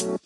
What's 0.00 0.16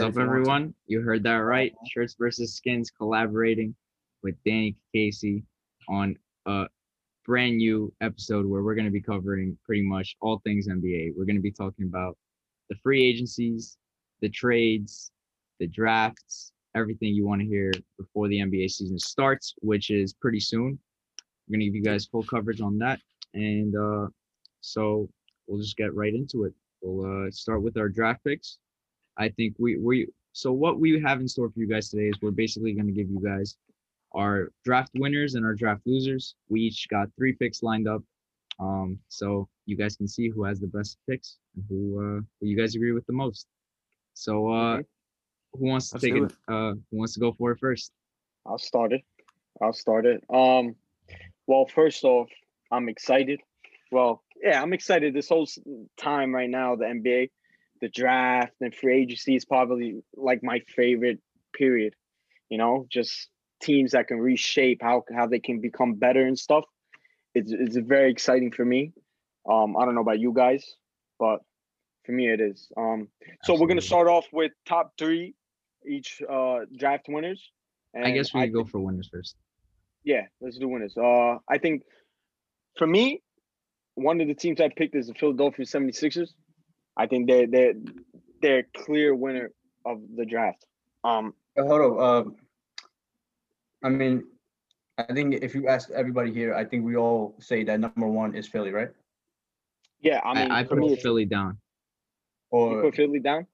up, 0.00 0.16
everyone? 0.18 0.72
You 0.86 1.00
heard 1.00 1.24
that 1.24 1.38
right. 1.38 1.72
Shirts 1.88 2.14
versus 2.16 2.54
Skins 2.54 2.92
collaborating 2.96 3.74
with 4.22 4.36
Danny 4.44 4.76
Cacace 4.94 5.42
on 5.88 6.14
a 6.46 6.66
brand 7.24 7.56
new 7.56 7.92
episode 8.00 8.46
where 8.46 8.62
we're 8.62 8.76
going 8.76 8.84
to 8.84 8.92
be 8.92 9.02
covering 9.02 9.58
pretty 9.64 9.82
much 9.82 10.14
all 10.20 10.40
things 10.44 10.68
NBA. 10.68 11.14
We're 11.16 11.24
going 11.24 11.34
to 11.34 11.42
be 11.42 11.50
talking 11.50 11.86
about 11.86 12.16
the 12.70 12.76
free 12.84 13.04
agencies, 13.04 13.78
the 14.20 14.28
trades, 14.28 15.10
the 15.58 15.66
drafts, 15.66 16.52
everything 16.76 17.14
you 17.14 17.26
want 17.26 17.40
to 17.40 17.48
hear 17.48 17.72
before 17.98 18.28
the 18.28 18.38
NBA 18.38 18.70
season 18.70 19.00
starts, 19.00 19.54
which 19.60 19.90
is 19.90 20.12
pretty 20.12 20.38
soon. 20.38 20.78
We're 21.48 21.54
going 21.54 21.60
to 21.60 21.66
give 21.66 21.74
you 21.76 21.82
guys 21.82 22.06
full 22.06 22.22
coverage 22.22 22.60
on 22.60 22.78
that. 22.78 23.00
And 23.34 23.74
uh, 23.76 24.08
so 24.60 25.08
we'll 25.46 25.60
just 25.60 25.76
get 25.76 25.94
right 25.94 26.14
into 26.14 26.44
it. 26.44 26.54
We'll 26.82 27.26
uh, 27.26 27.30
start 27.30 27.62
with 27.62 27.76
our 27.76 27.88
draft 27.88 28.24
picks. 28.24 28.58
I 29.16 29.28
think 29.30 29.56
we 29.58 29.78
we 29.78 30.08
so 30.32 30.52
what 30.52 30.78
we 30.78 31.00
have 31.00 31.20
in 31.20 31.28
store 31.28 31.48
for 31.48 31.58
you 31.58 31.66
guys 31.66 31.88
today 31.88 32.08
is 32.08 32.14
we're 32.20 32.30
basically 32.30 32.72
going 32.74 32.86
to 32.86 32.92
give 32.92 33.08
you 33.08 33.20
guys 33.20 33.56
our 34.14 34.52
draft 34.64 34.90
winners 34.94 35.34
and 35.34 35.44
our 35.44 35.54
draft 35.54 35.82
losers. 35.86 36.34
We 36.48 36.60
each 36.62 36.88
got 36.88 37.08
three 37.16 37.32
picks 37.32 37.62
lined 37.62 37.88
up, 37.88 38.02
um, 38.60 38.98
so 39.08 39.48
you 39.64 39.76
guys 39.76 39.96
can 39.96 40.08
see 40.08 40.28
who 40.28 40.44
has 40.44 40.60
the 40.60 40.66
best 40.66 40.98
picks 41.08 41.38
and 41.54 41.64
who 41.68 41.98
uh, 41.98 42.20
who 42.40 42.46
you 42.46 42.56
guys 42.56 42.74
agree 42.74 42.92
with 42.92 43.06
the 43.06 43.12
most. 43.12 43.46
So 44.14 44.50
uh, 44.50 44.76
who 45.54 45.66
wants 45.66 45.90
to 45.90 45.96
Let's 45.96 46.04
take 46.04 46.14
do 46.14 46.24
it? 46.24 46.32
Uh, 46.48 46.74
who 46.90 46.98
wants 46.98 47.14
to 47.14 47.20
go 47.20 47.32
for 47.32 47.52
it 47.52 47.58
first? 47.58 47.92
I'll 48.46 48.58
start 48.58 48.92
it. 48.92 49.02
I'll 49.60 49.72
start 49.72 50.06
it. 50.06 50.22
Um, 50.32 50.74
well, 51.46 51.66
first 51.66 52.04
off, 52.04 52.28
I'm 52.70 52.88
excited. 52.88 53.40
Well, 53.92 54.22
yeah, 54.42 54.60
I'm 54.60 54.72
excited 54.72 55.14
this 55.14 55.28
whole 55.28 55.48
time 55.96 56.34
right 56.34 56.50
now. 56.50 56.76
The 56.76 56.84
NBA, 56.84 57.30
the 57.80 57.88
draft, 57.88 58.52
and 58.60 58.74
free 58.74 59.02
agency 59.02 59.36
is 59.36 59.44
probably 59.44 60.02
like 60.14 60.42
my 60.42 60.60
favorite 60.74 61.20
period. 61.54 61.94
You 62.48 62.58
know, 62.58 62.86
just 62.90 63.28
teams 63.60 63.92
that 63.92 64.08
can 64.08 64.18
reshape 64.18 64.82
how 64.82 65.04
how 65.14 65.26
they 65.26 65.40
can 65.40 65.60
become 65.60 65.94
better 65.94 66.22
and 66.24 66.38
stuff. 66.38 66.64
It's 67.34 67.52
it's 67.52 67.76
very 67.76 68.10
exciting 68.10 68.52
for 68.52 68.64
me. 68.64 68.92
Um, 69.48 69.76
I 69.76 69.84
don't 69.84 69.94
know 69.94 70.00
about 70.00 70.18
you 70.18 70.32
guys, 70.32 70.64
but 71.18 71.38
for 72.04 72.12
me 72.12 72.28
it 72.28 72.40
is. 72.40 72.68
Um, 72.76 73.08
so 73.44 73.58
we're 73.58 73.68
gonna 73.68 73.80
start 73.80 74.08
off 74.08 74.26
with 74.32 74.52
top 74.66 74.92
three 74.98 75.34
each 75.86 76.20
uh 76.28 76.60
draft 76.76 77.06
winners. 77.08 77.50
I 77.94 78.10
guess 78.10 78.34
we 78.34 78.42
could 78.42 78.52
go 78.52 78.64
for 78.64 78.80
winners 78.80 79.08
first. 79.10 79.36
Yeah, 80.06 80.22
let's 80.40 80.56
do 80.56 80.68
winners. 80.68 80.96
Uh, 80.96 81.36
I 81.50 81.58
think 81.58 81.82
for 82.78 82.86
me, 82.86 83.22
one 83.96 84.20
of 84.20 84.28
the 84.28 84.34
teams 84.34 84.60
I 84.60 84.68
picked 84.68 84.94
is 84.94 85.08
the 85.08 85.14
Philadelphia 85.14 85.66
76ers. 85.66 86.30
I 86.96 87.06
think 87.06 87.26
they're 87.28 87.46
they're 87.46 87.74
they're 88.40 88.62
clear 88.74 89.14
winner 89.14 89.50
of 89.84 90.00
the 90.16 90.24
draft. 90.24 90.64
Um, 91.04 91.34
Uh, 91.58 91.64
Hold 91.64 91.98
on. 91.98 92.16
Um, 92.16 92.36
I 93.82 93.88
mean, 93.88 94.24
I 94.96 95.12
think 95.12 95.34
if 95.42 95.54
you 95.54 95.68
ask 95.68 95.90
everybody 95.90 96.32
here, 96.32 96.54
I 96.54 96.64
think 96.64 96.84
we 96.84 96.96
all 96.96 97.34
say 97.40 97.64
that 97.64 97.80
number 97.80 98.06
one 98.08 98.34
is 98.34 98.46
Philly, 98.46 98.70
right? 98.70 98.90
yeah, 100.00 100.20
I 100.24 100.30
I, 100.30 100.34
mean, 100.34 100.50
I, 100.52 100.64
for 100.64 100.76
put 100.76 100.90
me, 100.90 100.96
Philly 100.96 101.24
down. 101.24 101.58
you 102.52 102.80
put 102.82 102.94
Philly 102.94 103.20
down. 103.20 103.46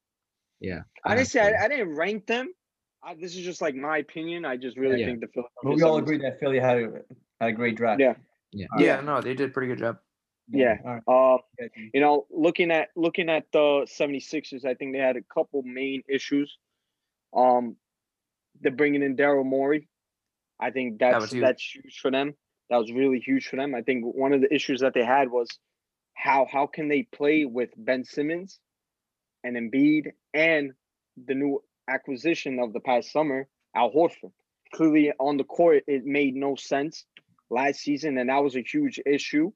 Yeah, 0.60 0.82
I 1.04 1.10
have 1.10 1.18
didn't 1.18 1.30
say 1.30 1.40
Philly. 1.40 1.54
I, 1.56 1.64
I 1.64 1.68
didn't 1.68 1.96
rank 1.96 2.26
them. 2.26 2.52
I, 3.04 3.14
this 3.14 3.34
is 3.36 3.44
just 3.44 3.60
like 3.60 3.74
my 3.74 3.98
opinion. 3.98 4.44
I 4.44 4.56
just 4.56 4.76
really 4.76 5.00
Yeah. 5.00 5.06
think 5.06 5.20
the 5.20 5.28
Philadelphia. 5.28 5.58
but 5.62 5.74
we 5.74 5.82
all 5.82 5.98
76ers 5.98 6.02
agree 6.02 6.18
that 6.18 6.40
Philly 6.40 6.58
had 6.58 6.78
a, 6.78 7.02
had 7.40 7.50
a 7.50 7.52
great 7.52 7.76
draft. 7.76 8.00
Yeah. 8.00 8.14
Yeah. 8.52 8.66
All 8.72 8.78
right. 8.78 8.86
Yeah, 8.86 9.00
no, 9.00 9.20
they 9.20 9.34
did 9.34 9.50
a 9.50 9.52
pretty 9.52 9.68
good 9.68 9.78
job. 9.78 9.98
Yeah. 10.48 10.76
All 10.84 11.00
right. 11.36 11.38
Uh, 11.58 11.66
you 11.94 12.00
know, 12.00 12.26
looking 12.30 12.70
at 12.70 12.88
looking 12.96 13.28
at 13.30 13.46
the 13.52 13.86
76ers, 13.88 14.64
I 14.64 14.74
think 14.74 14.92
they 14.92 14.98
had 14.98 15.16
a 15.16 15.22
couple 15.22 15.62
main 15.62 16.02
issues. 16.08 16.56
Um, 17.34 17.76
they're 18.60 18.72
bringing 18.72 19.02
in 19.02 19.16
Daryl 19.16 19.44
Morey. 19.44 19.88
I 20.60 20.70
think 20.70 20.98
that's 20.98 21.20
was 21.20 21.30
huge. 21.32 21.42
that's 21.42 21.62
huge 21.74 21.98
for 22.00 22.10
them. 22.10 22.34
That 22.70 22.76
was 22.76 22.92
really 22.92 23.18
huge 23.18 23.48
for 23.48 23.56
them. 23.56 23.74
I 23.74 23.82
think 23.82 24.04
one 24.04 24.32
of 24.32 24.40
the 24.40 24.54
issues 24.54 24.80
that 24.80 24.94
they 24.94 25.04
had 25.04 25.30
was 25.30 25.48
how 26.14 26.46
how 26.50 26.66
can 26.66 26.88
they 26.88 27.02
play 27.12 27.44
with 27.46 27.70
Ben 27.76 28.04
Simmons 28.04 28.60
and 29.42 29.56
Embiid 29.56 30.12
and 30.34 30.72
the 31.26 31.34
new 31.34 31.62
acquisition 31.88 32.58
of 32.58 32.72
the 32.72 32.80
past 32.80 33.12
summer, 33.12 33.48
Al 33.74 33.90
Horford. 33.92 34.32
Clearly 34.74 35.12
on 35.18 35.36
the 35.36 35.44
court, 35.44 35.84
it 35.86 36.04
made 36.04 36.34
no 36.34 36.56
sense 36.56 37.04
last 37.50 37.80
season, 37.80 38.16
and 38.18 38.30
that 38.30 38.42
was 38.42 38.56
a 38.56 38.62
huge 38.62 39.00
issue. 39.04 39.52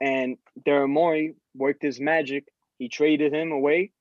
And 0.00 0.36
Daryl 0.66 0.88
Morey 0.88 1.34
worked 1.54 1.82
his 1.82 2.00
magic. 2.00 2.44
He 2.78 2.88
traded 2.88 3.32
him 3.32 3.50
away 3.50 3.92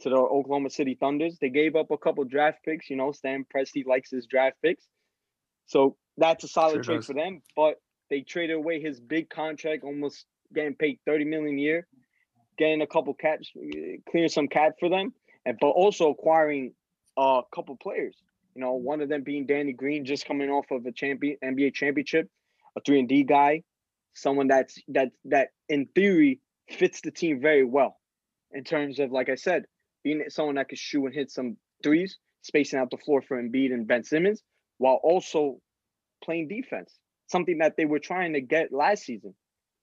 to 0.00 0.10
the 0.10 0.16
Oklahoma 0.16 0.70
City 0.70 0.96
Thunders. 0.98 1.38
They 1.40 1.50
gave 1.50 1.76
up 1.76 1.90
a 1.90 1.98
couple 1.98 2.24
draft 2.24 2.58
picks. 2.64 2.88
You 2.88 2.96
know, 2.96 3.12
Sam 3.12 3.44
Presti 3.54 3.86
likes 3.86 4.10
his 4.10 4.26
draft 4.26 4.56
picks. 4.62 4.84
So 5.66 5.96
that's 6.16 6.44
a 6.44 6.48
solid 6.48 6.76
Sure 6.76 6.82
trade 6.82 6.96
does. 6.96 7.06
for 7.06 7.14
them. 7.14 7.42
But 7.54 7.76
they 8.10 8.22
traded 8.22 8.56
away 8.56 8.80
his 8.80 9.00
big 9.00 9.28
contract, 9.28 9.84
almost 9.84 10.24
getting 10.54 10.74
paid 10.74 10.98
30 11.06 11.24
million 11.26 11.58
a 11.58 11.60
year, 11.60 11.86
getting 12.56 12.82
a 12.82 12.86
couple 12.86 13.12
caps, 13.14 13.50
uh, 13.56 13.60
clearing 14.10 14.30
some 14.30 14.48
cap 14.48 14.72
for 14.80 14.88
them, 14.88 15.12
and 15.44 15.58
but 15.60 15.68
also 15.68 16.10
acquiring 16.10 16.74
a 17.18 17.42
couple 17.54 17.76
players. 17.76 18.16
You 18.54 18.62
know, 18.62 18.74
one 18.74 19.00
of 19.00 19.08
them 19.08 19.22
being 19.22 19.46
Danny 19.46 19.72
Green, 19.72 20.04
just 20.04 20.26
coming 20.26 20.50
off 20.50 20.70
of 20.70 20.86
a 20.86 20.92
champion 20.92 21.36
NBA 21.44 21.74
championship, 21.74 22.28
a 22.76 22.80
three 22.80 23.00
and 23.00 23.08
D 23.08 23.24
guy, 23.24 23.62
someone 24.14 24.48
that's 24.48 24.78
that 24.88 25.10
that 25.26 25.48
in 25.68 25.86
theory 25.94 26.40
fits 26.70 27.00
the 27.00 27.10
team 27.10 27.40
very 27.40 27.64
well 27.64 27.96
in 28.52 28.64
terms 28.64 28.98
of 28.98 29.10
like 29.10 29.28
I 29.28 29.34
said, 29.34 29.64
being 30.04 30.24
someone 30.28 30.54
that 30.56 30.68
could 30.68 30.78
shoot 30.78 31.06
and 31.06 31.14
hit 31.14 31.30
some 31.30 31.56
threes, 31.82 32.18
spacing 32.42 32.78
out 32.78 32.90
the 32.90 32.96
floor 32.96 33.20
for 33.20 33.40
Embiid 33.40 33.72
and 33.72 33.86
Ben 33.86 34.04
Simmons, 34.04 34.42
while 34.78 35.00
also 35.02 35.60
playing 36.24 36.48
defense, 36.48 36.98
something 37.26 37.58
that 37.58 37.76
they 37.76 37.84
were 37.84 37.98
trying 37.98 38.32
to 38.32 38.40
get 38.40 38.72
last 38.72 39.04
season. 39.04 39.34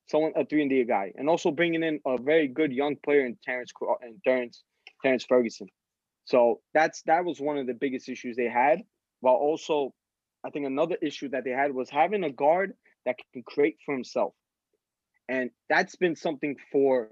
Someone 0.08 0.34
a 0.36 0.46
three 0.46 0.62
and 0.62 0.70
D 0.70 0.84
guy, 0.84 1.12
and 1.16 1.30
also 1.30 1.52
bringing 1.52 1.84
in 1.84 2.00
a 2.06 2.18
very 2.22 2.48
good 2.48 2.72
young 2.72 2.96
player 3.04 3.26
in 3.26 3.38
Terrence 3.44 3.72
and 4.02 4.22
Terrence 4.24 4.64
Terrence 5.02 5.26
Ferguson. 5.28 5.68
So 6.26 6.62
that's 6.74 7.02
that 7.04 7.24
was 7.26 7.40
one 7.40 7.58
of 7.58 7.68
the 7.68 7.74
biggest 7.74 8.10
issues 8.10 8.36
they 8.36 8.50
had. 8.50 8.82
While 9.22 9.36
also, 9.36 9.94
I 10.46 10.50
think 10.50 10.66
another 10.66 10.98
issue 11.02 11.30
that 11.30 11.44
they 11.44 11.52
had 11.52 11.74
was 11.74 11.90
having 11.90 12.24
a 12.24 12.32
guard 12.32 12.74
that 13.06 13.18
can 13.34 13.44
create 13.44 13.78
for 13.86 13.94
himself, 13.94 14.34
and 15.30 15.52
that's 15.70 15.96
been 15.96 16.16
something 16.16 16.58
for 16.72 17.10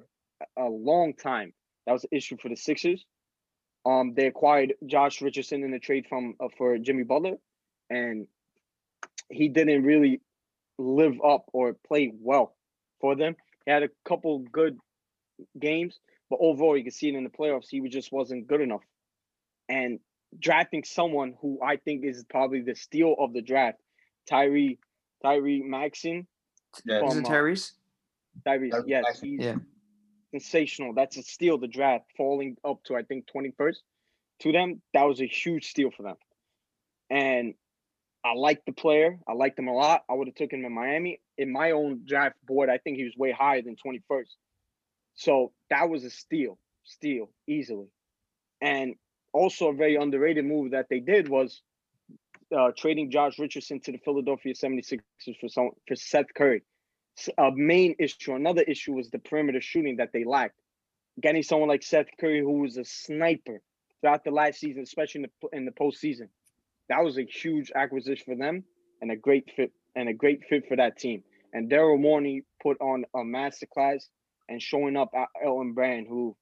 a- 0.58 0.70
long 0.70 1.14
time. 1.14 1.54
That 1.86 1.94
was 1.94 2.04
an 2.04 2.10
issue 2.12 2.38
for 2.42 2.50
the 2.50 2.56
Sixers. 2.56 3.06
Um, 3.86 4.14
they 4.16 4.28
acquired 4.28 4.74
Josh 4.86 5.22
Richardson 5.22 5.64
in 5.64 5.74
a 5.74 5.80
trade 5.80 6.08
from 6.08 6.36
uh, 6.40 6.48
for 6.58 6.78
Jimmy 6.78 7.04
Butler, 7.04 7.38
and 7.90 8.28
he 9.30 9.50
didn't 9.50 9.84
really 9.84 10.22
live 10.80 11.16
up 11.24 11.46
or 11.54 11.76
play 11.88 12.12
well 12.20 12.56
for 13.00 13.16
them. 13.16 13.36
He 13.66 13.72
had 13.72 13.84
a 13.84 13.90
couple 14.06 14.40
good 14.40 14.78
games, 15.60 16.00
but 16.30 16.40
overall, 16.42 16.78
you 16.78 16.84
can 16.84 16.92
see 16.92 17.10
it 17.10 17.16
in 17.16 17.24
the 17.24 17.30
playoffs. 17.30 17.68
He 17.70 17.80
just 17.90 18.12
wasn't 18.12 18.48
good 18.48 18.62
enough. 18.62 18.82
And 19.70 20.00
drafting 20.40 20.84
someone 20.84 21.36
who 21.42 21.60
I 21.64 21.78
think 21.78 22.06
is 22.06 22.26
probably 22.30 22.62
the 22.62 22.76
steal 22.76 23.16
of 23.20 23.34
the 23.34 23.42
draft, 23.42 23.78
Tyree 24.30 24.80
Tyree 25.24 25.62
Maxon. 25.62 26.28
Yeah. 26.86 27.06
Is 27.06 27.14
From, 27.14 27.20
it 27.20 27.26
uh, 27.28 27.30
Tyrese? 27.30 27.72
Tyrese, 28.46 28.72
Tyrese 28.72 28.84
yes, 28.88 29.04
Maxey. 29.06 29.30
he's 29.30 29.46
Yeah. 29.46 29.56
sensational. 30.32 30.94
That's 30.94 31.18
a 31.18 31.24
steal. 31.24 31.58
The 31.58 31.68
draft 31.68 32.06
falling 32.18 32.58
up 32.66 32.84
to 32.86 32.96
I 32.96 33.04
think 33.04 33.28
twenty 33.28 33.52
first 33.58 33.84
to 34.40 34.52
them. 34.52 34.82
That 34.94 35.04
was 35.04 35.22
a 35.22 35.28
huge 35.28 35.70
steal 35.70 35.92
for 35.92 36.04
them. 36.04 36.16
And 37.10 37.54
I 38.26 38.34
like 38.34 38.64
the 38.66 38.72
player. 38.72 39.20
I 39.28 39.34
liked 39.34 39.60
him 39.60 39.68
a 39.68 39.74
lot. 39.74 40.04
I 40.10 40.14
would 40.14 40.28
have 40.28 40.36
took 40.36 40.52
him 40.52 40.66
in 40.66 40.74
Miami. 40.74 41.22
In 41.38 41.52
my 41.52 41.72
own 41.72 42.02
draft 42.08 42.36
board, 42.46 42.70
I 42.70 42.78
think 42.78 42.98
he 42.98 43.04
was 43.04 43.14
way 43.18 43.32
higher 43.32 43.62
than 43.62 43.76
twenty 43.76 44.02
first. 44.08 44.36
So 45.16 45.52
that 45.70 45.90
was 45.90 46.04
a 46.04 46.10
steal, 46.10 46.58
steal 46.84 47.30
easily. 47.48 47.88
And 48.62 48.96
also 49.34 49.70
a 49.70 49.74
very 49.74 49.96
underrated 49.96 50.46
move 50.46 50.72
that 50.72 50.88
they 50.90 51.00
did 51.00 51.28
was 51.28 51.62
uh, 52.56 52.72
trading 52.78 53.12
Josh 53.12 53.40
Richardson 53.40 53.80
to 53.82 53.92
the 53.92 53.98
Philadelphia 53.98 54.54
76ers 54.54 55.02
for 55.40 55.50
some 55.50 55.72
for 55.88 55.96
Seth 55.96 56.34
Curry. 56.36 56.64
A 57.38 57.52
main 57.52 57.96
issue, 58.00 58.34
another 58.34 58.64
issue 58.64 58.94
was 58.94 59.10
the 59.10 59.20
perimeter 59.20 59.62
shooting 59.62 59.98
that 59.98 60.12
they 60.14 60.24
lacked. 60.24 60.60
Getting 61.22 61.44
someone 61.44 61.70
like 61.70 61.84
Seth 61.84 62.08
Curry, 62.20 62.40
who 62.40 62.60
was 62.60 62.78
a 62.78 62.86
sniper 62.86 63.62
throughout 64.02 64.24
the 64.24 64.32
last 64.32 64.60
season, 64.60 64.84
especially 64.84 65.24
in 65.24 65.30
the 65.42 65.58
in 65.58 65.66
the 65.66 65.72
postseason, 65.72 66.30
that 66.90 67.04
was 67.04 67.18
a 67.18 67.24
huge 67.24 67.72
acquisition 67.76 68.26
for 68.26 68.36
them 68.36 68.64
and 69.02 69.12
a 69.12 69.16
great 69.16 69.52
fit 69.56 69.72
and 69.96 70.10
a 70.10 70.14
great 70.14 70.44
fit 70.50 70.68
for 70.68 70.78
that 70.78 70.98
team. 70.98 71.24
And 71.54 71.70
Daryl 71.70 72.00
Morey 72.00 72.46
put 72.62 72.82
on 72.82 73.06
a 73.14 73.20
masterclass 73.20 74.06
and 74.50 74.62
showing 74.62 74.98
up 74.98 75.12
Elton 75.44 75.74
Brand, 75.74 76.08
who 76.08 76.36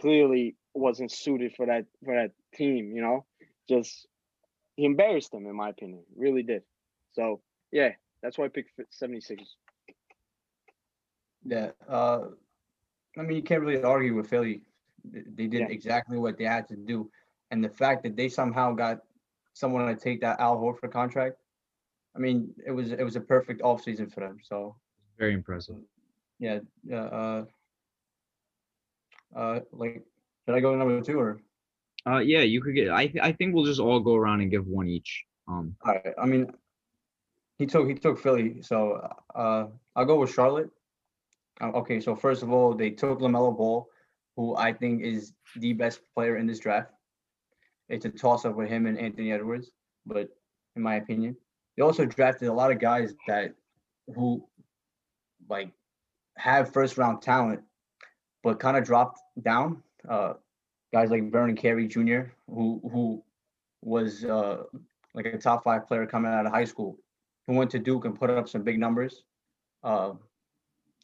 clearly 0.00 0.56
wasn't 0.74 1.10
suited 1.12 1.54
for 1.54 1.66
that 1.66 1.86
for 2.04 2.14
that 2.14 2.32
team. 2.54 2.92
You 2.94 3.02
know, 3.02 3.24
just 3.68 4.06
he 4.76 4.84
embarrassed 4.84 5.32
them 5.32 5.46
in 5.46 5.54
my 5.56 5.68
opinion, 5.70 6.04
really 6.16 6.42
did. 6.42 6.62
So 7.12 7.40
yeah, 7.72 7.92
That's 8.22 8.36
why 8.38 8.46
I 8.46 8.48
picked 8.48 8.78
76ers. 9.02 9.56
Yeah. 11.44 11.70
Uh, 11.88 12.28
I 13.18 13.22
mean, 13.22 13.36
you 13.36 13.42
can't 13.42 13.62
really 13.62 13.82
argue 13.82 14.14
with 14.14 14.28
Philly. 14.28 14.62
They 15.04 15.46
did 15.46 15.60
Yeah. 15.60 15.68
exactly 15.68 16.18
what 16.18 16.36
they 16.36 16.44
had 16.44 16.68
to 16.68 16.76
do, 16.76 17.10
and 17.50 17.64
the 17.64 17.70
fact 17.70 18.02
that 18.02 18.16
they 18.16 18.28
somehow 18.28 18.74
got 18.74 19.00
someone 19.54 19.86
to 19.86 19.96
take 19.96 20.20
that 20.20 20.38
Al 20.40 20.58
Horford 20.58 20.92
contract. 20.92 21.36
I 22.14 22.18
mean, 22.18 22.54
it 22.66 22.72
was 22.72 22.92
it 22.92 23.02
was 23.02 23.16
a 23.16 23.20
perfect 23.20 23.62
offseason 23.62 24.12
for 24.12 24.20
them. 24.20 24.38
So 24.42 24.76
Very 25.18 25.32
impressive. 25.32 25.76
yeah. 26.38 26.58
Yeah. 26.84 27.04
Uh, 27.20 27.44
uh, 29.34 29.60
like, 29.72 30.04
should 30.44 30.54
I 30.54 30.60
go 30.60 30.72
to 30.72 30.76
number 30.78 31.00
two 31.00 31.18
or? 31.18 31.40
Uh, 32.06 32.18
yeah, 32.18 32.40
you 32.40 32.62
could 32.62 32.74
get. 32.74 32.90
I 32.90 33.06
th- 33.06 33.22
I 33.22 33.32
think 33.32 33.54
we'll 33.54 33.66
just 33.66 33.80
all 33.80 34.00
go 34.00 34.14
around 34.14 34.40
and 34.40 34.50
give 34.50 34.66
one 34.66 34.88
each. 34.88 35.24
Um, 35.46 35.76
All 35.84 35.94
right. 35.94 36.14
I 36.18 36.26
mean, 36.26 36.50
he 37.58 37.66
took 37.66 37.86
he 37.88 37.94
took 37.94 38.18
Philly, 38.18 38.62
so 38.62 39.06
uh, 39.34 39.66
I'll 39.94 40.04
go 40.06 40.18
with 40.18 40.32
Charlotte. 40.32 40.70
Uh, 41.60 41.72
okay, 41.72 42.00
so 42.00 42.16
first 42.16 42.42
of 42.42 42.50
all, 42.50 42.74
they 42.74 42.90
took 42.90 43.20
Lamelo 43.20 43.54
Ball, 43.54 43.86
who 44.36 44.56
I 44.56 44.72
think 44.72 45.02
is 45.02 45.34
the 45.56 45.74
best 45.74 46.00
player 46.14 46.38
in 46.38 46.46
this 46.46 46.58
draft. 46.58 46.90
It's 47.90 48.06
a 48.06 48.08
toss 48.08 48.44
up 48.44 48.56
with 48.56 48.68
him 48.68 48.86
and 48.86 48.98
Anthony 48.98 49.32
Edwards, 49.32 49.70
but 50.06 50.30
in 50.76 50.82
my 50.82 50.94
opinion, 50.94 51.36
they 51.76 51.82
also 51.82 52.06
drafted 52.06 52.48
a 52.48 52.52
lot 52.52 52.70
of 52.70 52.78
guys 52.78 53.14
that 53.26 53.52
who 54.14 54.46
like 55.48 55.70
have 56.38 56.72
first 56.72 56.96
round 56.96 57.20
talent, 57.20 57.60
but 58.42 58.60
kind 58.60 58.76
of 58.76 58.84
dropped 58.84 59.20
down. 59.42 59.82
Uh, 60.08 60.34
guys 60.92 61.10
like 61.10 61.30
Vernon 61.30 61.56
Carey 61.56 61.86
Jr., 61.86 62.32
who 62.48 62.80
who 62.92 63.22
was 63.82 64.24
uh, 64.24 64.64
like 65.14 65.26
a 65.26 65.38
top 65.38 65.64
five 65.64 65.86
player 65.86 66.06
coming 66.06 66.32
out 66.32 66.46
of 66.46 66.52
high 66.52 66.64
school 66.64 66.98
who 67.46 67.54
went 67.54 67.70
to 67.70 67.78
Duke 67.78 68.04
and 68.04 68.18
put 68.18 68.30
up 68.30 68.48
some 68.48 68.62
big 68.62 68.78
numbers. 68.78 69.24
Uh, 69.82 70.12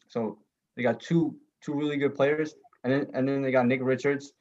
so 0.07 0.39
they 0.75 0.83
got 0.83 0.99
two 0.99 1.35
two 1.61 1.73
really 1.73 1.97
good 1.97 2.15
players, 2.15 2.55
and 2.83 2.93
then 2.93 3.07
and 3.13 3.27
then 3.27 3.41
they 3.41 3.51
got 3.51 3.65
Nick 3.65 3.81
Richards 3.83 4.33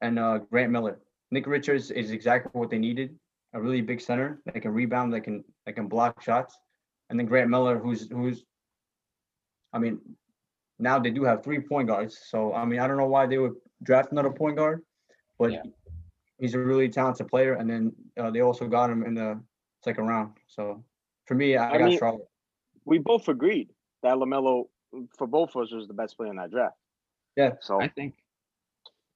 and 0.00 0.18
uh, 0.18 0.38
Grant 0.38 0.72
Riller. 0.72 1.00
Nick 1.30 1.46
Richards 1.46 1.90
is 1.90 2.10
exactly 2.10 2.50
what 2.52 2.70
they 2.70 2.78
needed, 2.78 3.18
a 3.54 3.60
really 3.60 3.80
big 3.80 4.00
center 4.00 4.40
that 4.46 4.60
can 4.60 4.72
rebound, 4.72 5.12
that 5.12 5.22
can 5.22 5.44
that 5.66 5.74
can 5.74 5.88
block 5.88 6.22
shots, 6.22 6.56
and 7.10 7.18
then 7.18 7.26
Grant 7.26 7.50
Riller, 7.50 7.78
who's 7.78 8.08
who's, 8.08 8.44
I 9.72 9.78
mean, 9.78 10.00
now 10.78 10.98
they 10.98 11.10
do 11.10 11.24
have 11.24 11.42
three 11.42 11.60
point 11.60 11.88
guards. 11.88 12.18
So 12.28 12.54
I 12.54 12.64
mean, 12.64 12.80
I 12.80 12.86
don't 12.86 12.96
know 12.96 13.06
why 13.06 13.26
they 13.26 13.38
would 13.38 13.54
draft 13.82 14.12
another 14.12 14.30
point 14.30 14.56
guard, 14.56 14.82
but 15.38 15.52
Yeah. 15.52 15.62
he's 16.38 16.54
a 16.54 16.58
really 16.58 16.88
talented 16.88 17.28
player. 17.28 17.54
And 17.54 17.68
then 17.68 17.92
uh, 18.18 18.30
they 18.30 18.40
also 18.40 18.66
got 18.66 18.90
him 18.90 19.04
in 19.04 19.14
the 19.14 19.40
second 19.84 20.06
round. 20.06 20.32
So 20.46 20.84
for 21.26 21.34
me, 21.34 21.56
I, 21.56 21.70
I, 21.70 21.74
I 21.74 21.78
got 21.78 21.88
mean- 21.88 21.98
Charlotte. 21.98 22.28
We 22.84 22.98
both 22.98 23.28
agreed 23.28 23.68
that 24.02 24.16
Lamelo, 24.16 24.68
for 25.18 25.26
both 25.26 25.54
of 25.54 25.62
us, 25.62 25.72
was 25.72 25.86
the 25.88 25.94
best 25.94 26.16
player 26.16 26.30
in 26.30 26.36
that 26.36 26.50
draft. 26.50 26.76
Yeah. 27.36 27.52
So 27.60 27.80
I 27.80 27.88
think. 27.88 28.14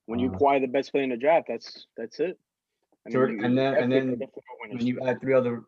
when 0.07 0.19
you 0.19 0.31
uh, 0.31 0.35
acquire 0.35 0.61
the 0.61 0.67
best 0.67 0.93
player 0.93 1.05
in 1.05 1.11
the 1.11 1.17
draft, 1.17 1.47
that's 1.49 1.87
that's 1.97 2.21
it. 2.21 2.39
I 3.07 3.11
Sure, 3.11 3.25
and 3.25 3.57
then- 3.59 3.75
and 3.75 3.91
then 3.91 4.11
definitely 4.11 4.43
are 4.51 4.57
winners. 4.61 4.79
When 4.79 4.87
you 4.87 5.01
add 5.01 5.21
three 5.21 5.33
other, 5.33 5.63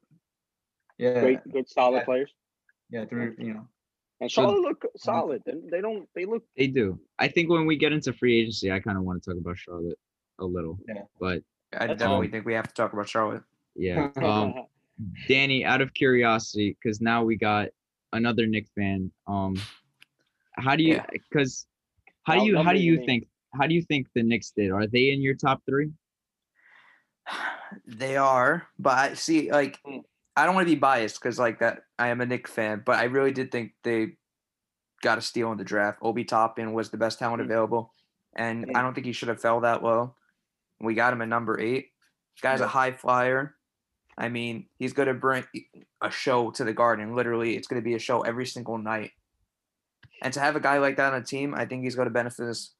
yeah, 0.98 1.20
great, 1.20 1.38
good, 1.50 1.68
solid 1.68 1.98
yeah. 1.98 2.04
players. 2.04 2.30
yeah, 2.90 3.04
three, 3.06 3.30
you 3.38 3.54
know, 3.54 3.66
And 4.24 4.30
So- 4.32 4.42
Charlotte 4.42 4.60
look 4.62 4.84
solid. 4.96 5.42
They, 5.46 5.52
they 5.70 5.80
don't. 5.80 6.08
They 6.14 6.24
look. 6.24 6.42
They 6.56 6.66
do. 6.66 6.98
I 7.18 7.28
think 7.28 7.50
when 7.50 7.66
we 7.66 7.76
get 7.76 7.92
into 7.92 8.12
free 8.12 8.40
agency, 8.40 8.72
I 8.72 8.80
kind 8.80 8.96
of 8.98 9.04
want 9.04 9.22
to 9.22 9.30
talk 9.30 9.38
about 9.40 9.58
Charlotte 9.58 9.98
a 10.38 10.44
little. 10.44 10.78
Yeah. 10.88 11.02
But 11.20 11.42
I 11.78 11.86
That's 11.86 11.98
definitely 12.00 12.26
fine. 12.28 12.32
think 12.32 12.46
we 12.46 12.54
have 12.54 12.68
to 12.68 12.74
talk 12.74 12.92
about 12.92 13.08
Charlotte. 13.08 13.42
yeah. 13.76 14.10
Um, 14.16 14.54
Danny, 15.28 15.64
out 15.64 15.80
of 15.80 15.92
curiosity, 15.92 16.76
because 16.80 17.00
now 17.00 17.24
we 17.24 17.36
got 17.36 17.68
another 18.12 18.46
Nick 18.46 18.66
fan. 18.76 19.10
Um, 19.26 19.56
how 20.52 20.76
do 20.76 20.84
you? 20.84 20.94
Yeah. 20.94 21.06
Because 21.12 21.66
how 22.22 22.38
do 22.38 22.44
you? 22.46 22.56
How 22.62 22.72
do 22.72 22.78
you 22.80 22.96
name. 22.98 23.06
think? 23.06 23.28
How 23.60 23.66
do 23.66 23.74
you 23.74 23.82
think 23.82 24.06
the 24.14 24.22
Knicks 24.22 24.52
did? 24.56 24.70
Are 24.70 24.86
they 24.86 25.10
in 25.10 25.20
your 25.20 25.34
top 25.34 25.62
three? 25.68 25.90
They 27.86 28.16
are, 28.16 28.68
but 28.78 28.92
I 28.96 29.14
see 29.14 29.50
like 29.50 29.78
Mm. 29.84 30.02
I 30.36 30.44
don't 30.46 30.54
want 30.54 30.66
to 30.66 30.74
be 30.74 30.78
biased 30.78 31.20
because 31.20 31.38
like 31.38 31.60
that 31.60 31.84
I 31.98 32.08
am 32.08 32.20
a 32.20 32.26
Knick 32.26 32.48
fan, 32.48 32.82
but 32.84 32.96
I 32.98 33.04
really 33.04 33.30
did 33.32 33.52
think 33.52 33.72
they 33.82 34.12
got 35.02 35.18
a 35.18 35.22
steal 35.22 35.52
in 35.52 35.58
the 35.58 35.64
draft. 35.64 35.98
Obi 36.02 36.24
Toppin 36.24 36.72
was 36.72 36.90
the 36.90 36.96
best 36.96 37.18
talent 37.18 37.40
Mm. 37.42 37.46
available, 37.46 37.92
and. 38.34 38.70
I 38.74 38.82
don't 38.82 38.94
think 38.94 39.06
he 39.06 39.12
should 39.12 39.28
have 39.28 39.40
fell 39.40 39.60
that 39.60 39.82
low. 39.82 40.14
We 40.80 40.94
got 40.94 41.12
him 41.12 41.22
at 41.22 41.28
number 41.28 41.60
eight. 41.60 41.92
Guy's 42.42 42.60
a 42.60 42.66
high 42.66 42.90
flyer. 42.92 43.54
I 44.18 44.28
mean, 44.28 44.66
he's 44.76 44.92
going 44.92 45.08
to 45.08 45.14
bring 45.14 45.44
a 46.00 46.10
show 46.10 46.50
to 46.52 46.64
the 46.64 46.72
Garden. 46.72 47.14
Literally, 47.14 47.56
it's 47.56 47.66
going 47.68 47.80
to 47.80 47.84
be 47.84 47.94
a 47.94 47.98
show 47.98 48.22
every 48.22 48.46
single 48.46 48.76
night. 48.78 49.12
And 50.22 50.32
to 50.34 50.40
have 50.40 50.56
a 50.56 50.60
guy 50.60 50.78
like 50.78 50.96
that 50.96 51.12
on 51.12 51.20
a 51.20 51.24
team, 51.24 51.54
I 51.54 51.64
think 51.66 51.82
he's 51.84 51.94
going 51.94 52.06
to 52.06 52.12
benefit 52.14 52.48
us 52.48 52.72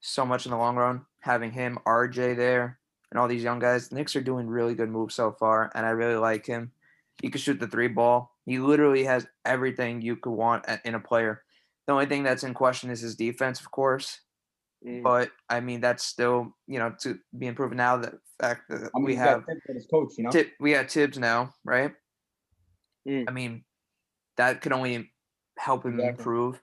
so 0.00 0.24
much 0.24 0.46
in 0.46 0.52
the 0.52 0.58
long 0.58 0.76
run. 0.76 1.04
Having 1.20 1.52
him, 1.52 1.78
RJ 1.86 2.36
there, 2.36 2.78
and 3.10 3.18
all 3.18 3.28
these 3.28 3.42
young 3.42 3.58
guys. 3.58 3.88
The 3.88 3.96
Knicks 3.96 4.16
are 4.16 4.20
doing 4.22 4.46
really 4.46 4.74
good 4.74 4.90
moves 4.90 5.14
so 5.14 5.32
far, 5.32 5.70
and 5.74 5.86
I 5.86 5.90
really 5.90 6.16
like 6.16 6.46
him. 6.46 6.72
He 7.22 7.30
can 7.30 7.40
shoot 7.40 7.60
the 7.60 7.68
three 7.68 7.88
ball. 7.88 8.32
He 8.44 8.58
literally 8.58 9.04
has 9.04 9.26
everything 9.44 10.02
you 10.02 10.16
could 10.16 10.32
want 10.32 10.66
in 10.84 10.94
a 10.94 11.00
player. 11.00 11.42
The 11.86 11.92
only 11.92 12.06
thing 12.06 12.22
that's 12.22 12.44
in 12.44 12.54
question 12.54 12.90
is 12.90 13.00
his 13.00 13.16
defense, 13.16 13.60
of 13.60 13.70
course. 13.70 14.20
Mm. 14.86 15.02
But 15.02 15.30
I 15.48 15.60
mean, 15.60 15.80
that's 15.80 16.04
still 16.04 16.54
you 16.66 16.78
know 16.78 16.94
to 17.00 17.18
be 17.36 17.46
improved 17.46 17.74
now. 17.74 17.96
The 17.96 18.18
fact 18.40 18.62
that 18.68 18.90
I 18.94 18.98
mean, 18.98 19.04
we 19.04 19.14
have 19.16 19.44
coach, 19.90 20.12
you 20.18 20.24
know. 20.24 20.30
Thib, 20.30 20.48
we 20.60 20.72
got 20.72 20.90
Thibs 20.90 21.18
now, 21.18 21.54
right? 21.64 21.92
Mm. 23.08 23.24
I 23.28 23.32
mean, 23.32 23.64
that 24.36 24.60
could 24.60 24.72
only 24.72 25.10
help 25.58 25.84
him 25.84 25.94
Exactly. 25.94 26.08
improve. 26.08 26.60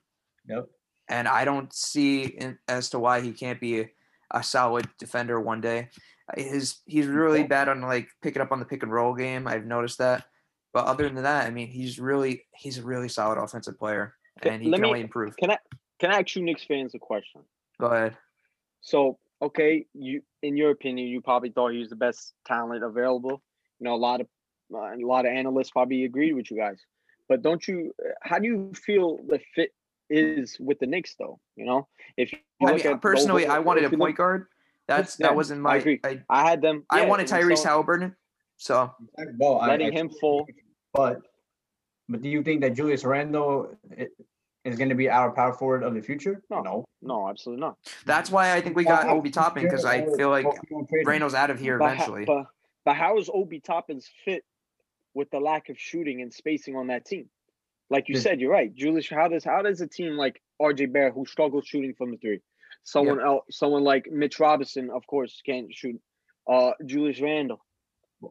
Yep. 0.47 0.69
And 1.07 1.27
I 1.27 1.45
don't 1.45 1.73
see 1.73 2.25
in, 2.25 2.57
as 2.67 2.89
to 2.91 2.99
why 2.99 3.21
he 3.21 3.31
can't 3.31 3.59
be 3.59 3.81
a, 3.81 3.89
a 4.31 4.43
solid 4.43 4.87
defender 4.99 5.39
one 5.39 5.61
day. 5.61 5.89
His 6.35 6.79
he's 6.85 7.07
really 7.07 7.41
Yeah. 7.41 7.47
bad 7.47 7.69
on 7.69 7.81
like 7.81 8.07
picking 8.21 8.41
up 8.41 8.51
on 8.51 8.59
the 8.59 8.65
pick 8.65 8.83
and 8.83 8.91
roll 8.91 9.13
game. 9.13 9.47
I've 9.47 9.65
noticed 9.65 9.97
that. 9.97 10.25
But 10.73 10.85
other 10.85 11.09
than 11.09 11.23
that, 11.23 11.47
I 11.47 11.51
mean, 11.51 11.67
he's 11.67 11.99
really 11.99 12.45
he's 12.55 12.77
a 12.77 12.83
really 12.83 13.09
solid 13.09 13.37
offensive 13.37 13.77
player, 13.77 14.15
and 14.41 14.61
he 14.61 14.69
let 14.69 14.77
can 14.77 14.81
me- 14.83 14.87
only 14.89 15.01
improve. 15.01 15.35
Can 15.37 15.51
I 15.51 15.57
can 15.99 16.11
I 16.11 16.19
ask 16.19 16.35
you 16.35 16.43
Knicks 16.43 16.63
fans 16.63 16.95
a 16.95 16.99
question? 16.99 17.41
Go 17.79 17.87
ahead. 17.87 18.15
So, 18.81 19.19
okay, 19.41 19.85
you 19.93 20.21
in 20.41 20.55
your 20.57 20.71
opinion, 20.71 21.07
you 21.07 21.21
probably 21.21 21.49
thought 21.49 21.73
he 21.73 21.79
was 21.79 21.89
the 21.89 21.95
best 21.95 22.33
talent 22.45 22.83
available. 22.83 23.41
You 23.79 23.85
know, 23.85 23.95
a 23.95 23.97
lot 23.97 24.21
of 24.21 24.27
uh, 24.73 24.77
a 24.93 25.05
lot 25.05 25.25
of 25.25 25.31
analysts 25.33 25.71
probably 25.71 26.05
agreed 26.05 26.33
with 26.33 26.49
you 26.49 26.57
guys. 26.57 26.79
But 27.27 27.41
don't 27.41 27.65
you? 27.67 27.93
How 28.21 28.39
do 28.39 28.47
you 28.47 28.71
feel 28.73 29.17
the 29.27 29.39
fit 29.55 29.73
is 30.09 30.57
with 30.59 30.79
the 30.79 30.87
Knicks, 30.87 31.15
though? 31.19 31.39
You 31.55 31.65
know, 31.65 31.87
if 32.17 32.31
you 32.31 32.39
I 32.61 32.71
look 32.73 32.83
mean, 32.83 32.93
at 32.93 33.01
personally, 33.01 33.43
overall- 33.43 33.57
I 33.57 33.59
wanted 33.59 33.83
a 33.85 33.89
look- 33.89 33.99
point 33.99 34.17
guard. 34.17 34.47
That's 34.87 35.19
Yeah, 35.19 35.27
that 35.27 35.35
wasn't 35.35 35.59
I 35.59 35.63
my. 35.63 35.75
agree. 35.77 35.99
I, 36.03 36.21
I 36.29 36.49
had 36.49 36.61
them. 36.61 36.83
I 36.89 37.01
yeah, 37.01 37.07
wanted 37.07 37.27
Tyrese 37.27 37.59
so 37.59 37.69
Haliburton. 37.69 38.15
So 38.61 38.93
Well, 39.39 39.57
I- 39.59 39.69
letting 39.69 39.87
I 39.87 39.99
him 39.99 40.07
totally 40.07 40.19
fall. 40.21 40.47
But, 40.93 41.21
but 42.07 42.21
do 42.21 42.29
you 42.29 42.43
think 42.43 42.61
that 42.61 42.75
Julius 42.75 43.03
Randle 43.03 43.75
is 44.63 44.77
going 44.77 44.89
to 44.89 44.95
be 44.95 45.09
our 45.09 45.31
power 45.31 45.51
forward 45.53 45.81
of 45.81 45.95
the 45.95 46.01
future? 46.01 46.43
No. 46.51 46.61
No. 46.61 46.85
No, 47.01 47.27
absolutely 47.27 47.61
not. 47.61 47.77
that's 48.05 48.29
why 48.29 48.53
I 48.53 48.61
think 48.61 48.75
we 48.75 48.83
got 48.83 49.07
Obi 49.07 49.31
Toppin 49.31 49.63
because 49.63 49.83
I 49.83 50.05
feel 50.15 50.29
like 50.29 50.45
Randle's 51.05 51.33
out 51.33 51.49
of 51.49 51.59
here 51.59 51.79
But, 51.79 51.87
ho- 51.87 51.93
eventually. 51.93 52.25
but, 52.25 52.45
but 52.85 52.95
how 52.95 53.17
is 53.17 53.31
Obi 53.33 53.59
Toppin's 53.59 54.07
fit 54.23 54.43
with 55.15 55.31
the 55.31 55.39
lack 55.39 55.69
of 55.69 55.79
shooting 55.79 56.21
and 56.21 56.31
spacing 56.31 56.75
on 56.75 56.87
that 56.87 57.05
team? 57.05 57.29
Like 57.89 58.09
you 58.09 58.15
said, 58.17 58.39
you're 58.39 58.51
right. 58.51 58.73
Julius, 58.73 59.09
how 59.09 59.27
does 59.27 59.43
how 59.43 59.63
does 59.63 59.81
a 59.81 59.87
team 59.87 60.13
like 60.17 60.39
RJ 60.61 60.93
Barrett 60.93 61.15
who 61.15 61.25
struggles 61.25 61.65
shooting 61.65 61.93
from 61.95 62.11
the 62.11 62.17
three, 62.17 62.39
someone 62.83 63.19
else, 63.19 63.43
someone 63.49 63.83
like 63.83 64.09
Mitch 64.11 64.39
Robinson, 64.39 64.91
of 64.91 65.05
course, 65.07 65.41
can't 65.45 65.73
shoot. 65.73 65.99
Uh, 66.47 66.71
Julius 66.85 67.19
Randle. 67.19 67.65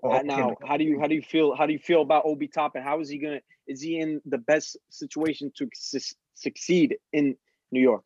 Oh, 0.03 0.21
now, 0.21 0.57
how 0.67 0.77
do 0.77 0.85
you 0.85 1.01
how 1.01 1.07
do 1.07 1.15
you 1.15 1.23
feel 1.23 1.55
how 1.55 1.67
do 1.67 1.73
you 1.73 1.79
feel 1.79 2.03
about 2.03 2.25
Obi 2.25 2.47
Toppin? 2.47 2.83
How 2.83 3.01
is 3.01 3.09
he 3.09 3.19
gonna? 3.19 3.41
Is 3.67 3.81
he 3.81 3.99
in 3.99 4.21
the 4.25 4.39
best 4.39 4.77
situation 4.89 5.53
to 5.57 5.69
su- 5.75 6.15
succeed 6.35 6.97
in 7.13 7.37
New 7.73 7.81
York? 7.81 8.05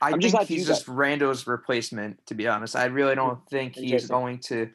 I 0.00 0.10
I'm 0.10 0.20
just 0.20 0.32
think 0.32 0.42
asking 0.42 0.56
he's 0.56 0.66
just 0.66 0.88
Randle's 0.88 1.46
replacement, 1.46 2.26
to 2.26 2.34
be 2.34 2.48
honest. 2.48 2.74
I 2.74 2.86
really 2.86 3.14
don't 3.14 3.38
think 3.48 3.76
he's 3.76 4.08
going 4.08 4.38
to 4.40 4.70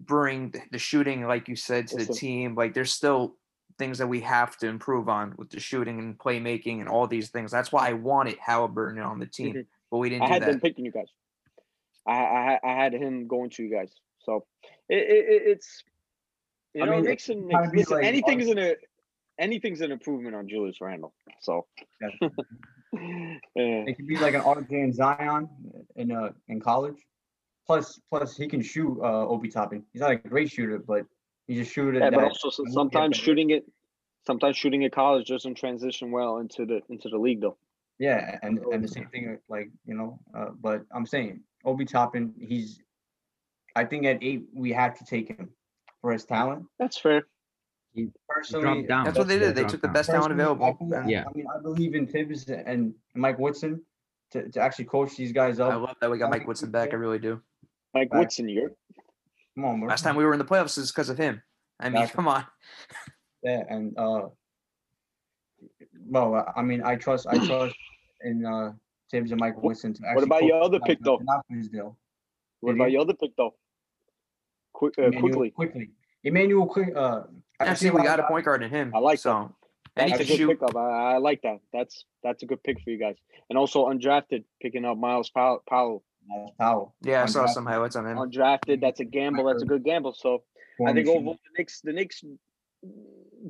bring 0.00 0.54
the 0.72 0.78
shooting, 0.78 1.26
like 1.26 1.48
you 1.48 1.56
said, 1.56 1.88
to 1.88 1.96
the 2.04 2.12
team. 2.12 2.54
Like 2.54 2.72
there's 2.72 2.92
still 2.92 3.36
things 3.78 3.98
that 3.98 4.06
we 4.06 4.20
have 4.20 4.56
to 4.58 4.68
improve 4.68 5.08
on 5.08 5.34
with 5.36 5.50
the 5.50 5.60
shooting 5.60 5.98
and 5.98 6.18
playmaking 6.18 6.80
and 6.80 6.88
all 6.88 7.06
these 7.06 7.28
things. 7.30 7.50
That's 7.50 7.70
why 7.70 7.90
I 7.90 7.92
wanted 7.92 8.38
Haliburton 8.38 9.04
on 9.04 9.18
the 9.18 9.26
team, 9.26 9.54
Mhm. 9.54 9.66
but 9.90 9.98
we 9.98 10.08
didn't 10.08 10.22
I 10.22 10.28
had 10.28 10.42
them 10.42 10.60
picking 10.60 10.86
you 10.86 10.92
guys. 10.92 11.08
I 12.06 12.12
I 12.12 12.60
I 12.64 12.72
had 12.74 12.94
him 12.94 13.26
going 13.26 13.50
to 13.50 13.62
you 13.62 13.70
guys. 13.70 13.92
So 14.24 14.44
it, 14.88 14.96
it, 14.96 15.24
it- 15.34 15.42
it's 15.52 15.82
you 16.74 16.82
I 16.82 16.86
know 16.86 16.96
mean, 16.96 17.04
Nixon. 17.04 17.48
it's 17.50 17.72
kinda 17.88 17.90
like 17.94 18.04
anything's 18.04 18.48
an 18.48 18.58
a 18.58 18.74
anything's 19.38 19.80
an 19.80 19.92
improvement 19.92 20.34
on 20.34 20.48
Julius 20.48 20.80
Randle. 20.80 21.12
So 21.40 21.66
Yeah. 22.00 22.28
It 23.86 23.96
could 23.96 24.06
be 24.06 24.16
like 24.18 24.34
an 24.34 24.42
RJ 24.42 24.70
and 24.70 24.94
Zion 24.94 25.48
in 25.96 26.12
uh 26.12 26.30
in 26.48 26.60
college. 26.60 26.96
Plus, 27.66 27.98
plus 28.10 28.36
he 28.36 28.46
can 28.46 28.62
shoot 28.62 28.98
uh 29.02 29.26
Obi 29.28 29.48
Toppin. 29.48 29.84
He's 29.92 30.00
not 30.00 30.10
a 30.12 30.16
great 30.16 30.50
shooter, 30.50 30.78
but 30.78 31.04
he's 31.46 31.60
a 31.60 31.64
shooter 31.64 31.98
Yeah, 31.98 32.10
but 32.10 32.24
also 32.24 32.50
so- 32.50 32.62
will 32.62 32.66
get 32.66 32.74
sometimes 32.74 33.16
shooting 33.16 33.50
it, 33.50 33.64
Sometimes 34.26 34.56
shooting 34.56 34.84
at 34.84 34.92
college 34.92 35.26
doesn't 35.28 35.54
transition 35.56 36.10
well 36.10 36.38
into 36.38 36.64
the 36.64 36.80
into 36.88 37.08
the 37.08 37.18
league 37.18 37.40
though. 37.40 37.56
Yeah, 37.98 38.38
and 38.42 38.58
and 38.72 38.82
the 38.82 38.88
same 38.88 39.06
thing, 39.08 39.38
like 39.48 39.70
you 39.86 39.94
know, 39.94 40.18
uh, 40.36 40.50
but 40.60 40.82
I'm 40.92 41.06
saying 41.06 41.40
Obi 41.64 41.84
Toppin, 41.84 42.32
he's. 42.40 42.80
I 43.76 43.84
think 43.84 44.04
at 44.06 44.22
eight 44.22 44.44
we 44.54 44.72
had 44.72 44.96
to 44.96 45.04
take 45.04 45.28
him 45.28 45.50
for 46.00 46.12
his 46.12 46.24
talent. 46.24 46.66
That's 46.78 46.98
fair. 46.98 47.26
He 47.94 48.08
Personally, 48.28 48.62
dropped 48.64 48.88
down. 48.88 49.04
That's 49.04 49.18
what 49.18 49.28
they 49.28 49.38
did. 49.38 49.54
They 49.54 49.60
dropped 49.62 49.70
took 49.72 49.80
the 49.82 49.86
down. 49.88 49.94
best 49.94 50.10
talent 50.10 50.36
personally, 50.36 50.42
I 50.42 50.52
available. 50.52 50.86
believe- 50.88 51.08
Yeah. 51.10 51.24
I 51.28 51.32
mean, 51.36 51.46
I 51.56 51.60
believe 51.62 51.94
in 51.94 52.06
Thibs 52.06 52.48
and 52.50 52.94
Mike 53.14 53.38
Woodson 53.38 53.80
to, 54.32 54.48
to 54.50 54.60
actually 54.60 54.86
coach 54.86 55.16
these 55.16 55.32
guys 55.32 55.60
up. 55.60 55.72
I 55.72 55.76
love 55.76 55.96
that 56.00 56.10
we 56.10 56.18
got 56.18 56.30
Mike 56.30 56.46
Woodson 56.46 56.70
back. 56.70 56.92
I 56.92 56.96
really 56.96 57.18
do. 57.20 57.40
Mike 57.94 58.10
Back. 58.10 58.18
Woodson, 58.20 58.48
you're 58.48 58.70
Come 59.54 59.64
on, 59.64 59.80
bro. 59.80 59.88
Last 59.88 60.02
time 60.02 60.16
we 60.16 60.24
were 60.24 60.32
in 60.32 60.40
the 60.40 60.44
playoffs 60.44 60.76
is 60.78 60.90
because 60.90 61.08
of 61.08 61.16
him. 61.18 61.40
I 61.78 61.88
mean, 61.88 62.02
Exactly. 62.02 62.16
come 62.16 62.28
on. 62.28 62.44
Yeah, 63.44 63.62
and 63.68 63.92
uh, 63.98 64.28
well, 66.08 66.50
I 66.56 66.62
mean, 66.62 66.82
I 66.82 66.96
trust, 66.96 67.26
I 67.28 67.36
trust 67.46 67.74
in 68.22 68.44
uh 68.46 68.72
Thibs 69.10 69.32
and 69.32 69.38
Mike 69.40 69.62
Woodson 69.62 69.92
to 69.94 70.00
actually. 70.06 70.14
What 70.14 70.24
about 70.24 70.44
your 70.44 70.62
other 70.62 70.80
pick, 70.80 70.98
though? 71.02 71.16
up, 71.16 71.20
Not 71.24 71.44
for 71.48 71.54
his 71.56 71.68
deal. 71.68 71.96
what 72.60 72.72
Did 72.72 72.76
about 72.78 72.88
he? 72.88 72.92
your 72.94 73.02
other 73.02 73.12
pick 73.14 73.36
though? 73.36 73.54
Quick, 74.74 74.94
uh, 74.98 75.04
Immanuel 75.04 75.22
Quickley. 75.30 75.50
quickly. 75.50 75.90
Emmanuel 76.24 76.66
quick. 76.66 76.94
Uh, 76.94 77.22
I 77.60 77.64
Actually, 77.64 77.76
see 77.88 77.90
we 77.96 78.02
got 78.02 78.20
a 78.20 78.24
point 78.24 78.44
guard 78.44 78.62
in 78.62 78.68
him. 78.70 78.92
I 78.94 78.98
like 78.98 79.18
that. 79.18 79.22
so. 79.22 79.54
And 79.96 80.10
That's 80.10 80.20
a 80.22 80.24
can 80.24 80.26
good 80.26 80.36
shoot. 80.36 80.48
pickup. 80.60 80.76
I, 80.76 81.14
I 81.14 81.16
like 81.18 81.40
that. 81.42 81.60
That's 81.72 82.04
that's 82.24 82.42
a 82.42 82.46
good 82.46 82.62
pick 82.64 82.80
for 82.82 82.90
you 82.90 82.98
guys. 82.98 83.14
And 83.48 83.56
also 83.56 83.86
undrafted, 83.86 84.44
picking 84.60 84.84
up 84.84 84.98
Myles 84.98 85.30
Powell. 85.30 85.62
Powell. 85.70 86.02
Myles 86.26 86.50
Powell. 86.58 86.94
Yeah, 87.02 87.22
I 87.22 87.26
saw 87.26 87.44
undrafted, 87.44 87.48
some 87.50 87.66
highlights 87.66 87.94
on 87.96 88.06
him. 88.06 88.16
Undrafted, 88.18 88.80
that's 88.80 88.98
a 89.00 89.04
gamble. 89.04 89.44
That's 89.44 89.62
a 89.62 89.66
good 89.66 89.84
gamble. 89.84 90.12
So 90.14 90.42
I 90.84 90.92
think 90.92 91.06
Chief. 91.06 91.16
overall 91.16 91.34
the 91.34 91.58
Knicks, 91.58 91.80
the 91.80 91.92
Knicks 91.92 92.24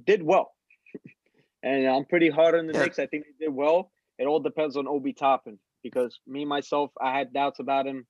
did 0.06 0.22
well, 0.22 0.52
and 1.62 1.86
I'm 1.86 2.04
pretty 2.04 2.28
hard 2.28 2.54
on 2.54 2.66
the 2.66 2.74
Yeah. 2.74 2.82
Knicks. 2.82 2.98
I 2.98 3.06
think 3.06 3.24
they 3.38 3.46
did 3.46 3.54
well. 3.54 3.90
It 4.18 4.26
all 4.26 4.40
depends 4.40 4.76
on 4.76 4.86
Obi 4.86 5.12
Toppin 5.14 5.58
because 5.82 6.20
me 6.26 6.44
myself, 6.44 6.90
I 7.00 7.16
had 7.16 7.32
doubts 7.32 7.58
about 7.58 7.86
him 7.86 8.06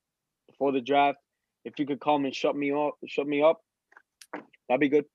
before 0.49 0.71
the 0.73 0.81
draft. 0.81 1.19
If 1.65 1.79
you 1.79 1.85
could 1.85 1.99
come 1.99 2.25
and 2.25 2.33
shut 2.33 2.55
me 2.55 2.71
up, 2.71 2.93
shut 3.07 3.27
me 3.27 3.41
up, 3.41 3.61
that'd 4.69 4.79
be 4.79 4.87
good. 4.89 5.05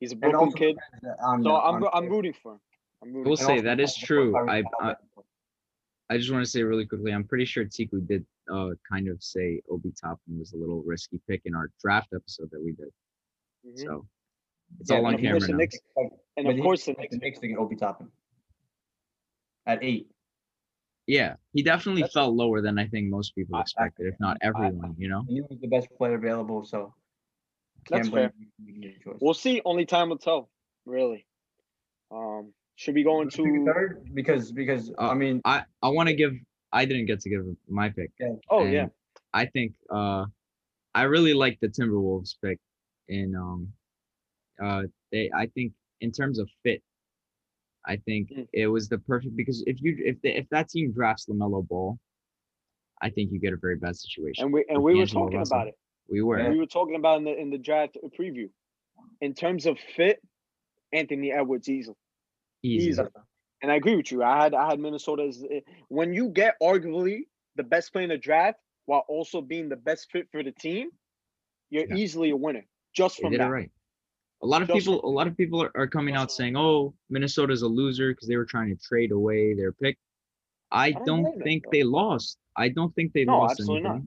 He's 0.00 0.10
a 0.12 0.14
And 0.14 0.20
Brooklyn 0.22 0.52
kid, 0.52 0.76
on 1.22 1.42
so 1.44 1.50
the- 1.50 1.54
I'm 1.54 1.84
on 1.84 1.90
I'm 1.92 2.08
rooting 2.08 2.32
for 2.32 2.54
him. 2.54 2.60
I'm 3.02 3.08
rooting. 3.12 3.24
We'll 3.28 3.36
for 3.36 3.44
say 3.44 3.58
him. 3.58 3.64
that 3.66 3.78
is 3.80 3.94
true. 3.96 4.36
I, 4.48 4.62
I 4.80 4.96
I 6.10 6.18
just 6.18 6.30
want 6.32 6.44
to 6.44 6.50
say 6.50 6.62
really 6.62 6.86
quickly. 6.86 7.12
I'm 7.12 7.24
pretty 7.24 7.44
sure 7.44 7.64
Tiku 7.64 8.06
did 8.06 8.26
uh 8.52 8.70
kind 8.90 9.08
of 9.08 9.22
say 9.22 9.60
Obi 9.70 9.92
Toppin 10.00 10.38
was 10.38 10.52
a 10.52 10.56
little 10.56 10.82
risky 10.82 11.20
pick 11.28 11.42
in 11.44 11.54
our 11.54 11.70
draft 11.80 12.08
episode 12.14 12.50
that 12.50 12.60
we 12.62 12.72
did. 12.72 12.88
Mhm. 13.66 13.78
So 13.78 14.06
it's 14.80 14.90
Yeah, 14.90 14.96
all 14.98 15.06
on 15.06 15.14
and 15.14 15.24
of 15.26 15.30
course 15.32 15.42
camera 15.46 15.52
now. 15.52 15.56
Knicks, 15.58 15.78
and 16.36 16.46
But 16.46 16.56
of 16.56 16.60
course 16.62 16.84
the 16.86 16.90
expects 16.92 17.12
Knicks. 17.12 17.20
the 17.20 17.26
Knicks 17.26 17.38
to 17.40 17.48
get 17.48 17.58
Obi 17.58 17.76
Toppin 17.76 18.10
at 19.66 19.82
eight. 19.84 20.10
Yeah, 21.06 21.36
he 21.52 21.62
definitely 21.62 22.02
That's- 22.02 22.14
fell 22.14 22.34
lower 22.34 22.60
than 22.62 22.78
I 22.78 22.86
think 22.86 23.08
most 23.08 23.34
people 23.34 23.56
I- 23.56 23.60
I- 23.60 23.62
expected, 23.62 24.06
if 24.06 24.20
not 24.20 24.38
I- 24.42 24.46
everyone. 24.46 24.94
You 24.98 25.08
know. 25.08 25.24
He 25.28 25.40
was 25.40 25.58
the 25.60 25.66
best 25.68 25.88
player 25.96 26.14
available, 26.14 26.64
so 26.64 26.94
That's 27.90 28.08
blame 28.08 28.30
fair. 28.30 28.38
him 28.38 28.52
for 28.56 28.62
making 28.62 28.80
that 28.82 29.00
choice. 29.02 29.18
We'll 29.20 29.34
see. 29.34 29.60
Only 29.64 29.84
time 29.86 30.10
will 30.10 30.18
tell. 30.18 30.50
Really. 30.86 31.26
Um, 32.10 32.52
should 32.76 32.94
we 32.94 33.02
go 33.02 33.14
Wanna 33.14 33.30
into? 33.36 33.64
third 33.64 34.10
because 34.14 34.52
because 34.52 34.90
Uh, 34.98 35.08
I 35.10 35.14
mean 35.14 35.40
I 35.44 35.64
I 35.82 35.88
want 35.88 36.08
to 36.08 36.14
give. 36.14 36.34
I 36.72 36.84
didn't 36.86 37.06
get 37.06 37.20
to 37.20 37.28
give 37.28 37.44
my 37.68 37.90
pick. 37.90 38.10
Oh 38.50 38.64
and 38.64 38.72
yeah. 38.72 38.88
I 39.34 39.46
think 39.46 39.74
uh, 39.90 40.26
I 40.94 41.02
really 41.04 41.34
like 41.34 41.58
the 41.60 41.68
Timberwolves 41.68 42.36
pick. 42.42 42.58
and 43.08 43.36
um, 43.36 43.72
uh, 44.62 44.84
they 45.10 45.30
I 45.34 45.46
think 45.46 45.72
in 46.00 46.12
terms 46.12 46.38
of 46.38 46.48
fit, 46.62 46.82
I 47.86 47.96
think 47.96 48.30
Mm. 48.30 48.48
it 48.52 48.66
was 48.68 48.88
the 48.88 48.98
perfect 48.98 49.34
because 49.36 49.62
if 49.66 49.80
you 49.82 49.96
if 50.04 50.20
they, 50.22 50.34
if 50.36 50.48
that 50.50 50.68
team 50.68 50.92
drafts 50.92 51.26
Lamelo 51.26 51.66
Ball, 51.66 51.98
I 53.00 53.10
think 53.10 53.32
you 53.32 53.40
get 53.40 53.52
a 53.52 53.56
very 53.56 53.76
bad 53.76 53.96
situation. 53.96 54.44
And 54.44 54.52
we 54.52 54.64
and 54.68 54.82
we 54.82 54.94
were 54.94 55.06
talking 55.06 55.38
Russell. 55.38 55.56
about 55.56 55.68
it. 55.68 55.78
we 56.08 56.22
were 56.22 56.48
We 56.50 56.58
were 56.58 56.66
talking 56.66 56.94
about 56.96 57.18
in 57.18 57.24
the 57.24 57.36
in 57.36 57.50
the 57.50 57.58
draft 57.58 57.96
preview. 58.18 58.48
In 59.20 59.34
terms 59.34 59.66
of 59.66 59.78
fit, 59.96 60.20
Anthony 60.92 61.32
Edwards 61.32 61.68
easily. 61.68 61.96
easy. 62.62 62.90
easy. 62.90 63.02
And 63.62 63.70
I 63.70 63.76
agree 63.76 63.96
with 63.96 64.10
you. 64.12 64.22
I 64.22 64.42
had 64.44 64.54
I 64.54 64.68
had 64.70 64.78
Minnesota 64.80 65.24
as 65.24 65.42
eh, 65.50 65.60
when 65.88 66.12
you 66.12 66.28
get 66.28 66.54
arguably 66.62 67.26
the 67.56 67.62
best 67.64 67.92
player 67.92 68.04
in 68.04 68.10
the 68.10 68.18
draft 68.18 68.58
while 68.86 69.04
also 69.08 69.40
being 69.40 69.68
the 69.68 69.76
best 69.76 70.10
fit 70.10 70.28
for 70.32 70.42
the 70.42 70.52
team, 70.52 70.90
you're 71.70 71.86
Yeah. 71.88 71.96
easily 71.96 72.30
a 72.30 72.36
winner 72.36 72.64
just 72.94 73.18
from 73.20 73.32
that. 73.36 73.50
right. 73.50 73.70
A 74.42 74.46
lot 74.46 74.62
of 74.62 74.68
Just 74.68 74.86
people, 74.86 75.04
a 75.04 75.08
lot 75.08 75.26
of 75.28 75.36
people 75.36 75.62
are, 75.62 75.70
are 75.76 75.86
coming 75.86 76.14
out 76.16 76.32
saying, 76.32 76.56
"Oh, 76.56 76.94
Minnesota's 77.10 77.62
a 77.62 77.68
loser 77.68 78.12
because 78.12 78.28
they 78.28 78.36
were 78.36 78.44
trying 78.44 78.76
to 78.76 78.82
trade 78.82 79.12
away 79.12 79.54
their 79.54 79.72
pick." 79.72 79.98
I 80.70 80.92
don't 80.92 81.22
don't 81.22 81.42
think 81.42 81.64
they 81.70 81.84
lost. 81.84 82.38
I 82.56 82.68
don't 82.68 82.94
think 82.94 83.12
they 83.12 83.24
No, 83.24 83.38
lost 83.38 83.60
absolutely 83.60 83.88
not. 83.88 84.00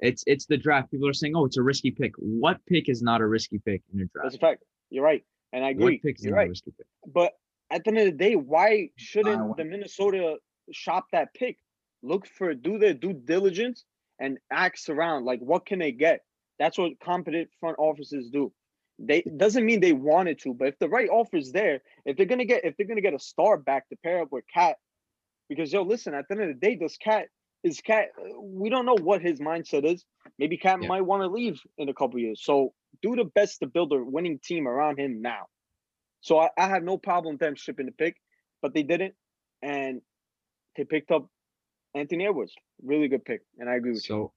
It's 0.00 0.24
it's 0.26 0.46
the 0.46 0.56
draft. 0.56 0.90
People 0.90 1.08
are 1.08 1.12
saying, 1.12 1.36
"Oh, 1.36 1.44
it's 1.44 1.56
a 1.56 1.62
risky 1.62 1.90
pick." 1.90 2.14
What 2.16 2.64
pick 2.66 2.88
is 2.88 3.02
not 3.02 3.20
a 3.20 3.26
risky 3.26 3.58
pick 3.58 3.82
in 3.92 4.00
a 4.00 4.06
draft? 4.06 4.24
That's 4.24 4.34
a 4.36 4.38
fact. 4.38 4.64
You're 4.90 5.04
right. 5.04 5.24
And 5.52 5.64
I 5.64 5.68
What 5.68 5.76
agree. 5.76 5.98
pick 5.98 6.16
is 6.18 6.24
You're 6.24 6.36
not 6.36 6.46
a 6.46 6.48
risky 6.48 6.72
pick? 6.72 6.86
But 7.06 7.34
at 7.70 7.84
the 7.84 7.90
end 7.90 7.98
of 7.98 8.04
the 8.06 8.12
day, 8.12 8.36
why 8.36 8.90
shouldn't 8.96 9.56
the 9.56 9.64
Minnesota 9.64 10.38
shop 10.72 11.06
that 11.12 11.34
pick? 11.34 11.58
Look 12.02 12.26
for 12.26 12.54
do 12.54 12.78
their 12.78 12.94
due 12.94 13.12
diligence 13.12 13.84
and 14.20 14.38
ask 14.50 14.88
around. 14.88 15.24
Like, 15.24 15.40
what 15.40 15.66
can 15.66 15.78
they 15.78 15.92
get? 15.92 16.24
That's 16.58 16.78
what 16.78 16.98
competent 17.00 17.50
front 17.60 17.76
offices 17.78 18.30
do. 18.30 18.52
They 18.98 19.22
doesn't 19.22 19.64
mean 19.64 19.80
they 19.80 19.92
wanted 19.92 20.40
to, 20.40 20.54
but 20.54 20.68
if 20.68 20.78
the 20.78 20.88
right 20.88 21.08
offer 21.08 21.36
is 21.36 21.52
there, 21.52 21.82
if 22.04 22.16
they're 22.16 22.26
gonna 22.26 22.44
get 22.44 22.64
if 22.64 22.76
they're 22.76 22.86
gonna 22.86 23.00
get 23.00 23.14
a 23.14 23.18
star 23.18 23.56
back 23.56 23.88
to 23.90 23.96
pair 23.96 24.20
up 24.22 24.32
with 24.32 24.44
KAT, 24.52 24.76
because 25.48 25.72
yo, 25.72 25.82
listen, 25.82 26.14
at 26.14 26.26
the 26.28 26.34
end 26.34 26.42
of 26.42 26.48
the 26.48 26.54
day, 26.66 26.74
does 26.74 26.96
KAT 26.96 27.28
is 27.62 27.80
KAT? 27.80 28.08
We 28.40 28.70
don't 28.70 28.86
know 28.86 28.96
what 29.00 29.22
his 29.22 29.40
mindset 29.40 29.84
is. 29.84 30.04
Maybe 30.38 30.56
KAT 30.56 30.82
Yeah. 30.82 30.88
might 30.88 31.02
want 31.02 31.22
to 31.22 31.28
leave 31.28 31.60
in 31.78 31.88
a 31.88 31.94
couple 31.94 32.18
years. 32.18 32.42
So 32.42 32.74
do 33.02 33.14
the 33.14 33.24
best 33.24 33.60
to 33.60 33.66
build 33.66 33.92
a 33.92 34.02
winning 34.02 34.40
team 34.40 34.66
around 34.66 34.98
him 34.98 35.22
now. 35.22 35.46
So 36.20 36.38
I, 36.38 36.50
I 36.58 36.68
have 36.68 36.82
no 36.82 36.98
problem 36.98 37.36
them 37.36 37.54
shipping 37.54 37.86
the 37.86 37.92
pick, 37.92 38.16
but 38.60 38.74
they 38.74 38.82
didn't, 38.82 39.14
and 39.62 40.02
they 40.76 40.84
picked 40.84 41.12
up 41.12 41.28
Anthony 41.94 42.26
Edwards. 42.26 42.54
Really 42.82 43.08
good 43.08 43.24
pick, 43.24 43.42
and 43.58 43.68
I 43.68 43.76
agree 43.76 43.92
with 43.92 44.08
you. 44.08 44.14
So 44.16 44.32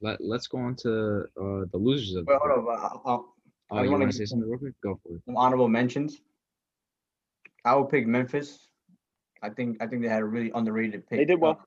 let 0.00 0.20
let's 0.20 0.46
go 0.46 0.58
on 0.58 0.76
to 0.76 1.20
uh, 1.40 1.64
the 1.72 1.78
losers 1.78 2.14
of 2.16 2.26
Wait, 2.26 2.34
pick. 2.34 2.50
hold 2.52 2.68
on. 3.04 3.24
Oh, 3.70 3.76
I 3.76 3.84
you 3.84 3.90
wanna 3.90 4.04
want 4.04 4.12
to 4.12 4.18
give 4.18 4.26
say 4.28 4.30
some- 4.30 4.40
something 4.40 4.50
real 4.50 4.58
quick? 4.58 4.74
Go 4.82 4.98
for 5.02 5.16
it. 5.16 5.22
some 5.24 5.36
honorable 5.36 5.68
mentions. 5.68 6.20
I 7.64 7.74
would 7.74 7.88
pick 7.90 8.06
Memphis. 8.06 8.68
I 9.42 9.50
think 9.50 9.82
I 9.82 9.86
think 9.86 10.02
they 10.02 10.08
had 10.08 10.22
a 10.22 10.24
really 10.24 10.50
underrated 10.54 11.06
pick. 11.06 11.18
They 11.18 11.24
did 11.24 11.40
well. 11.40 11.52
uh, 11.52 11.64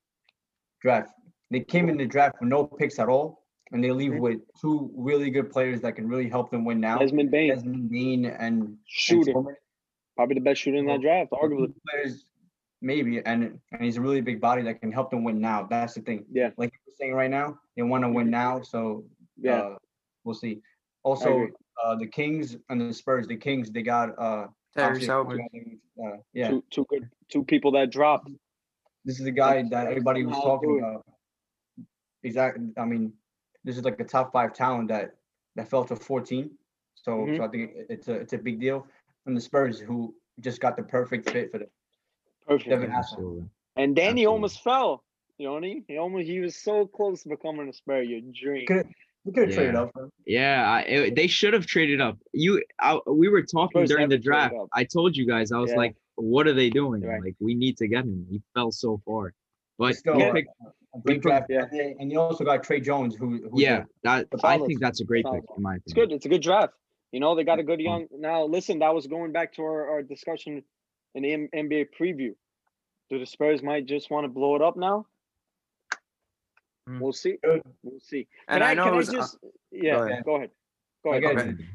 draft. 0.82 1.12
They 1.52 1.60
came 1.62 1.90
in 1.90 1.98
the 1.98 2.06
draft 2.06 2.38
with 2.40 2.50
no 2.50 2.66
picks 2.66 2.98
at 3.00 3.08
all, 3.08 3.46
and 3.72 3.84
they 3.84 3.92
leave 3.92 4.16
with 4.16 4.40
two 4.60 4.90
really 4.96 5.30
good 5.30 5.50
players 5.52 5.82
that 5.82 5.96
can 5.96 6.08
really 6.08 6.30
help 6.30 6.50
them 6.50 6.66
win 6.66 6.80
now. 6.80 6.98
Desmond 6.98 7.30
Bane, 7.32 7.50
Desmond 7.54 7.90
Bane 7.90 8.26
and 8.26 8.36
and 8.42 8.78
shooter, 8.86 9.32
Tillman. 9.34 9.56
probably 10.16 10.36
the 10.36 10.42
best 10.42 10.62
shooter 10.62 10.78
in 10.78 10.86
that 10.88 11.02
draft, 11.02 11.32
arguably. 11.32 11.74
Players, 11.90 12.26
maybe, 12.82 13.24
and 13.26 13.60
and 13.72 13.84
he's 13.84 13.98
a 13.98 14.02
really 14.02 14.22
big 14.22 14.42
body 14.42 14.64
that 14.64 14.82
can 14.82 14.92
help 14.92 15.12
them 15.12 15.24
win 15.24 15.40
now. 15.40 15.64
That's 15.70 15.94
the 15.94 16.02
thing. 16.02 16.26
Yeah. 16.32 16.50
Like 16.58 16.74
you're 16.88 16.96
saying 16.98 17.14
right 17.14 17.30
now, 17.32 17.60
they 17.76 17.84
want 17.84 18.04
to 18.06 18.10
win 18.10 18.30
now, 18.30 18.62
so 18.62 19.06
Yeah, 19.38 19.60
uh, 19.60 19.78
we'll 20.24 20.36
see. 20.36 20.62
Also, 21.04 21.34
agree. 21.34 21.52
Uh, 21.84 21.96
the 21.96 22.08
Kings 22.08 22.58
and 22.70 22.82
the 22.82 22.94
Spurs. 22.94 23.28
The 23.28 23.36
Kings, 23.38 23.72
they 23.72 23.82
got 23.82 24.10
uh, 24.18 24.48
Tyrese 24.78 25.08
Haliburton. 25.08 25.80
uh, 26.04 26.18
yeah. 26.34 26.50
two 26.50 26.64
two 26.70 26.86
good 26.90 27.10
two 27.30 27.44
people 27.44 27.72
that 27.72 27.92
dropped. 27.92 28.30
This 29.06 29.20
is 29.20 29.26
the 29.26 29.32
guy 29.32 29.64
that 29.70 29.88
everybody 29.88 30.24
was 30.26 30.36
talking 30.38 30.70
do 30.70 30.76
it. 30.78 30.80
about. 30.80 31.06
Exactly. 32.24 32.68
I 32.78 32.86
mean, 32.86 33.14
this 33.64 33.78
is 33.78 33.84
like 33.84 34.00
a 34.00 34.04
top 34.04 34.32
five 34.32 34.54
talent 34.54 34.90
that 34.90 35.16
that 35.56 35.68
fell 35.70 35.84
to 35.86 35.96
14. 35.96 36.50
So, 36.96 37.12
Mhm. 37.26 37.38
so 37.38 37.44
I 37.44 37.48
think 37.48 37.72
it's 37.90 38.08
a 38.08 38.14
it's 38.14 38.34
a 38.34 38.38
big 38.38 38.60
deal. 38.60 38.88
And 39.26 39.36
the 39.36 39.42
Spurs, 39.42 39.80
who 39.80 40.16
just 40.40 40.62
got 40.62 40.76
the 40.78 40.84
perfect 40.84 41.30
fit 41.30 41.52
for 41.52 41.60
them. 41.60 41.70
Perfect. 42.48 42.70
Devin 42.70 42.92
Absolutely. 42.92 43.50
And 43.76 43.96
Danny 43.96 44.08
Absolutely. 44.08 44.26
almost 44.28 44.64
fell. 44.64 45.04
You 45.38 45.48
know 45.48 45.54
what 45.54 45.60
I 45.64 45.68
mean? 45.68 45.86
He 45.88 45.98
almost 45.98 46.28
he 46.28 46.40
was 46.40 46.56
so 46.56 46.86
close 46.86 47.24
to 47.24 47.30
becoming 47.30 47.68
a 47.70 47.74
Spur. 47.74 48.02
Your 48.02 48.22
dream. 48.22 48.66
Could 48.68 48.88
we 49.26 49.32
could 49.34 49.48
have 49.48 49.56
traded 49.56 49.76
up 49.76 49.92
for. 49.94 50.10
Yeah, 50.26 50.70
I, 50.70 50.82
it, 50.82 51.16
they 51.16 51.28
should 51.28 51.54
have 51.54 51.66
traded 51.66 52.02
up. 52.02 52.18
You, 52.34 52.64
I, 52.80 53.00
we 53.08 53.30
were 53.30 53.44
talking 53.44 53.86
during 53.86 54.10
the 54.10 54.18
draft. 54.18 54.56
I 54.74 54.84
told 54.84 55.16
you 55.16 55.26
guys, 55.28 55.52
I 55.52 55.60
was 55.60 55.72
Yeah. 55.72 55.78
like, 55.78 55.96
"What 56.16 56.48
are 56.48 56.54
they 56.54 56.70
doing? 56.70 57.02
Right. 57.02 57.22
Like, 57.22 57.36
we 57.40 57.54
need 57.56 57.78
to 57.78 57.88
get 57.88 58.04
him. 58.06 58.26
He 58.30 58.42
fell 58.54 58.72
so 58.72 59.02
far." 59.06 59.34
But 59.78 59.96
Still, 59.96 60.16
he 60.16 60.22
Yeah. 60.22 60.30
uh, 60.30 60.34
picked- 60.34 60.50
a 60.94 61.00
great 61.00 61.22
put- 61.22 61.30
draft. 61.30 61.46
yeah. 61.50 61.66
And 61.72 61.96
and 62.02 62.12
you 62.12 62.20
also 62.20 62.44
got 62.44 62.64
Tre 62.64 62.80
Jones, 62.82 63.16
who, 63.16 63.48
who's 63.50 63.62
yeah, 63.62 63.84
that 64.04 64.28
a 64.34 64.38
I 64.46 64.58
solid- 64.58 64.68
think 64.68 64.80
that's 64.82 65.00
a 65.02 65.06
great 65.06 65.26
pick 65.26 65.44
in 65.56 65.64
my 65.64 65.76
It's 65.78 65.94
good. 65.94 66.12
It's 66.12 66.26
a 66.26 66.30
good 66.30 66.42
draft. 66.42 66.74
You 67.14 67.20
know, 67.20 67.36
they 67.36 67.44
got 67.44 67.60
a 67.60 67.64
good 67.64 67.80
young. 67.80 68.08
Now, 68.18 68.44
listen, 68.46 68.80
that 68.80 68.94
was 68.94 69.06
going 69.08 69.32
back 69.32 69.54
to 69.54 69.62
our, 69.64 69.90
our 69.90 70.02
discussion 70.04 70.64
in 71.16 71.24
the 71.24 71.32
M- 71.34 71.50
NBA 71.54 71.88
preview. 72.00 72.34
Do 73.10 73.20
the 73.20 73.26
Spurs 73.26 73.62
might 73.62 73.86
just 73.86 74.10
want 74.10 74.24
to 74.26 74.30
blow 74.30 74.56
it 74.56 74.62
up 74.62 74.78
now? 74.78 75.06
Mm. 76.92 77.00
We'll 77.00 77.14
see. 77.14 77.38
Good. 77.44 77.62
We'll 77.84 78.00
see. 78.00 78.28
And 78.48 78.62
Can 78.62 78.64
I 78.64 78.72
I, 78.72 78.74
know 78.74 78.84
can 78.86 78.94
it 78.94 78.96
I 78.96 78.98
was, 78.98 79.10
uh, 79.10 79.14
just? 79.14 79.38
yeah, 79.72 79.96
go 79.96 80.04
ahead. 80.04 80.24
Go 80.26 80.36
ahead. 80.36 80.50
Go 81.04 81.12
ahead. 81.14 81.26
Okay. 81.38 81.66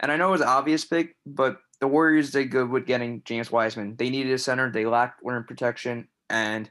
and 0.00 0.10
I 0.12 0.16
know 0.16 0.28
it 0.28 0.32
was 0.32 0.40
an 0.40 0.48
obvious 0.48 0.84
pick, 0.84 1.16
but 1.26 1.58
the 1.80 1.88
Warriors 1.88 2.30
did 2.30 2.50
good 2.50 2.68
with 2.70 2.86
getting 2.86 3.22
James 3.24 3.50
Wiseman. 3.50 3.96
They 3.96 4.10
needed 4.10 4.32
a 4.32 4.38
center. 4.38 4.70
They 4.70 4.86
lacked 4.86 5.20
rim 5.22 5.44
protection, 5.44 6.08
and 6.30 6.70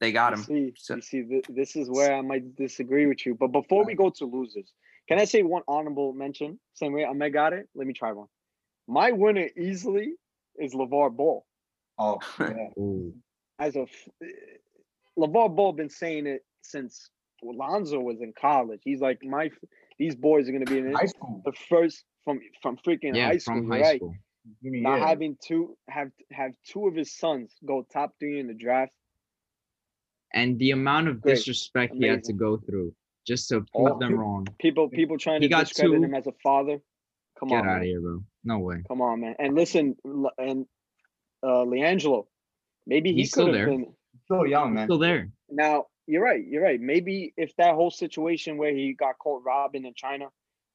they 0.00 0.12
got 0.12 0.32
You 0.32 0.38
him. 0.38 0.44
see, 0.44 0.72
So- 0.76 0.96
you 0.96 1.02
see, 1.02 1.22
th- 1.22 1.44
this 1.48 1.76
is 1.76 1.88
where 1.90 2.12
I 2.12 2.20
might 2.20 2.54
disagree 2.56 3.06
with 3.06 3.24
you. 3.24 3.34
But 3.34 3.48
before 3.48 3.84
we 3.84 3.94
go 3.94 4.10
to 4.10 4.24
losers, 4.24 4.72
can 5.08 5.18
I 5.18 5.24
say 5.24 5.42
one 5.42 5.62
honorable 5.68 6.12
mention? 6.12 6.58
Same 6.74 6.92
way 6.92 7.04
I 7.04 7.08
Ahmed 7.08 7.32
got 7.32 7.52
it. 7.52 7.68
Let 7.74 7.86
me 7.86 7.92
try 7.92 8.12
one. 8.12 8.28
My 8.88 9.12
winner 9.12 9.48
easily 9.56 10.14
is 10.58 10.74
LeVar 10.74 11.16
Ball. 11.16 11.44
Oh, 11.98 12.18
yeah. 12.40 12.68
As 13.58 13.76
a 13.76 13.82
f- 13.82 14.08
LeVar 15.18 15.54
Ball 15.54 15.72
been 15.72 15.90
saying 15.90 16.26
it 16.26 16.44
since 16.62 17.10
Lonzo 17.42 18.00
was 18.00 18.20
in 18.20 18.32
college. 18.38 18.80
He's 18.84 19.00
like, 19.00 19.18
my 19.22 19.50
these 19.98 20.14
boys 20.14 20.48
are 20.48 20.52
gonna 20.52 20.64
be 20.64 20.78
in 20.78 20.92
high 20.92 21.06
school. 21.06 21.42
the 21.44 21.52
first 21.68 22.04
from 22.24 22.40
from 22.62 22.76
freaking 22.78 23.14
Yeah, 23.16 23.26
high 23.26 23.38
school. 23.38 23.56
from 23.56 23.70
high 23.70 23.80
right. 23.80 23.96
school. 24.00 24.14
Give 24.62 24.72
me 24.72 24.80
yeah. 24.82 24.98
having 24.98 25.36
two 25.44 25.76
have 25.88 26.10
have 26.32 26.52
two 26.66 26.86
of 26.88 26.94
his 26.94 27.16
sons 27.16 27.52
go 27.64 27.86
top 27.92 28.14
three 28.18 28.40
in 28.40 28.46
the 28.48 28.54
draft. 28.54 28.92
And 30.34 30.58
the 30.58 30.70
amount 30.70 31.08
of 31.08 31.20
Great. 31.20 31.34
disrespect 31.36 31.94
he 31.94 32.06
had 32.06 32.24
to 32.24 32.32
go 32.32 32.56
through 32.56 32.94
just 33.26 33.48
to 33.50 33.60
prove 33.74 33.92
Oh. 33.92 33.98
them 33.98 34.14
wrong. 34.18 34.46
People 34.58 34.88
people 34.88 35.18
trying 35.18 35.42
He 35.42 35.48
to 35.48 35.52
got 35.54 35.66
discredit 35.68 35.98
two. 35.98 36.04
him 36.04 36.14
as 36.14 36.26
a 36.26 36.32
father. 36.42 36.80
Come 37.38 37.48
Get 37.50 37.56
on, 37.58 37.62
Get 37.64 37.68
out 37.70 37.72
man. 37.74 37.80
of 37.82 37.86
here, 37.86 38.00
bro. 38.00 38.24
No 38.44 38.58
way. 38.60 38.82
Come 38.88 39.00
on, 39.02 39.20
man. 39.20 39.34
And 39.38 39.54
listen, 39.54 39.96
and 40.38 40.66
uh 41.42 41.64
LiAngelo, 41.64 42.26
maybe 42.86 43.10
he 43.12 43.20
He's 43.20 43.30
still 43.30 43.46
could 43.46 43.54
have 43.56 43.66
there. 43.68 43.78
been. 43.78 43.94
Still 44.24 44.46
young, 44.46 44.68
He's 44.70 44.74
man. 44.76 44.86
still 44.86 44.98
there. 44.98 45.30
Now 45.50 45.86
you're 46.06 46.22
right. 46.22 46.44
You're 46.46 46.62
right. 46.62 46.80
Maybe 46.80 47.32
if 47.36 47.54
that 47.56 47.74
whole 47.74 47.90
situation 47.90 48.56
where 48.56 48.74
he 48.74 48.92
got 48.92 49.18
caught 49.18 49.42
robbing 49.44 49.84
in 49.84 49.94
China, 49.94 50.26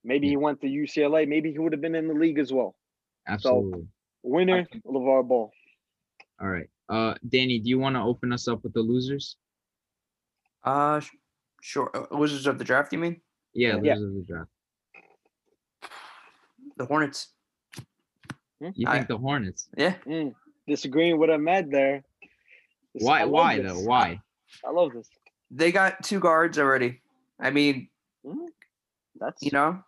maybe 0.03 0.27
he 0.29 0.38
went 0.38 0.62
to 0.62 0.67
UCLA. 0.67 1.27
Maybe 1.27 1.51
he 1.51 1.60
would 1.60 1.74
have 1.74 1.81
been 1.81 1.96
in 1.96 2.07
the 2.07 2.13
league 2.13 2.39
as 2.39 2.51
well. 2.53 2.75
Absolutely. 3.27 3.88
Winner, 4.24 4.65
think- 4.65 4.84
LeVar 4.86 5.27
Ball. 5.27 5.51
All 6.41 6.48
right. 6.48 6.69
Uh, 6.89 7.15
Danny, 7.27 7.60
do 7.60 7.69
you 7.69 7.79
want 7.79 7.96
to 7.96 8.01
open 8.01 8.31
us 8.31 8.48
up 8.48 8.63
with 8.63 8.74
the 8.74 8.79
losers? 8.81 9.36
Uh, 10.63 11.00
sh- 11.01 11.10
sure. 11.62 11.91
Uh, 11.93 12.17
Wizards 12.17 12.48
of 12.48 12.57
the 12.57 12.63
draft, 12.63 12.93
you 12.93 13.00
mean? 13.00 13.19
Yeah, 13.53 13.77
Yeah. 13.81 13.93
of 13.93 14.00
the 14.00 14.25
draft. 14.27 14.50
The 16.77 16.86
Hornets. 16.86 17.29
You 18.60 18.88
I- 18.88 18.96
think 18.98 19.07
the 19.07 19.17
Hornets? 19.17 19.67
Yeah. 19.77 19.96
Mm, 20.05 20.34
disagreeing 20.67 21.17
with 21.17 21.29
Ahmed 21.29 21.72
there. 21.72 22.03
This- 22.93 23.03
I 23.03 23.05
Why? 23.05 23.19
love 23.24 23.31
Why 23.31 23.57
this. 23.62 23.72
though? 23.74 23.81
Why? 23.81 24.22
I 24.65 24.72
love 24.72 24.93
this. 24.93 25.10
They 25.51 25.71
got 25.71 26.03
two 26.03 26.19
guards 26.19 26.57
already. 26.59 27.01
I 27.39 27.51
mean, 27.51 27.89
That's 29.19 29.41
you 29.41 29.51
know, 29.51 29.79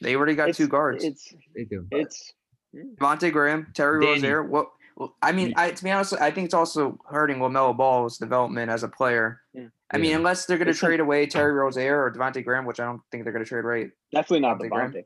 they 0.00 0.16
already 0.16 0.34
got 0.34 0.54
two 0.54 0.68
guards. 0.68 1.04
It's 1.04 1.32
They 1.54 1.64
do. 1.64 1.86
it's 1.90 2.32
Devonte 2.74 3.32
Graham, 3.32 3.68
Terry 3.74 4.00
Danny. 4.00 4.12
Rozier. 4.14 4.42
What? 4.42 4.70
Well, 4.96 5.16
I 5.22 5.32
mean, 5.32 5.54
I 5.56 5.70
to 5.70 5.84
be 5.84 5.90
honest, 5.90 6.12
I 6.14 6.30
think 6.30 6.46
it's 6.46 6.54
also 6.54 6.98
hurting 7.08 7.38
Lamelo 7.38 7.74
Ball's 7.76 8.18
development 8.18 8.70
as 8.70 8.82
a 8.82 8.88
player. 8.88 9.40
Yeah. 9.54 9.66
I 9.92 9.98
mean, 9.98 10.14
unless 10.14 10.46
they're 10.46 10.58
going 10.58 10.66
to 10.66 10.70
Listen- 10.72 10.88
trade 10.88 11.00
away 11.00 11.26
Terry 11.26 11.52
Rozier 11.52 12.02
or 12.04 12.12
Devonte 12.12 12.44
Graham, 12.44 12.64
which 12.66 12.80
I 12.80 12.84
don't 12.84 13.00
think 13.10 13.24
they're 13.24 13.32
going 13.32 13.44
to 13.44 13.48
trade 13.48 13.64
right. 13.64 13.90
definitely 14.12 14.40
not 14.40 14.58
Devonte 14.58 14.70
Graham. 14.70 14.92
Devonte. 14.92 15.04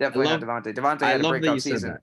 Definitely 0.00 0.26
love- 0.26 0.40
not 0.42 0.64
Devonte. 0.64 0.74
Devonte 0.74 1.02
I 1.02 1.10
had 1.10 1.20
a 1.20 1.24
love 1.24 1.32
that 1.34 1.40
breakout 1.40 1.62
season. 1.62 1.98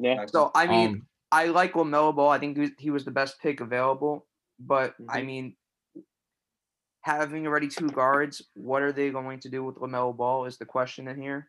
Yeah. 0.00 0.26
So 0.26 0.50
I 0.54 0.66
mean, 0.66 0.88
Um, 0.88 1.06
I 1.32 1.46
like 1.46 1.74
Lamelo 1.74 2.14
Ball. 2.14 2.30
I 2.30 2.38
think 2.38 2.56
he 2.56 2.60
was, 2.62 2.70
he 2.78 2.90
was 2.90 3.04
the 3.04 3.10
best 3.12 3.40
pick 3.40 3.60
available. 3.60 4.26
But 4.58 4.94
I 5.08 5.20
Mhm. 5.22 5.26
mean, 5.26 5.56
having 7.02 7.46
already 7.46 7.68
two 7.68 7.88
guards, 7.88 8.42
what 8.54 8.82
are 8.82 8.92
they 8.92 9.10
going 9.10 9.40
to 9.40 9.48
do 9.48 9.64
with 9.64 9.76
Lamelo 9.76 10.16
Ball? 10.16 10.44
Is 10.46 10.58
the 10.58 10.66
question 10.66 11.08
in 11.08 11.20
here. 11.20 11.48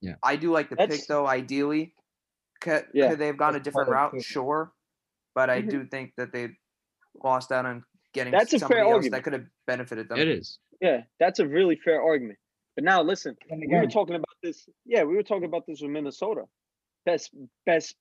Yeah. 0.00 0.14
I 0.22 0.36
do 0.36 0.52
like 0.52 0.70
the 0.70 0.76
pick 0.76 1.06
though. 1.08 1.26
Ideally, 1.26 1.94
could, 2.60 2.86
Yeah. 2.94 3.10
could 3.10 3.18
they 3.18 3.26
have 3.26 3.36
gone 3.36 3.56
a 3.56 3.60
different 3.60 3.90
route? 3.90 4.14
it. 4.14 4.22
Sure, 4.24 4.72
but 5.34 5.50
I 5.50 5.62
Mhm. 5.62 5.70
do 5.70 5.86
think 5.86 6.12
that 6.16 6.32
they 6.32 6.50
lost 7.24 7.50
out 7.50 7.66
on 7.66 7.84
getting 8.14 8.32
That's 8.32 8.52
a 8.54 8.60
fair 8.60 8.78
else 8.80 8.94
argument. 8.94 9.12
that 9.12 9.24
could 9.24 9.32
have 9.32 9.46
benefited 9.66 10.08
them. 10.08 10.18
it 10.18 10.28
is. 10.28 10.58
Yeah, 10.80 11.02
that's 11.18 11.40
a 11.40 11.48
really 11.48 11.76
fair 11.76 12.00
argument. 12.00 12.38
But 12.76 12.84
now 12.84 13.02
listen, 13.02 13.36
And 13.50 13.60
we 13.60 13.66
were 13.76 13.88
talking 13.88 14.14
about 14.14 14.36
this. 14.42 14.68
Yeah, 14.84 15.02
we 15.02 15.16
were 15.16 15.24
talking 15.24 15.44
about 15.46 15.66
this 15.66 15.80
with 15.82 15.90
Minnesota. 15.90 16.44
Best 17.04 17.34
best 17.66 17.96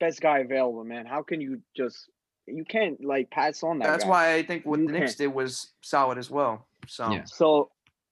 best 0.00 0.22
guy 0.22 0.38
available, 0.38 0.82
man. 0.84 1.04
How 1.04 1.22
can 1.22 1.42
you 1.42 1.62
just 1.76 2.08
you 2.46 2.64
can't 2.64 3.02
like 3.04 3.30
pass 3.30 3.62
on 3.62 3.78
that 3.78 3.86
That's 3.88 4.04
guy. 4.04 4.10
why 4.10 4.34
I 4.34 4.42
think 4.42 4.66
what 4.66 4.80
You 4.80 4.86
the 4.86 4.92
Knicks 4.92 5.12
can't. 5.12 5.18
did 5.18 5.26
was 5.28 5.72
solid 5.80 6.18
as 6.18 6.30
well. 6.30 6.66
So 6.86 7.10
Yeah. 7.10 7.24
So, 7.24 7.70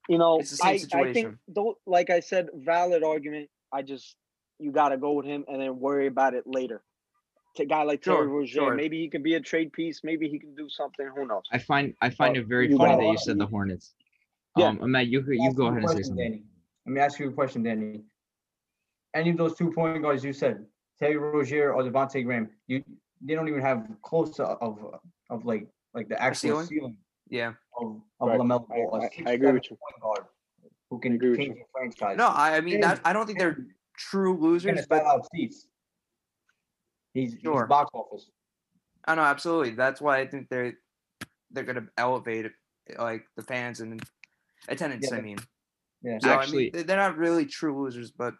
you 0.09 0.19
know, 0.19 0.39
It's 0.39 0.51
the 0.51 0.57
same 0.57 0.67
I, 0.69 0.71
I 0.73 0.79
think 0.79 0.91
situation. 0.91 1.39
though, 1.49 1.79
like 1.87 2.11
I 2.11 2.21
said, 2.21 2.49
valid 2.55 3.03
argument. 3.05 3.49
I 3.73 3.83
just 3.83 4.17
you 4.59 4.71
got 4.73 4.91
to 4.91 4.97
go 4.97 5.13
with 5.13 5.27
him 5.27 5.45
and 5.49 5.61
then 5.61 5.79
worry 5.81 6.07
about 6.07 6.35
it 6.35 6.45
later. 6.47 6.83
To 7.57 7.65
a 7.65 7.67
guy 7.67 7.83
like 7.83 8.01
Terry 8.01 8.17
Sure, 8.17 8.27
Rozier, 8.29 8.53
sure. 8.55 8.75
maybe 8.75 8.99
he 8.99 9.09
can 9.11 9.23
be 9.23 9.35
a 9.35 9.41
trade 9.41 9.73
piece. 9.75 10.01
Maybe 10.03 10.29
he 10.29 10.39
can 10.39 10.55
do 10.55 10.69
something. 10.71 11.07
Who 11.15 11.27
knows? 11.27 11.43
I 11.53 11.59
find 11.59 11.95
I 12.01 12.09
find 12.09 12.37
Oh, 12.37 12.41
it 12.41 12.47
very 12.47 12.75
funny 12.75 12.97
that 12.97 13.11
you 13.13 13.19
said 13.19 13.39
the 13.39 13.47
Hornets. 13.47 13.95
Yeah. 14.57 14.69
Um, 14.69 14.91
Matt, 14.91 15.09
you 15.09 15.23
you 15.29 15.47
ask 15.49 15.57
go 15.57 15.65
you 15.65 15.69
a 15.69 15.73
ahead 15.73 15.83
and 15.83 15.91
say 15.91 16.03
something. 16.03 16.25
Danny. 16.25 16.43
Let 16.87 16.93
me 16.93 17.01
ask 17.01 17.19
you 17.19 17.29
a 17.29 17.33
question, 17.33 17.63
Danny. 17.63 18.03
Any 19.15 19.31
of 19.31 19.37
those 19.37 19.55
two 19.57 19.71
point 19.71 20.01
guards 20.03 20.25
you 20.25 20.33
said, 20.33 20.65
Terry 20.99 21.17
Rozier 21.17 21.75
or 21.75 21.83
Devonte 21.83 22.25
Graham, 22.25 22.49
you 22.67 22.83
they 23.25 23.35
don't 23.35 23.49
even 23.49 23.61
have 23.61 23.87
close 24.03 24.37
to, 24.37 24.45
of 24.45 24.79
of 25.31 25.45
like 25.45 25.67
like 25.95 26.09
the 26.09 26.21
actual 26.23 26.63
ceiling? 26.63 26.67
ceiling, 26.67 26.97
yeah. 27.29 27.53
of, 27.81 28.01
of 28.21 28.29
Right. 28.29 28.41
Lamelo 28.41 28.65
I- 28.71 28.75
Ball. 28.75 28.95
a 28.97 29.01
I- 29.01 29.05
I 29.05 29.09
six, 29.09 29.31
agree 29.31 29.53
with 29.53 29.71
you. 29.71 29.77
point 29.77 30.01
guard 30.03 30.25
who 30.91 30.99
can 31.01 31.13
agree 31.15 31.31
with 31.31 31.39
change 31.39 31.57
you. 31.57 31.63
the 31.63 31.67
franchise. 31.73 32.17
No, 32.19 32.29
I, 32.29 32.57
I 32.57 32.61
mean 32.61 32.81
that 32.81 33.01
I 33.05 33.13
don't 33.13 33.27
think 33.27 33.39
they're 33.39 33.67
true 33.97 34.37
losers, 34.39 34.71
gonna 34.75 34.87
but 34.89 34.99
sell 35.03 35.07
out 35.13 35.27
seats. 35.35 35.67
He's, 37.15 37.37
Sure. 37.43 37.63
he's 37.63 37.69
box 37.69 37.91
office. 37.95 38.31
I 39.05 39.15
know 39.15 39.23
absolutely. 39.23 39.71
That's 39.73 40.01
why 40.01 40.19
I 40.21 40.27
think 40.27 40.49
they're 40.49 40.75
they're 41.51 41.65
gonna 41.65 41.87
elevate 41.99 42.47
like 42.99 43.25
the 43.37 43.43
fans 43.43 43.81
and 43.81 44.03
attendance. 44.69 45.09
Yeah, 45.11 45.19
I 45.19 45.21
mean, 45.21 45.39
Yeah. 46.03 46.19
so 46.23 46.31
I 46.31 46.35
Actually- 46.35 46.71
mean, 46.73 46.87
they're 46.87 46.97
not 46.97 47.17
really 47.19 47.45
true 47.47 47.83
losers, 47.83 48.11
but 48.11 48.35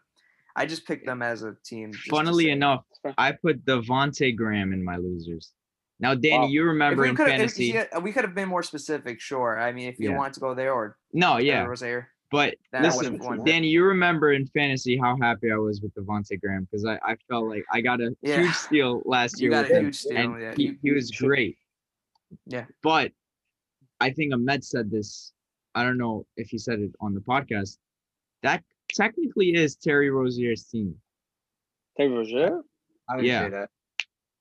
I 0.55 0.65
just 0.65 0.85
picked 0.85 1.05
them 1.05 1.21
as 1.21 1.43
a 1.43 1.55
team. 1.65 1.93
Funnily 2.09 2.49
enough, 2.51 2.85
I 3.17 3.31
put 3.31 3.65
Devonte 3.65 4.35
Graham 4.35 4.71
in 4.73 4.83
my 4.83 4.97
losers. 4.97 5.51
Now, 5.99 6.13
Danny, 6.15 6.37
Wow. 6.39 6.47
you 6.47 6.63
remember 6.65 7.03
we 7.03 7.09
in 7.09 7.15
could 7.15 7.27
have, 7.27 7.37
fantasy? 7.37 7.75
we 8.01 8.11
could 8.11 8.23
have 8.23 8.35
been 8.35 8.49
more 8.49 8.63
specific. 8.63 9.19
Sure, 9.21 9.59
I 9.59 9.71
mean, 9.71 9.87
if 9.87 9.99
you 9.99 10.11
Yeah. 10.11 10.17
wanted 10.17 10.33
to 10.35 10.39
go 10.41 10.53
there 10.53 10.73
or 10.73 10.97
no, 11.13 11.33
Terry 11.33 11.47
yeah, 11.47 11.63
Rozier, 11.63 12.09
but 12.29 12.55
then 12.71 12.85
I 12.85 12.89
listen. 12.95 13.19
Danny, 13.45 13.67
you 13.69 13.83
remember 13.83 14.33
in 14.33 14.45
fantasy 14.47 14.97
how 14.97 15.15
happy 15.21 15.51
I 15.51 15.55
was 15.55 15.81
with 15.81 15.93
Devonte 15.95 16.39
Graham 16.41 16.65
because 16.65 16.85
I, 16.85 16.99
I 17.03 17.15
felt 17.29 17.47
like 17.47 17.63
I 17.71 17.79
got 17.81 18.01
a 18.01 18.15
Yeah. 18.21 18.41
huge 18.41 18.53
steal 18.55 19.01
last 19.05 19.39
You 19.39 19.43
year 19.49 19.51
got 19.51 19.63
with 19.63 19.71
a 19.71 19.77
him, 19.79 19.83
huge 19.85 19.95
steal. 19.95 20.17
and 20.17 20.41
yeah, 20.41 20.53
he, 20.55 20.77
he 20.81 20.91
was 20.91 21.09
great. 21.11 21.57
Yeah. 22.47 22.65
But 22.81 23.11
I 23.99 24.09
think 24.11 24.33
Ahmed 24.33 24.63
said 24.63 24.91
this. 24.91 25.31
I 25.75 25.83
don't 25.83 25.97
know 25.97 26.25
if 26.37 26.49
he 26.49 26.57
said 26.57 26.79
it 26.79 26.91
on 26.99 27.13
the 27.13 27.21
podcast. 27.21 27.77
That 28.41 28.63
technically 28.95 29.53
is 29.55 29.75
Terry 29.75 30.09
Rozier's 30.09 30.65
team. 30.65 30.95
Terry 31.97 32.09
Rozier. 32.09 32.61
I 33.09 33.15
didn't 33.17 33.25
Yeah. 33.27 33.43
say 33.45 33.49
that. 33.51 33.69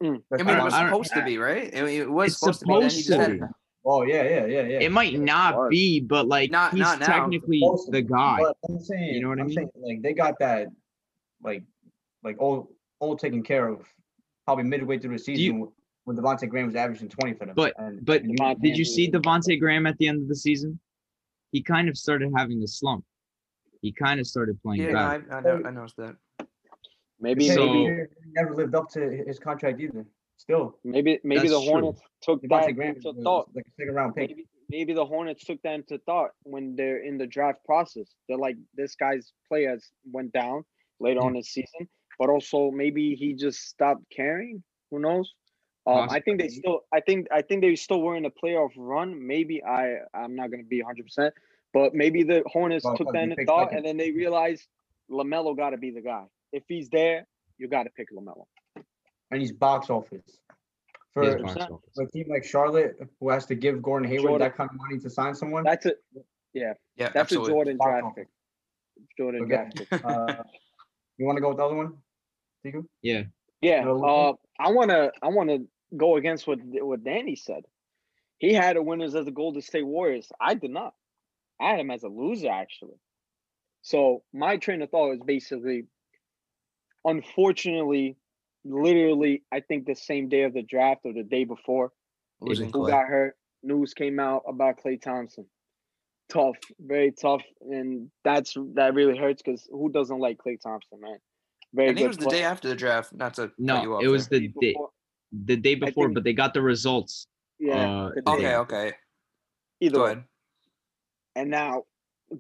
Mm. 0.03 0.23
I 0.33 0.43
mean, 0.43 0.57
it 0.57 0.65
was 0.65 0.75
supposed 0.75 1.13
to 1.15 1.25
be 1.25 1.39
right. 1.39 1.77
I 1.77 1.83
mean, 1.83 2.01
it 2.01 2.11
was 2.11 2.33
It's 2.33 2.41
supposed, 2.41 2.61
to 2.61 2.67
be. 2.67 2.89
Supposed 2.91 3.29
to 3.31 3.35
be. 3.39 3.41
Oh 3.85 4.03
yeah, 4.05 4.23
yeah, 4.23 4.47
yeah, 4.47 4.63
yeah. 4.63 4.79
It 4.81 4.93
might 4.93 5.19
not 5.19 5.69
be, 5.71 6.01
but 6.01 6.29
like 6.29 6.51
Not- 6.53 6.71
he's 6.73 6.81
not 6.81 7.01
technically 7.01 7.61
the 7.89 8.03
guy. 8.03 8.39
But 8.41 8.57
I'm 8.69 8.79
saying, 8.81 9.15
You 9.15 9.23
know 9.23 9.29
what 9.29 9.39
I 9.39 9.43
I'm 9.43 9.47
mean? 9.49 9.57
saying, 9.57 9.71
like 9.81 10.03
they 10.03 10.13
got 10.13 10.39
that, 10.39 10.69
like, 11.43 11.65
like 12.23 12.41
all 12.41 12.71
all 13.01 13.17
taken 13.17 13.43
care 13.43 13.67
of, 13.69 13.85
probably 14.45 14.65
midway 14.65 14.99
through 14.99 15.19
the 15.19 15.33
you- 15.33 15.37
season 15.37 15.73
when 16.05 16.17
Devonte 16.17 16.49
Graham 16.49 16.67
was 16.67 16.77
averaging 16.77 17.09
20 17.09 17.35
for 17.35 17.47
them. 17.47 17.55
But- 17.57 17.75
and, 17.79 18.05
But 18.05 18.23
and 18.23 18.31
you- 18.39 18.55
did 18.61 18.79
you 18.79 18.85
see 18.85 19.11
Devonte 19.11 19.59
Graham 19.59 19.87
at 19.87 19.99
the 19.99 20.07
end 20.07 20.23
of 20.23 20.29
the 20.29 20.37
season? 20.37 20.79
He 21.51 21.61
kind 21.63 21.89
of 21.89 21.97
started 21.99 22.31
having 22.37 22.63
a 22.63 22.69
slump. 22.69 23.05
He 23.83 23.93
kind 23.93 24.21
of 24.21 24.27
started 24.27 24.61
playing 24.63 24.83
Yeah, 24.83 24.93
no. 24.93 24.99
I, 24.99 25.15
I, 25.37 25.41
know, 25.41 25.63
I 25.67 25.71
noticed 25.71 25.97
that. 25.99 26.17
Maybe 27.21 27.49
So- 27.49 27.67
maybe 27.67 27.79
Rozier 27.91 28.11
never 28.35 28.55
lived 28.55 28.75
up 28.75 28.89
to 28.91 29.11
his 29.27 29.39
contract 29.39 29.81
either. 29.81 30.07
Still, 30.39 30.79
maybe 30.83 31.21
maybe 31.23 31.41
That's 31.43 31.51
the 31.53 31.61
true. 31.61 31.69
Hornets 31.71 32.01
took 32.21 32.41
that 32.43 32.49
Devonte 32.51 32.75
Graham 32.75 32.97
into 32.97 33.13
thought. 33.23 33.49
like 33.55 33.65
a 33.67 33.71
second 33.79 33.95
round 33.95 34.17
pick. 34.17 34.31
Maybe, 34.31 34.47
maybe 34.71 34.93
the 34.93 35.05
Hornets 35.05 35.45
took 35.45 35.63
that 35.63 35.75
into 35.75 35.99
thought 35.99 36.31
when 36.43 36.75
they're 36.75 36.99
in 37.05 37.17
the 37.17 37.27
draft 37.29 37.65
process. 37.65 38.09
They're 38.29 38.39
like, 38.39 38.57
this 38.75 38.97
guy's 38.97 39.33
play 39.47 39.65
has 39.65 39.91
went 40.11 40.33
down 40.33 40.65
later 40.99 41.21
Yeah. 41.21 41.27
on 41.27 41.35
this 41.35 41.51
season, 41.51 41.89
but 42.19 42.29
also 42.29 42.73
maybe 42.73 43.15
he 43.15 43.35
just 43.35 43.69
stopped 43.69 44.03
caring. 44.11 44.65
Who 44.91 44.99
knows? 44.99 45.33
Um, 45.87 46.09
I 46.11 46.19
think 46.19 46.41
they 46.41 46.49
still. 46.49 46.81
I 46.93 47.01
think. 47.01 47.29
I 47.33 47.43
think 47.43 47.61
they 47.61 47.77
still 47.77 48.03
were 48.03 48.17
in 48.17 48.25
a 48.25 48.31
playoff 48.31 48.71
run. 48.77 49.25
Maybe 49.25 49.63
I. 49.63 49.99
I'm 50.15 50.35
not 50.35 50.51
gonna 50.51 50.65
be 50.65 50.81
100, 50.81 51.05
percent 51.05 51.35
but 51.73 51.95
maybe 51.95 52.23
the 52.23 52.43
Hornets 52.47 52.85
Well, 52.85 52.97
took 52.97 53.09
because 53.09 53.13
that 53.15 53.31
into 53.39 53.45
thought, 53.47 53.71
second. 53.71 53.79
and 53.79 53.87
then 53.87 53.97
they 53.97 54.11
realized 54.13 54.67
Lamelo 55.11 55.57
got 55.57 55.71
to 55.71 55.77
be 55.79 55.91
the 55.91 56.01
guy. 56.01 56.25
If 56.53 56.65
he's 56.69 56.89
there, 56.91 57.27
you 57.59 57.69
got 57.69 57.85
to 57.85 57.91
pick 57.91 58.09
Lamelo. 58.13 58.45
and 59.31 59.41
he's 59.41 59.53
box 59.53 59.91
office. 59.91 60.39
For, 61.15 61.23
His 61.25 61.35
His 61.35 61.43
box 61.43 61.55
box 61.55 61.71
office. 61.73 61.91
for 61.95 62.05
a 62.05 62.11
team 62.11 62.27
like 62.31 62.45
Charlotte, 62.45 62.97
who 63.21 63.29
has 63.31 63.45
to 63.47 63.55
give 63.55 63.83
Gordon 63.83 64.09
Hayward 64.09 64.23
Jordan. 64.31 64.49
that 64.49 64.57
kind 64.57 64.71
of 64.71 64.77
money 64.77 64.99
to 64.99 65.11
sign 65.11 65.35
someone, 65.35 65.65
That's 65.65 65.87
it. 65.87 66.03
Yeah, 66.55 66.75
yeah, 66.97 67.07
That's 67.09 67.17
absolutely. 67.17 67.51
a 67.51 67.55
Jordan 67.55 67.77
Box 67.79 67.91
draft 67.91 68.05
office. 68.05 68.15
pick. 68.97 69.07
Jordan 69.19 69.43
Okay. 69.43 69.49
draft 69.49 69.77
pick. 69.91 70.05
uh, 70.05 70.43
You 71.19 71.27
want 71.27 71.37
to 71.37 71.41
go 71.43 71.49
with 71.49 71.59
the 71.59 71.65
other 71.65 71.77
one? 71.77 71.95
Tiku? 72.65 72.85
Yeah. 73.03 73.25
Yeah, 73.61 73.89
uh, 73.89 74.33
I 74.59 74.71
wanna 74.73 75.11
I 75.23 75.29
wanna 75.29 75.59
go 75.97 76.17
against 76.17 76.47
what 76.49 76.59
what 76.63 77.05
Danny 77.05 77.37
said. 77.37 77.65
He 78.39 78.53
had 78.55 78.77
the 78.77 78.83
winners 78.83 79.15
as 79.15 79.25
the 79.27 79.31
Golden 79.31 79.63
State 79.63 79.87
Warriors. 79.87 80.31
I 80.41 80.55
did 80.55 80.71
not. 80.73 80.95
I 81.63 81.71
had 81.71 81.81
him 81.81 81.91
as 81.91 82.03
a 82.03 82.09
loser 82.09 82.51
actually. 82.51 82.97
So 83.83 84.23
my 84.33 84.57
train 84.59 84.83
of 84.83 84.91
thought 84.91 85.13
is 85.15 85.21
basically, 85.25 85.85
unfortunately, 87.05 88.17
literally, 88.65 89.43
I 89.53 89.61
think 89.61 89.87
the 89.87 89.95
same 89.95 90.29
day 90.29 90.43
of 90.43 90.55
the 90.55 90.63
draft 90.63 91.01
or 91.05 91.13
the 91.13 91.23
day 91.23 91.45
before, 91.45 91.93
Losing 92.41 92.67
who 92.73 92.81
Klay. 92.81 92.91
got 92.91 93.07
hurt. 93.07 93.37
News 93.63 93.95
came 93.95 94.19
out 94.19 94.43
about 94.47 94.81
Klay 94.83 95.01
Thompson. 95.01 95.47
Tough, 96.29 96.57
very 96.81 97.13
tough, 97.13 97.43
and 97.61 98.11
that's 98.25 98.57
that 98.75 98.95
really 98.95 99.17
hurts 99.19 99.43
because 99.43 99.69
who 99.71 99.91
doesn't 99.91 100.19
like 100.19 100.39
Klay 100.39 100.61
Thompson, 100.61 101.01
man? 101.01 101.19
Very 101.75 101.91
I 101.91 101.95
think 101.95 101.99
it 101.99 102.03
good 102.03 102.09
was 102.09 102.25
the 102.25 102.31
day 102.31 102.43
after 102.45 102.69
the 102.69 102.75
draft. 102.75 103.13
Not 103.13 103.35
to 103.35 103.43
cut 103.49 103.55
you 103.59 103.65
No, 103.67 104.01
it 104.01 104.09
was 104.09 104.29
there. 104.29 104.41
the 104.41 104.49
Day 104.49 104.55
day 104.61 104.73
before- 104.73 104.91
the 105.33 105.57
day 105.57 105.75
before, 105.75 106.07
think- 106.07 106.15
but 106.15 106.25
they 106.25 106.33
got 106.33 106.55
the 106.55 106.63
results. 106.63 107.27
Yeah. 107.59 107.75
uh, 108.07 108.09
the 108.15 108.23
day 108.23 108.23
day- 108.23 108.33
Okay, 108.33 108.57
okay. 108.57 108.93
Either 109.81 109.95
Go 109.97 110.05
way. 110.05 110.11
ahead. 110.13 110.25
And 111.35 111.51
now 111.51 111.85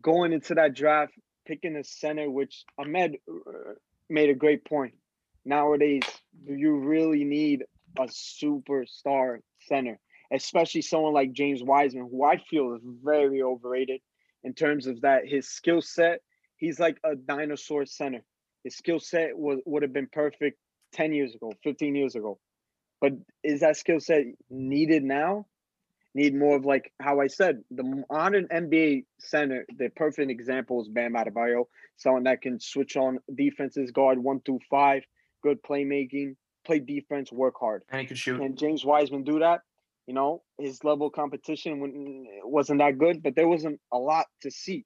going 0.00 0.32
into 0.32 0.54
that 0.54 0.74
draft, 0.74 1.12
picking 1.46 1.76
a 1.76 1.84
center, 1.84 2.30
which 2.30 2.64
Ahmed 2.78 3.16
uh, 3.28 3.74
made 4.08 4.30
a 4.30 4.34
great 4.34 4.64
point. 4.64 4.94
Nowadays, 5.44 6.02
do 6.46 6.54
you 6.54 6.76
really 6.76 7.24
need 7.24 7.64
a 7.98 8.04
superstar 8.04 9.38
center, 9.60 9.98
especially 10.32 10.82
someone 10.82 11.12
like 11.12 11.32
James 11.32 11.62
Wiseman, 11.62 12.08
who 12.10 12.24
I 12.24 12.38
feel 12.48 12.74
is 12.74 12.82
very 13.02 13.42
overrated 13.42 14.00
in 14.44 14.54
terms 14.54 14.86
of 14.86 15.00
that 15.02 15.26
his 15.26 15.48
skill 15.48 15.82
set. 15.82 16.20
He's 16.56 16.78
like 16.78 16.98
a 17.04 17.16
dinosaur 17.16 17.86
center. 17.86 18.24
His 18.64 18.76
skill 18.76 19.00
set 19.00 19.36
was 19.36 19.58
would 19.66 19.82
have 19.82 19.92
been 19.92 20.08
perfect 20.12 20.58
10 20.92 21.12
years 21.12 21.34
ago, 21.34 21.52
15 21.64 21.94
years 21.94 22.14
ago. 22.14 22.38
But 23.00 23.14
is 23.42 23.60
that 23.60 23.76
skill 23.76 23.98
set 24.00 24.24
needed 24.48 25.02
now? 25.02 25.46
Need 26.14 26.34
more 26.34 26.56
of 26.56 26.64
like 26.66 26.92
how 27.00 27.20
I 27.20 27.26
said, 27.26 27.62
the 27.70 28.04
modern 28.10 28.46
NBA 28.48 29.04
center, 29.18 29.64
the 29.78 29.88
perfect 29.96 30.30
example 30.30 30.82
is 30.82 30.88
Bam 30.88 31.14
Adebayo, 31.14 31.64
someone 31.96 32.24
that 32.24 32.42
can 32.42 32.60
switch 32.60 32.96
on 32.96 33.18
defenses, 33.34 33.90
guard 33.90 34.18
one 34.18 34.40
through 34.40 34.60
five, 34.68 35.04
good 35.42 35.62
playmaking, 35.62 36.36
play 36.66 36.80
defense, 36.80 37.32
work 37.32 37.54
hard. 37.58 37.82
And 37.90 38.02
he 38.02 38.06
could 38.06 38.18
shoot. 38.18 38.38
Can 38.38 38.56
James 38.56 38.84
Wiseman 38.84 39.24
do 39.24 39.38
that? 39.38 39.60
You 40.06 40.14
know, 40.14 40.42
his 40.58 40.82
level 40.84 41.06
of 41.06 41.12
competition 41.12 41.80
wasn't 42.44 42.80
that 42.80 42.98
good, 42.98 43.22
but 43.22 43.34
there 43.36 43.48
wasn't 43.48 43.80
a 43.92 43.98
lot 43.98 44.26
to 44.42 44.50
see, 44.50 44.84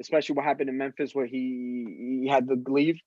especially 0.00 0.34
what 0.34 0.44
happened 0.44 0.68
in 0.68 0.76
Memphis 0.76 1.14
where 1.14 1.26
he 1.26 2.22
he 2.22 2.28
had 2.28 2.48
to 2.48 2.56
leave. 2.66 2.98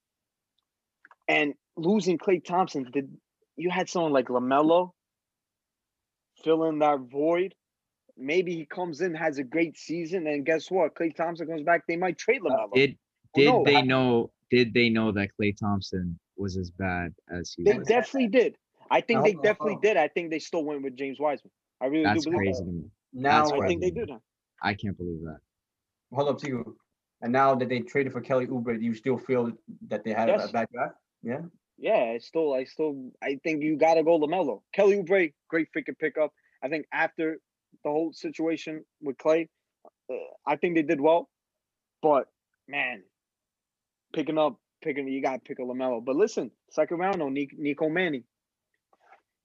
And 1.27 1.53
losing 1.75 2.17
Klay 2.17 2.43
Thompson, 2.43 2.89
did 2.91 3.09
you 3.55 3.69
had 3.69 3.89
someone 3.89 4.13
like 4.13 4.27
Lamelo 4.27 4.91
fill 6.43 6.65
in 6.65 6.79
that 6.79 6.99
void? 7.11 7.53
Maybe 8.17 8.55
he 8.55 8.65
comes 8.65 9.01
in, 9.01 9.15
has 9.15 9.37
a 9.39 9.43
great 9.43 9.77
season, 9.77 10.27
and 10.27 10.45
guess 10.45 10.69
what? 10.69 10.93
Klay 10.95 11.15
Thompson 11.15 11.47
comes 11.47 11.63
back, 11.63 11.83
they 11.87 11.95
might 11.95 12.17
trade 12.17 12.41
uh, 12.45 12.49
Lamelo. 12.49 12.73
Did 12.75 12.97
Who 13.35 13.41
did 13.41 13.45
knows? 13.47 13.65
they 13.65 13.81
know? 13.81 14.31
Did 14.51 14.73
they 14.73 14.89
know 14.89 15.11
that 15.13 15.29
Klay 15.39 15.55
Thompson 15.57 16.19
was 16.37 16.57
as 16.57 16.69
bad 16.71 17.13
as 17.31 17.53
he 17.55 17.63
was? 17.63 17.71
They 17.73 17.79
was? 17.79 17.87
definitely 17.87 18.27
did. 18.27 18.55
I 18.91 18.99
think 19.01 19.19
Now, 19.19 19.23
they 19.23 19.31
uh-huh. 19.33 19.41
definitely 19.43 19.73
hold 19.75 19.85
on. 19.85 19.89
did. 19.93 19.97
I 19.97 20.07
think 20.09 20.29
they 20.29 20.39
still 20.39 20.63
went 20.65 20.83
with 20.83 20.97
James 20.97 21.19
Wiseman. 21.19 21.51
I 21.81 21.85
really 21.85 22.03
That's 22.03 22.25
do 22.25 22.31
believe 22.31 22.45
crazy 22.47 22.59
that. 22.59 22.65
to 22.65 22.71
me. 22.71 22.83
Now, 23.13 23.45
That's 23.45 23.51
I 23.61 23.67
think 23.67 23.81
they 23.81 23.91
crazy. 23.91 24.05
do 24.05 24.13
that. 24.13 24.21
I 24.61 24.73
can't 24.73 24.97
believe 24.97 25.21
that. 25.23 25.37
hold 26.13 26.27
up, 26.29 26.37
Tiku. 26.39 26.73
And 27.21 27.31
now 27.31 27.55
that 27.55 27.69
they 27.69 27.79
traded 27.79 28.11
for 28.11 28.19
Kelly 28.21 28.47
Oubre, 28.47 28.77
do 28.77 28.85
you 28.85 28.93
still 28.93 29.17
feel 29.17 29.51
that 29.87 30.03
they 30.03 30.11
had 30.11 30.27
a- 30.29 30.33
Yes. 30.33 30.49
a 30.49 30.51
bad 30.51 30.67
draft? 30.73 30.95
Yeah. 31.23 31.41
Yeah, 31.81 32.11
I 32.13 32.19
still, 32.19 32.53
I 32.53 32.65
still, 32.65 33.11
I 33.23 33.39
think 33.43 33.63
you 33.63 33.75
gotta 33.75 34.03
go 34.03 34.19
Lamelo. 34.19 34.61
Kelly 34.71 34.97
Oubre, 35.01 35.33
great 35.49 35.67
freaking 35.75 35.97
pickup. 35.97 36.31
I 36.63 36.69
think 36.69 36.85
after 36.93 37.39
the 37.83 37.89
whole 37.89 38.13
situation 38.13 38.85
with 39.01 39.17
Klay, 39.17 39.49
uh, 40.09 40.13
I 40.45 40.57
think 40.57 40.75
they 40.75 40.83
did 40.83 41.01
well. 41.01 41.27
But 42.03 42.27
man, 42.67 43.01
picking 44.13 44.37
up, 44.37 44.59
picking, 44.83 45.07
you 45.07 45.23
gotta 45.23 45.39
pick 45.39 45.57
a 45.57 45.63
Lamelo. 45.63 46.05
But 46.05 46.15
listen, 46.15 46.51
second 46.69 46.97
round, 46.99 47.17
no 47.17 47.29
Nico 47.29 47.89
Mannion. 47.89 48.25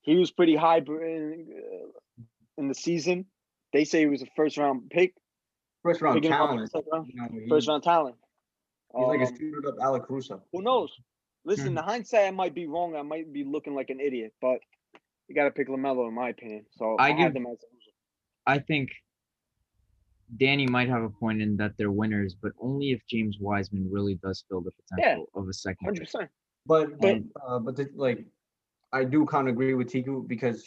He 0.02 0.16
was 0.16 0.30
pretty 0.30 0.56
high 0.56 0.78
in, 0.78 1.46
uh, 1.50 2.22
in 2.58 2.68
the 2.68 2.74
season. 2.74 3.24
They 3.72 3.84
say 3.84 4.00
he 4.00 4.06
was 4.06 4.20
a 4.22 4.26
first 4.36 4.58
round 4.58 4.90
pick. 4.90 5.14
First 5.82 6.02
round 6.02 6.16
Picking 6.16 6.32
him 6.32 6.40
up 6.42 6.50
in 6.50 6.60
the 6.60 6.68
talent. 6.68 6.88
round, 6.92 7.06
you 7.08 7.14
know, 7.16 7.28
he- 7.44 7.48
first 7.48 7.66
round 7.66 7.82
talent. 7.82 8.16
He's 8.94 9.06
like 9.06 9.20
a 9.20 9.26
Um, 9.26 9.34
screwed 9.34 9.66
up 9.66 9.74
Alex 9.80 10.06
Caruso. 10.06 10.42
Who 10.52 10.62
knows? 10.62 10.94
Listen, 11.46 11.68
Hmm. 11.68 11.74
the 11.76 11.82
hindsight, 11.82 12.26
I 12.26 12.30
might 12.32 12.54
be 12.54 12.66
wrong. 12.66 12.94
I 12.96 13.02
might 13.02 13.32
be 13.32 13.44
looking 13.44 13.74
like 13.74 13.88
an 13.90 14.00
idiot, 14.00 14.34
but 14.40 14.58
you 15.28 15.34
got 15.34 15.44
to 15.44 15.50
pick 15.52 15.68
Lamelo, 15.68 16.08
in 16.08 16.14
my 16.14 16.28
opinion. 16.30 16.66
So 16.72 16.96
I 16.98 17.10
I, 17.10 17.12
give- 17.12 17.32
them 17.34 17.46
as. 17.46 17.58
I 18.46 18.58
think 18.58 18.90
Danny 20.36 20.66
might 20.66 20.88
have 20.88 21.02
a 21.02 21.08
point 21.10 21.40
in 21.40 21.56
that 21.58 21.72
they're 21.78 21.90
winners, 21.92 22.34
but 22.34 22.52
only 22.60 22.90
if 22.90 23.00
James 23.06 23.38
Wiseman 23.40 23.88
really 23.90 24.16
does 24.16 24.44
fill 24.48 24.60
the 24.60 24.72
potential 24.72 25.28
of 25.34 25.48
a 25.48 25.52
second. 25.52 25.84
hundred 25.86 26.00
percent. 26.00 26.30
But 26.66 26.98
But- 27.00 27.22
uh, 27.46 27.60
but 27.60 27.76
the, 27.76 27.88
like, 27.94 28.26
I 28.92 29.04
do 29.04 29.24
kind 29.26 29.48
of 29.48 29.52
agree 29.54 29.74
with 29.74 29.88
Tiku 29.88 30.26
because, 30.26 30.64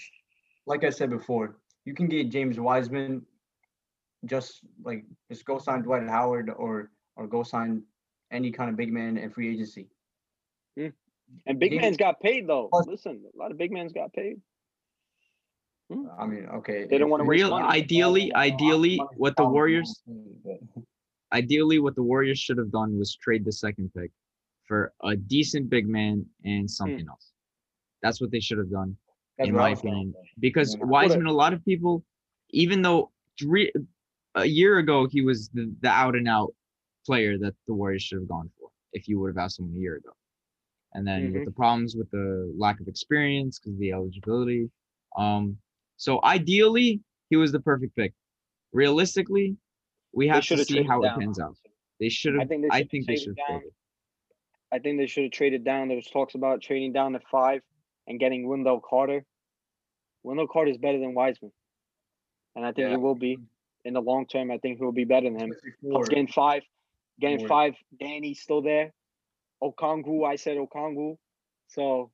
like 0.65 0.83
I 0.85 0.89
said 0.91 1.09
before, 1.09 1.57
you 1.85 1.93
can 1.93 2.07
get 2.07 2.29
James 2.29 2.57
Wiseman, 2.59 3.25
just 4.25 4.61
like 4.83 5.03
just 5.29 5.43
go 5.45 5.57
sign 5.59 5.81
Dwight 5.81 6.07
Howard 6.07 6.49
or 6.49 6.91
or 7.15 7.27
go 7.27 7.43
sign 7.43 7.83
any 8.31 8.51
kind 8.51 8.69
of 8.69 8.75
big 8.77 8.91
man 8.93 9.17
in 9.17 9.29
free 9.29 9.49
agency. 9.53 9.89
And 11.45 11.59
big 11.59 11.71
James- 11.71 11.81
man's 11.81 11.97
got 11.97 12.19
paid 12.19 12.47
though. 12.47 12.67
Plus- 12.71 12.87
Listen, 12.87 13.23
a 13.33 13.37
lot 13.37 13.51
of 13.51 13.57
big 13.57 13.71
man's 13.71 13.93
got 13.93 14.13
paid. 14.13 14.41
Hmm. 15.91 16.05
I 16.19 16.25
mean, 16.27 16.45
okay. 16.47 16.85
They 16.85 16.97
don't 16.97 17.09
wanna 17.09 17.23
you- 17.23 17.29
waste 17.29 17.43
Real, 17.43 17.49
money. 17.51 17.65
ideally, 17.67 18.33
ideally, 18.35 18.97
Money's 18.97 19.17
what 19.17 19.35
the 19.35 19.45
Warriors, 19.45 20.01
wrong 20.07 20.25
thing, 20.43 20.59
but- 20.75 20.83
ideally, 21.33 21.79
what 21.79 21.95
the 21.95 22.03
Warriors 22.03 22.37
should 22.39 22.57
have 22.57 22.71
done 22.71 22.97
was 22.97 23.15
trade 23.15 23.43
the 23.45 23.51
second 23.51 23.91
pick 23.95 24.11
for 24.65 24.93
a 25.03 25.15
decent 25.15 25.69
big 25.69 25.87
man 25.87 26.25
and 26.45 26.69
something 26.69 27.07
else. 27.07 27.31
That's 28.03 28.21
what 28.21 28.29
they 28.31 28.39
should 28.39 28.59
have 28.59 28.69
done. 28.69 28.95
That's 29.37 29.49
in 29.49 29.55
my 29.55 29.69
opinion, 29.71 30.13
saying. 30.13 30.25
because 30.39 30.75
Yeah. 30.75 30.83
Wiseman, 30.85 31.25
a 31.27 31.33
lot 31.33 31.53
of 31.53 31.63
people, 31.65 32.05
even 32.51 32.81
though 32.81 33.11
three, 33.39 33.71
a 34.35 34.45
year 34.45 34.77
ago 34.77 35.07
he 35.07 35.21
was 35.21 35.49
the, 35.49 35.73
the 35.81 35.89
out 35.89 36.15
and 36.15 36.27
out 36.27 36.53
player 37.05 37.37
that 37.39 37.55
the 37.65 37.73
Warriors 37.73 38.03
should 38.03 38.19
have 38.19 38.27
gone 38.27 38.49
for 38.59 38.69
if 38.93 39.07
you 39.07 39.19
would 39.19 39.29
have 39.29 39.37
asked 39.37 39.55
someone 39.57 39.75
a 39.75 39.79
year 39.79 39.95
ago. 39.95 40.11
And 40.93 41.05
then 41.05 41.31
with 41.31 41.41
Mhm. 41.43 41.45
the 41.45 41.51
problems 41.51 41.95
with 41.95 42.09
the 42.11 42.51
lack 42.57 42.79
of 42.79 42.87
experience 42.87 43.59
because 43.59 43.73
of 43.73 43.79
the 43.79 43.91
eligibility, 43.91 44.71
um, 45.15 45.59
so 45.97 46.19
ideally 46.23 47.01
he 47.29 47.35
was 47.35 47.51
the 47.51 47.59
perfect 47.59 47.95
pick. 47.95 48.13
Realistically, 48.71 49.55
we 50.13 50.27
have 50.27 50.43
to 50.45 50.57
see 50.65 50.83
how 50.83 51.01
down. 51.01 51.15
it 51.21 51.23
pans 51.25 51.39
out. 51.39 51.55
They 51.99 52.09
should 52.09 52.35
I 52.35 52.39
have. 52.39 52.47
think 52.49 52.61
they 52.63 52.69
I 52.69 52.77
should've 52.79 52.89
think 52.91 53.07
they 53.07 53.15
should 53.17 53.27
have 53.29 53.35
down. 53.37 53.47
traded. 53.59 53.73
I 54.71 54.79
think 54.79 54.97
they 54.99 55.07
should 55.07 55.23
have 55.23 55.31
traded 55.31 55.63
down. 55.63 55.87
There 55.87 55.95
was 55.97 56.07
talks 56.07 56.35
about 56.35 56.61
trading 56.61 56.91
down 56.93 57.13
to 57.13 57.19
five 57.19 57.61
and 58.07 58.19
getting 58.19 58.47
Wendell 58.47 58.79
Carter. 58.81 59.25
Wendell 60.23 60.47
Carter 60.47 60.71
is 60.71 60.77
better 60.77 60.99
than 60.99 61.13
Wiseman, 61.13 61.51
and 62.55 62.65
I 62.65 62.71
think 62.71 62.85
Yeah. 62.85 62.91
he 62.91 62.97
will 62.97 63.15
be 63.15 63.37
in 63.85 63.93
the 63.93 64.01
long 64.01 64.25
term. 64.27 64.51
I 64.51 64.57
think 64.57 64.77
he 64.79 64.83
will 64.83 64.91
be 64.91 65.05
better 65.05 65.29
than 65.29 65.39
him. 65.39 65.51
Especially 65.51 65.89
Plus 65.91 66.09
getting 66.09 66.27
five, 66.27 66.63
getting 67.19 67.39
for- 67.41 67.47
five. 67.47 67.75
Danny's 67.99 68.41
still 68.41 68.61
there. 68.61 68.93
Okongwu, 69.63 70.25
I 70.27 70.35
said 70.35 70.57
Okongwu. 70.57 71.17
So, 71.67 72.11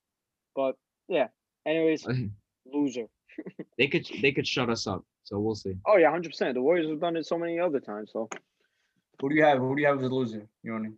but 0.56 0.76
yeah. 1.08 1.28
Anyways, 1.66 2.06
loser. 2.66 3.08
they 3.78 3.88
could 3.88 4.08
they 4.22 4.32
could 4.32 4.48
shut 4.48 4.70
us 4.70 4.88
up. 4.88 5.04
So 5.24 5.40
we'll 5.40 5.56
see. 5.56 5.76
Oh 5.88 5.98
yeah, 5.98 6.10
hundred 6.12 6.30
percent. 6.30 6.54
The 6.54 6.62
Warriors 6.62 6.90
have 6.90 7.02
done 7.02 7.18
it 7.18 7.26
so 7.26 7.38
many 7.38 7.60
other 7.60 7.80
times. 7.80 8.12
So 8.14 8.30
Who 9.22 9.30
do 9.30 9.36
you 9.36 9.44
have? 9.44 9.60
Who 9.60 9.76
do 9.76 9.82
you 9.82 9.88
have 9.88 10.00
as 10.00 10.06
a 10.06 10.14
loser? 10.14 10.48
You 10.64 10.72
know 10.72 10.74
what 10.74 10.80
I 10.80 10.84
mean? 10.84 10.98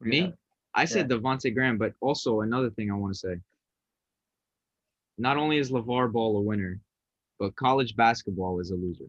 Who 0.00 0.10
do 0.10 0.16
you 0.16 0.22
Me? 0.24 0.34
I 0.74 0.84
said 0.84 1.08
Devonte 1.08 1.52
Graham, 1.54 1.78
but 1.78 1.94
also 2.00 2.40
another 2.40 2.70
thing 2.70 2.90
I 2.90 2.94
want 2.94 3.12
to 3.12 3.18
say. 3.18 3.36
Not 5.18 5.36
only 5.36 5.58
is 5.58 5.70
LeVar 5.70 6.12
Ball 6.12 6.36
a 6.36 6.40
winner, 6.40 6.80
but 7.38 7.56
college 7.56 7.96
basketball 7.96 8.60
is 8.60 8.70
a 8.70 8.76
loser. 8.76 9.06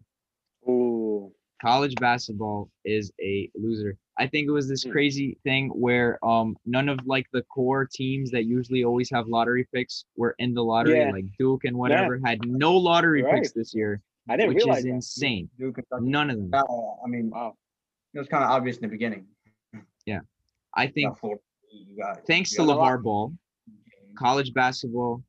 ooh, 0.68 1.32
College 1.60 1.94
basketball 1.96 2.68
is 2.84 3.12
a 3.20 3.48
loser. 3.54 3.96
I 4.18 4.26
think 4.26 4.46
it 4.46 4.50
was 4.50 4.68
this 4.68 4.82
Hmm. 4.84 4.90
crazy 4.92 5.38
thing 5.42 5.68
where 5.70 6.22
um 6.24 6.56
none 6.66 6.88
of 6.88 6.98
like 7.06 7.26
the 7.32 7.42
core 7.44 7.86
teams 7.90 8.30
that 8.32 8.44
usually 8.44 8.84
always 8.84 9.10
have 9.10 9.26
lottery 9.26 9.66
picks 9.72 10.04
were 10.16 10.34
in 10.38 10.52
the 10.54 10.62
lottery, 10.62 10.98
Yeah. 10.98 11.10
like 11.12 11.24
Duke 11.38 11.64
and 11.64 11.76
whatever, 11.76 12.20
had 12.24 12.46
no 12.46 12.76
lottery 12.76 13.22
Right. 13.22 13.34
picks 13.36 13.52
this 13.52 13.74
year, 13.74 14.02
I 14.28 14.36
didn't 14.36 14.50
which 14.54 14.64
realize 14.64 14.78
is 14.78 14.84
that. 14.84 14.90
insane. 14.90 15.48
Duke, 15.58 15.76
Kentucky. 15.76 16.04
None 16.04 16.30
of 16.30 16.36
them. 16.36 16.50
Now, 16.50 16.98
I 17.04 17.08
mean, 17.08 17.30
Wow. 17.30 17.56
it 18.14 18.18
was 18.18 18.28
kind 18.28 18.44
of 18.44 18.50
obvious 18.50 18.76
in 18.76 18.82
the 18.82 18.88
beginning. 18.88 19.26
Yeah, 20.06 20.20
I 20.74 20.86
think 20.88 21.10
got 21.10 21.18
Florida, 21.20 21.42
you 21.70 21.96
got- 21.96 22.26
thanks 22.26 22.50
to 22.52 22.58
got 22.66 22.76
LeVar 22.78 23.02
Ball, 23.02 23.32
college 24.16 24.52
basketball, 24.52 25.22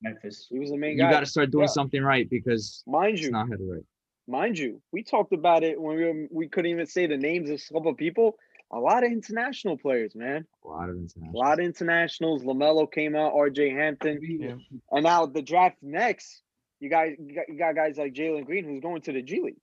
Memphis. 0.00 0.46
He 0.50 0.58
was 0.58 0.70
the 0.70 0.76
main 0.76 0.92
you 0.92 0.98
guy. 0.98 1.10
got 1.10 1.20
to 1.20 1.26
start 1.26 1.50
doing 1.50 1.62
Yeah. 1.64 1.66
something 1.68 2.02
right 2.02 2.28
because 2.30 2.82
Mind 2.86 3.14
it's 3.14 3.22
you, 3.24 3.30
not 3.30 3.48
headed 3.48 3.66
right. 3.68 3.84
Mind 4.28 4.58
you, 4.58 4.80
we 4.92 5.02
talked 5.02 5.32
about 5.32 5.62
it 5.64 5.80
when 5.80 5.96
we 5.96 6.04
were, 6.04 6.26
we 6.30 6.48
couldn't 6.48 6.70
even 6.70 6.86
say 6.86 7.06
the 7.06 7.16
names 7.16 7.50
of 7.50 7.60
a 7.70 7.72
couple 7.74 7.90
of 7.90 7.96
people. 7.96 8.36
a 8.70 8.78
lot 8.78 9.04
of 9.04 9.12
international 9.12 9.76
players, 9.76 10.14
man. 10.14 10.46
A 10.64 10.68
lot 10.68 10.88
of 10.88 10.96
A 10.96 11.36
lot 11.36 11.58
of 11.58 11.64
internationals. 11.64 12.42
Lamelo 12.42 12.90
came 12.90 13.14
out, 13.14 13.32
R.J. 13.34 13.70
Hampton, 13.70 14.18
Yeah. 14.22 14.54
and 14.92 15.02
now 15.04 15.26
the 15.26 15.42
draft 15.42 15.76
next. 15.82 16.42
You 16.80 16.88
guys, 16.88 17.14
you 17.18 17.34
got, 17.34 17.48
you 17.48 17.58
got 17.58 17.74
guys 17.76 17.96
like 17.98 18.12
Jalen 18.14 18.44
Green 18.46 18.64
who's 18.64 18.80
going 18.80 19.02
to 19.02 19.12
the 19.12 19.22
G 19.22 19.40
League. 19.42 19.60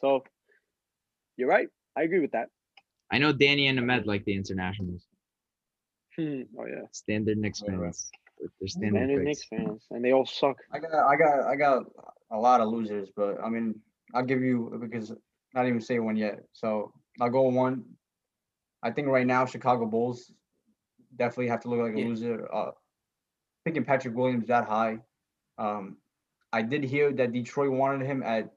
So 0.00 0.22
you're 1.36 1.48
right. 1.48 1.68
I 1.96 2.02
agree 2.02 2.20
with 2.20 2.32
that. 2.32 2.48
I 3.10 3.18
know 3.18 3.32
Danny 3.32 3.66
and 3.66 3.78
Ahmed 3.78 4.06
like 4.06 4.24
the 4.24 4.34
internationals. 4.34 5.04
Hmm. 6.16 6.42
Oh 6.58 6.66
yeah, 6.66 6.82
Standard 6.92 7.38
Knicks 7.38 7.62
Right, 7.62 7.76
right. 7.76 7.84
fans 7.86 8.10
with 8.60 8.70
standard 8.70 9.08
they're 9.10 9.18
picks. 9.24 9.26
Knicks 9.26 9.44
fans, 9.48 9.86
and 9.90 10.04
they 10.04 10.12
all 10.12 10.26
suck. 10.26 10.56
I 10.72 10.78
got, 10.78 10.92
I 10.92 11.16
got, 11.16 11.40
I 11.52 11.56
got 11.56 11.84
a 12.30 12.38
lot 12.38 12.60
of 12.60 12.68
losers, 12.68 13.08
but 13.14 13.42
I 13.42 13.48
mean, 13.48 13.74
I'll 14.14 14.24
give 14.24 14.42
you 14.42 14.78
because 14.80 15.12
not 15.54 15.66
even 15.66 15.80
say 15.80 15.98
one 15.98 16.16
yet. 16.16 16.40
So 16.52 16.92
I'll 17.20 17.30
go 17.30 17.42
one. 17.42 17.84
I 18.82 18.90
think 18.90 19.08
right 19.08 19.26
now 19.26 19.44
Chicago 19.46 19.86
Bulls 19.86 20.32
definitely 21.16 21.48
have 21.48 21.60
to 21.60 21.68
look 21.68 21.80
like 21.80 21.94
a 21.94 22.00
Yeah. 22.00 22.06
loser. 22.06 22.48
Uh, 22.52 22.72
picking 23.64 23.84
Patrick 23.84 24.14
Williams 24.14 24.46
that 24.48 24.64
high. 24.64 24.98
Um, 25.58 25.98
I 26.52 26.62
did 26.62 26.84
hear 26.84 27.12
that 27.12 27.32
Detroit 27.32 27.72
wanted 27.72 28.06
him 28.06 28.22
at 28.22 28.54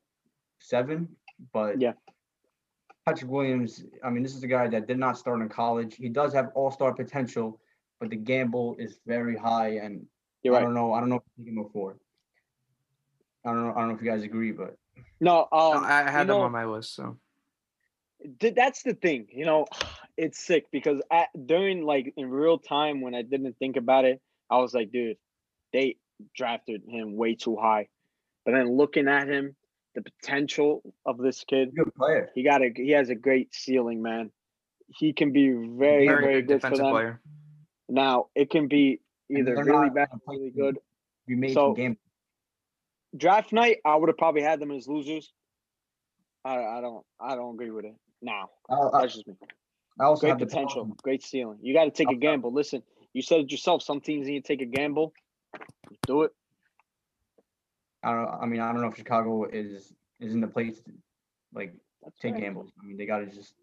seven, 0.59 1.15
but 1.51 1.81
Yeah. 1.81 1.93
Patrick 3.05 3.31
Williams. 3.31 3.83
I 4.03 4.09
mean, 4.09 4.21
this 4.21 4.35
is 4.35 4.43
a 4.43 4.47
guy 4.47 4.67
that 4.67 4.87
did 4.87 4.99
not 4.99 5.17
start 5.17 5.41
in 5.41 5.49
college. 5.49 5.95
He 5.95 6.07
does 6.07 6.33
have 6.33 6.51
All 6.53 6.69
Star 6.71 6.93
potential, 6.93 7.59
but 7.99 8.09
the 8.09 8.15
gamble 8.15 8.75
is 8.77 8.99
very 9.05 9.35
high, 9.35 9.69
and 9.77 10.07
I 10.45 10.59
don't 10.59 10.73
know. 10.73 10.93
I 10.93 10.99
don't 10.99 11.09
know 11.09 11.15
if 11.15 11.23
you 11.37 11.45
him 11.45 11.63
before. 11.63 11.97
I 13.45 13.53
don't 13.53 13.63
know. 13.65 13.71
I 13.75 13.79
don't 13.79 13.89
know 13.89 13.95
if 13.95 14.01
you 14.01 14.09
guys 14.11 14.23
agree, 14.23 14.51
but 14.51 14.75
No, 15.19 15.47
No, 15.51 15.57
um, 15.57 15.83
I 15.83 16.07
I 16.07 16.11
had 16.11 16.21
them 16.27 16.37
know, 16.37 16.41
on 16.41 16.51
my 16.51 16.65
list. 16.65 16.95
So 16.95 17.17
th- 18.39 18.55
that's 18.55 18.83
the 18.83 18.93
thing 18.93 19.27
you 19.31 19.45
know 19.45 19.65
it's 20.17 20.39
sick 20.39 20.65
because 20.71 21.01
at 21.11 21.29
during 21.45 21.83
like 21.83 22.13
in 22.17 22.29
real 22.29 22.57
time 22.59 23.01
when 23.01 23.15
i 23.15 23.21
didn't 23.21 23.57
think 23.57 23.77
about 23.77 24.05
it 24.05 24.21
i 24.49 24.57
was 24.57 24.73
like 24.73 24.91
dude 24.91 25.17
they 25.73 25.95
drafted 26.35 26.83
him 26.87 27.15
way 27.15 27.33
too 27.33 27.55
high 27.55 27.87
but 28.45 28.51
then 28.51 28.75
looking 28.77 29.07
at 29.07 29.27
him 29.27 29.55
the 29.95 30.01
potential 30.01 30.83
of 31.05 31.17
this 31.17 31.43
kid 31.45 31.73
good 31.75 31.93
player. 31.95 32.29
he 32.35 32.43
got 32.43 32.61
a 32.61 32.71
he 32.75 32.91
has 32.91 33.09
a 33.09 33.15
great 33.15 33.53
ceiling 33.55 34.01
man 34.01 34.29
he 34.87 35.13
can 35.13 35.31
be 35.31 35.49
very 35.49 36.05
very, 36.05 36.07
very, 36.07 36.41
good 36.41 36.47
good 36.47 36.61
for 36.61 36.69
defensive 36.69 36.83
them 36.85 36.91
player. 36.93 37.21
now 37.89 38.27
it 38.35 38.49
can 38.49 38.67
be 38.67 38.99
either 39.31 39.55
really 39.55 39.71
not 39.71 39.95
bad 39.95 40.09
or 40.11 40.19
really 40.35 40.51
good 40.51 40.77
We 41.27 41.35
made 41.35 41.53
So- 41.53 41.69
some 41.69 41.73
game. 41.75 41.97
Draft 43.15 43.51
night 43.51 43.77
i 43.85 43.95
would 43.95 44.09
have 44.09 44.17
probably 44.17 44.41
had 44.41 44.59
them 44.59 44.71
as 44.71 44.87
losers 44.87 45.31
i, 46.45 46.55
I 46.55 46.81
don't 46.81 47.05
i 47.19 47.35
don't 47.35 47.53
agree 47.55 47.71
with 47.71 47.85
it 47.85 47.95
now 48.21 48.49
I, 48.69 48.75
I, 48.75 49.01
that's 49.01 49.15
just 49.15 49.27
me 49.27 49.35
I 49.99 50.05
also 50.05 50.21
great 50.21 50.29
have 50.31 50.39
potential, 50.39 50.85
great 51.03 51.23
ceiling. 51.23 51.59
You 51.61 51.73
got 51.73 51.85
to 51.85 51.91
take 51.91 52.09
a 52.09 52.15
gamble. 52.15 52.51
Listen, 52.51 52.81
you 53.13 53.21
said 53.21 53.41
it 53.41 53.51
yourself. 53.51 53.83
Some 53.83 54.01
teams 54.01 54.27
need 54.27 54.43
to 54.43 54.47
take 54.47 54.61
a 54.61 54.65
gamble. 54.65 55.13
Do 56.07 56.23
it. 56.23 56.31
I 58.03 58.13
don't. 58.13 58.29
I 58.41 58.45
mean, 58.45 58.61
I 58.61 58.71
don't 58.71 58.81
know 58.81 58.87
if 58.87 58.95
Chicago 58.95 59.45
is 59.45 59.93
is 60.19 60.33
in 60.33 60.41
the 60.41 60.47
place 60.47 60.79
to 60.81 60.91
like 61.53 61.75
That's 62.03 62.17
take 62.19 62.33
fair. 62.33 62.41
gambles. 62.41 62.71
I 62.81 62.85
mean, 62.87 62.97
they 62.97 63.05
got 63.05 63.19
to 63.19 63.27
just. 63.27 63.53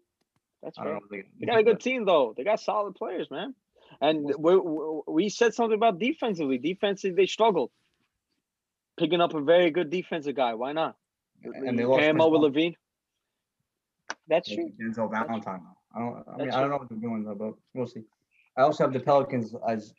That's 0.63 0.77
I 0.77 0.83
don't 0.83 0.93
know. 0.93 0.99
They, 1.09 1.23
They 1.39 1.45
got 1.45 1.59
a 1.59 1.63
good 1.63 1.79
team 1.79 2.05
though. 2.05 2.33
They 2.37 2.43
got 2.43 2.59
solid 2.59 2.95
players, 2.95 3.29
man. 3.31 3.55
And 4.01 4.31
we, 4.37 4.55
we, 4.55 5.01
we 5.07 5.29
said 5.29 5.53
something 5.53 5.75
about 5.75 5.99
defensively. 5.99 6.57
Defensively, 6.57 7.15
they 7.15 7.25
struggled. 7.25 7.71
Picking 8.99 9.21
up 9.21 9.33
a 9.33 9.41
very 9.41 9.71
good 9.71 9.89
defensive 9.89 10.35
guy. 10.35 10.53
Why 10.53 10.73
not? 10.73 10.95
And 11.43 11.77
they 11.77 11.83
You 11.83 11.87
lost 11.87 12.01
pair 12.01 12.09
him 12.09 12.17
with 12.17 12.53
LaVine. 12.53 12.75
That's 14.27 14.49
true. 14.49 14.71
Denzel 14.79 15.09
Valentine. 15.09 15.61
I 15.95 15.99
don't. 15.99 16.15
I 16.15 16.15
mean, 16.17 16.23
That's 16.37 16.55
I 16.57 16.61
don't 16.61 16.69
know 16.69 16.77
what 16.77 16.89
they're 16.89 16.97
doing 16.99 17.23
though, 17.23 17.35
but 17.35 17.53
we'll 17.73 17.87
see. 17.87 18.01
I 18.57 18.63
also 18.63 18.83
have 18.83 18.91
the 18.91 18.99
Pelicans 18.99 19.55
as 19.67 19.93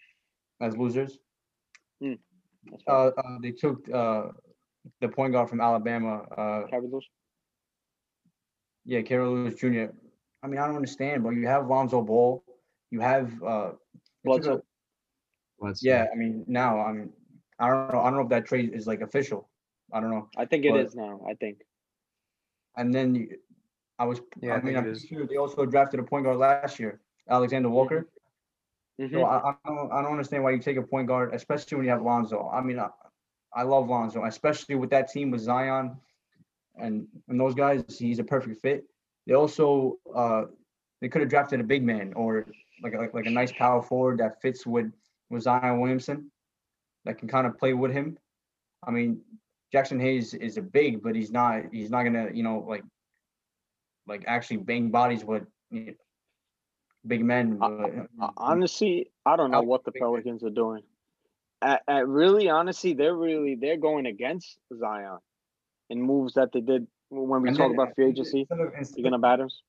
as 0.61 0.77
losers. 0.77 1.19
That's 2.01 2.83
fair. 2.85 2.95
Uh, 2.95 3.11
uh 3.17 3.39
they 3.41 3.53
took 3.53 3.89
uh 3.91 4.29
the 5.01 5.09
point 5.09 5.33
guard 5.33 5.49
from 5.49 5.63
Alabama. 5.63 6.27
Uh, 6.37 6.67
Cavaliers. 6.69 7.09
yeah, 8.85 9.01
Carol 9.01 9.33
Lewis 9.33 9.55
Jr. 9.55 9.87
I 10.43 10.47
mean, 10.47 10.59
I 10.59 10.67
don't 10.67 10.77
understand, 10.77 11.23
but 11.23 11.31
you 11.31 11.47
have 11.47 11.67
Lonzo 11.69 12.03
Ball. 12.03 12.45
You 12.91 13.01
have 13.01 13.43
uh. 13.43 13.73
they 14.25 14.33
took 14.37 14.47
a- 14.47 14.63
Bledsoe. 15.59 15.89
Yeah, 15.89 16.07
I 16.13 16.17
mean, 16.17 16.45
now 16.47 16.81
I 16.81 16.93
mean, 16.93 17.13
I 17.61 17.69
don't 17.69 17.93
know. 17.93 18.01
I 18.01 18.05
don't 18.05 18.15
know 18.17 18.23
if 18.23 18.29
that 18.31 18.47
trade 18.47 18.73
is 18.75 18.87
like 18.87 19.01
official. 19.03 19.49
I 19.93 20.01
don't 20.01 20.11
know. 20.11 20.29
I 20.37 20.45
think 20.47 20.65
it 20.65 20.73
But- 20.73 20.81
is 20.87 20.95
now. 20.95 21.21
I 21.29 21.35
think. 21.35 21.59
And 22.77 22.95
then 22.95 23.15
you, 23.15 23.37
I 23.99 24.05
was. 24.05 24.21
Yeah, 24.41 24.55
I 24.55 24.57
I 24.59 24.63
mean, 24.63 24.77
I'm 24.77 24.85
it 24.85 24.93
pretty 24.93 24.99
is. 24.99 25.05
sure 25.07 25.27
they 25.27 25.37
also 25.37 25.67
drafted 25.67 26.01
a 26.01 26.03
point 26.05 26.25
guard 26.25 26.39
last 26.39 26.79
year, 26.79 27.01
Alexander 27.29 27.69
Walker. 27.69 28.09
Mhm. 29.01 29.11
So 29.13 29.25
I, 29.25 29.51
I 29.51 29.55
don't. 29.67 29.93
I 29.93 30.03
don't 30.03 30.13
understand 30.13 30.43
why 30.45 30.53
you 30.53 30.59
take 30.61 30.77
a 30.77 30.83
point 30.83 31.09
guard, 31.09 31.35
especially 31.35 31.77
when 31.77 31.85
you 31.87 31.91
have 31.91 32.03
Lonzo. 32.03 32.49
I 32.53 32.61
mean, 32.63 32.79
I, 32.79 32.89
I 33.53 33.63
love 33.65 33.89
Lonzo, 33.89 34.25
especially 34.25 34.77
with 34.77 34.91
that 34.91 35.11
team 35.11 35.31
with 35.31 35.41
Zion, 35.41 35.97
and 36.77 37.07
and 37.29 37.39
those 37.41 37.55
guys. 37.55 37.83
He's 37.99 38.19
a 38.21 38.25
perfect 38.25 38.61
fit. 38.63 38.85
They 39.27 39.35
also 39.35 39.99
uh 40.15 40.45
they 41.01 41.09
could 41.09 41.23
have 41.23 41.31
drafted 41.31 41.61
a 41.61 41.65
big 41.65 41.83
man 41.83 42.13
or 42.15 42.47
like 42.83 42.95
a, 42.95 43.09
like 43.13 43.27
a 43.27 43.31
nice 43.31 43.53
power 43.53 43.83
forward 43.83 44.19
that 44.19 44.41
fits 44.41 44.67
with 44.67 44.93
with 45.31 45.43
Zion 45.43 45.81
Williamson, 45.81 46.31
that 47.05 47.19
can 47.19 47.29
kind 47.29 47.47
of 47.47 47.59
play 47.59 47.73
with 47.73 47.93
him. 47.93 48.19
I 48.87 48.91
mean, 48.91 49.21
Jaxson 49.75 50.01
Hayes 50.01 50.35
is 50.35 50.57
a 50.57 50.63
big, 50.63 51.03
but 51.03 51.15
he's 51.15 51.31
not. 51.31 51.65
He's 51.73 51.91
not 51.91 52.05
gonna 52.05 52.29
you 52.33 52.43
know 52.43 52.65
like 52.69 52.85
like 54.07 54.25
actually 54.27 54.59
bang 54.59 54.91
bodies 54.91 55.25
with 55.25 55.45
you 55.71 55.87
know, 55.87 55.93
big 57.07 57.25
men. 57.25 57.59
But, 57.59 57.71
Uh, 58.21 58.31
honestly, 58.37 59.11
I 59.25 59.37
don't 59.37 59.51
know 59.51 59.63
what 59.63 59.85
the. 59.85 59.93
Pelicans 59.93 60.43
are 60.43 60.51
doing. 60.51 60.83
At, 61.63 61.83
at 61.87 62.09
really, 62.09 62.49
honestly, 62.49 62.95
they're 62.95 63.15
really 63.15 63.55
they're 63.55 63.77
going 63.77 64.07
against 64.07 64.59
Zion 64.79 65.19
in 65.91 66.01
moves 66.01 66.35
that 66.35 66.53
they 66.53 66.61
did 66.61 66.87
when 67.11 67.43
we 67.43 67.49
And 67.49 67.57
talk 67.57 67.71
then, 67.71 67.79
about 67.79 67.95
free 67.95 68.09
agency. 68.09 68.41
Instead 68.41 68.61
of, 68.61 68.73
instead, 68.79 68.95
Speaking 68.95 69.15
of 69.15 69.21
batters, 69.21 69.63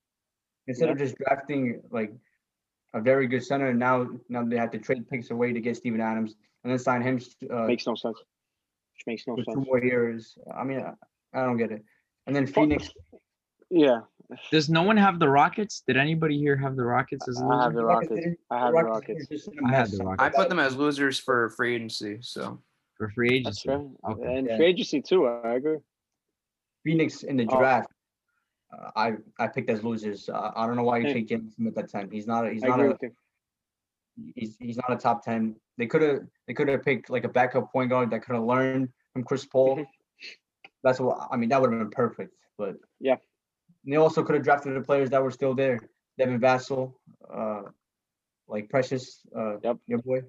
instead 0.68 0.86
yeah. 0.88 0.92
of 0.94 0.98
just 0.98 1.18
drafting 1.18 1.82
like 1.92 2.14
a 2.94 3.02
very 3.02 3.28
good 3.28 3.44
center, 3.44 3.74
now 3.74 4.08
now 4.30 4.44
they 4.44 4.58
have 4.58 4.72
to 4.72 4.80
trade 4.80 5.08
picks 5.10 5.32
away 5.32 5.54
to 5.54 5.62
get 5.62 5.78
Steven 5.78 6.02
Adams 6.02 6.36
and 6.64 6.72
then 6.72 6.80
sign 6.80 7.02
him 7.02 7.20
uh, 7.50 7.64
makes 7.64 7.88
no 7.88 7.96
sense. 7.96 8.18
Which 8.18 9.04
makes 9.08 9.24
no 9.28 9.36
for 9.36 9.44
two 9.44 9.52
sense. 9.54 9.66
more 9.68 9.84
years. 9.84 10.38
I 10.56 10.64
mean, 10.64 10.80
I, 10.82 10.94
I 11.40 11.46
don't 11.46 11.58
get 11.58 11.72
it. 11.72 11.84
And 12.28 12.36
then 12.36 12.46
Phoenix, 12.46 12.90
Yeah, 13.70 14.02
Does 14.52 14.70
no 14.70 14.84
one 14.84 14.98
have 14.98 15.18
the 15.20 15.28
Rockets? 15.30 15.82
Did 15.88 15.98
anybody 15.98 16.38
here 16.38 16.56
have 16.58 16.76
the 16.76 16.84
Rockets 16.84 17.28
as 17.28 17.42
I 17.42 17.64
have 17.64 17.74
the 17.74 17.84
Rockets 17.84 18.12
Rockets. 18.12 18.26
didn't- 18.26 18.40
I 18.52 18.60
have 18.60 18.74
the 18.74 18.84
Rockets 18.84 19.10
Rockets. 19.10 19.32
are 19.32 19.36
just 19.36 19.48
in 19.48 19.60
a 19.60 19.68
I 19.68 19.72
had 19.72 19.90
mess. 19.90 19.98
the 19.98 20.16
I 20.20 20.30
put 20.30 20.50
them 20.50 20.60
as 20.60 20.76
losers 20.76 21.18
for 21.18 21.50
free 21.52 21.76
agency. 21.76 22.18
So 22.22 22.62
for 22.98 23.10
free 23.10 23.42
That's 23.44 23.66
agency. 23.66 23.68
fair. 24.04 24.12
Okay. 24.14 24.38
And 24.38 24.48
Yeah. 24.48 24.58
free 24.58 24.66
agency 24.68 25.02
too. 25.02 25.26
I 25.28 25.56
agree. 25.56 25.78
Phoenix 26.84 27.24
in 27.24 27.38
the 27.38 27.48
Oh. 27.50 27.58
draft. 27.58 27.90
I 28.96 29.14
I 29.40 29.48
picked 29.48 29.70
as 29.70 29.84
losers. 29.84 30.30
Uh, 30.30 30.52
I 30.56 30.66
don't 30.66 30.76
know 30.76 30.84
why 30.84 30.98
you 31.00 31.06
Same. 31.06 31.14
take 31.14 31.28
James 31.28 31.56
Smith 31.56 31.78
at 31.78 31.90
ten. 31.90 32.10
He's 32.12 32.28
not. 32.28 32.48
a- 32.48 32.52
He's 32.52 32.64
I 32.64 32.68
not 32.68 32.80
a. 32.80 32.98
He's 34.36 34.56
he's 34.60 34.78
not 34.78 34.92
a 34.92 34.98
top 34.98 35.24
ten. 35.24 35.56
They 35.78 35.88
could 35.88 36.02
have 36.02 36.20
they 36.48 36.54
could 36.54 36.68
have 36.68 36.84
picked 36.84 37.10
like 37.10 37.24
a 37.24 37.30
backup 37.30 37.72
point 37.72 37.90
guard 37.90 38.12
that 38.12 38.24
could 38.24 38.36
have 38.36 38.44
learned 38.44 38.90
from 39.14 39.24
Chris 39.24 39.46
Paul. 39.46 39.86
That's 40.84 41.00
what 41.00 41.28
I 41.32 41.38
mean. 41.38 41.50
That 41.50 41.62
would 41.62 41.72
have 41.72 41.80
been 41.80 41.90
perfect. 41.92 42.34
But 42.58 42.76
Yeah. 43.00 43.18
And 43.84 43.94
they 43.94 43.98
also 43.98 44.24
could 44.24 44.36
have 44.36 44.44
drafted 44.44 44.76
the 44.76 44.82
players 44.82 45.10
that 45.10 45.24
were 45.24 45.32
still 45.32 45.56
there. 45.56 45.80
Devin 46.18 46.40
Vassell, 46.40 46.94
uh, 47.34 47.64
like 48.48 48.70
Precious, 48.70 49.22
uh, 49.36 49.58
Yep. 49.64 49.78
your 49.88 50.00
boy, 50.00 50.22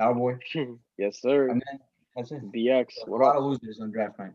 our 0.00 0.14
boy, 0.14 0.38
yes, 0.98 1.20
sir. 1.20 1.48
and 1.50 1.62
then 1.66 1.78
that's 2.16 2.32
it. 2.32 2.42
BX. 2.50 2.86
A 3.06 3.10
What 3.10 3.20
lot 3.20 3.36
of 3.36 3.44
losers 3.44 3.78
on 3.80 3.92
draft 3.92 4.18
night. 4.18 4.32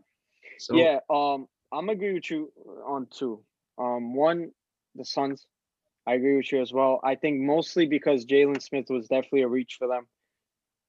So 0.58 0.76
yeah, 0.76 1.00
um, 1.10 1.48
I'm 1.72 1.88
agree 1.90 2.14
with 2.14 2.30
you 2.30 2.50
on 2.86 3.06
two. 3.10 3.42
Um, 3.78 4.14
one, 4.14 4.50
the 4.94 5.04
Suns. 5.04 5.46
I 6.06 6.14
agree 6.14 6.36
with 6.36 6.50
you 6.50 6.60
as 6.60 6.72
well. 6.72 7.00
I 7.04 7.14
think 7.14 7.40
mostly 7.40 7.86
because 7.86 8.26
Jalen 8.26 8.60
Smith 8.60 8.86
was 8.90 9.06
definitely 9.06 9.42
a 9.42 9.48
reach 9.48 9.76
for 9.78 9.86
them. 9.86 10.06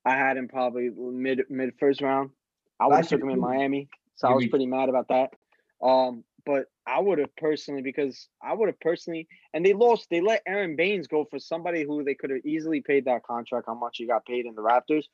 I 0.05 0.15
had 0.15 0.37
him 0.37 0.47
probably 0.47 0.89
mid 0.89 1.41
mid 1.49 1.73
first 1.79 2.01
round. 2.01 2.31
I 2.79 2.87
would 2.87 2.97
have 2.97 3.07
took 3.07 3.21
him 3.21 3.29
in. 3.29 3.39
Miami, 3.39 3.89
so 4.15 4.27
I 4.27 4.33
was 4.33 4.47
pretty 4.47 4.65
mad 4.65 4.89
about 4.89 5.07
that. 5.09 5.29
Um, 5.85 6.23
but 6.45 6.65
I 6.85 6.99
would 6.99 7.19
have 7.19 7.33
personally 7.37 7.81
because 7.81 8.27
I 8.41 8.53
would 8.53 8.67
have 8.67 8.79
personally, 8.79 9.27
and 9.53 9.65
they 9.65 9.73
lost. 9.73 10.07
They 10.09 10.19
let 10.19 10.41
Aron 10.45 10.75
Baynes 10.75 11.07
go 11.07 11.25
for 11.25 11.39
somebody 11.39 11.83
who 11.83 12.03
they 12.03 12.15
could 12.15 12.31
have 12.31 12.45
easily 12.45 12.81
paid 12.81 13.05
that 13.05 13.23
contract. 13.23 13.67
How 13.67 13.75
much 13.75 13.97
he 13.97 14.07
got 14.07 14.25
paid 14.25 14.45
in 14.45 14.55
the 14.55 14.61
Raptors, 14.61 15.05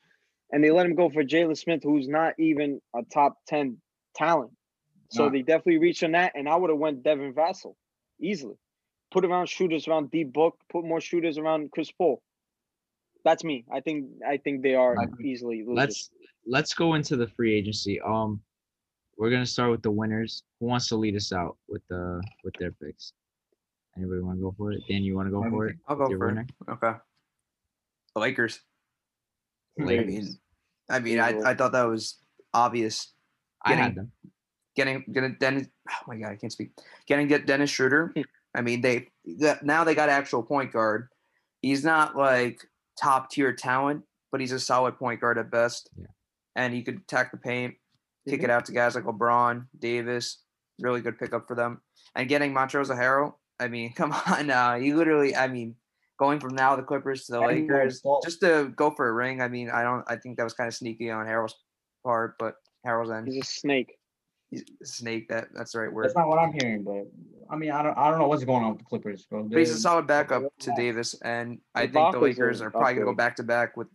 and 0.50 0.64
they 0.64 0.70
let 0.70 0.86
him 0.86 0.94
go 0.94 1.10
for 1.10 1.22
Jalen 1.22 1.56
Smith, 1.56 1.82
who's 1.84 2.08
not 2.08 2.34
even 2.38 2.80
a 2.96 3.02
top 3.02 3.36
ten 3.46 3.78
talent. 4.16 4.52
So 5.10 5.24
Nah. 5.24 5.30
they 5.30 5.42
definitely 5.42 5.78
reached 5.78 6.02
on 6.04 6.12
that, 6.12 6.32
and 6.36 6.48
I 6.48 6.56
would 6.56 6.70
have 6.70 6.78
went 6.78 7.02
Devin 7.02 7.34
Vassell 7.34 7.74
easily. 8.20 8.56
Put 9.10 9.24
around 9.24 9.48
shooters 9.48 9.88
around 9.88 10.10
D 10.10 10.22
Book. 10.24 10.56
Put 10.70 10.84
more 10.84 11.00
shooters 11.00 11.36
around 11.36 11.72
Chris 11.72 11.90
Paul. 11.90 12.22
That's 13.24 13.42
me. 13.44 13.64
I 13.72 13.80
think 13.80 14.06
I 14.26 14.36
think 14.36 14.62
they 14.62 14.74
are 14.74 14.96
I 14.98 15.06
easily 15.22 15.58
losers. 15.62 15.76
let's 15.76 16.10
let's 16.46 16.74
go 16.74 16.94
into 16.94 17.16
the 17.16 17.26
free 17.26 17.54
agency. 17.54 18.00
Um, 18.00 18.40
we're 19.18 19.30
gonna 19.30 19.44
start 19.46 19.70
with 19.72 19.82
the 19.82 19.90
winners. 19.90 20.44
Who 20.60 20.66
wants 20.66 20.88
to 20.88 20.96
lead 20.96 21.16
us 21.16 21.32
out 21.32 21.58
with 21.68 21.82
the 21.88 22.22
with 22.44 22.54
their 22.58 22.70
picks? 22.72 23.12
Anybody 23.96 24.20
want 24.20 24.38
to 24.38 24.42
go 24.42 24.54
for 24.56 24.70
it? 24.72 24.80
Dan, 24.88 25.02
you 25.02 25.16
want 25.16 25.26
to 25.26 25.32
go 25.32 25.42
for 25.50 25.66
it? 25.66 25.76
I'll 25.88 25.96
go 25.96 26.08
Your 26.08 26.18
for 26.18 26.26
winner? 26.28 26.42
it. 26.68 26.70
Okay. 26.70 26.92
The 28.14 28.20
Lakers. 28.20 28.60
I 29.80 29.82
Lakers. 29.84 30.06
mean, 30.06 30.38
I 30.88 30.98
mean, 31.00 31.18
I, 31.18 31.50
I 31.50 31.54
thought 31.54 31.72
that 31.72 31.82
was 31.88 32.18
obvious. 32.54 33.12
I 33.62 33.74
had 33.74 33.96
them. 33.96 34.12
Getting 34.76 35.04
getting 35.12 35.36
Dennis. 35.40 35.66
Oh 35.90 36.04
my 36.06 36.16
god, 36.16 36.30
I 36.32 36.36
can't 36.36 36.52
speak. 36.52 36.70
Getting 37.06 37.26
get 37.26 37.46
Dennis 37.46 37.70
Schroeder. 37.70 38.12
I 38.54 38.62
mean, 38.62 38.80
they 38.80 39.08
now 39.62 39.84
they 39.84 39.94
got 39.94 40.08
actual 40.08 40.42
point 40.42 40.72
guard. 40.72 41.08
He's 41.62 41.84
not 41.84 42.16
like 42.16 42.60
top 43.00 43.30
tier 43.30 43.52
talent, 43.52 44.02
but 44.32 44.40
he's 44.40 44.52
a 44.52 44.60
solid 44.60 44.96
point 44.98 45.20
guard 45.20 45.38
at 45.38 45.50
best. 45.50 45.90
Yeah. 45.96 46.06
And 46.56 46.72
he 46.74 46.82
could 46.82 46.96
attack 46.98 47.30
the 47.32 47.36
paint, 47.38 47.74
kick 48.28 48.40
Mhm. 48.40 48.44
it 48.44 48.50
out 48.50 48.64
to 48.66 48.72
guys 48.72 48.94
like 48.94 49.04
LeBron, 49.04 49.66
Davis. 49.78 50.42
Really 50.80 51.00
good 51.00 51.18
pickup 51.18 51.46
for 51.46 51.54
them. 51.54 51.80
And 52.14 52.28
getting 52.28 52.52
Montrezl 52.54 52.96
Harrell. 52.96 53.34
I 53.58 53.68
mean, 53.68 53.92
come 53.94 54.12
on 54.12 54.46
now. 54.46 54.74
You 54.76 54.96
literally. 54.96 55.34
I 55.36 55.48
mean, 55.48 55.76
going 56.18 56.40
from 56.40 56.54
now 56.54 56.76
the 56.76 56.82
Clippers 56.82 57.26
to 57.26 57.32
the 57.32 57.40
Lakers 57.40 58.02
just 58.24 58.40
to 58.40 58.72
go 58.76 58.90
for 58.90 59.08
a 59.08 59.12
ring. 59.12 59.42
I 59.42 59.48
mean, 59.48 59.70
I 59.70 59.82
don't. 59.82 60.04
I 60.08 60.16
think 60.16 60.36
that 60.38 60.44
was 60.44 60.54
kind 60.54 60.68
of 60.68 60.74
sneaky 60.74 61.10
on 61.10 61.26
Harrell's 61.26 61.54
part, 62.04 62.36
but 62.38 62.54
Harrell's 62.86 63.10
end. 63.10 63.28
He's 63.28 63.42
a 63.42 63.44
snake. 63.46 63.96
He's 64.50 64.64
a 64.82 64.86
snake. 64.86 65.28
That 65.28 65.48
that's 65.54 65.72
the 65.72 65.80
right 65.80 65.92
word. 65.92 66.06
That's 66.06 66.16
not 66.16 66.28
what 66.28 66.38
I'm 66.38 66.52
hearing, 66.52 66.82
but 66.82 67.06
I 67.50 67.56
mean, 67.56 67.70
I 67.70 67.82
don't, 67.82 67.96
I 67.96 68.10
don't 68.10 68.18
know 68.18 68.28
what's 68.28 68.44
going 68.44 68.64
on 68.64 68.70
with 68.70 68.78
the 68.78 68.84
Clippers, 68.84 69.24
bro. 69.24 69.44
But 69.44 69.58
he's 69.58 69.70
a 69.70 69.78
solid 69.78 70.06
backup 70.06 70.42
to. 70.60 70.72
Davis, 70.76 71.14
and 71.22 71.58
I 71.74 71.86
think 71.86 72.12
the 72.12 72.18
Lakers 72.18 72.60
are 72.60 72.70
probably 72.70 72.94
gonna 72.94 73.06
go 73.06 73.14
back 73.14 73.36
to 73.36 73.42
back 73.42 73.76
with 73.76 73.88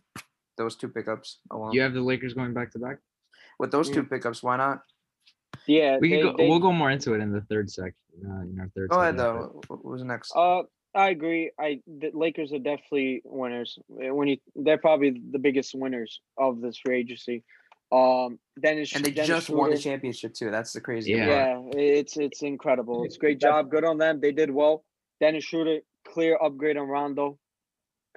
those 0.56 0.76
two 0.76 0.88
pickups 0.88 1.38
alone. 1.50 1.72
You 1.72 1.82
have 1.82 1.94
the 1.94 2.00
Lakers 2.00 2.34
going 2.34 2.54
back 2.54 2.70
to 2.72 2.78
back. 2.78 2.98
With 3.58 3.70
those 3.70 3.88
two 3.88 4.02
pickups, 4.02 4.42
why 4.42 4.56
not? 4.56 4.82
Yeah, 5.66 5.98
we 5.98 6.10
they, 6.10 6.22
go, 6.22 6.34
they, 6.36 6.48
we'll 6.48 6.58
go 6.58 6.72
more 6.72 6.90
into 6.90 7.14
it 7.14 7.20
in 7.20 7.32
the 7.32 7.40
third 7.42 7.70
section. 7.70 7.94
Uh, 8.24 8.42
in 8.42 8.58
our 8.60 8.70
third. 8.74 8.90
Go 8.90 9.00
ahead 9.00 9.18
though. 9.18 9.60
What 9.68 9.84
was 9.84 10.02
next? 10.04 10.32
Uh, 10.36 10.62
I 10.94 11.10
agree. 11.10 11.50
I 11.58 11.80
the 11.86 12.10
Lakers 12.14 12.52
are 12.52 12.58
definitely 12.58 13.22
winners. 13.24 13.78
When 13.88 14.28
you, 14.28 14.36
they're 14.54 14.78
probably 14.78 15.20
the 15.30 15.38
biggest 15.38 15.74
winners 15.74 16.20
of 16.38 16.60
this 16.60 16.78
free 16.78 16.98
agency. 16.98 17.44
Um, 17.92 18.38
Dennis 18.60 18.94
and 18.94 19.04
they 19.04 19.12
Dennis 19.12 19.28
just 19.28 19.50
won 19.50 19.70
the 19.70 19.78
championship 19.78 20.34
too. 20.34 20.50
That's 20.50 20.72
the 20.72 20.80
crazy 20.80 21.12
Yeah. 21.12 21.26
Yeah, 21.26 21.60
it's 21.74 22.16
it's 22.16 22.42
incredible. 22.42 23.04
It's 23.04 23.16
great 23.16 23.40
job. 23.40 23.70
Good 23.70 23.84
on 23.84 23.98
them. 23.98 24.20
They 24.20 24.32
did 24.32 24.50
well. 24.50 24.84
Dennis 25.20 25.44
Schroeder, 25.44 25.78
clear 26.06 26.36
upgrade 26.42 26.76
on 26.76 26.88
Rondo. 26.88 27.38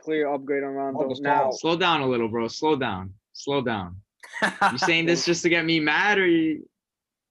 Clear 0.01 0.33
upgrade 0.33 0.63
on 0.63 0.71
Rondo. 0.71 0.99
Marcus 0.99 1.19
Now, 1.19 1.49
Gasol. 1.49 1.53
Slow 1.59 1.77
down 1.77 2.01
a 2.01 2.07
little, 2.07 2.29
bro. 2.29 2.47
Slow 2.47 2.75
down. 2.77 3.13
Slow 3.33 3.61
down. 3.61 3.97
You 4.41 4.77
saying 4.77 5.05
this 5.05 5.25
just 5.25 5.43
to 5.43 5.49
get 5.49 5.65
me 5.65 5.79
mad, 5.79 6.17
or 6.17 6.27
you? 6.27 6.67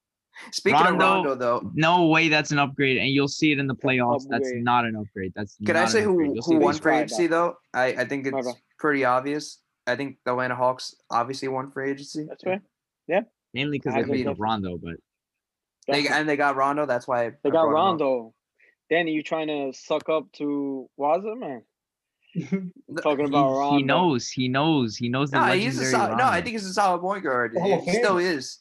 Speaking 0.53 0.79
Rondo- 0.81 0.93
of 0.93 1.01
Rondo, 1.01 1.35
though, 1.35 1.71
No 1.75 2.07
way, 2.07 2.29
that's 2.29 2.53
an 2.53 2.59
upgrade, 2.61 2.99
and 2.99 3.09
you'll 3.09 3.27
see 3.27 3.51
it 3.51 3.59
in 3.59 3.67
the 3.67 3.75
playoffs. 3.75 4.27
That's 4.29 4.51
not 4.55 4.85
an 4.85 4.95
upgrade. 4.95 5.33
That's 5.35 5.57
can 5.67 5.77
I 5.77 5.87
say 5.87 6.03
an 6.03 6.11
upgrade. 6.11 6.29
who 6.29 6.35
You'll 6.35 6.43
see 6.43 6.55
who 6.55 6.61
won 6.61 6.75
Please 6.75 6.81
free 6.81 6.97
agency 6.97 7.27
though? 7.27 7.57
I 7.75 7.87
I 7.87 8.05
think 8.05 8.27
it's 8.27 8.47
bad. 8.47 8.55
pretty 8.79 9.05
obvious. 9.05 9.59
I 9.89 9.97
think 9.97 10.19
the 10.25 10.33
Atlanta 10.33 10.55
Hawks 10.55 10.95
obviously 11.11 11.49
won 11.49 11.71
free 11.71 11.91
agency. 11.91 12.27
that's 12.29 12.43
fair. 12.45 12.61
Yeah. 13.07 13.23
Mainly 13.55 13.79
because 13.79 13.95
they 13.95 14.05
think 14.05 14.27
picked 14.27 14.39
Rondo, 14.39 14.79
but 14.79 14.97
They 15.87 16.07
and 16.09 16.29
they 16.29 16.37
got 16.37 16.57
Rondo. 16.57 16.87
That's 16.87 17.09
why 17.09 17.31
They 17.43 17.51
brought 17.51 17.65
got. 17.67 17.73
Rondo. 17.73 18.35
Danny, 18.91 19.13
you 19.13 19.23
trying 19.23 19.49
to 19.49 19.73
suck 19.79 20.09
up 20.09 20.31
to 20.33 20.89
Waza, 20.99 21.37
man? 21.39 21.63
Talking 23.03 23.27
about 23.27 23.53
Rondo. 23.57 23.77
he 23.77 23.83
knows. 23.83 24.29
He 24.31 24.49
knows. 24.49 24.97
He 24.97 25.09
knows 25.09 25.31
the 25.31 25.39
No, 25.41 25.53
he's 25.53 25.77
a 25.79 25.83
legendary 25.83 25.91
solid, 25.91 26.19
no. 26.19 26.25
I 26.25 26.41
think 26.43 26.53
he's 26.53 26.67
a 26.67 26.73
solid 26.73 27.01
point 27.01 27.25
guard. 27.25 27.55
Hall 27.59 27.79
of 27.79 27.85
He 27.85 27.93
still 27.93 28.19
is. 28.19 28.61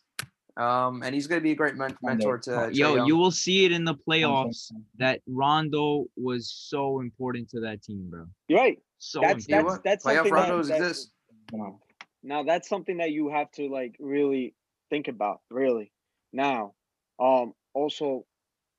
Um, 0.56 1.04
and 1.04 1.13
he's 1.13 1.28
gonna 1.28 1.42
be 1.42 1.52
a 1.52 1.56
great 1.56 1.76
men- 1.76 1.96
mentor 2.02 2.40
to. 2.40 2.50
Trae 2.50 2.74
Yo, 2.76 2.96
Young. 2.96 3.08
you 3.08 3.16
will 3.16 3.30
see 3.32 3.66
it 3.66 3.72
in 3.72 3.84
the 3.86 3.94
playoffs 3.94 4.72
that 4.98 5.22
Rondo 5.28 6.06
was 6.16 6.52
so 6.52 7.00
important 7.00 7.50
to 7.52 7.60
that 7.62 7.84
team, 7.84 8.08
bro. 8.10 8.26
You're 8.48 8.60
right. 8.60 8.80
So 8.98 9.22
That's 9.22 9.46
important. 9.46 9.84
that's 9.84 10.04
that's 10.04 10.06
Playoff 10.06 10.28
something 10.30 10.34
that, 10.34 10.50
Rondos 10.80 11.06
that- 11.51 11.53
exist. 11.53 11.53
You 11.53 11.60
know, 11.60 11.79
now 12.23 12.43
that's 12.43 12.67
something 12.69 12.97
that 12.97 13.12
you 13.12 13.29
have 13.29 13.51
to 13.51 13.69
like 13.69 13.95
really 13.99 14.53
think 14.89 15.07
about. 15.07 15.41
Really. 15.49 15.91
Now, 16.33 16.73
um, 17.19 17.53
also, 17.73 18.25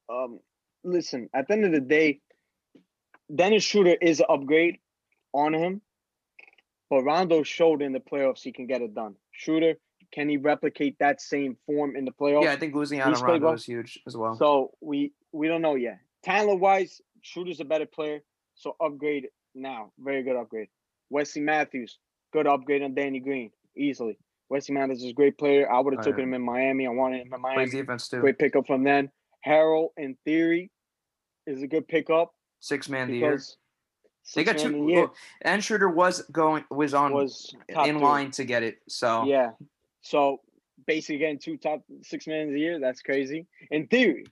um, 0.09 0.40
listen. 0.85 1.28
At 1.35 1.48
the 1.48 1.54
end 1.54 1.64
of 1.64 1.72
the 1.72 1.81
day, 1.81 2.20
Dennis 3.35 3.64
Schroeder 3.64 3.96
is 4.00 4.20
an 4.20 4.26
upgrade 4.28 4.78
on 5.33 5.54
him, 5.54 5.83
but 6.90 7.02
Rondo 7.02 7.42
showed 7.42 7.83
in 7.83 7.92
the 7.92 8.00
playoffs 8.00 8.42
he 8.42 8.52
can 8.52 8.66
get 8.66 8.81
it 8.81 8.94
done. 8.94 9.16
Schroeder, 9.33 9.74
can 10.12 10.28
he 10.28 10.37
replicate 10.37 10.98
that 11.00 11.20
same 11.20 11.57
form 11.66 11.96
in 11.96 12.04
the 12.04 12.12
playoffs? 12.12 12.44
Yeah, 12.44 12.52
I 12.52 12.57
think 12.57 12.74
losing 12.74 13.00
out 13.00 13.14
on 13.14 13.22
Rondo 13.22 13.46
well. 13.46 13.54
is 13.54 13.64
huge 13.64 13.98
as 14.07 14.16
well. 14.16 14.37
So 14.37 14.72
we 14.81 15.12
we 15.33 15.48
don't 15.48 15.62
know 15.62 15.74
yet. 15.74 16.00
Talent 16.22 16.61
wise, 16.61 17.00
Schroeder's 17.22 17.61
a 17.61 17.64
better 17.64 17.87
player. 17.87 18.20
So 18.54 18.74
upgrade 18.81 19.28
now. 19.54 19.92
Very 19.98 20.22
good 20.22 20.37
upgrade. 20.37 20.68
Wesley 21.11 21.42
Matthews, 21.42 21.98
good 22.33 22.47
upgrade 22.47 22.83
on 22.83 22.95
Danny 22.95 23.21
Green, 23.21 23.51
easily. 23.77 24.19
Wesley 24.51 24.75
Matthews 24.75 25.03
is 25.05 25.11
a 25.11 25.14
great 25.14 25.37
player. 25.38 25.71
I 25.71 25.81
would 25.81 25.93
have 25.95 26.01
Oh, 26.01 26.05
taken 26.05 26.21
yeah. 26.21 26.25
him 26.27 26.35
in 26.35 26.43
Miami. 26.43 26.87
I 26.87 26.91
wanted 26.91 27.27
him 27.27 27.33
in 27.35 27.41
Plays 27.41 27.41
Miami. 27.43 27.71
defense 27.71 28.09
too. 28.09 28.21
Great 28.21 28.38
pickup 28.38 28.67
from 28.67 28.83
then. 28.83 29.11
Harrell, 29.47 29.88
in 29.97 30.17
theory, 30.25 30.71
is 31.47 31.62
a 31.62 31.67
good 31.67 31.87
pickup 31.88 32.33
Six 32.61 32.88
man 32.88 33.09
the 33.11 33.19
year. 33.19 33.38
They 34.35 34.45
got 34.45 34.59
two. 34.59 34.88
year 34.88 35.09
and 35.43 35.62
Schroeder 35.64 35.88
was 35.88 36.23
going 36.33 36.64
was 36.71 36.93
on 36.93 37.12
was 37.12 37.55
in 37.69 37.75
three. 37.75 37.93
line 38.03 38.31
to 38.33 38.45
get 38.45 38.62
it. 38.62 38.79
So 38.88 39.25
Yeah. 39.25 39.53
So 40.03 40.41
basically 40.87 41.19
getting 41.19 41.38
two 41.38 41.57
top 41.57 41.81
six 42.03 42.27
men 42.27 42.49
a 42.55 42.59
year, 42.59 42.79
that's 42.81 43.01
crazy. 43.01 43.47
In 43.71 43.87
theory. 43.87 44.27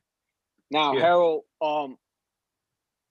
Now 0.70 0.92
Yeah. 0.94 1.02
Harrell, 1.04 1.40
um 1.62 1.96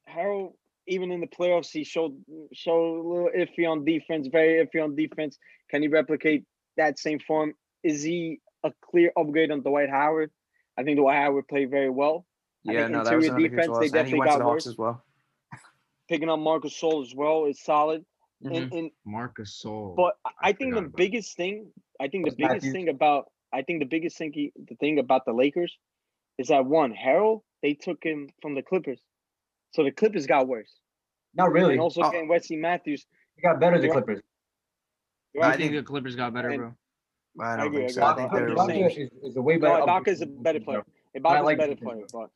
Harrell, 0.08 0.54
even 0.88 1.12
in 1.12 1.20
the 1.22 1.28
playoffs, 1.28 1.72
he 1.72 1.84
showed 1.84 2.16
showed 2.54 3.00
a 3.00 3.08
little 3.08 3.30
iffy 3.36 3.70
on 3.70 3.84
defense, 3.86 4.28
very 4.28 4.66
iffy 4.66 4.84
on 4.84 4.96
defense. 4.96 5.38
Can 5.70 5.82
he 5.82 5.88
replicate 5.88 6.44
that 6.78 7.00
same 7.00 7.20
form? 7.20 7.54
Is 7.84 8.04
he 8.04 8.40
a 8.64 8.72
clear 8.90 9.12
upgrade 9.18 9.52
on 9.52 9.62
Dwight 9.62 9.90
Howard? 9.90 10.32
I 10.78 10.84
think 10.84 10.98
Dwight 10.98 11.18
Howard 11.18 11.48
played 11.48 11.70
very 11.72 11.90
well. 11.90 12.26
I 12.68 12.74
yeah, 12.74 12.80
think 12.82 12.92
no, 12.92 13.04
that 13.04 13.16
was 13.16 13.26
interior 13.26 13.28
another 13.28 13.40
huge 13.42 13.52
defense, 13.52 13.70
loss. 13.70 13.80
they 13.80 13.86
he 13.86 13.92
definitely 13.92 14.20
went 14.20 14.32
to 14.32 14.34
got 14.34 14.38
the 14.40 14.44
Hawks 14.46 14.66
worse. 14.66 14.68
as 14.68 14.78
well. 14.78 15.04
Picking 16.08 16.30
up 16.30 16.40
Marcus 16.40 16.78
Sol 16.78 17.02
as 17.02 17.14
well 17.16 17.46
is 17.46 17.62
solid. 17.64 18.06
Mhm. 18.44 18.58
And, 18.64 18.74
and 18.74 18.92
Marcus 19.06 19.54
Sol. 19.56 19.94
but 19.96 20.16
I- 20.26 20.30
I 20.30 20.50
I 20.50 20.54
think 20.54 20.72
the 20.72 20.82
forgot 20.82 20.88
about 20.88 20.98
biggest 20.98 21.38
thing, 21.38 21.72
I 22.00 22.08
think 22.10 22.26
the 22.26 22.36
biggest 22.36 22.54
Matthews. 22.66 22.74
thing 22.74 22.90
about, 22.90 23.32
I 23.54 23.62
think 23.64 23.80
the 23.80 23.86
biggest 23.86 24.18
thing, 24.18 24.52
the 24.56 24.76
thing 24.76 25.00
about 25.00 25.26
the 25.26 25.34
Lakers, 25.34 25.76
is 26.38 26.50
that 26.50 26.66
one 26.66 26.94
Harrell 26.94 27.42
they 27.62 27.74
took 27.74 28.04
him 28.04 28.30
from 28.42 28.54
the 28.56 28.62
Clippers, 28.62 29.00
so 29.76 29.84
the 29.84 29.92
Clippers 29.92 30.26
got 30.26 30.48
worse. 30.48 30.74
not 31.38 31.52
really. 31.52 31.74
And 31.74 31.82
also 31.82 32.02
Oh. 32.02 32.10
getting 32.12 32.30
Wesley 32.30 32.56
Matthews. 32.56 33.06
He 33.36 33.42
got 33.42 33.60
better 33.60 33.78
than 33.78 33.92
Clippers. 33.92 34.22
you're 35.34 35.44
I 35.44 35.58
think 35.58 35.74
the 35.74 35.84
Clippers 35.84 36.16
got 36.16 36.34
better, 36.34 36.50
And- 36.50 36.60
bro. 36.60 36.74
I 37.42 37.58
don't 37.58 37.68
agree, 37.68 37.80
think 37.88 37.90
I 37.90 37.94
so. 37.94 38.02
agree. 38.02 38.12
I 38.12 38.16
think 38.16 38.32
I'm 38.32 38.38
they're 38.48 38.56
just 38.56 38.96
saying- 38.96 39.10
is, 39.22 39.32
is 39.32 39.36
a 39.36 39.42
way 39.42 39.58
better. 39.58 39.80
No, 39.80 39.86
Ibaka 39.86 40.08
is 40.08 40.22
a 40.22 40.26
better 40.28 40.62
player. 40.62 40.84
bro. 40.84 40.94
I 41.14 41.20
Ibaka's 41.20 41.44
like 41.44 41.56
a 41.56 41.58
better 41.60 41.76
defense, 41.76 42.12
player, 42.14 42.28
but 42.28 42.30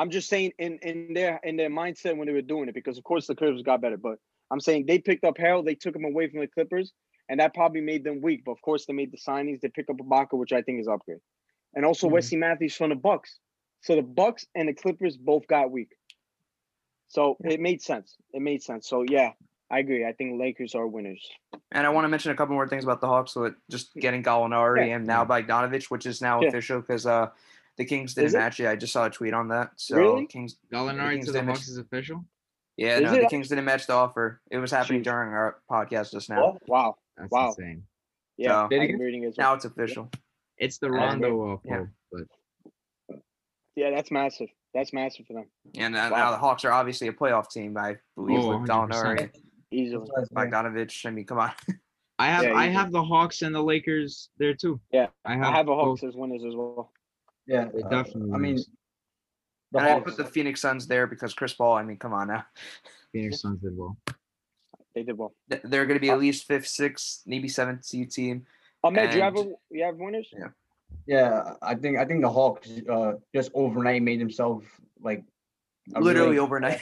I'm 0.00 0.10
just 0.10 0.28
saying 0.28 0.52
in 0.58 0.78
in 0.78 1.14
their 1.14 1.38
in 1.44 1.56
their 1.56 1.70
mindset 1.70 2.16
when 2.16 2.26
they 2.26 2.32
were 2.32 2.42
doing 2.42 2.68
it, 2.68 2.74
because 2.74 2.98
of 2.98 3.04
course 3.04 3.28
the 3.28 3.36
Clippers 3.36 3.62
got 3.62 3.80
better, 3.80 3.96
but 3.96 4.18
I'm 4.50 4.58
saying 4.58 4.86
they 4.86 4.98
picked 4.98 5.22
up 5.24 5.36
Harrell, 5.36 5.64
they 5.64 5.76
took 5.76 5.94
him 5.94 6.04
away 6.04 6.28
from 6.28 6.40
the 6.40 6.48
Clippers, 6.48 6.92
and 7.28 7.38
that 7.38 7.54
probably 7.54 7.80
made 7.80 8.02
them 8.02 8.20
weak. 8.20 8.42
But 8.44 8.52
of 8.52 8.62
course 8.62 8.86
they 8.86 8.92
made 8.92 9.12
the 9.12 9.18
signings, 9.18 9.60
they 9.60 9.68
pick 9.68 9.88
up 9.88 9.98
Ibaka, 9.98 10.32
which 10.36 10.52
I 10.52 10.62
think 10.62 10.80
is 10.80 10.88
upgrade, 10.88 11.20
and 11.74 11.84
also 11.84 12.08
Mhm. 12.08 12.12
Wesley 12.14 12.38
Matthews 12.38 12.74
from 12.76 12.90
the 12.90 12.96
Bucks. 12.96 13.38
So 13.82 13.94
the 13.94 14.02
Bucks 14.02 14.44
and 14.56 14.68
the 14.68 14.74
Clippers 14.74 15.16
both 15.16 15.46
got 15.46 15.70
weak. 15.70 15.94
So 17.08 17.36
it 17.44 17.60
made 17.60 17.82
sense. 17.82 18.16
It 18.32 18.42
made 18.42 18.62
sense. 18.62 18.88
So 18.88 19.02
yeah, 19.08 19.32
I 19.70 19.78
agree. 19.78 20.04
I 20.06 20.12
think 20.12 20.38
Lakers 20.40 20.74
are 20.74 20.86
winners. 20.86 21.26
And 21.72 21.86
I 21.86 21.90
want 21.90 22.04
to 22.04 22.08
mention 22.08 22.32
a 22.32 22.34
couple 22.36 22.54
more 22.54 22.68
things 22.68 22.84
about 22.84 23.00
the 23.00 23.06
Hawks 23.06 23.34
with 23.36 23.54
just 23.70 23.94
getting 23.94 24.22
Gallinari 24.22 24.88
Yeah. 24.88 24.96
and 24.96 25.06
now 25.06 25.24
Bogdanovich, 25.24 25.90
which 25.90 26.06
is 26.06 26.20
now 26.20 26.40
Yeah. 26.40 26.48
official 26.48 26.80
because 26.80 27.06
uh 27.06 27.30
the 27.76 27.84
Kings 27.84 28.14
didn't 28.14 28.32
match 28.32 28.58
it. 28.60 28.66
I 28.66 28.74
just 28.76 28.92
saw 28.92 29.04
a 29.06 29.10
tweet 29.10 29.34
on 29.34 29.48
that. 29.48 29.70
So 29.76 29.96
Really? 29.96 30.26
Kings 30.26 30.56
Gallinari 30.72 31.12
Kings 31.14 31.26
to 31.26 31.32
the 31.32 31.38
didn't 31.38 31.48
Hawks 31.48 31.60
match- 31.60 31.68
is 31.68 31.78
official. 31.78 32.24
yeah, 32.76 32.96
Is 32.96 33.02
no, 33.02 33.14
it? 33.14 33.20
the 33.22 33.28
Kings 33.28 33.48
didn't 33.48 33.64
match 33.66 33.86
the 33.86 33.92
offer. 33.92 34.40
It 34.50 34.58
was 34.58 34.70
happening 34.70 35.00
Jeez. 35.02 35.04
during 35.04 35.28
our 35.32 35.58
podcast 35.70 36.12
just 36.12 36.28
now. 36.30 36.52
What? 36.52 36.68
Wow. 36.68 36.96
That's 37.16 37.30
Wow. 37.30 37.48
insane. 37.48 37.86
Yeah, 38.38 38.68
So- 38.68 38.76
I'm 38.76 38.98
reading 39.00 39.24
as 39.24 39.36
well. 39.36 39.48
Now 39.50 39.54
it's 39.54 39.64
official. 39.64 40.10
It's 40.58 40.78
the 40.78 40.90
Rondo 40.90 41.60
yeah. 41.64 41.84
but 42.10 43.18
Yeah, 43.76 43.90
that's 43.90 44.10
massive. 44.10 44.48
That's 44.76 44.92
massive 44.92 45.26
for 45.26 45.32
them. 45.32 45.46
And 45.78 45.96
uh, 45.96 46.10
Wow. 46.12 46.16
now 46.18 46.30
the 46.32 46.36
Hawks 46.36 46.62
are 46.66 46.70
obviously 46.72 47.08
a 47.08 47.12
playoff 47.12 47.50
team, 47.50 47.78
I 47.78 47.96
believe, 48.14 48.40
Oh, 48.40 48.58
with 48.58 48.68
100%. 48.68 48.90
Gallinari, 48.90 49.30
Easily. 49.70 50.06
Bogdanovich. 50.34 51.06
I 51.06 51.10
mean, 51.10 51.24
come 51.24 51.38
on. 51.38 51.50
I 52.18 52.26
have 52.28 52.44
Yeah, 52.44 52.54
I 52.54 52.66
have 52.66 52.92
the 52.92 53.02
Hawks 53.02 53.40
and 53.42 53.54
the 53.54 53.62
Lakers 53.62 54.28
there 54.38 54.52
too. 54.54 54.78
Yeah, 54.92 55.06
I 55.24 55.34
have, 55.36 55.44
I 55.44 55.50
have 55.52 55.66
a 55.68 55.70
both. 55.74 56.00
Hawks 56.00 56.02
as 56.04 56.14
winners 56.14 56.44
as 56.46 56.54
well. 56.54 56.92
Yeah, 57.46 57.68
They 57.74 57.82
uh, 57.82 57.88
definitely. 57.88 58.32
I 58.34 58.38
mean, 58.38 58.56
the 59.72 59.78
and 59.78 59.88
I 59.88 60.00
put 60.00 60.16
the 60.18 60.24
Phoenix 60.24 60.60
Suns 60.60 60.86
there 60.86 61.06
because 61.06 61.32
Chris 61.32 61.54
Paul. 61.54 61.74
I 61.76 61.82
mean, 61.82 61.96
come 61.96 62.12
on 62.12 62.28
now. 62.28 62.44
Phoenix 63.12 63.40
Suns 63.40 63.60
did 63.60 63.76
well. 63.76 63.96
They 64.94 65.02
did 65.04 65.16
well. 65.16 65.34
They're 65.48 65.86
going 65.86 65.96
to 65.98 66.00
be 66.00 66.10
at 66.10 66.18
least 66.18 66.46
fifth, 66.46 66.68
sixth, 66.68 67.22
maybe 67.26 67.48
seventh 67.48 67.84
seed 67.84 68.10
team. 68.10 68.44
Ahmed, 68.84 69.10
do 69.10 69.16
you 69.16 69.22
have 69.22 69.36
a, 69.36 69.40
And- 69.40 69.54
you 69.70 69.84
have 69.84 69.96
winners? 69.96 70.28
Yeah. 70.38 70.48
Yeah, 71.06 71.54
I 71.62 71.74
think 71.74 71.98
I 71.98 72.04
think 72.04 72.22
the 72.22 72.30
Hawks 72.30 72.70
uh, 72.90 73.12
just 73.34 73.50
overnight 73.54 74.02
made 74.02 74.20
themselves 74.20 74.66
like 75.00 75.24
Literally 75.88 76.30
really- 76.30 76.38
overnight. 76.38 76.80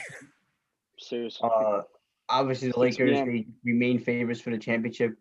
Seriously. 0.99 1.49
Uh, 1.53 1.81
obviously 2.29 2.71
the 2.71 2.79
Lakers 2.79 3.11
p.m. 3.11 3.27
they 3.27 3.45
remain 3.63 3.99
favorites 3.99 4.41
for 4.41 4.49
the 4.49 4.57
championship. 4.57 5.15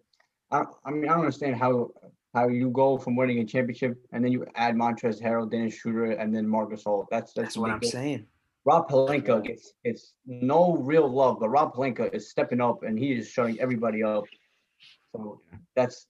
I, 0.50 0.62
I 0.84 0.90
mean, 0.90 1.04
I 1.06 1.08
don't 1.08 1.20
understand 1.20 1.56
how 1.56 1.90
how 2.32 2.48
you 2.48 2.70
go 2.70 2.98
from 2.98 3.16
winning 3.16 3.38
a 3.40 3.44
championship 3.44 3.96
and 4.12 4.24
then 4.24 4.32
you 4.32 4.46
add 4.56 4.74
Montrezl 4.74 5.22
Harrell, 5.22 5.50
Dennis 5.50 5.74
Schroeder, 5.74 6.12
and 6.12 6.34
then 6.34 6.48
Marcus 6.48 6.84
Gasol. 6.84 7.06
That's 7.10 7.32
that's, 7.32 7.48
That's 7.48 7.56
what 7.56 7.70
I'm 7.70 7.82
saying. 7.82 8.26
Rob 8.64 8.88
Pelinka 8.88 9.44
gets 9.44 9.74
it's 9.84 10.14
no 10.26 10.76
real 10.76 11.08
love, 11.08 11.38
but 11.40 11.50
Rob 11.50 11.74
Pelinka 11.74 12.12
is 12.14 12.30
stepping 12.30 12.60
up 12.60 12.82
and 12.82 12.98
he 12.98 13.12
is 13.12 13.28
shutting 13.28 13.60
everybody 13.60 14.02
up. 14.02 14.24
So 15.12 15.40
that's 15.76 16.06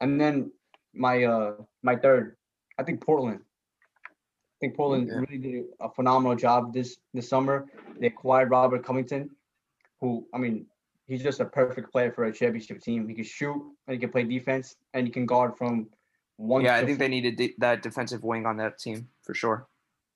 and 0.00 0.20
then 0.20 0.50
my 0.94 1.24
uh 1.24 1.54
my 1.82 1.96
third, 1.96 2.36
I 2.78 2.82
think 2.82 3.00
Portland. 3.04 3.40
I 4.06 4.56
think 4.60 4.76
Portland 4.76 5.08
Yeah. 5.08 5.14
really 5.16 5.38
did 5.38 5.64
a 5.80 5.90
phenomenal 5.90 6.36
job 6.36 6.72
this 6.72 6.96
this 7.12 7.28
summer. 7.28 7.66
They 7.98 8.06
acquired 8.08 8.50
Robert 8.50 8.84
Covington, 8.84 9.30
who 10.00 10.26
I 10.34 10.38
mean, 10.38 10.66
he's 11.06 11.22
just 11.22 11.40
a 11.40 11.44
perfect 11.44 11.90
player 11.92 12.12
for 12.12 12.24
a 12.24 12.32
championship 12.32 12.80
team. 12.80 13.08
He 13.08 13.14
can 13.14 13.24
shoot 13.24 13.60
and 13.86 13.94
he 13.94 13.98
can 13.98 14.10
play 14.10 14.24
defense 14.24 14.76
and 14.94 15.06
he 15.06 15.12
can 15.12 15.26
guard 15.26 15.56
from 15.58 15.88
one. 16.36 16.62
Yeah, 16.64 16.76
I 16.76 16.80
to 16.80 16.86
think 16.86 16.98
they 16.98 17.08
needed 17.08 17.36
de- 17.36 17.54
that 17.58 17.82
defensive 17.82 18.22
wing 18.24 18.46
on 18.46 18.56
that 18.58 18.78
team 18.78 19.08
for 19.22 19.34
sure. 19.34 19.66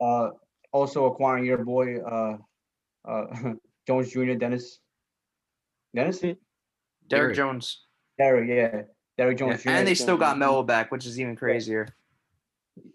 uh, 0.01 0.31
also 0.73 1.07
acquiring 1.07 1.45
your 1.45 1.65
boy 1.65 1.99
uh, 2.01 2.37
uh, 3.05 3.27
Jones 3.87 4.11
Jr. 4.13 4.35
Dennis. 4.35 4.81
Dennis? 5.95 6.21
Derrick 6.21 6.39
Derrick. 7.09 7.37
Jones. 7.37 7.87
Derrick, 8.19 8.49
yeah, 8.51 8.83
Derrick 9.19 9.37
Jones 9.39 9.63
Jr. 9.63 9.71
And 9.71 9.87
they 9.87 9.95
still 9.95 10.17
got 10.17 10.31
Jones. 10.33 10.39
Melo 10.41 10.63
back, 10.63 10.91
which 10.93 11.05
is 11.05 11.21
even 11.21 11.35
crazier. 11.37 11.89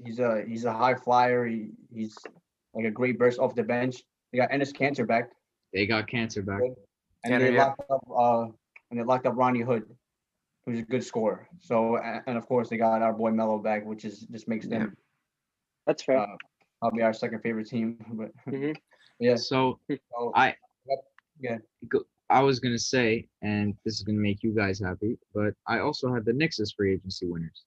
he's 0.04 0.20
a 0.20 0.44
he's 0.48 0.66
a 0.66 0.74
high 0.74 0.96
flyer. 0.96 1.46
He, 1.46 1.70
he's 1.94 2.18
like 2.74 2.86
a 2.86 2.92
great 2.92 3.20
burst 3.20 3.40
off 3.40 3.54
the 3.54 3.64
bench. 3.64 4.02
They 4.32 4.38
got 4.40 4.50
Enes 4.50 4.72
Kanter 4.74 5.06
back, 5.06 5.30
They 5.74 5.86
got 5.86 6.08
Kanter 6.08 6.44
back. 6.44 6.62
and 7.24 7.34
Kanter, 7.34 7.40
they 7.40 7.54
yeah. 7.54 7.66
locked 7.66 7.92
up 7.92 8.04
uh, 8.18 8.42
and 8.90 9.00
they 9.00 9.04
locked 9.04 9.28
up 9.28 9.34
Rodney 9.36 9.62
Hood, 9.62 9.84
who's 10.66 10.80
a 10.80 10.84
good 10.84 11.04
scorer. 11.04 11.48
So 11.60 11.98
and 11.98 12.38
of 12.38 12.48
course 12.48 12.70
they 12.70 12.78
got 12.78 13.02
our 13.02 13.14
boy 13.14 13.32
Melo 13.32 13.60
back, 13.60 13.86
which 13.86 14.06
is 14.06 14.22
just 14.22 14.48
makes 14.48 14.66
them 14.66 14.96
That's 15.86 16.02
fair. 16.04 16.20
uh, 16.20 16.28
probably 16.80 17.04
our 17.04 17.14
second 17.14 17.42
favorite 17.42 17.68
team. 17.68 17.98
But 18.14 18.32
Mhm. 18.48 18.76
yeah, 19.20 19.36
So 19.36 19.80
so, 19.90 20.32
I- 20.36 20.56
yeah. 21.40 21.58
go- 21.90 22.06
I 22.34 22.42
was 22.42 22.60
gonna 22.60 22.80
say, 22.80 23.28
and 23.44 23.76
this 23.86 23.94
is 23.96 24.02
gonna 24.02 24.18
make 24.18 24.42
you 24.42 24.54
guys 24.56 24.80
happy, 24.80 25.18
but 25.36 25.54
I 25.68 25.80
also 25.80 26.12
had 26.14 26.26
the 26.26 26.34
Knicks 26.34 26.60
as 26.60 26.72
free 26.72 26.94
agency 26.94 27.28
winners. 27.28 27.64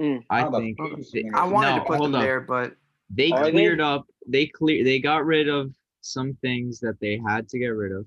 Mm. 0.00 0.22
I 0.30 0.40
How 0.42 0.50
think 0.52 0.78
they- 1.12 1.28
I 1.34 1.44
wanted 1.46 1.70
no, 1.70 1.78
to 1.80 1.84
put 1.84 2.00
them 2.00 2.14
up. 2.14 2.22
there, 2.22 2.40
but 2.40 2.76
they 3.10 3.30
Are 3.32 3.44
they? 3.46 3.50
cleared 3.50 3.80
up. 3.80 4.06
They 4.28 4.46
clear. 4.46 4.84
They 4.84 5.00
got 5.00 5.24
rid 5.26 5.48
of 5.48 5.74
some 6.00 6.34
things 6.42 6.78
that 6.80 7.00
they 7.00 7.20
had 7.26 7.48
to 7.48 7.58
get 7.58 7.68
rid 7.68 7.90
of, 7.90 8.06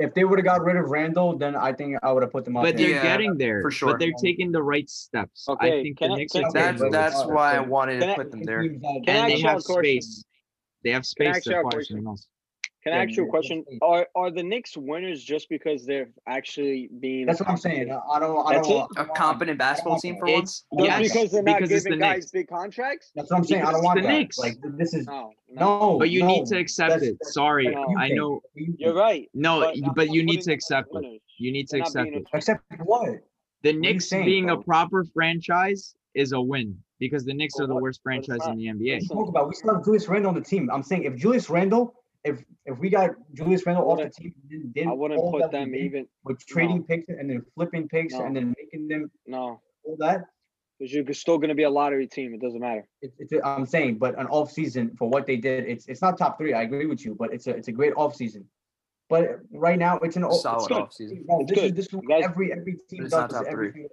if 0.00 0.12
they 0.14 0.24
would 0.24 0.38
have 0.40 0.46
got 0.46 0.64
rid 0.64 0.76
of 0.76 0.90
Randle, 0.90 1.36
then 1.38 1.54
I 1.54 1.72
think 1.72 1.96
I 2.02 2.10
would 2.12 2.22
have 2.24 2.32
put 2.32 2.44
them 2.44 2.56
up. 2.56 2.64
but 2.64 2.76
there. 2.76 2.86
they're 2.88 2.96
Yeah, 2.96 3.02
getting 3.02 3.36
there. 3.38 3.62
for 3.62 3.70
sure. 3.70 3.92
But 3.92 4.00
they're 4.00 4.12
taking 4.20 4.50
the 4.50 4.62
right 4.62 4.88
steps. 4.90 5.48
I 5.48 5.52
Okay, 5.52 5.82
think 5.84 5.98
can 5.98 6.08
the 6.08 6.14
I- 6.14 6.18
Knicks 6.18 6.32
can 6.32 6.44
are 6.44 6.48
I- 6.48 6.52
that's 6.52 6.82
that's 6.90 7.20
uh, 7.22 7.28
why 7.28 7.54
I 7.56 7.60
wanted 7.60 8.00
Can 8.00 8.08
to 8.08 8.12
I- 8.14 8.16
put 8.16 8.30
them 8.32 8.42
there. 8.42 8.62
Teams 8.62 8.82
that- 8.82 9.02
Can 9.06 9.16
I 9.16 9.18
and 9.20 9.30
they 9.30 9.34
ask 9.34 9.42
y'all 9.42 9.50
a 9.50 9.52
have 9.54 9.62
space. 9.62 10.24
They 10.82 10.90
have 10.90 11.02
Can 11.16 11.26
I 11.28 11.30
space 11.32 11.36
ask 11.36 11.42
to 11.44 11.50
y'all 11.50 12.16
a 12.86 12.90
acquire 12.90 12.92
question? 12.92 12.92
something 12.92 12.92
else. 12.92 12.92
Can 12.92 12.92
I 12.92 12.96
ask 13.04 13.16
you 13.16 13.24
a 13.24 13.28
question? 13.28 13.64
Are 13.82 14.08
are 14.14 14.30
the 14.30 14.42
Knicks 14.42 14.76
winners 14.76 15.22
just 15.22 15.48
because 15.48 15.84
they're 15.84 16.08
actually 16.26 16.88
being? 17.00 17.26
That's 17.26 17.40
what 17.40 17.48
I'm 17.48 17.56
saying. 17.56 17.90
I 17.90 17.96
I 17.98 18.18
don't. 18.20 18.46
I 18.46 18.54
That's 18.54 18.68
don't. 18.68 18.82
it? 18.82 18.98
I 18.98 19.02
A 19.02 19.06
don't- 19.06 19.16
competent 19.16 19.58
basketball 19.58 19.98
team 19.98 20.16
for 20.18 20.26
once. 20.30 20.64
Just 20.78 20.86
yes, 20.88 21.12
because 21.12 21.30
they're 21.30 21.42
not 21.42 21.56
because 21.58 21.70
it's 21.72 21.84
the 21.84 21.90
giving 21.90 22.00
guys 22.00 22.16
Knicks. 22.16 22.30
big 22.30 22.48
contracts? 22.48 23.10
That's 23.14 23.30
what 23.30 23.38
I'm 23.38 23.44
saying. 23.44 23.62
I 23.62 23.66
don't 23.72 23.76
it's 23.76 23.84
want 23.84 24.00
the 24.00 24.06
that. 24.06 24.12
Knicks. 24.12 24.38
Like 24.38 24.56
this 24.76 24.94
is 24.94 25.06
oh, 25.08 25.30
No, 25.50 25.78
no. 25.92 25.98
But 25.98 26.10
you 26.10 26.20
no, 26.20 26.26
need 26.28 26.46
to 26.46 26.58
accept 26.58 26.90
that's- 26.90 27.08
it. 27.10 27.16
that's 27.20 27.34
Sorry, 27.34 27.66
what 27.66 27.88
you 27.90 27.98
I 27.98 28.08
know. 28.10 28.40
You 28.54 28.74
you're 28.78 28.94
right. 28.94 29.28
No, 29.34 29.60
but 29.60 29.76
you- 29.76 29.92
but 29.94 30.10
you 30.12 30.22
need 30.22 30.40
to 30.42 30.46
them 30.46 30.52
as 30.52 30.64
accept 30.64 30.88
it. 30.94 31.22
You 31.38 31.52
need 31.52 31.68
to 31.68 31.78
accept 31.78 32.08
it. 32.10 32.26
Accept 32.32 32.62
what? 32.84 33.08
The 33.62 33.70
are 33.70 33.72
you 33.72 33.80
Knicks 33.80 34.08
saying, 34.08 34.24
being 34.24 34.50
a 34.50 34.56
proper 34.56 35.04
franchise 35.04 35.94
is 36.14 36.32
a 36.32 36.40
win 36.40 36.76
because 37.00 37.24
the 37.24 37.34
Knicks 37.34 37.54
But 37.56 37.64
are 37.64 37.66
the 37.66 37.74
worst 37.76 38.00
franchise 38.02 38.38
in 38.46 38.56
the 38.56 38.66
NBA. 38.66 38.94
listen, 39.00 39.16
Talk 39.16 39.28
about. 39.28 39.48
We 39.48 39.54
still 39.54 39.74
have 39.74 39.84
Julius 39.84 40.08
Randle 40.08 40.28
on 40.30 40.34
the 40.36 40.40
team. 40.40 40.70
I'm 40.72 40.82
saying 40.82 41.04
if 41.04 41.16
Julius 41.16 41.48
Randle, 41.50 41.94
if 42.28 42.44
if 42.66 42.78
we 42.78 42.88
got 42.90 43.10
Julius 43.34 43.64
Randle 43.66 43.90
off 43.90 43.98
the 43.98 44.10
team, 44.10 44.34
and 44.50 44.74
did 44.74 44.86
I 44.86 44.92
wouldn't 44.92 45.20
all 45.20 45.32
put 45.32 45.42
that 45.42 45.50
them 45.52 45.74
even. 45.74 46.06
with 46.24 46.38
trading 46.46 46.82
picks 46.84 47.08
and 47.08 47.28
then 47.30 47.42
flipping 47.54 47.88
picks 47.88 48.14
No. 48.14 48.24
and 48.24 48.36
then 48.36 48.54
making 48.58 48.88
them 48.88 49.10
No, 49.26 49.60
all 49.84 49.96
that. 49.98 50.24
because 50.78 50.92
you're 50.92 51.12
still 51.14 51.38
going 51.38 51.48
to 51.48 51.54
be 51.54 51.64
a 51.64 51.70
lottery 51.70 52.06
team. 52.06 52.34
It 52.34 52.40
doesn't 52.40 52.60
matter. 52.60 52.86
It's, 53.02 53.16
it's 53.18 53.32
a, 53.32 53.46
I'm 53.46 53.66
saying, 53.66 53.98
but 53.98 54.18
an 54.18 54.26
off 54.26 54.50
season 54.52 54.94
for 54.98 55.08
what 55.08 55.26
they 55.26 55.36
did, 55.36 55.64
it's 55.66 55.86
it's 55.88 56.02
not 56.02 56.18
top 56.18 56.38
three. 56.38 56.52
I 56.54 56.62
agree 56.62 56.86
with 56.86 57.04
you, 57.04 57.14
but 57.18 57.32
it's 57.32 57.46
a 57.46 57.50
it's 57.58 57.68
a 57.68 57.72
great 57.72 57.94
off 57.96 58.14
season. 58.14 58.44
But 59.10 59.40
right 59.52 59.78
now, 59.78 59.96
it's 59.98 60.16
an 60.16 60.24
off. 60.24 60.40
Solid 60.42 60.68
good. 60.68 60.82
offseason. 60.84 61.24
Bro, 61.26 61.40
It's 61.40 61.50
this 61.50 61.58
is 61.58 61.62
good. 61.64 61.76
this 61.76 61.86
is 61.86 62.00
guys- 62.08 62.24
every 62.24 62.52
every 62.52 62.76
team 62.90 63.02
does 63.04 63.12
not 63.12 63.30
top 63.30 63.46
every 63.48 63.72
three. 63.72 63.86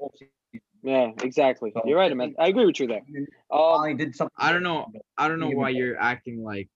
Yeah, 0.83 1.11
exactly. 1.23 1.71
So, 1.73 1.81
You're 1.85 1.97
right, 1.97 2.15
man. 2.15 2.35
I 2.37 2.49
agree 2.49 2.65
with 2.67 2.79
you 2.79 2.85
there. 2.85 3.01
You 3.07 3.25
Um, 3.49 3.97
did 3.97 4.15
something. 4.15 4.35
I 4.37 4.51
don't 4.53 4.61
know. 4.61 4.85
I 5.17 5.27
don't 5.27 5.39
know 5.39 5.49
why 5.49 5.69
you're 5.69 5.97
acting 5.99 6.43
like 6.43 6.69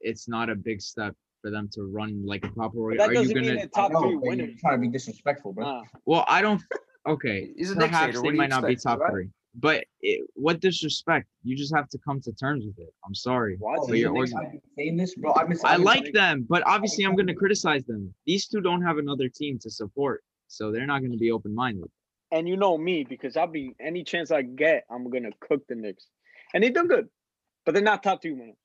it's 0.00 0.28
not 0.28 0.50
a 0.50 0.54
big 0.54 0.80
step 0.80 1.14
for 1.42 1.50
them 1.50 1.68
to 1.72 1.82
run 1.84 2.24
like 2.26 2.44
a 2.44 2.48
proper. 2.48 2.90
but 2.90 2.98
that 2.98 3.08
Are 3.08 3.12
you 3.12 3.20
doesn't 3.20 3.34
mean 3.34 3.44
gonna? 3.44 3.56
they're 3.56 3.64
I 3.64 3.88
top 3.88 3.92
know, 3.92 4.00
three 4.02 4.16
but 4.16 4.38
you're 4.38 4.56
trying 4.58 4.74
to 4.74 4.78
be 4.80 4.88
disrespectful, 4.88 5.52
bro. 5.52 5.64
Nah. 5.64 5.82
Well, 6.04 6.24
I 6.28 6.42
don't. 6.42 6.62
Okay, 7.06 7.52
He's 7.56 7.70
a 7.70 7.74
Knicks 7.74 7.90
perhaps 7.90 8.14
they 8.14 8.20
What 8.20 8.30
do 8.30 8.32
you 8.32 8.38
might 8.38 8.50
not 8.50 8.66
be 8.66 8.76
top 8.76 8.98
right? 9.00 9.10
three, 9.10 9.30
but 9.54 9.84
it, 10.00 10.28
what 10.34 10.60
disrespect? 10.60 11.26
You 11.44 11.56
just 11.56 11.74
have 11.74 11.88
to 11.90 11.98
come 11.98 12.20
to 12.22 12.32
terms 12.32 12.64
with 12.66 12.78
it. 12.78 12.92
I'm 13.04 13.14
sorry. 13.14 13.56
What? 13.58 13.78
Oh, 13.82 13.92
you're 13.92 14.16
I've 14.16 14.28
saying 14.76 14.96
this, 14.96 15.14
bro. 15.14 15.34
I've 15.34 15.48
been, 15.48 15.58
I 15.64 15.74
I've 15.74 15.80
like 15.80 16.12
them, 16.12 16.46
but 16.48 16.62
obviously 16.66 17.04
I'm 17.04 17.14
going 17.14 17.26
to 17.28 17.34
criticize 17.34 17.84
them. 17.84 18.12
These 18.26 18.48
two 18.48 18.60
don't 18.60 18.82
have 18.82 18.98
another 18.98 19.28
team 19.28 19.58
to 19.60 19.70
support, 19.70 20.22
so 20.48 20.72
they're 20.72 20.86
not 20.86 21.00
going 21.00 21.12
to 21.12 21.18
be 21.18 21.30
open 21.30 21.54
minded. 21.54 21.88
And 22.32 22.48
you 22.48 22.56
know 22.56 22.76
me 22.76 23.04
because 23.04 23.36
I'll 23.36 23.46
be 23.46 23.72
any 23.80 24.02
chance 24.02 24.32
I 24.32 24.42
get, 24.42 24.84
I'm 24.90 25.08
gonna 25.10 25.30
cook 25.40 25.62
the 25.68 25.76
Knicks, 25.76 26.08
and 26.52 26.62
they've 26.64 26.74
done 26.74 26.88
good, 26.88 27.08
but 27.64 27.72
they're 27.72 27.84
not 27.84 28.02
top 28.02 28.20
three 28.20 28.32
winners. 28.32 28.56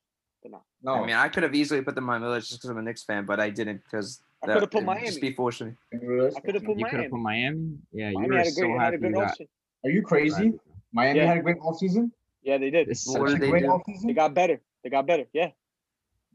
They're 0.41 0.51
not. 0.51 0.63
No, 0.83 0.93
I 0.95 1.05
mean, 1.05 1.15
I 1.15 1.27
could 1.29 1.43
have 1.43 1.53
easily 1.53 1.81
put 1.81 1.95
them 1.95 2.09
on 2.09 2.21
my 2.21 2.27
list 2.27 2.49
just 2.49 2.59
because 2.61 2.69
I'm 2.71 2.77
a 2.77 2.81
Knicks 2.81 3.03
fan, 3.03 3.25
but 3.25 3.39
I 3.39 3.49
didn't 3.49 3.81
because 3.83 4.21
I 4.43 4.47
coulda 4.47 4.67
put 4.67 4.83
Miami. 4.83 5.05
Just 5.07 5.21
be 5.21 5.33
foolish 5.33 5.59
to 5.59 5.65
me. 5.65 5.71
be 5.91 5.97
realistic. 6.07 6.43
I 6.43 6.45
could 6.45 6.55
have 6.55 6.63
put 6.63 6.77
You 6.79 6.85
could 6.85 6.93
Miami. 6.93 7.03
have 7.03 7.11
put 7.11 7.19
Miami. 7.19 7.77
Yeah, 7.93 8.09
you 8.09 8.15
Miami 8.15 8.29
were 8.31 8.37
had 8.37 8.47
a 8.47 8.51
so 8.51 8.61
great, 8.61 8.71
had 8.71 8.81
happy 8.81 8.95
a 8.95 8.99
good 8.99 9.15
you 9.39 9.47
Are 9.83 9.89
you 9.91 10.01
crazy? 10.01 10.53
Miami 10.93 11.19
Yeah. 11.19 11.25
had 11.27 11.37
a 11.37 11.41
great 11.41 11.59
offseason. 11.59 12.11
Yeah, 12.43 12.57
they 12.57 12.71
did. 12.71 12.87
This 12.87 13.05
What 13.05 13.13
such 13.19 13.27
did 13.27 13.37
a- 13.37 13.39
they 13.41 13.49
great 13.51 13.63
do? 13.63 13.69
offseason. 13.69 14.07
They 14.07 14.13
got 14.13 14.33
better. 14.33 14.59
They 14.83 14.89
got 14.89 15.05
better. 15.05 15.25
Yeah, 15.31 15.51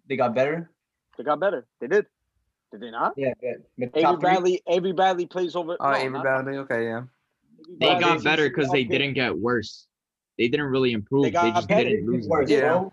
They 0.08 0.16
got 0.16 0.34
better. 0.34 0.70
they 1.18 1.24
got 1.24 1.40
better. 1.40 1.66
They 1.80 1.88
did. 1.88 2.06
Did 2.70 2.80
they 2.80 2.90
not? 2.92 3.14
Yeah, 3.16 3.32
yeah. 3.42 3.86
Avery? 3.94 4.16
Bradley. 4.18 4.62
Avery 4.68 4.92
Bradley 4.92 5.26
plays 5.26 5.56
over. 5.56 5.76
Oh, 5.80 5.90
no, 5.90 5.96
Avery 5.96 6.10
not- 6.10 6.22
Bradley. 6.22 6.56
Okay, 6.58 6.84
yeah. 6.84 7.02
They 7.80 7.86
Bradley 7.86 8.00
got 8.04 8.22
better 8.24 8.48
because 8.48 8.70
they 8.70 8.84
didn't 8.84 9.14
get 9.14 9.36
worse. 9.36 9.88
They 10.38 10.46
didn't 10.48 10.66
really 10.66 10.92
improve. 10.92 11.24
They, 11.24 11.30
got 11.32 11.54
just 11.54 11.68
better. 11.68 11.88
didn't 11.88 12.06
lose. 12.06 12.28
Yeah. 12.48 12.60
bro. 12.60 12.92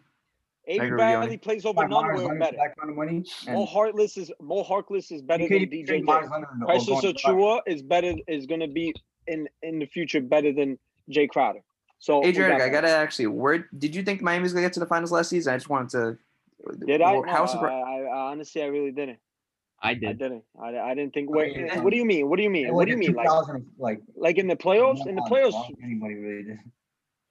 Avery 0.66 0.88
agree 0.88 0.98
with 0.98 1.10
you, 1.10 1.18
Bradley 1.18 1.38
plays 1.38 1.66
over 1.66 1.82
Like 1.82 1.90
none 1.90 2.04
Meyers 2.04 2.18
were 2.22 2.28
Leonard 2.28 2.40
better. 2.40 2.52
for 2.52 2.58
that 2.58 2.78
kind 2.78 2.90
of 2.90 2.96
money. 2.96 3.26
Mo 3.48 3.60
and 3.62 3.68
Harkless 3.68 4.18
is 4.18 4.32
Mo 4.42 4.64
Harkless 4.64 5.12
is 5.12 5.22
better 5.22 5.48
than 5.48 5.70
DJ. 5.70 5.90
even 5.90 6.06
Meyers 6.06 6.26
J. 6.26 6.32
Leonard 6.32 6.48
Precious 6.66 6.88
going. 6.88 7.14
Achiuwa 7.14 7.60
is 7.68 7.82
better. 7.82 8.14
Is 8.28 8.46
gonna 8.46 8.68
be 8.68 8.94
in 9.28 9.50
in 9.62 9.80
the 9.80 9.86
future 9.86 10.22
better 10.22 10.54
than 10.54 10.80
Jae 11.12 11.28
Crowder. 11.28 11.60
So 12.00 12.20
we 12.20 12.28
Adrian, 12.28 12.52
got 12.58 12.62
I 12.62 12.70
gotta 12.70 12.90
actually. 12.90 13.28
Where 13.28 13.68
did 13.78 13.96
you 13.96 14.04
think 14.04 14.22
Miami's 14.22 14.54
gonna 14.54 14.66
get 14.66 14.74
to 14.74 14.80
the 14.80 14.86
finals 14.86 15.12
last 15.12 15.30
season? 15.30 15.54
I 15.54 15.58
just 15.58 15.70
wanted 15.70 15.90
to. 15.90 16.18
Did 16.86 17.02
I? 17.02 17.22
How 17.28 17.44
I, 17.44 17.48
surpri- 17.48 17.72
I, 17.72 18.04
I 18.04 18.32
honestly 18.32 18.64
I 18.64 18.68
really 18.68 18.92
didn't. 18.92 19.20
I 19.82 19.94
did. 19.96 20.06
I 20.06 20.08
did. 20.14 20.20
didn't. 20.20 20.44
I, 20.62 20.80
I 20.80 20.96
didn't 20.96 21.14
think. 21.14 21.30
What, 21.30 21.48
mean, 21.48 21.84
what 21.84 21.92
do 21.92 21.98
you 21.98 22.06
mean? 22.06 22.30
What 22.30 22.38
do 22.38 22.44
you 22.44 22.50
mean? 22.50 22.74
What 22.74 22.86
do 22.86 22.92
you 22.92 22.98
mean? 22.98 23.14
Like 23.14 23.28
like 23.78 24.02
like 24.16 24.38
in 24.38 24.48
the 24.48 24.56
playoffs? 24.56 25.06
In 25.06 25.16
the 25.16 25.22
playoffs, 25.24 25.62
Anybody 25.84 26.16
really 26.16 26.44
did. 26.44 26.60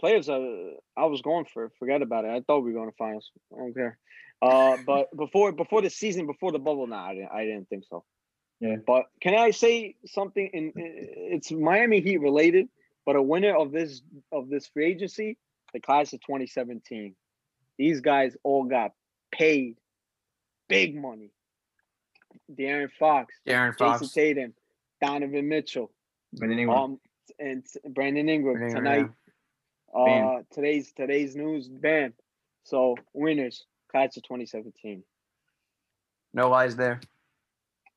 Playoffs. 0.03 0.29
Uh, 0.29 0.77
I 0.97 1.07
was 1.07 1.23
going 1.23 1.47
for. 1.53 1.67
it. 1.67 1.73
Forget 1.79 2.03
about 2.03 2.25
it. 2.25 2.31
I 2.31 2.41
thought 2.41 2.61
we 2.61 2.73
were 2.73 2.79
going 2.79 2.91
to 2.91 2.97
finals. 2.97 3.31
I 3.53 3.59
don't 3.59 3.75
care. 3.75 3.99
Uh, 4.41 4.77
but 4.87 5.17
before 5.17 5.53
before 5.53 5.83
the 5.83 5.91
season, 5.91 6.27
before 6.27 6.53
the 6.53 6.59
bubble, 6.59 6.87
nah, 6.87 7.07
I 7.07 7.15
didn't. 7.15 7.31
I 7.33 7.45
didn't 7.45 7.69
think 7.69 7.85
so. 7.89 8.05
Yeah. 8.61 8.77
But 8.87 9.07
can 9.21 9.35
I 9.35 9.51
say 9.51 9.97
something? 10.07 10.49
In 10.53 10.73
it's 10.77 11.51
Miami 11.51 12.01
Heat 12.01 12.19
related, 12.19 12.69
but 13.05 13.17
a 13.17 13.23
winner 13.23 13.57
of 13.57 13.73
this 13.73 14.03
of 14.31 14.49
this 14.49 14.69
free 14.69 14.87
agency, 14.87 15.37
the 15.73 15.81
class 15.81 16.13
of 16.13 16.21
2017. 16.21 17.15
These 17.79 18.01
guys 18.01 18.37
all 18.45 18.65
got 18.65 18.93
paid 19.33 19.77
big 20.69 20.95
money. 20.95 21.31
De'Aaron 22.51 22.91
Fox, 22.99 23.35
Jason 23.47 23.73
Fox. 23.75 24.13
Tatum, 24.13 24.55
Donovan 25.03 25.49
Mitchell, 25.49 25.91
But 26.33 26.51
anyway, 26.51 26.75
um, 26.75 27.01
and 27.39 27.65
Brandon 27.91 28.29
Ingram 28.29 28.59
Brandon 28.59 28.77
tonight. 28.77 29.11
Ingram, 29.97 30.27
Uh, 30.27 30.35
Bam. 30.37 30.47
today's 30.51 30.93
today's 30.93 31.37
news, 31.37 31.69
bam. 31.69 32.13
So 32.65 32.97
winners, 33.13 33.67
class 33.91 34.17
of 34.17 34.23
2017. 34.25 35.03
No 36.35 36.49
lies 36.49 36.77
there. 36.77 37.01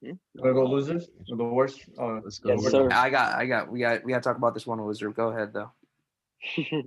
we're 0.02 0.14
gonna 0.36 0.54
go 0.54 0.66
losers. 0.66 1.10
We'll 1.30 1.38
go 1.38 1.54
worst. 1.54 1.82
Uh, 1.98 2.20
Let's 2.24 2.40
go. 2.40 2.50
Yes, 2.54 2.70
sir. 2.72 2.90
I 2.92 3.10
got. 3.10 3.36
I 3.36 3.46
got. 3.46 3.72
We 3.72 3.80
got. 3.80 4.04
We 4.04 4.12
got 4.12 4.22
to 4.24 4.30
talk 4.30 4.38
about 4.38 4.54
this 4.54 4.68
one 4.68 4.84
loser. 4.86 5.10
Go 5.12 5.30
ahead 5.30 5.54
though. 5.54 5.72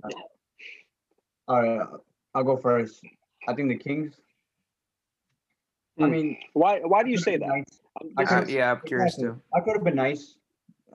all 1.47 1.61
right, 1.61 1.87
I'll 2.35 2.43
go 2.43 2.55
first. 2.57 3.03
I 3.47 3.53
think 3.55 3.69
the 3.69 3.77
Kings. 3.77 4.13
I 5.99 6.05
Hmm. 6.05 6.11
mean, 6.11 6.37
Why? 6.53 6.79
Why 6.79 7.03
do 7.03 7.09
you 7.09 7.17
say 7.17 7.35
that? 7.37 7.47
nice. 7.47 7.81
I'm 7.99 8.11
I 8.17 8.23
just- 8.23 8.33
could've- 8.33 8.49
yeah, 8.51 8.71
I'm 8.71 8.81
curious 8.81 9.15
Exactly. 9.15 9.35
too. 9.35 9.41
I 9.53 9.59
could 9.61 9.73
have 9.75 9.83
been 9.83 9.95
nice 9.95 10.37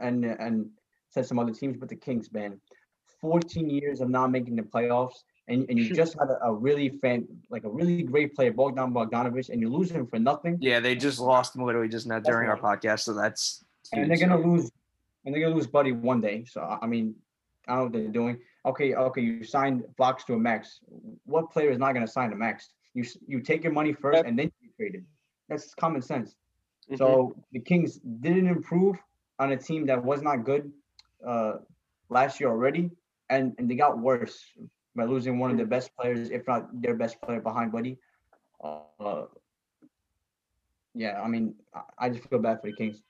and 0.00 0.24
and 0.24 0.70
said 1.10 1.26
some 1.26 1.38
other 1.38 1.52
teams, 1.52 1.76
but 1.76 1.88
the 1.88 1.96
Kings, 1.96 2.32
man, 2.32 2.60
14 3.24 3.70
years 3.70 4.02
of 4.02 4.10
not 4.10 4.30
making 4.30 4.54
the 4.54 4.62
playoffs, 4.62 5.22
and, 5.48 5.64
and 5.70 5.78
you 5.78 5.94
just 5.94 6.12
had 6.20 6.28
a, 6.28 6.36
a 6.44 6.52
really 6.52 6.90
fan, 6.90 7.26
like 7.48 7.64
a 7.64 7.70
really 7.70 8.02
great 8.02 8.34
player, 8.36 8.52
Bogdan 8.52 8.92
Bogdanovich, 8.92 9.48
and 9.48 9.62
you 9.62 9.70
lose 9.70 9.90
him 9.90 10.06
for 10.06 10.18
nothing, 10.18 10.58
Yeah, 10.60 10.78
they 10.78 10.94
just 10.94 11.18
lost 11.18 11.56
him 11.56 11.62
literally 11.64 11.88
just 11.88 12.06
now 12.06 12.18
during 12.18 12.50
our 12.50 12.58
podcast, 12.68 13.00
so 13.00 13.14
that's 13.14 13.64
and 13.94 14.10
they're 14.10 14.18
gonna 14.26 14.44
lose, 14.50 14.70
and 15.24 15.34
they're 15.34 15.42
gonna 15.44 15.54
lose 15.54 15.66
Buddy 15.66 15.92
one 15.92 16.20
day. 16.20 16.44
So 16.44 16.60
I 16.60 16.74
I 16.82 16.86
mean, 16.86 17.06
I 17.66 17.70
don't 17.70 17.78
know 17.78 17.84
what 17.84 17.92
they're 17.94 18.18
doing. 18.22 18.36
Okay, 18.70 18.88
okay, 18.94 19.22
you 19.28 19.44
signed 19.56 19.84
Fox 19.96 20.24
to 20.24 20.34
a 20.34 20.38
max. 20.38 20.80
What 21.24 21.44
player 21.54 21.70
is 21.74 21.78
not 21.78 21.90
gonna 21.94 22.14
sign 22.18 22.30
a 22.36 22.36
max? 22.46 22.56
You 22.92 23.04
you 23.26 23.40
take 23.40 23.60
your 23.66 23.72
money 23.80 23.92
first, 23.94 24.18
Yep. 24.18 24.26
and 24.28 24.38
then 24.38 24.48
you 24.62 24.68
trade 24.78 24.94
it. 24.98 25.04
That's 25.48 25.74
common 25.84 26.02
sense. 26.12 26.28
Mhm. 26.90 26.98
So 27.00 27.06
the 27.52 27.60
Kings 27.70 27.90
didn't 28.26 28.48
improve 28.56 28.96
on 29.38 29.52
a 29.56 29.58
team 29.68 29.86
that 29.90 30.00
was 30.10 30.20
not 30.28 30.36
good 30.50 30.64
uh, 31.32 31.54
last 32.10 32.38
year 32.40 32.50
already, 32.50 32.84
and 33.30 33.54
and 33.58 33.70
they 33.70 33.74
got 33.76 33.98
worse 33.98 34.44
by 34.96 35.04
losing 35.04 35.38
one 35.38 35.50
of 35.50 35.56
their 35.56 35.66
best 35.66 35.90
players, 35.96 36.30
if 36.30 36.46
not 36.46 36.68
their 36.80 36.94
best 36.94 37.20
player 37.20 37.40
behind 37.40 37.72
Buddy. 37.72 37.98
Uh, 38.62 39.24
yeah, 40.94 41.20
I 41.20 41.28
mean, 41.28 41.54
I- 41.74 41.82
I 42.06 42.08
just 42.10 42.28
feel 42.28 42.38
bad 42.38 42.60
for 42.60 42.68
the 42.70 42.76
Kings. 42.76 43.02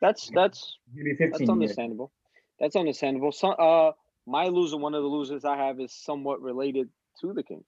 that's 0.00 0.30
that's 0.34 0.78
Maybe 0.92 1.14
that's 1.14 1.38
15 1.38 1.46
years. 1.46 1.52
understandable. 1.52 2.10
That's 2.58 2.76
understandable. 2.76 3.32
So, 3.32 3.50
uh, 3.50 3.92
my 4.26 4.46
loser, 4.48 4.76
one 4.76 4.94
of 4.94 5.02
the 5.02 5.08
losers 5.08 5.44
I 5.44 5.56
have, 5.56 5.80
is 5.80 5.92
somewhat 5.92 6.40
related 6.42 6.88
to 7.20 7.32
the 7.32 7.42
Kings. 7.42 7.66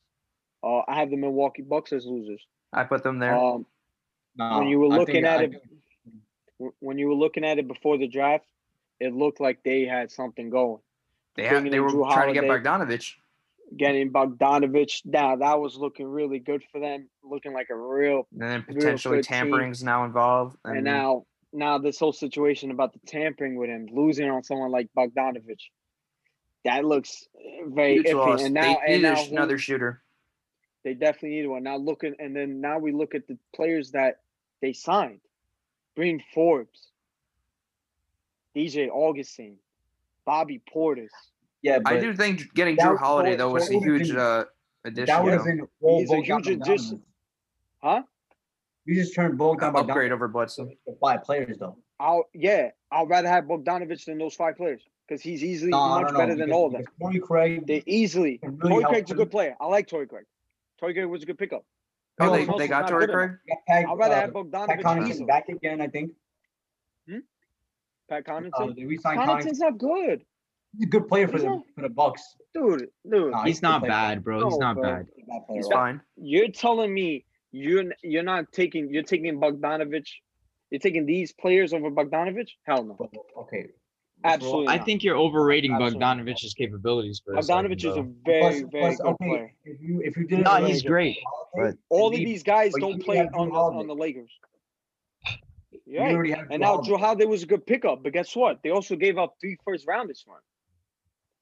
Uh, 0.63 0.81
I 0.89 0.95
have 0.97 1.11
the 1.11 1.17
Milwaukee 1.17 1.63
Bucks 1.63 1.93
as 1.93 2.07
losers. 2.07 2.45
I 2.73 2.85
put 2.85 3.03
them 3.03 3.19
there. 3.19 3.37
Um, 3.37 3.67
No, 4.37 4.59
when 4.59 4.67
you 4.69 4.81
were 4.81 4.89
looking 4.89 5.25
at 5.25 5.41
I 5.41 5.45
it, 5.45 5.51
think- 6.59 6.75
when 6.81 6.99
you 6.99 7.09
were 7.09 7.15
looking 7.15 7.45
at 7.45 7.59
it 7.59 7.69
before 7.69 7.99
the 7.99 8.09
draft, 8.09 8.47
it 8.99 9.13
looked 9.15 9.39
like 9.41 9.63
they 9.63 9.85
had 9.85 10.11
something 10.11 10.51
going. 10.51 10.81
They 11.37 11.47
had, 11.47 11.65
they 11.71 11.81
were 11.81 11.89
Drew 11.89 12.05
trying 12.05 12.33
to 12.33 12.41
get 12.41 12.49
Bogdanovich. 12.49 13.15
Getting 13.77 14.13
Bogdanovich, 14.13 15.03
now 15.05 15.37
that 15.37 15.59
was 15.61 15.77
looking 15.77 16.07
really 16.07 16.39
good 16.39 16.63
for 16.71 16.81
them, 16.81 17.09
looking 17.25 17.53
like 17.53 17.69
a 17.71 17.75
real. 17.77 18.27
And 18.33 18.41
then 18.43 18.63
potentially 18.63 19.19
good 19.19 19.25
team. 19.25 19.39
tampering's 19.39 19.83
now 19.83 20.05
involved. 20.05 20.57
I 20.65 20.77
And 20.77 20.85
now, 20.85 21.25
now 21.53 21.79
this 21.79 21.99
whole 21.99 22.13
situation 22.13 22.71
about 22.71 22.93
the 22.93 23.01
tampering 23.07 23.57
with 23.57 23.71
him, 23.71 23.89
losing 23.91 24.31
on 24.31 24.45
someone 24.45 24.71
like 24.71 24.89
Bogdanovich, 24.97 25.71
that 26.65 26.85
looks 26.85 27.27
very 27.67 27.99
iffy. 28.05 28.15
loss. 28.15 28.43
And 28.43 28.55
They 28.55 28.61
now, 28.61 28.77
and 28.87 28.87
needed 28.87 29.03
now 29.03 29.17
who- 29.25 29.33
another 29.33 29.59
shooter. 29.59 30.03
They 30.85 30.95
definitely 30.95 31.41
need 31.41 31.47
one. 31.47 31.63
Now 31.63 31.77
looking 31.77 32.15
and 32.19 32.37
then 32.37 32.61
now 32.61 32.79
we 32.79 32.93
look 32.93 33.15
at 33.15 33.27
the 33.27 33.39
players 33.57 33.93
that 33.93 34.21
they 34.61 34.75
signed. 34.75 35.21
Bryn 35.97 36.23
Forbes, 36.35 36.91
DJ 38.55 38.89
Augustin, 38.91 39.57
Bobby 40.27 40.61
Portis. 40.73 41.09
yeah, 41.63 41.79
but 41.79 41.93
I 41.95 42.01
do 42.01 42.15
think 42.15 42.55
getting 42.55 42.77
that 42.77 42.87
Jrue 42.87 42.99
Holiday 42.99 43.31
that 43.33 43.39
though 43.39 43.53
was 43.53 43.69
a 43.71 43.79
huge 43.79 44.09
been- 44.09 44.19
uh, 44.19 44.45
addition. 44.85 45.07
that 45.07 45.23
would 45.25 45.33
have 45.33 45.45
been 45.45 45.67
all 45.81 46.01
He's 46.01 46.11
a 46.13 46.21
huge 46.23 46.49
addition. 46.49 47.03
Huh? 47.83 48.03
You 48.87 48.95
just 48.95 49.15
turned 49.15 49.39
Bogdan 49.39 49.71
An 49.71 49.77
upgrade 49.77 50.11
Bogdanovich 50.11 50.15
over 50.15 50.29
Bledsoe. 50.29 50.67
to 50.67 50.97
five 51.01 51.23
players 51.25 51.59
though. 51.59 51.77
I'll 52.01 52.25
yeah, 52.35 52.71
I'd 52.91 53.09
rather 53.09 53.29
have 53.29 53.45
Bogdanovich 53.45 54.05
than 54.07 54.19
those 54.19 54.35
five 54.35 54.57
players 54.57 54.83
because 55.07 55.23
he's 55.23 55.43
easily 55.45 55.71
No, 55.71 55.89
much 55.89 56.05
don't 56.05 56.13
know, 56.15 56.19
better 56.19 56.35
than 56.35 56.47
because- 56.47 56.53
all 56.57 56.67
of 56.67 56.73
them. 56.73 56.81
because 56.83 56.95
Torrey 57.01 57.19
Craig, 57.21 57.67
They 57.67 57.83
easily. 57.87 58.39
can 58.39 58.57
really 58.59 58.71
Torrey 58.71 58.83
help 58.83 58.93
Craig's 58.95 59.11
a 59.11 59.15
good 59.15 59.31
player. 59.31 59.57
I 59.61 59.67
like 59.67 59.87
Torrey 59.89 60.07
Craig. 60.07 60.25
Torrey 60.79 60.95
Craig 60.95 61.07
was 61.07 61.23
a 61.23 61.27
good 61.27 61.39
pickup. 61.39 61.65
Oh, 62.21 62.27
No, 62.27 62.33
they, 62.33 62.45
they 62.59 62.69
got 62.69 62.83
not 62.83 62.89
Torrey. 62.91 63.07
Craig. 63.09 63.31
I'd 63.69 63.85
rather 63.97 64.15
uh, 64.15 64.21
have 64.21 64.31
Bogdanovich 64.31 65.27
back 65.27 65.49
again. 65.49 65.81
I 65.81 65.89
think. 65.89 66.13
Pat 68.09 68.25
Connaughton. 68.27 68.77
they 68.77 68.85
re-signed 68.85 69.19
Connaughton. 69.21 69.27
Connaughton's 69.27 69.59
not 69.61 69.79
good, 69.79 70.25
He's 70.77 70.87
a 70.87 70.91
good 70.91 71.07
player 71.09 71.27
for 71.29 71.35
He's 71.35 71.43
the 71.43 71.49
not- 71.51 71.65
for 71.77 71.83
the 71.83 71.89
Bucks. 71.89 72.37
dude. 72.53 72.89
Dude, 73.09 73.31
Nah, 73.31 73.45
He's 73.45 73.59
a 73.59 73.61
good 73.61 73.67
not 73.69 73.83
bad, 73.87 74.25
bro. 74.25 74.49
He's 74.49 74.59
not 74.59 74.75
bro. 74.77 74.83
bad. 74.83 75.07
He's 75.15 75.25
a 75.25 75.27
bad 75.29 75.47
player, 75.47 75.59
He's 75.59 75.69
fine. 75.69 76.01
you're 76.17 76.49
telling 76.49 76.93
me 76.93 77.25
you're 77.53 77.85
you're 78.03 78.25
not 78.25 78.51
taking 78.53 78.93
you're 78.93 79.05
taking 79.05 79.39
Bogdanovich, 79.41 80.09
you're 80.71 80.81
taking 80.81 81.07
these 81.07 81.33
players 81.33 81.73
over 81.73 81.91
Bogdanovich? 81.91 82.51
Hell 82.67 82.83
no. 82.85 82.99
Okay. 83.39 83.69
Absolutely 84.25 84.69
I 84.69 84.79
not. 84.79 84.87
think 84.87 85.05
you're 85.05 85.17
overrating 85.17 85.73
Absolutely. 85.73 86.01
Bogdanovich's 86.01 86.55
capabilities 86.55 87.21
for 87.25 87.35
a 87.37 87.43
second, 87.43 87.67
Bogdanovich 87.71 87.85
is 87.85 87.97
a 87.97 88.03
very 88.25 88.41
Plus, 88.41 88.55
very 88.55 88.69
plus, 88.71 88.97
good 88.97 89.07
okay, 89.07 89.27
player. 89.29 89.55
if 89.65 89.81
you 89.81 90.01
if 90.03 90.17
you 90.17 90.27
did 90.27 90.41
it 90.41 90.43
No, 90.45 90.65
he's 90.65 90.83
great. 90.83 91.19
Holiday, 91.55 91.77
but- 91.91 91.97
All 91.97 92.09
of 92.09 92.15
these 92.17 92.43
guys 92.43 92.73
don't 92.81 93.01
play 93.03 93.21
on 93.21 93.49
the 93.51 93.55
on 93.55 93.87
the 93.87 93.95
Lakers. 93.95 94.33
You 95.87 96.01
already 96.01 96.31
have 96.33 96.47
And 96.51 96.61
now. 96.61 96.79
Jrue 96.79 96.99
Holiday 96.99 97.27
was 97.27 97.43
a 97.43 97.47
good 97.47 97.67
pickup, 97.67 98.03
but 98.03 98.13
guess 98.13 98.35
what? 98.35 98.61
They 98.63 98.71
also 98.71 98.97
gave 98.97 99.19
up 99.19 99.35
three 99.41 99.57
first 99.65 99.87
rounders 99.87 100.23
for 100.25 100.37
him. 100.37 100.43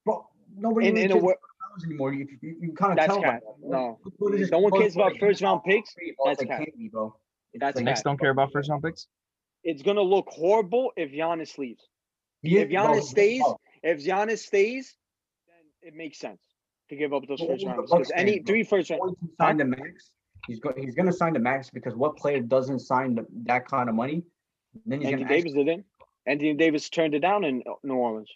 Bro, 0.05 0.27
nobody 0.57 0.89
In, 0.89 0.95
really 0.95 1.05
in 1.05 1.11
cares 1.13 1.23
way, 1.23 1.35
about 1.35 1.85
anymore. 1.87 2.13
You, 2.13 2.27
you, 2.41 2.57
you 2.61 2.73
kind 2.73 2.99
of 2.99 3.07
tell. 3.07 3.23
cap. 3.23 3.41
that. 3.41 3.69
No. 3.69 3.99
No 4.51 4.59
one 4.59 4.73
cares 4.73 4.97
about 4.97 5.17
first 5.19 5.41
round 5.43 5.63
picks. 5.65 5.95
That's 6.25 6.41
they 6.41 6.47
cap. 6.47 6.65
bro. 6.91 7.15
That's 7.55 7.77
cap. 7.77 7.85
Knicks 7.85 8.03
don't 8.03 8.19
care 8.19 8.31
about 8.31 8.53
first 8.53 8.69
round 8.69 8.83
picks. 8.83 9.07
it's 9.63 9.83
gonna 9.83 10.03
look 10.03 10.27
horrible 10.29 10.91
if 10.97 11.13
Giannis 11.13 11.57
leaves. 11.59 11.87
He 12.43 12.59
If 12.59 12.69
Giannis 12.69 13.03
stays, 13.05 13.43
If 13.85 14.05
Giannis 14.05 14.39
stays, 14.39 14.97
then 15.47 15.89
it 15.93 15.97
makes 15.97 16.19
sense 16.19 16.41
to 16.89 16.97
give 16.97 17.13
up 17.13 17.27
those 17.29 17.39
Well, 17.41 17.51
first 17.51 17.65
the 17.65 17.71
rounds. 17.71 17.91
Because 17.91 18.13
any 18.15 18.41
three 18.41 18.65
first 18.65 18.91
rounds. 18.91 19.15
going 19.39 19.57
the 19.57 19.65
max. 19.65 20.11
He's 20.47 20.61
going. 20.61 20.83
He's 20.83 20.95
going 20.95 21.07
to 21.07 21.13
sign 21.13 21.33
the 21.35 21.39
max 21.39 21.71
because 21.71 21.95
what 21.95 22.17
player 22.17 22.41
doesn't 22.41 22.81
sign 22.81 23.15
the, 23.15 23.27
that 23.45 23.69
kind 23.69 23.89
of 23.89 23.95
money? 23.95 24.23
Then 24.87 25.01
he's 25.01 25.09
Anthony 25.09 25.25
going 25.25 25.29
to. 25.29 25.49
Davis 25.49 25.53
didn't. 25.53 25.85
Anthony 26.27 26.55
Davis 26.55 26.89
turned 26.89 27.15
it 27.15 27.21
down 27.21 27.45
in 27.45 27.63
New 27.83 27.95
Orleans. 27.95 28.31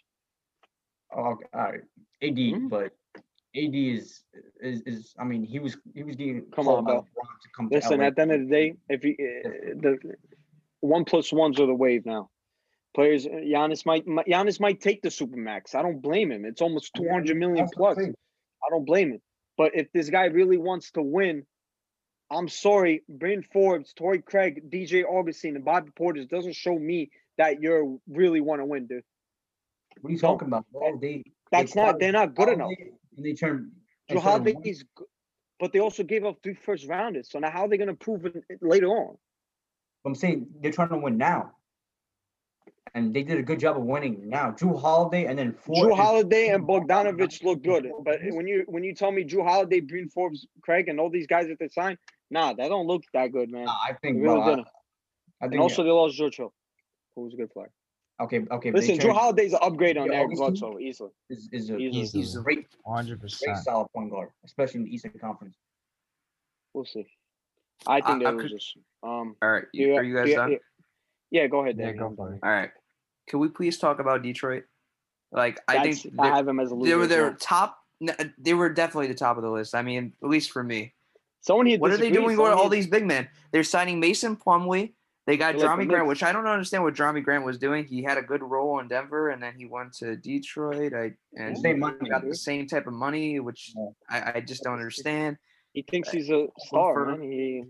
Oh, 1.15 1.31
okay, 1.31 1.45
all 1.53 1.61
right. 1.61 1.81
AD, 2.21 2.35
Mhm. 2.35 2.69
but 2.69 2.91
AD 3.55 3.75
is, 3.75 4.23
is 4.61 4.81
is 4.81 5.15
I 5.19 5.23
mean 5.23 5.43
he 5.43 5.59
was 5.59 5.77
he 5.93 6.03
was 6.03 6.15
getting 6.15 6.43
Come 6.53 6.67
on, 6.67 6.83
bro. 6.83 7.01
To 7.01 7.49
come 7.55 7.69
Listen, 7.71 8.01
at 8.01 8.15
the 8.15 8.21
end 8.23 8.31
of 8.31 8.39
the 8.41 8.47
day, 8.47 8.73
if 8.89 9.03
he, 9.03 9.11
uh, 9.11 9.49
the 9.81 10.15
one 10.81 11.05
plus 11.05 11.31
ones 11.31 11.59
are 11.59 11.65
the 11.65 11.73
wave 11.75 12.05
now. 12.05 12.29
Players, 12.93 13.25
Giannis 13.25 13.85
might 13.85 14.05
Giannis 14.05 14.59
might 14.59 14.81
take 14.81 15.01
the 15.01 15.09
supermax. 15.09 15.75
I 15.75 15.81
don't 15.81 16.01
blame 16.01 16.31
him. 16.31 16.45
It's 16.45 16.61
almost 16.61 16.93
two 16.93 17.07
hundred 17.09 17.37
million 17.37 17.65
That's 17.65 17.77
what 17.77 17.89
I'm 17.89 17.95
plus. 17.95 18.15
I 18.65 18.69
don't 18.69 18.85
blame 18.85 19.13
him. 19.13 19.21
But 19.57 19.75
if 19.75 19.91
this 19.91 20.09
guy 20.09 20.25
really 20.25 20.57
wants 20.57 20.91
to 20.91 21.01
win, 21.01 21.45
I'm 22.29 22.49
sorry, 22.49 23.03
Bryn 23.07 23.41
Forbes, 23.41 23.93
Torrey 23.93 24.21
Craig, 24.21 24.69
DJ 24.69 25.03
Augustin, 25.05 25.55
and 25.55 25.63
Bobby 25.63 25.91
Portis 25.97 26.27
doesn't 26.27 26.55
show 26.55 26.77
me 26.77 27.09
that 27.37 27.61
you're 27.61 27.97
really 28.09 28.41
want 28.41 28.61
to 28.61 28.65
win, 28.65 28.87
dude. 28.87 29.03
What 30.01 30.09
are 30.09 30.13
you 30.13 30.19
talking 30.19 30.47
about, 30.47 30.65
bro? 30.71 30.97
They 30.99 31.23
That's 31.51 31.73
they 31.73 31.81
not. 31.81 31.99
They're 31.99 32.11
not 32.11 32.35
good 32.35 32.49
enough. 32.49 32.65
Holiday, 32.65 32.91
And 33.15 33.25
they 33.25 33.33
turn. 33.33 33.71
Drew 34.09 34.17
instead 34.17 34.17
of 34.17 34.23
Holiday 34.23 34.69
is, 34.69 34.83
good, 34.95 35.07
but 35.59 35.71
they 35.71 35.79
also 35.79 36.03
gave 36.03 36.25
up 36.25 36.37
three 36.43 36.53
first 36.53 36.87
rounders. 36.87 37.29
So 37.31 37.39
now 37.39 37.49
how 37.49 37.65
are 37.65 37.69
they 37.69 37.77
going 37.77 37.87
to 37.87 37.93
prove 37.93 38.25
it 38.25 38.43
later 38.61 38.87
on? 38.87 39.17
I'm 40.05 40.15
saying 40.15 40.47
they're 40.61 40.71
trying 40.71 40.89
to 40.89 40.97
win 40.97 41.17
now, 41.17 41.51
and 42.93 43.13
they 43.13 43.23
did 43.23 43.37
a 43.37 43.43
good 43.43 43.59
job 43.59 43.77
of 43.77 43.83
winning 43.83 44.29
now. 44.29 44.51
Jrue 44.51 44.79
Holiday 44.79 45.25
and 45.25 45.37
then 45.37 45.53
four. 45.53 45.85
Jrue 45.85 45.95
Holiday 45.95 46.49
and 46.49 46.65
Bogdanovich 46.65 47.43
look 47.43 47.63
good, 47.63 47.91
but 48.03 48.19
when 48.31 48.47
you 48.47 48.63
when 48.67 48.83
you 48.83 48.93
tell 48.93 49.11
me 49.11 49.23
Jrue 49.23 49.43
Holiday, 49.43 49.79
Bryn 49.79 50.09
Forbes, 50.09 50.47
Craig, 50.61 50.87
and 50.87 50.99
all 50.99 51.09
these 51.09 51.27
guys 51.27 51.47
that 51.47 51.59
they 51.59 51.67
signed, 51.67 51.97
nah, 52.31 52.53
that 52.53 52.67
don't 52.69 52.87
look 52.87 53.03
that 53.13 53.31
good, 53.31 53.49
man. 53.51 53.65
Nah, 53.65 53.71
I 53.71 53.91
They 54.01 54.09
think, 54.09 54.21
really 54.23 54.35
bro. 54.35 54.41
I, 54.43 54.49
didn't. 54.55 54.67
I 55.41 55.45
think 55.45 55.53
And 55.53 55.61
also 55.61 55.83
they 55.83 55.89
lost 55.91 56.15
George 56.15 56.37
Hill, 56.37 56.53
who 57.15 57.23
was 57.23 57.33
a 57.33 57.37
good 57.37 57.51
player. 57.51 57.71
okay, 58.21 58.45
okay. 58.51 58.71
Listen, 58.71 58.95
Drew 58.97 59.09
turned- 59.09 59.17
Holiday's 59.19 59.53
an 59.53 59.59
upgrade 59.61 59.97
on 59.97 60.07
Yeah, 60.11 60.19
Eric 60.19 60.35
Bledsoe 60.37 60.79
easily. 60.79 61.11
is 61.29 61.47
is 61.51 61.69
a, 61.69 61.77
Easily. 61.77 61.91
he's, 61.91 62.11
he's 62.11 62.35
a 62.35 62.41
great, 62.41 62.67
100. 62.83 63.19
great 63.19 63.21
percent 63.21 63.57
solid 63.59 63.87
point 63.95 64.09
guard, 64.11 64.29
especially 64.45 64.79
in 64.79 64.83
the 64.85 64.93
Eastern 64.93 65.13
Conference. 65.21 65.55
We'll 66.73 66.85
see. 66.85 67.05
I 67.85 68.01
think 68.01 68.17
I- 68.17 68.19
they're 68.19 68.27
I 68.29 68.31
could- 68.31 68.41
losers. 68.43 68.73
Um, 69.03 69.35
All 69.41 69.49
right, 69.51 69.65
you, 69.73 69.89
yeah, 69.93 69.95
are 69.99 70.03
you 70.03 70.15
guys 70.15 70.29
yeah, 70.29 70.35
done? 70.35 70.51
yeah. 70.51 70.57
Yeah, 71.29 71.47
go 71.47 71.59
ahead. 71.61 71.77
Yeah, 71.77 71.91
go 71.91 72.13
for 72.15 72.33
it. 72.33 72.39
All 72.41 72.49
right. 72.49 72.71
Can 73.27 73.39
we 73.39 73.49
please 73.49 73.77
talk 73.77 73.99
about 73.99 74.23
Detroit? 74.23 74.63
Like 75.33 75.59
I 75.67 75.83
think 75.83 76.13
I 76.17 76.23
they're- 76.27 76.35
have 76.35 76.47
him 76.47 76.59
as 76.61 76.71
a 76.71 76.75
loser. 76.75 76.89
they 76.89 76.95
were 76.95 77.03
as 77.03 77.09
their 77.09 77.23
well. 77.27 77.35
top. 77.39 77.77
They 78.37 78.53
were 78.53 78.69
definitely 78.69 79.07
the 79.07 79.13
top 79.15 79.35
of 79.37 79.43
the 79.43 79.49
list. 79.51 79.75
I 79.75 79.81
mean, 79.81 80.13
at 80.23 80.29
least 80.29 80.51
for 80.51 80.63
me. 80.63 80.93
Someone 81.47 81.65
here 81.65 81.79
What 81.79 81.91
are 81.91 81.97
they 81.97 82.09
disagrees. 82.09 82.35
doing 82.35 82.37
with 82.37 82.51
all 82.51 82.67
these 82.69 82.87
big 82.87 83.05
men? 83.05 83.29
They're 83.51 83.63
signing 83.63 83.99
Mason 84.01 84.35
Plumlee. 84.35 84.93
They 85.25 85.37
got 85.37 85.55
They 85.55 85.61
let 85.61 85.69
Jerami 85.71 85.79
the 85.79 85.85
Grant, 85.85 86.07
which 86.07 86.21
I 86.23 86.31
don't 86.33 86.45
understand 86.47 86.83
what 86.83 86.93
Jerami 86.93 87.23
Grant 87.23 87.45
was 87.45 87.57
doing. 87.57 87.85
He 87.85 88.03
had 88.03 88.17
a 88.17 88.21
good 88.21 88.41
role 88.43 88.79
in 88.79 88.87
Denver, 88.89 89.29
and 89.29 89.41
then 89.41 89.53
he 89.55 89.65
went 89.65 89.93
to 89.99 90.15
Detroit. 90.17 90.93
I 90.93 91.13
and 91.37 91.57
Same 91.57 91.75
he 91.75 91.79
money, 91.79 92.09
got 92.09 92.21
dude. 92.21 92.31
the 92.31 92.35
same 92.35 92.67
type 92.67 92.85
of 92.87 92.93
money, 92.93 93.39
which 93.39 93.71
Yeah. 93.75 93.89
I, 94.09 94.31
I 94.35 94.41
just 94.41 94.63
don't 94.63 94.73
understand. 94.73 95.37
He 95.73 95.83
thinks 95.83 96.09
he's 96.11 96.29
a 96.29 96.47
star, 96.59 96.93
for- 96.93 97.05
man. 97.17 97.21
He. 97.21 97.63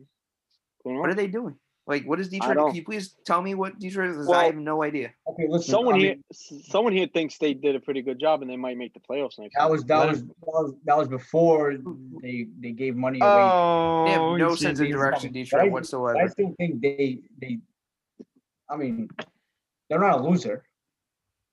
What 0.83 1.09
are 1.09 1.15
they 1.15 1.27
doing? 1.27 1.55
Like, 1.87 2.03
what 2.03 2.19
is 2.19 2.27
Detroit? 2.27 2.57
Can 2.57 2.75
you 2.75 2.83
please 2.83 3.15
tell 3.25 3.41
me 3.41 3.55
what 3.55 3.79
Detroit 3.79 4.09
is? 4.09 4.27
Well- 4.27 4.37
I 4.37 4.43
have 4.43 4.57
no 4.57 4.83
idea. 4.83 5.13
Okay, 5.25 5.45
listen. 5.47 5.71
Someone 5.71 5.95
I 5.95 5.99
here, 5.99 6.09
mean, 6.15 6.23
s- 6.31 6.53
someone 6.67 6.91
here 6.91 7.07
thinks 7.13 7.37
they 7.37 7.53
did 7.53 7.75
a 7.75 7.79
pretty 7.79 8.01
good 8.01 8.19
job 8.19 8.41
and 8.41 8.51
they 8.51 8.57
might 8.57 8.77
make 8.77 8.93
the 8.93 8.99
playoffs 8.99 9.39
next 9.39 9.55
That 9.55 9.63
year. 9.63 9.71
was 9.71 9.85
that 9.85 10.09
was, 10.09 10.21
that 10.23 10.33
was 10.45 10.73
that 10.83 10.97
was 10.97 11.07
before 11.07 11.77
they 12.21 12.47
they 12.59 12.71
gave 12.71 12.97
money 12.97 13.19
away. 13.21 13.29
Oh, 13.31 14.03
They 14.05 14.11
have 14.11 14.21
no 14.37 14.49
shit, 14.49 14.59
sense 14.59 14.79
of 14.81 14.87
direction, 14.89 15.29
But 15.31 15.39
I- 15.39 15.43
Detroit 15.43 15.89
but 15.91 16.17
I 16.17 16.27
still 16.27 16.53
think 16.57 16.81
they 16.81 17.21
they. 17.41 17.59
I 18.69 18.75
mean, 18.75 19.09
they're 19.89 19.99
not 19.99 20.19
a 20.19 20.21
loser. 20.21 20.65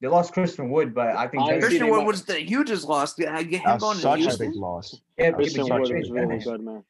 They 0.00 0.08
lost 0.08 0.32
Christian 0.32 0.68
Wood, 0.68 0.92
but 0.94 1.14
I 1.16 1.28
think 1.28 1.44
Honestly, 1.44 1.60
Jerry- 1.60 1.60
Christian 1.78 1.90
Wood 1.90 2.06
was 2.06 2.24
the 2.24 2.34
hugest 2.34 2.88
loss. 2.88 3.18
I 3.20 3.44
get 3.44 3.64
uh, 3.64 3.74
him 3.74 3.78
That 3.78 3.80
going 3.80 3.98
such 3.98 4.34
a 4.34 4.36
big 4.36 4.54
loss. 4.56 5.00
Yeah, 5.16 5.30
Christian 5.30 5.62
Wood 5.62 5.86
Grant's 5.86 6.08
was 6.08 6.10
really 6.10 6.38
good, 6.38 6.60
man. 6.60 6.82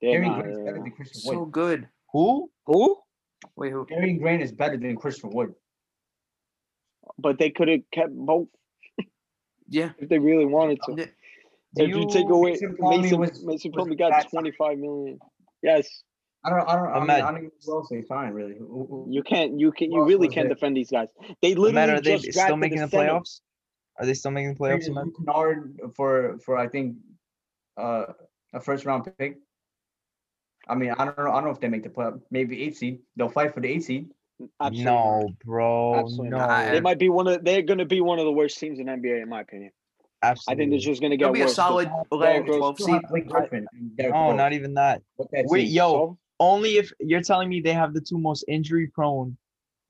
Yeah, 0.00 0.12
Jerry 0.12 0.28
nah, 0.28 0.40
Grant's 0.40 0.58
better 0.60 0.64
yeah. 0.64 0.82
than 0.82 0.92
uh, 0.92 0.96
Christian 0.96 1.20
So 1.20 1.44
good. 1.44 1.88
Who? 2.12 2.50
Who? 2.66 2.98
Wait, 3.56 3.72
who? 3.72 3.86
Jerry 3.88 4.14
Grant 4.14 4.42
is 4.42 4.52
better 4.52 4.76
than 4.76 4.96
Christian 4.96 5.30
Wood. 5.30 5.54
But 7.18 7.38
they 7.38 7.50
could 7.50 7.68
have 7.68 7.80
kept 7.92 8.12
both 8.12 8.48
Yeah. 9.68 9.90
if 9.98 10.08
they 10.08 10.18
really 10.18 10.46
wanted 10.46 10.78
to. 10.86 10.94
Yeah. 10.96 11.06
Do 11.76 11.84
if 11.84 11.88
you, 11.90 12.00
you- 12.00 12.10
take 12.10 12.28
away 12.28 12.50
Mason 12.52 12.76
Plumlee 12.76 13.02
Mason, 13.02 13.20
was- 13.20 13.44
Mason 13.44 13.72
was 13.74 13.86
Plumlee 13.88 13.98
got 13.98 14.30
25 14.30 14.78
million. 14.78 15.18
Yes, 15.62 15.88
I 16.44 16.50
don't. 16.50 16.68
I 16.68 16.76
don't. 16.76 16.88
I, 16.88 17.00
mean, 17.00 17.10
I 17.10 17.18
don't 17.20 17.36
even 17.38 17.44
know 17.44 17.50
who 17.64 17.76
else 17.78 17.88
they 17.90 18.02
really. 18.30 18.54
You 19.10 19.22
can't. 19.22 19.58
You 19.58 19.72
can. 19.72 19.90
You 19.90 20.04
really 20.04 20.28
can't 20.28 20.48
there? 20.48 20.54
defend 20.54 20.76
these 20.76 20.90
guys. 20.90 21.08
They 21.40 21.54
No 21.54 21.62
literally 21.62 21.72
matter, 21.72 21.94
are 21.94 22.00
they 22.02 22.18
just 22.18 22.38
still 22.38 22.56
making 22.56 22.80
the 22.80 22.88
center. 22.88 23.12
playoffs? 23.12 23.40
Are 23.98 24.04
they 24.06 24.12
still 24.14 24.30
making 24.30 24.54
the 24.54 24.60
playoffs? 24.60 24.84
traded 24.84 25.16
Kennard 25.26 25.80
for 25.96 26.38
for 26.44 26.58
I 26.58 26.68
think 26.68 26.96
uh, 27.78 28.04
a 28.52 28.60
first 28.60 28.84
round 28.84 29.08
pick. 29.18 29.38
I 30.68 30.74
mean, 30.74 30.90
I 30.98 31.04
don't 31.04 31.16
know. 31.18 31.30
I 31.30 31.34
don't 31.36 31.44
know 31.44 31.50
if 31.50 31.60
they 31.60 31.68
make 31.68 31.82
the 31.82 31.88
playoff. 31.90 32.20
Maybe 32.30 32.62
eight 32.62 32.76
seed. 32.76 33.00
They'll 33.16 33.28
fight 33.28 33.52
for 33.54 33.60
the 33.60 33.68
eight 33.68 33.84
seed. 33.84 34.10
Absolutely 34.60 34.84
No, 34.84 35.28
bro. 35.44 35.94
Absolutely 36.00 36.30
no. 36.30 36.38
not. 36.38 36.72
They 36.72 36.80
might 36.80 36.98
be 36.98 37.08
one 37.08 37.26
of. 37.28 37.44
They're 37.44 37.62
going 37.62 37.78
to 37.78 37.84
be 37.84 38.00
one 38.00 38.18
of 38.18 38.24
the 38.24 38.32
worst 38.32 38.58
teams 38.58 38.78
in 38.78 38.86
NBA, 38.86 39.22
in 39.22 39.28
my 39.28 39.40
opinion. 39.42 39.70
Absolutely. 40.22 40.52
I 40.52 40.56
think 40.64 40.70
they're 40.72 40.80
just 40.90 41.00
going 41.00 41.10
to 41.10 41.16
get 41.16 41.24
It'll 41.24 41.34
be 41.34 41.42
a 41.42 41.48
solid 41.48 41.88
Derrick 42.10 42.46
11, 42.46 42.46
12 42.46 42.78
seed. 42.80 42.88
have 42.94 43.02
Blake 43.10 43.28
Griffin 43.28 43.66
and 43.72 43.96
Derrick 43.96 44.14
No, 44.14 44.28
Rose 44.30 44.36
not 44.38 44.52
even 44.54 44.74
that. 44.74 45.02
with 45.18 45.30
that 45.32 45.44
Wait, 45.48 45.64
team. 45.66 45.72
yo, 45.74 45.92
So, 45.92 46.18
only 46.40 46.76
if 46.78 46.90
you're 46.98 47.20
telling 47.20 47.48
me 47.50 47.60
they 47.60 47.74
have 47.74 47.92
the 47.92 48.00
two 48.00 48.18
most 48.18 48.44
injury 48.48 48.86
prone 48.86 49.36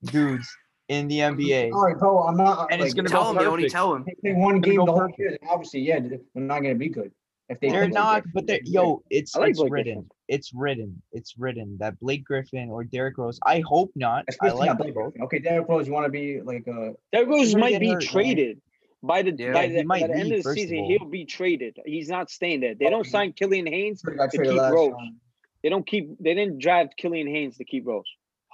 dudes 0.04 0.48
in 0.88 1.06
the 1.08 1.18
NBA. 1.20 1.72
All 1.72 1.84
right, 1.84 1.96
bro. 1.98 2.18
I'm 2.24 2.36
not. 2.36 2.70
And 2.72 2.82
it's 2.82 2.94
gonna 2.94 3.08
Tell 3.08 3.30
him, 3.30 3.36
go 3.36 3.42
Yoni, 3.42 3.62
perfect. 3.62 3.72
tell 3.72 3.94
him. 3.94 4.04
If 4.06 4.20
they 4.22 4.32
won 4.32 4.60
gonna 4.60 4.66
game 4.74 4.84
the 4.84 4.92
whole 4.92 5.08
year, 5.16 5.38
obviously, 5.48 5.80
yeah, 5.80 6.00
they're 6.00 6.18
not 6.34 6.60
gonna 6.60 6.74
be 6.74 6.88
good. 6.88 7.12
If 7.48 7.60
they 7.60 7.68
They're 7.68 7.88
not, 7.88 8.22
Blake 8.22 8.34
but 8.34 8.46
they're 8.46 8.60
yo, 8.64 9.02
it's 9.10 9.36
like 9.36 9.50
it's 9.50 9.58
Blake 9.60 9.72
written. 9.72 9.94
Griffin. 9.94 10.10
It's 10.28 10.54
written. 10.54 11.02
It's 11.12 11.34
written 11.38 11.76
that 11.78 12.00
Blake 12.00 12.24
Griffin 12.24 12.70
or 12.70 12.84
Derrick 12.84 13.18
Rose. 13.18 13.38
I 13.44 13.60
hope 13.60 13.90
not. 13.94 14.20
I 14.20 14.24
especially 14.28 14.60
like 14.60 14.66
not 14.68 14.78
Blake. 14.78 14.94
Griffin. 14.94 15.22
Okay, 15.22 15.38
Derrick 15.40 15.68
Rose, 15.68 15.86
you 15.86 15.92
want 15.92 16.06
to 16.06 16.10
be 16.10 16.40
like 16.40 16.66
uh 16.66 16.92
Derrick 17.12 17.28
Rose 17.28 17.54
might 17.54 17.78
be 17.80 17.88
hurt, 17.88 18.00
man. 18.00 18.00
traded 18.00 18.60
by 19.02 19.20
the 19.22 19.34
Yeah, 19.36 19.52
by 19.52 19.66
the, 19.68 19.76
by 19.76 19.82
might 19.82 20.06
the 20.06 20.14
end 20.14 20.32
of 20.32 20.38
the 20.38 20.42
first 20.42 20.58
of 20.58 20.68
season. 20.68 20.84
He'll 20.84 21.04
be 21.04 21.26
traded. 21.26 21.76
He's 21.84 22.08
not 22.08 22.30
staying 22.30 22.60
there. 22.60 22.74
They 22.74 22.86
Oh, 22.86 22.90
don't 22.90 23.06
sign 23.06 23.34
Killian 23.34 23.66
Hayes. 23.66 24.00
To 24.00 24.10
keep 24.10 24.62
Rose. 24.62 24.92
time. 24.94 25.20
They 25.62 25.68
don't 25.68 25.86
keep. 25.86 26.16
They 26.18 26.34
didn't 26.34 26.58
draft 26.60 26.96
Killian 26.96 27.26
Hayes 27.26 27.58
to 27.58 27.64
keep 27.64 27.86
Rose. 27.86 28.04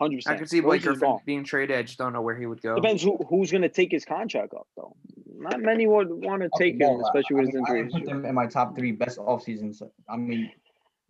Hundred 0.00 0.14
I 0.14 0.16
percent. 0.16 0.38
could 0.38 0.48
see 0.50 0.60
Blake 0.60 0.82
Griffin 0.82 1.18
being 1.26 1.44
traded. 1.44 1.76
I 1.76 1.82
just 1.82 1.98
don't 1.98 2.14
know 2.14 2.22
where 2.22 2.34
he 2.34 2.46
would 2.46 2.62
go. 2.62 2.74
Depends 2.74 3.02
who 3.02 3.18
who's 3.28 3.50
going 3.50 3.62
to 3.62 3.68
take 3.68 3.90
his 3.92 4.04
contract 4.06 4.54
up 4.54 4.66
though. 4.76 4.96
Not 5.36 5.60
many 5.60 5.86
would 5.86 6.08
want 6.10 6.40
to 6.42 6.48
take 6.58 6.76
no, 6.78 6.94
him, 6.94 7.00
especially 7.02 7.36
I 7.36 7.40
with 7.40 7.46
his 7.48 7.54
mean, 7.56 7.64
I 7.66 7.70
injuries. 7.80 7.92
put 7.92 8.04
them 8.06 8.24
in 8.24 8.34
my 8.34 8.46
top 8.46 8.74
three 8.76 8.92
best 8.92 9.18
off 9.18 9.42
seasons. 9.42 9.82
I 10.08 10.16
mean, 10.16 10.50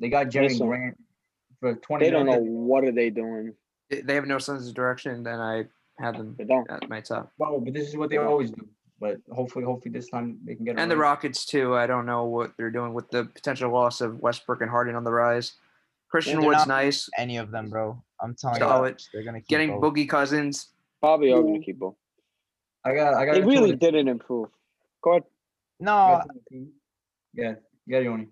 they 0.01 0.09
got 0.09 0.29
Jerry 0.29 0.49
Listen. 0.49 0.67
Grant 0.67 0.99
for 1.61 1.75
twenty. 1.77 2.07
They 2.07 2.11
don't 2.11 2.27
know 2.27 2.41
what 2.41 2.83
are 2.85 2.91
they 2.93 3.11
doing. 3.11 3.55
They- 3.91 4.01
They 4.01 4.15
have 4.17 4.27
no 4.27 4.39
sense 4.39 4.67
of 4.69 4.75
direction. 4.75 5.23
Then 5.23 5.39
I 5.39 5.67
have 6.01 6.17
them 6.17 6.35
They 6.37 6.45
don't. 6.45 6.69
at 6.71 6.89
my 6.89 7.01
top. 7.01 7.33
Well, 7.39 7.61
but 7.61 7.73
this 7.73 7.87
is 7.89 7.97
what 7.97 8.11
they 8.11 8.17
always 8.17 8.51
do. 8.51 8.67
But 9.01 9.19
hopefully, 9.33 9.65
hopefully 9.65 9.93
this 9.93 10.09
time 10.11 10.39
they 10.45 10.55
can 10.57 10.65
get 10.65 10.77
it 10.77 10.81
And 10.81 10.91
the. 10.91 10.97
Rockets 10.97 11.47
too. 11.47 11.75
I 11.77 11.87
don't 11.87 12.07
know 12.07 12.25
what 12.25 12.53
they're 12.57 12.71
doing 12.73 12.93
with 12.93 13.09
the 13.11 13.25
potential 13.25 13.71
loss 13.73 14.01
of 14.01 14.19
Westbrook 14.21 14.61
and 14.63 14.71
Harden 14.71 14.95
on 14.97 15.05
the 15.05 15.13
rise. 15.13 15.55
Christian 16.11 16.41
they're 16.41 16.49
Wood's 16.49 16.67
nice. 16.67 17.09
Any 17.17 17.37
of 17.37 17.51
them, 17.51 17.71
bro. 17.71 18.03
I'm 18.21 18.35
telling 18.35 18.59
Solid. 18.61 19.01
you, 19.01 19.07
they're 19.13 19.25
gonna 19.25 19.41
keep 19.41 19.49
Getting 19.49 19.81
both. 19.81 19.95
Boogie 19.95 20.09
Cousins. 20.09 20.69
Probably 21.01 21.33
are 21.33 21.41
going 21.41 21.59
to 21.61 21.65
keep 21.65 21.79
both. 21.79 21.95
I 22.85 22.95
got. 22.95 23.15
I 23.15 23.25
got. 23.25 23.33
They 23.33 23.41
really 23.41 23.75
didn't 23.75 24.07
improve. 24.09 24.49
Go 25.03 25.13
ahead. 25.13 25.23
No, 25.79 26.21
Yeah, 27.33 27.55
yeah, 27.87 27.99
Yoni. 28.01 28.29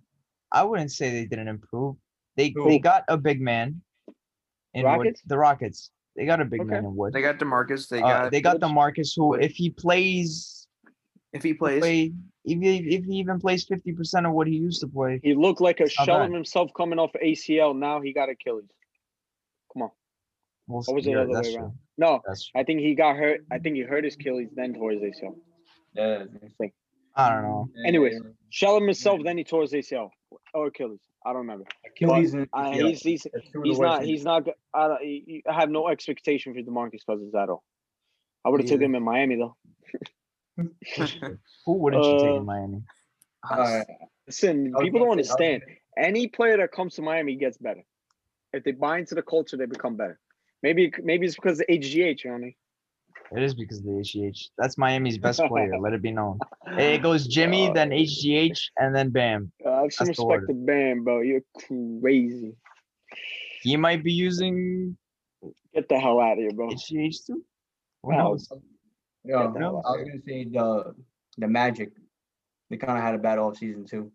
I 0.53 0.65
wouldn't 0.65 0.93
say 0.93 1.11
they 1.11 1.25
didn't 1.25 1.49
improve. 1.49 1.97
They 2.37 2.51
Who? 2.55 2.65
they 2.69 2.79
got 2.79 3.05
a 3.09 3.17
big 3.17 3.41
man. 3.41 3.81
In 4.75 4.83
Wood. 4.85 4.99
Rockets? 4.99 5.23
The 5.27 5.39
Rockets. 5.39 5.91
They 6.15 6.27
got 6.27 6.43
a 6.43 6.45
big 6.45 6.61
Okay. 6.61 6.71
man 6.71 6.85
in 6.85 6.95
Wood. 6.95 7.15
They 7.15 7.23
got 7.23 7.39
Demarcus. 7.39 7.89
They 7.89 8.03
Uh, 8.03 8.25
got 8.25 8.33
they 8.33 8.43
got 8.43 8.61
the 8.61 8.69
Marcus 8.69 9.15
who, 9.15 9.29
Wood. 9.29 9.43
if 9.43 9.53
he 9.53 9.71
plays, 9.71 10.68
if 11.33 11.43
he 11.43 11.55
plays. 11.55 11.81
play, 11.81 12.13
if 12.45 12.61
he, 12.61 12.79
if 12.97 13.05
he 13.05 13.13
even 13.17 13.39
plays 13.39 13.65
fifty 13.65 13.93
percent 13.93 14.27
of 14.27 14.33
what 14.33 14.47
he 14.47 14.55
used 14.57 14.81
to 14.81 14.87
play, 14.89 15.21
He 15.23 15.35
looked 15.35 15.61
like 15.61 15.81
a 15.81 15.85
It's 15.85 15.93
shell 15.93 16.23
of 16.23 16.33
himself 16.33 16.71
coming 16.77 16.99
off 16.99 17.11
ACL. 17.23 17.77
Now 17.77 18.01
he 18.01 18.13
got 18.13 18.29
Achilles. 18.29 18.65
Come 19.73 19.83
on. 19.83 19.91
we'll 20.67 20.85
Or 20.89 20.95
was 20.95 21.07
it 21.07 21.11
Yeah, 21.11 21.25
the 21.25 21.31
other 21.33 21.43
way 21.43 21.53
true. 21.53 21.61
around? 21.63 21.79
No, 21.99 22.21
I 22.55 22.63
think 22.65 22.81
he 22.81 22.95
got 22.95 23.17
hurt. 23.17 23.41
I 23.51 23.59
think 23.59 23.77
he 23.77 23.83
hurt 23.83 24.05
his 24.05 24.15
Achilles, 24.15 24.49
then 24.55 24.73
tore 24.75 24.93
his 24.93 25.03
ACL. 25.03 25.35
Yeah. 25.95 26.25
I 27.17 27.31
don't 27.31 27.43
know. 27.43 27.69
Anyways, 27.85 28.21
Shell 28.51 28.77
him 28.77 28.85
himself, 28.85 29.21
then 29.25 29.37
he 29.37 29.45
tore 29.45 29.63
his 29.63 29.73
ACL 29.73 30.11
or 30.55 30.69
Achilles. 30.69 31.01
I 31.27 31.31
don't 31.31 31.41
remember. 31.41 31.65
Achilles 31.85 32.33
and 32.35 32.49
Uh, 32.53 32.71
he's 32.71 33.03
he's 33.03 33.27
That's 33.33 33.51
two 33.51 33.59
of 33.59 33.65
the 33.65 33.69
he's 33.71 33.79
not 33.81 34.05
he's 34.05 34.25
not. 34.25 34.49
I, 34.73 34.89
don't- 34.89 35.03
he- 35.03 35.25
he- 35.27 35.43
I 35.49 35.53
have 35.55 35.69
no 35.69 35.89
expectation 35.89 36.55
for 36.55 36.61
DeMarcus 36.61 37.05
Cousins 37.05 37.35
at 37.35 37.49
all. 37.51 37.65
I 38.45 38.51
would 38.51 38.61
have 38.61 38.67
Me 38.67 38.71
took 38.71 38.81
him 38.81 38.95
in 38.95 39.03
Miami 39.03 39.37
though. 39.37 39.57
Who 40.59 41.73
wouldn't 41.73 42.05
you 42.05 42.19
take 42.19 42.31
Uh, 42.31 42.37
in 42.41 42.45
Miami? 42.45 42.83
Alright, 43.51 43.87
Listen, 44.27 44.75
I 44.77 44.83
people 44.83 45.01
don't 45.01 45.25
say- 45.25 45.31
I 45.31 45.33
understand. 45.55 45.63
Any 45.97 46.29
player 46.29 46.57
that 46.59 46.73
comes 46.73 46.95
to 46.97 47.03
Miami 47.03 47.37
gets 47.37 47.57
better. 47.59 47.83
If 48.53 48.65
they 48.65 48.73
buy 48.73 48.99
into 48.99 49.15
the 49.15 49.23
culture, 49.23 49.57
they 49.57 49.67
become 49.67 49.97
better. 49.97 50.19
Maybe 50.63 50.93
maybe 51.03 51.27
it's 51.27 51.35
because 51.37 51.61
of 51.61 51.67
HGH, 51.69 52.25
you 52.25 52.31
know 52.31 52.35
what 52.35 52.39
I 52.39 52.45
mean? 52.45 52.55
It 53.37 53.43
is 53.43 53.55
because 53.55 53.79
of 53.79 53.85
the 53.85 53.91
HGH. 54.01 54.51
That's 54.57 54.77
Miami's 54.79 55.19
best 55.19 55.41
player. 55.49 55.79
let 55.79 55.93
it 55.93 56.03
be 56.03 56.11
known. 56.13 56.39
It 56.79 57.03
goes 57.03 57.27
Jimmy, 57.27 57.69
Uh, 57.69 57.73
then 57.75 57.91
HGH, 57.91 58.71
and 58.79 58.95
then 58.95 59.11
Bam. 59.11 59.53
I 59.67 59.83
have 59.83 59.93
some 59.93 60.07
That's 60.07 60.19
the 60.19 60.27
respect 60.27 60.49
to 60.49 60.55
Bam, 60.55 61.05
bro. 61.05 61.21
You're 61.21 61.43
crazy. 62.01 62.55
He 63.63 63.77
might 63.77 64.03
be 64.03 64.13
using 64.13 64.97
Get 65.75 65.89
the 65.89 65.99
hell 66.01 66.19
out 66.21 66.33
of 66.33 66.39
here, 66.39 66.53
bro. 66.53 66.69
HGH 66.71 67.27
too. 67.27 67.45
Who 68.03 68.13
No. 68.13 68.19
knows? 68.19 68.51
Yeah, 69.29 69.51
Get 69.53 69.63
I 69.63 69.71
was 69.71 70.05
gonna 70.07 70.23
say 70.27 70.45
the 70.45 70.95
the 71.37 71.49
Magic. 71.49 71.91
They 72.71 72.79
kind 72.79 72.97
of 72.97 73.05
had 73.05 73.15
a 73.15 73.19
bad 73.19 73.39
off 73.39 73.59
season 73.59 73.85
too. 73.85 74.11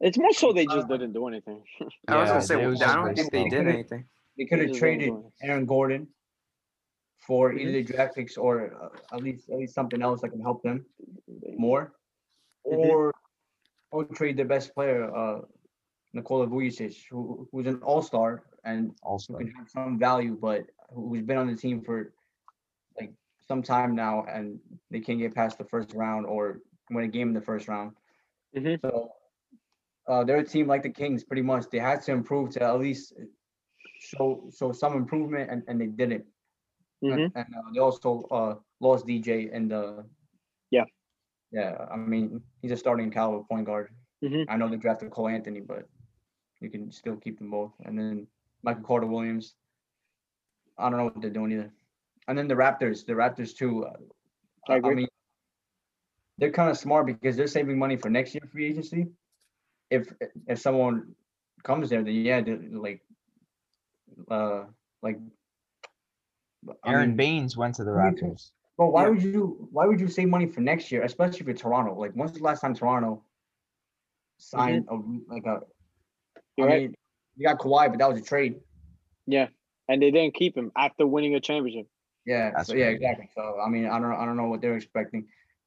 It's 0.00 0.18
more 0.18 0.32
so 0.32 0.52
they 0.52 0.66
just 0.66 0.88
didn't 0.88 1.12
do 1.12 1.28
anything. 1.28 1.62
I 2.08 2.16
was 2.16 2.30
gonna 2.30 2.42
say 2.42 2.62
it 2.62 2.82
I 2.82 2.94
don't 2.94 3.14
think 3.14 3.30
they 3.30 3.48
slow. 3.48 3.58
did 3.58 3.68
anything. 3.68 4.04
They 4.36 4.46
could 4.46 4.60
have 4.60 4.76
traded. 4.76 5.12
Aaron 5.42 5.66
Gordon 5.66 6.08
for 7.26 7.52
either 7.52 7.70
the 7.70 7.82
draft 7.84 8.16
picks 8.16 8.36
or 8.36 8.74
uh, 8.82 9.14
at 9.14 9.22
least 9.22 9.48
at 9.50 9.58
least 9.58 9.74
something 9.74 10.02
else 10.02 10.20
that 10.22 10.30
can 10.30 10.40
help 10.40 10.62
them 10.64 10.84
more, 11.56 11.92
or 12.64 13.12
or 13.92 14.04
trade 14.06 14.36
their 14.36 14.46
best 14.46 14.74
player, 14.74 15.14
uh, 15.14 15.42
Nikola 16.12 16.48
Vujic, 16.48 16.96
who 17.08 17.48
who's 17.52 17.66
an 17.66 17.76
All 17.82 18.02
Star 18.02 18.42
and 18.64 18.92
Also, 19.02 19.34
can 19.34 19.52
have 19.56 19.68
some 19.68 19.98
value, 19.98 20.36
but 20.40 20.64
who's 20.92 21.22
been 21.22 21.38
on 21.38 21.46
the 21.46 21.56
team 21.56 21.82
for 21.82 21.98
like 21.98 22.10
some 23.46 23.62
time 23.62 23.94
now, 23.94 24.24
and 24.28 24.58
they 24.90 25.00
can't 25.00 25.18
get 25.18 25.34
past 25.34 25.58
the 25.58 25.64
first 25.64 25.92
round 25.94 26.26
or 26.26 26.60
win 26.90 27.04
a 27.04 27.08
game 27.08 27.28
in 27.28 27.34
the 27.34 27.40
first 27.40 27.68
round. 27.68 27.92
Mhm. 28.56 28.80
So 28.80 29.12
uh, 30.08 30.24
they're 30.24 30.38
a 30.38 30.44
team 30.44 30.66
like 30.66 30.82
the 30.82 30.90
Kings, 30.90 31.24
pretty 31.24 31.42
much. 31.42 31.68
They 31.70 31.78
had 31.78 32.02
to 32.02 32.12
improve 32.12 32.50
to 32.50 32.62
at 32.62 32.78
least 32.78 33.14
show 34.00 34.48
show 34.56 34.72
some 34.72 34.94
improvement, 34.96 35.50
and, 35.50 35.62
and 35.68 35.80
they 35.80 35.86
didn't. 35.86 36.24
And- 37.02 37.12
Mhm. 37.12 37.32
And, 37.34 37.54
uh, 37.56 37.70
they 37.72 37.80
also 37.80 38.22
uh, 38.30 38.54
lost 38.80 39.06
DJ 39.06 39.50
and 39.52 39.70
the. 39.70 40.04
Yeah. 40.70 40.84
yeah. 41.50 41.86
I 41.90 41.96
mean, 41.96 42.40
he's 42.62 42.70
a 42.72 42.76
starting 42.76 43.10
caliber 43.10 43.44
point 43.44 43.66
guard. 43.66 43.90
Mhm. 44.22 44.44
I 44.48 44.56
know 44.56 44.68
they 44.68 44.76
drafted 44.76 45.10
Cole 45.10 45.28
Anthony, 45.28 45.60
but 45.60 45.88
you 46.60 46.70
can 46.70 46.90
still 46.92 47.16
keep 47.16 47.38
them 47.38 47.50
both. 47.50 47.72
And 47.84 47.98
then 47.98 48.26
Michael 48.62 48.84
Carter 48.84 49.06
Williams. 49.08 49.54
I 50.78 50.88
don't 50.88 50.98
know 50.98 51.04
what 51.04 51.20
they're 51.20 51.30
doing 51.30 51.52
either. 51.52 51.72
And 52.28 52.38
then 52.38 52.48
the 52.48 52.54
Raptors, 52.54 53.04
the 53.04 53.12
Raptors 53.14 53.54
too. 53.56 53.84
uh, 53.84 53.92
I 54.68 54.76
agree. 54.76 54.94
mean, 54.94 55.08
they're 56.38 56.52
kind 56.52 56.70
of 56.70 56.78
smart 56.78 57.06
because 57.06 57.36
they're 57.36 57.46
saving 57.48 57.78
money 57.78 57.96
for 57.96 58.08
next 58.10 58.34
year 58.34 58.42
free 58.50 58.66
agency. 58.66 59.06
If 59.90 60.12
if 60.46 60.58
someone 60.60 61.14
comes 61.64 61.90
there, 61.90 62.02
then 62.02 62.14
yeah, 62.14 62.42
like, 62.72 63.02
uh, 64.30 64.64
like. 65.02 65.18
I 66.84 66.92
Aaron 66.92 67.08
mean, 67.10 67.16
Baines 67.16 67.56
went 67.56 67.74
to 67.76 67.84
the 67.84 67.90
who 67.92 67.98
do 67.98 68.04
you 68.04 68.16
think- 68.16 68.34
Raptors. 68.38 68.50
but 68.78 68.86
why 68.92 69.02
Yeah. 69.04 69.08
would 69.10 69.22
you 69.22 69.68
why 69.72 69.86
would 69.86 70.00
you 70.00 70.08
save 70.08 70.28
money 70.28 70.46
for 70.46 70.60
next 70.60 70.90
year, 70.92 71.02
especially 71.02 71.44
for 71.44 71.52
Toronto? 71.52 71.94
Like, 71.98 72.12
when's 72.12 72.32
the 72.32 72.42
last 72.42 72.60
time 72.60 72.74
Toronto 72.74 73.24
signed 74.38 74.86
a 74.88 74.94
like 75.32 75.44
a? 75.46 75.62
You're 76.56 76.68
I 76.68 76.70
right. 76.72 76.82
mean, 76.82 76.94
you 77.36 77.48
got 77.48 77.58
Kawhi, 77.58 77.88
but 77.90 77.98
that 77.98 78.08
was 78.08 78.20
a 78.20 78.24
trade. 78.24 78.60
Yeah, 79.26 79.48
and 79.88 80.00
they 80.00 80.10
didn't 80.12 80.34
keep 80.34 80.56
him 80.56 80.70
after 80.76 81.04
winning 81.06 81.34
a 81.34 81.40
championship. 81.40 81.88
Yeah, 82.24 82.50
That's 82.54 82.68
so 82.68 82.74
yeah, 82.74 82.84
crazy. 82.86 82.96
exactly. 82.96 83.28
So 83.34 83.58
I 83.64 83.68
mean, 83.68 83.86
I 83.86 83.98
don't 83.98 84.12
I 84.12 84.24
don't 84.24 84.36
know 84.36 84.46
what 84.46 84.60
they're 84.60 84.76
expecting. 84.76 85.26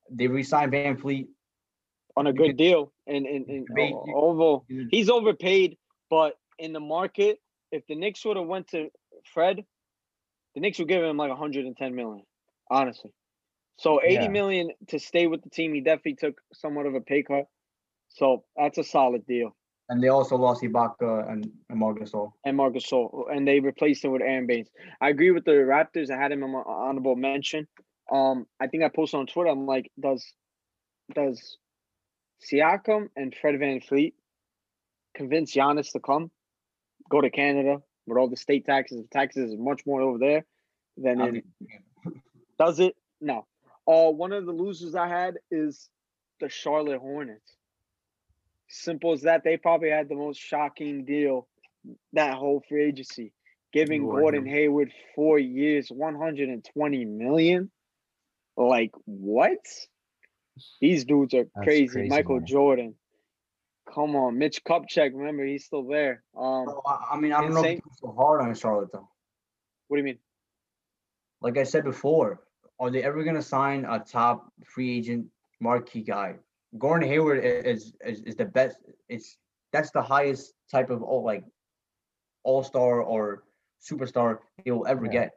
They 0.09 0.27
re-signed 0.27 0.71
VanVleet. 0.71 1.27
on 2.15 2.27
a 2.27 2.31
You 2.31 2.37
good 2.37 2.57
deal. 2.57 2.93
And 3.07 3.25
and, 3.25 3.45
and 3.47 3.67
They- 3.75 3.91
o- 3.91 4.05
oh, 4.07 4.27
over 4.29 4.65
he's 4.89 5.09
overpaid, 5.09 5.77
but 6.09 6.37
in 6.57 6.71
the 6.73 6.79
market, 6.79 7.39
if 7.71 7.85
the 7.87 7.95
Knicks 7.95 8.23
would 8.25 8.37
have 8.37 8.47
went 8.47 8.69
to 8.69 8.89
Fred, 9.33 9.65
the 10.53 10.61
Knicks 10.61 10.79
would 10.79 10.87
give 10.87 11.03
him 11.03 11.17
like 11.17 11.29
110 11.29 11.95
million, 11.95 12.25
honestly. 12.71 13.11
So 13.77 14.01
80 14.01 14.13
Yeah. 14.13 14.27
million 14.29 14.71
to 14.87 14.99
stay 14.99 15.27
with 15.27 15.43
the 15.43 15.49
team. 15.49 15.73
He 15.73 15.81
definitely 15.81 16.15
took 16.15 16.39
somewhat 16.53 16.85
of 16.85 16.95
a 16.95 17.01
pay 17.01 17.23
cut. 17.23 17.47
So 18.09 18.45
that's 18.55 18.77
a 18.77 18.83
solid 18.85 19.25
deal. 19.27 19.53
And 19.87 20.01
they 20.01 20.07
also 20.07 20.35
lost 20.35 20.63
Ibaka 20.63 21.31
and, 21.31 21.51
and 21.69 21.79
Marcus 21.79 22.11
Gasol. 22.11 22.31
And 22.43 22.57
Marcus 22.57 22.85
Gasol, 22.85 23.31
and 23.31 23.47
they 23.47 23.59
replaced 23.59 24.03
him 24.03 24.11
with 24.11 24.21
Aron 24.21 24.47
Baynes. 24.47 24.69
I 24.99 25.09
agree 25.09 25.31
with 25.31 25.45
the 25.45 25.51
Raptors. 25.51 26.09
I 26.09 26.17
had 26.19 26.31
him 26.31 26.43
on 26.43 26.51
my 26.51 26.63
honorable 26.65 27.15
mention. 27.15 27.67
Um, 28.11 28.47
I 28.59 28.67
think 28.67 28.83
I 28.83 28.89
posted 28.89 29.19
on 29.19 29.27
Twitter. 29.27 29.49
I'm 29.49 29.65
like, 29.65 29.91
does 29.99 30.25
does 31.13 31.57
Siakam 32.51 33.09
and 33.15 33.33
Fred 33.39 33.55
VanVleet 33.55 34.13
convince 35.15 35.53
Giannis 35.55 35.91
to 35.91 35.99
come, 35.99 36.31
go 37.09 37.21
to 37.21 37.29
Canada 37.29 37.81
with 38.07 38.17
all 38.17 38.29
the 38.29 38.37
state 38.37 38.65
taxes? 38.65 39.03
The 39.03 39.07
taxes 39.07 39.51
is 39.51 39.57
much 39.57 39.81
more 39.85 40.01
over 40.01 40.17
there 40.17 40.45
than 40.97 41.21
in. 41.21 41.43
Does 42.57 42.79
it? 42.79 42.95
No. 43.21 43.45
Uh, 43.87 44.11
one 44.11 44.31
of 44.31 44.45
the 44.45 44.51
losers 44.51 44.95
I 44.95 45.07
had 45.07 45.35
is 45.51 45.89
the 46.39 46.49
Charlotte 46.49 46.99
Hornets. 46.99 47.54
Simple 48.77 49.13
as 49.13 49.21
that. 49.21 49.43
They 49.43 49.57
probably 49.57 49.89
had 49.89 50.09
the 50.09 50.15
most 50.15 50.39
shocking 50.39 51.05
deal 51.05 51.47
that 52.13 52.33
whole 52.33 52.61
free 52.67 52.83
agency, 52.83 53.31
giving 53.71 54.03
Lord, 54.03 54.21
Gordon 54.21 54.43
no. 54.43 54.51
Hayward 54.51 54.91
four 55.15 55.39
years, 55.39 55.87
120 55.89 57.05
million. 57.05 57.71
Like 58.57 58.91
what? 59.05 59.59
These 60.81 61.05
dudes 61.05 61.33
are 61.33 61.45
crazy. 61.63 61.87
crazy 61.87 62.09
Michael 62.09 62.35
money. 62.35 62.45
Jordan. 62.47 62.95
Come 63.93 64.15
on, 64.15 64.37
Mitch 64.37 64.63
Kupchak. 64.63 65.11
Remember, 65.13 65.45
he's 65.45 65.65
still 65.65 65.83
there. 65.83 66.23
Um, 66.35 66.65
bro, 66.65 66.81
I, 66.85 67.13
I 67.13 67.19
mean, 67.19 67.31
I 67.31 67.41
don't 67.41 67.53
know 67.53 67.59
insane. 67.59 67.81
if 67.85 67.99
so 67.99 68.13
hard 68.17 68.41
on 68.41 68.53
Charlotte 68.55 68.91
though. 68.91 69.07
what 69.87 69.97
do 69.97 70.01
you 70.01 70.05
mean? 70.05 70.19
Like 71.41 71.57
I 71.57 71.63
said 71.63 71.83
before, 71.83 72.41
are 72.79 72.89
they 72.89 73.03
ever 73.03 73.23
gonna 73.23 73.41
sign 73.41 73.85
a 73.85 73.99
top 73.99 74.51
free 74.65 74.97
agent 74.97 75.27
marquee 75.61 76.01
guy? 76.01 76.35
Gordon 76.77 77.07
Hayward 77.09 77.43
is 77.43 77.93
is, 78.05 78.21
is 78.21 78.35
the 78.35 78.45
best. 78.45 78.77
It's 79.09 79.37
that's 79.73 79.91
the 79.91 80.01
highest 80.01 80.53
type 80.71 80.89
of 80.89 81.01
all 81.03 81.23
like 81.23 81.43
all 82.43 82.63
star 82.63 83.01
or 83.01 83.43
superstar 83.81 84.39
he 84.63 84.71
will 84.71 84.87
ever 84.87 85.05
Yeah. 85.05 85.11
get. 85.17 85.31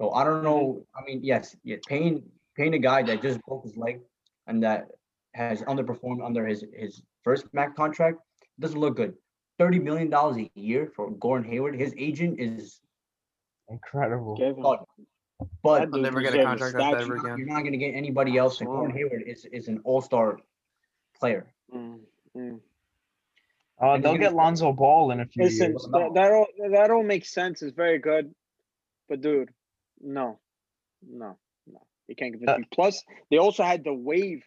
So 0.00 0.10
I 0.12 0.24
don't 0.24 0.42
know. 0.42 0.60
Mm-hmm. 0.62 0.98
I 0.98 1.00
mean, 1.06 1.20
yes, 1.22 1.56
yeah, 1.64 1.76
paying 1.86 2.22
paying 2.56 2.74
a 2.74 2.78
guy 2.78 3.02
that 3.02 3.22
just 3.22 3.40
broke 3.46 3.64
his 3.64 3.76
leg 3.76 4.00
and 4.46 4.62
that 4.62 4.88
has 5.34 5.62
underperformed 5.62 6.24
under 6.24 6.46
his 6.46 6.64
his 6.74 7.02
first 7.22 7.46
max 7.52 7.72
contract 7.76 8.18
doesn't 8.58 8.80
look 8.80 8.96
good. 8.96 9.14
Thirty 9.58 9.78
million 9.78 10.10
dollars 10.10 10.36
a 10.38 10.50
year 10.54 10.86
for 10.94 11.10
Gordon 11.10 11.48
Hayward. 11.50 11.78
His 11.78 11.94
agent 11.98 12.40
is 12.40 12.80
Incredible. 13.68 14.36
Give 15.40 15.48
him- 15.48 15.48
God. 15.64 15.90
But 15.90 15.94
I'll 15.94 16.02
never 16.02 16.20
get 16.20 16.34
a 16.34 16.42
contract 16.42 16.74
like 16.74 16.92
that 16.92 17.02
ever 17.02 17.16
again. 17.16 17.38
you're 17.38 17.46
not 17.46 17.60
going 17.60 17.72
to 17.72 17.78
get 17.78 17.94
anybody 17.94 18.36
else. 18.36 18.60
And 18.60 18.68
Gordon 18.68 18.90
Wow. 18.92 18.96
Hayward 18.98 19.22
is, 19.26 19.44
is 19.46 19.68
an 19.68 19.80
all 19.84 20.00
star 20.00 20.38
player. 21.18 21.46
Mm, 21.74 22.00
mm. 22.36 22.60
Uh, 23.82 23.92
And 23.94 24.04
they'll 24.04 24.12
he's 24.12 24.20
get 24.20 24.34
Lonzo 24.34 24.72
Ball 24.72 25.10
in 25.12 25.20
a 25.20 25.26
few 25.26 25.44
Listen, 25.44 25.70
years. 25.70 25.88
that, 25.92 26.10
that 26.14 26.32
all 26.32 26.46
that 26.70 26.90
all 26.90 27.02
makes 27.02 27.32
sense. 27.32 27.62
It's 27.62 27.74
very 27.74 27.98
good, 27.98 28.34
but 29.08 29.20
dude, 29.22 29.50
no, 30.02 30.38
no, 31.02 31.38
no, 31.66 31.80
you 32.08 32.14
can't 32.14 32.32
convince 32.32 32.50
Uh, 32.50 32.58
me. 32.58 32.66
Plus, 32.72 33.02
they 33.30 33.38
also 33.38 33.62
had 33.62 33.84
to 33.84 33.94
waive 33.94 34.42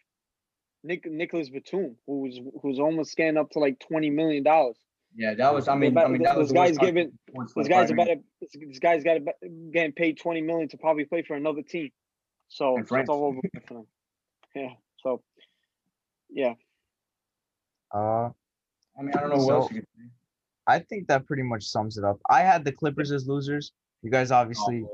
Nick 0.83 1.05
Nicolas 1.09 1.49
Batum, 1.49 1.95
who's 2.05 2.39
who's 2.61 2.79
almost 2.79 3.15
getting 3.17 3.37
up 3.37 3.49
to 3.51 3.59
like 3.59 3.79
twenty 3.79 4.11
million 4.11 4.43
dollars. 4.43 4.77
Yeah, 5.15 5.33
that 5.35 5.53
was. 5.53 5.67
I 5.67 5.75
mean, 5.75 5.93
But 5.93 6.05
I 6.05 6.09
mean, 6.09 6.23
that 6.23 6.37
this 6.37 6.49
the 6.49 6.55
worst 6.55 6.55
guy's 6.55 6.77
contract 6.77 6.95
giving- 6.95 7.45
This 7.55 7.67
guy's 7.67 7.91
about 7.91 8.05
to 8.05 8.15
this, 8.41 8.51
this 8.59 8.79
guy's 8.79 9.03
got 9.03 9.13
to 9.15 9.33
getting 9.71 9.91
paid 9.91 10.17
twenty 10.17 10.41
million 10.41 10.67
to 10.69 10.77
probably 10.77 11.05
play 11.05 11.21
for 11.21 11.35
another 11.35 11.61
team. 11.61 11.89
So 12.47 12.77
In 12.77 12.83
it's 12.83 13.09
all 13.09 13.25
over 13.25 13.39
for 13.67 13.73
them. 13.75 13.87
Yeah. 14.55 14.69
So 15.01 15.21
yeah, 16.29 16.53
I 17.91 17.97
Uh, 17.97 18.29
mean, 19.01 19.11
I 19.15 19.19
don't 19.21 19.29
know 19.29 19.43
what 19.45 19.53
else 19.53 19.71
you 19.71 19.81
could 19.81 19.87
say. 19.97 20.03
I 20.65 20.79
think 20.79 21.07
that 21.07 21.25
pretty 21.27 21.43
much 21.43 21.63
sums 21.63 21.97
it 21.97 22.03
up. 22.03 22.19
I 22.29 22.41
had 22.41 22.63
the 22.63 22.71
Clippers 22.71 23.11
as 23.11 23.27
losers. 23.27 23.71
You 24.01 24.09
guys 24.09 24.31
obviously 24.31 24.85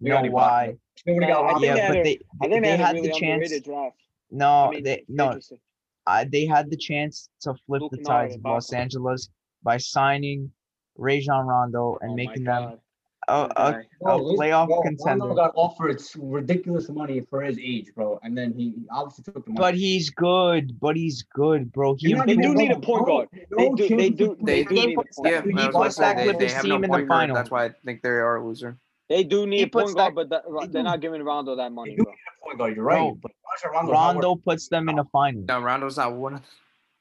We 0.00 0.10
know 0.10 0.22
why. 0.30 0.76
They 1.06 1.14
would've 1.14 1.28
got 1.28 1.44
I 1.44 1.52
think 1.54 1.64
Yeah, 1.64 1.74
they 1.74 1.80
had 1.80 1.88
but 1.94 2.04
they 2.04 2.18
I 2.42 2.48
think 2.48 2.52
they 2.52 2.60
they, 2.60 2.70
had 2.76 2.80
had 2.80 2.96
a 2.96 3.00
the 3.02 3.08
chance. 3.10 3.22
underrated 3.22 3.64
draft. 3.64 3.96
No, 4.30 4.48
I 4.66 4.70
mean, 4.70 4.82
they 4.84 5.04
no. 5.08 5.30
agency. 5.30 5.60
I, 6.06 6.24
they 6.24 6.44
had 6.46 6.70
the 6.70 6.76
chance 6.76 7.28
to 7.40 7.54
flip 7.66 7.80
Luke 7.82 7.90
the 7.92 7.96
Kennard 7.98 8.06
tides 8.30 8.34
of 8.36 8.44
Los 8.44 8.70
Ibaka. 8.70 8.76
Angeles 8.76 9.30
by 9.64 9.78
signing 9.78 10.50
Rajon 10.96 11.46
Rondo 11.46 11.98
and 12.02 12.12
Oh 12.12 12.14
making 12.14 12.44
them 12.44 12.78
a, 13.26 13.32
a, 13.32 13.82
a 14.06 14.16
listen, 14.18 14.36
playoff 14.38 14.66
bro, 14.68 14.82
contender. 14.82 15.24
Rondo 15.24 15.34
got 15.34 15.52
offered 15.56 16.00
ridiculous 16.18 16.88
money 16.90 17.20
for 17.22 17.40
his 17.42 17.58
age, 17.58 17.86
bro, 17.94 18.20
and 18.22 18.36
then 18.36 18.52
he 18.52 18.64
he 18.70 18.86
obviously 18.92 19.24
took 19.24 19.44
the 19.46 19.50
money. 19.52 19.56
But 19.58 19.74
he's 19.74 20.10
good. 20.10 20.78
But 20.78 20.94
he's 20.96 21.22
good, 21.22 21.72
bro. 21.72 21.94
He 21.98 22.10
You're 22.10 22.26
They 22.26 22.36
do 22.36 22.54
need 22.54 22.70
a 22.70 22.78
point 22.78 23.06
guard. 23.06 23.28
They 23.32 23.70
do- 23.70 23.88
they 23.96 24.10
do- 24.10 24.36
They 24.42 24.62
do 24.64 24.74
need 24.74 24.98
a 24.98 25.02
Yeah, 25.24 25.40
guard. 25.40 25.58
He 25.58 25.68
puts 25.72 25.96
that 25.96 26.16
they, 26.18 26.24
Clippers 26.24 26.38
they 26.38 26.50
have 26.54 26.62
team 26.62 26.68
no 26.68 26.74
in 26.76 26.80
the 26.82 26.88
point 26.88 27.08
guard. 27.08 27.34
That's 27.34 27.50
why 27.50 27.64
I 27.64 27.68
think 27.84 28.02
they 28.02 28.10
are 28.10 28.36
a 28.36 28.46
loser. 28.46 28.76
They 29.08 29.24
do 29.24 29.46
need 29.46 29.56
He 29.58 29.62
a 29.64 29.68
point 29.68 29.94
guard, 29.96 30.14
that- 30.14 30.14
but 30.14 30.28
that, 30.30 30.42
they 30.60 30.66
they're 30.66 30.82
do. 30.82 30.84
not 30.90 31.00
giving 31.00 31.22
Rondo 31.22 31.56
that 31.56 31.72
money, 31.72 31.92
They 31.92 31.96
do 31.96 32.02
bro. 32.04 32.12
need 32.12 32.18
a 32.18 32.44
point 32.44 32.58
guard. 32.58 32.76
You're 32.76 32.84
right, 32.84 32.96
Bro, 32.98 33.18
but 33.22 33.32
Rajon 33.72 33.90
Rondo 33.90 34.34
puts 34.36 34.68
them 34.68 34.88
in 34.90 34.96
the 34.96 35.04
finals. 35.04 35.46
No, 35.48 35.60
Rondo's 35.60 35.96
not 35.96 36.12
one. 36.14 36.42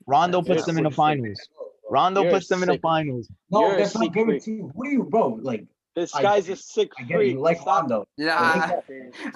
Rondo 0.08 0.42
puts 0.42 0.66
them 0.66 0.78
in 0.78 0.86
the 0.86 0.92
finals. 0.92 1.38
Rondo 1.90 2.24
You're 2.24 2.32
puts 2.32 2.48
them 2.48 2.64
in 2.64 2.70
the 2.70 2.78
finals. 2.80 3.30
No, 3.52 3.62
You're 3.68 3.76
a 3.76 3.78
that's 3.80 3.96
not 3.96 4.04
sick 4.04 4.14
freak. 4.14 4.26
guaranteed. 4.28 4.62
What 4.74 4.88
are 4.88 4.92
you, 4.92 5.04
bro? 5.04 5.40
Like, 5.42 5.66
This 5.96 6.14
I 6.16 6.22
guy's 6.22 6.44
get 6.48 6.52
a 6.52 6.54
it. 6.54 6.60
sick 6.60 6.92
I 6.98 7.04
get 7.04 7.12
it. 7.12 7.18
freak. 7.18 7.34
You 7.34 7.40
like 7.42 7.66
Rondo. 7.66 8.06
Yeah, 8.18 8.38
I, 8.38 8.82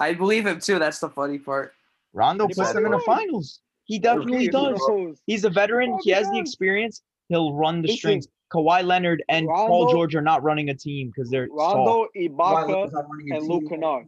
I 0.00 0.14
believe 0.14 0.46
him 0.46 0.58
too. 0.60 0.78
That's 0.78 0.98
the 0.98 1.08
funny 1.10 1.38
part. 1.38 1.72
Rondo 2.12 2.46
He 2.48 2.54
puts 2.54 2.72
them 2.72 2.86
in 2.86 2.92
the 2.92 3.00
finals. 3.00 3.60
He 3.84 3.98
definitely 3.98 4.48
does. 4.48 4.80
He's 5.26 5.44
a 5.44 5.50
veteran. 5.50 5.98
He 6.02 6.10
has 6.10 6.28
the 6.30 6.38
experience. 6.38 7.02
He'll 7.28 7.52
run 7.54 7.82
the 7.82 7.94
strings. 7.96 8.26
Kawhi 8.52 8.82
Leonard 8.82 9.22
and 9.28 9.46
Paul 9.46 9.90
George 9.92 10.14
are 10.14 10.22
not 10.22 10.42
running 10.42 10.70
a 10.70 10.74
team 10.74 11.10
because 11.14 11.30
they're 11.30 11.48
soft. 11.48 11.76
Rondo, 11.76 12.06
Kawhi 12.16 12.30
Ibaka, 12.30 12.66
Leonard's 12.68 12.92
not 12.94 13.04
running 13.10 13.32
a 13.32 13.36
and. 13.36 13.46
Luke 13.46 13.68
Kennard. 13.68 14.06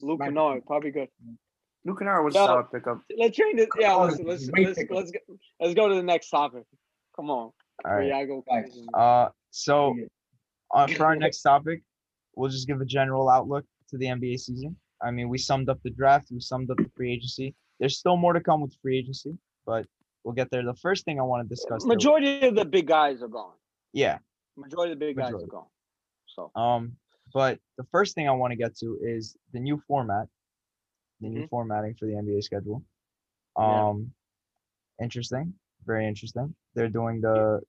Luke 0.00 0.18
Smack- 0.18 0.28
Kennard, 0.30 0.66
probably 0.66 0.90
good. 0.90 1.08
Luke 1.84 1.98
Kennard 1.98 2.24
was 2.24 2.34
Yo. 2.34 2.44
a 2.44 2.46
solid 2.46 2.72
pickup. 2.72 3.02
Let's 3.18 3.36
change 3.36 3.60
it. 3.60 3.68
Yeah, 3.78 3.94
Oh, 3.94 4.04
let's 4.04 4.18
let's 4.20 4.48
let's 4.56 4.78
let's, 4.90 5.10
go, 5.10 5.18
let's 5.60 5.74
go 5.74 5.88
to 5.90 5.94
the 5.94 6.02
next 6.02 6.30
topic. 6.30 6.62
Come 7.14 7.28
on. 7.30 7.50
All 7.84 7.94
right. 7.96 8.08
Yeah, 8.08 8.18
I 8.18 8.24
go 8.26 8.42
Thanks. 8.48 8.70
crazy. 8.70 8.86
Uh, 8.94 9.28
so 9.50 9.94
Yeah. 9.96 10.04
uh, 10.74 10.86
for 10.88 11.06
our 11.06 11.16
next 11.16 11.42
topic, 11.42 11.82
we'll 12.36 12.50
just 12.50 12.66
give 12.66 12.80
a 12.80 12.84
general 12.84 13.28
outlook 13.28 13.64
to 13.88 13.98
the 13.98 14.06
NBA 14.06 14.38
season. 14.38 14.76
I 15.02 15.10
mean, 15.10 15.28
we 15.28 15.38
summed 15.38 15.68
up 15.68 15.82
the 15.82 15.90
draft, 15.90 16.30
we 16.30 16.40
summed 16.40 16.70
up 16.70 16.78
the 16.78 16.88
free 16.96 17.12
agency. 17.12 17.54
There's 17.80 17.98
still 17.98 18.16
more 18.16 18.32
to 18.32 18.40
come 18.40 18.60
with 18.60 18.74
free 18.80 18.98
agency, 18.98 19.36
but 19.66 19.86
we'll 20.22 20.34
get 20.34 20.50
there. 20.50 20.62
The 20.64 20.74
first 20.76 21.04
thing 21.04 21.18
I 21.18 21.22
want 21.22 21.46
to 21.46 21.48
discuss, 21.48 21.82
though- 21.82 21.88
Majority 21.88 22.46
of 22.46 22.54
the 22.54 22.64
big 22.64 22.86
guys 22.86 23.22
are 23.22 23.28
gone. 23.28 23.54
yeah, 23.92 24.18
Majority 24.56 24.92
of 24.92 24.98
the 24.98 25.06
big 25.06 25.16
guys 25.16 25.32
are 25.34 25.46
gone. 25.46 25.66
So 26.26 26.50
Um, 26.54 26.96
but 27.32 27.60
the 27.76 27.84
first 27.84 28.14
thing 28.14 28.28
I 28.28 28.32
want 28.32 28.52
to 28.52 28.56
get 28.56 28.76
to 28.76 28.98
is 29.02 29.36
the 29.52 29.60
new 29.60 29.78
format, 29.86 30.28
the 31.20 31.28
new 31.28 31.42
Mhm. 31.42 31.48
formatting 31.50 31.94
for 31.96 32.06
the 32.06 32.14
NBA 32.16 32.40
schedule. 32.42 32.82
Yeah. 33.58 33.88
Um, 33.88 34.14
interesting, 35.00 35.58
very 35.84 36.06
interesting. 36.08 36.54
They're 36.74 36.88
doing 36.88 37.20
the 37.20 37.60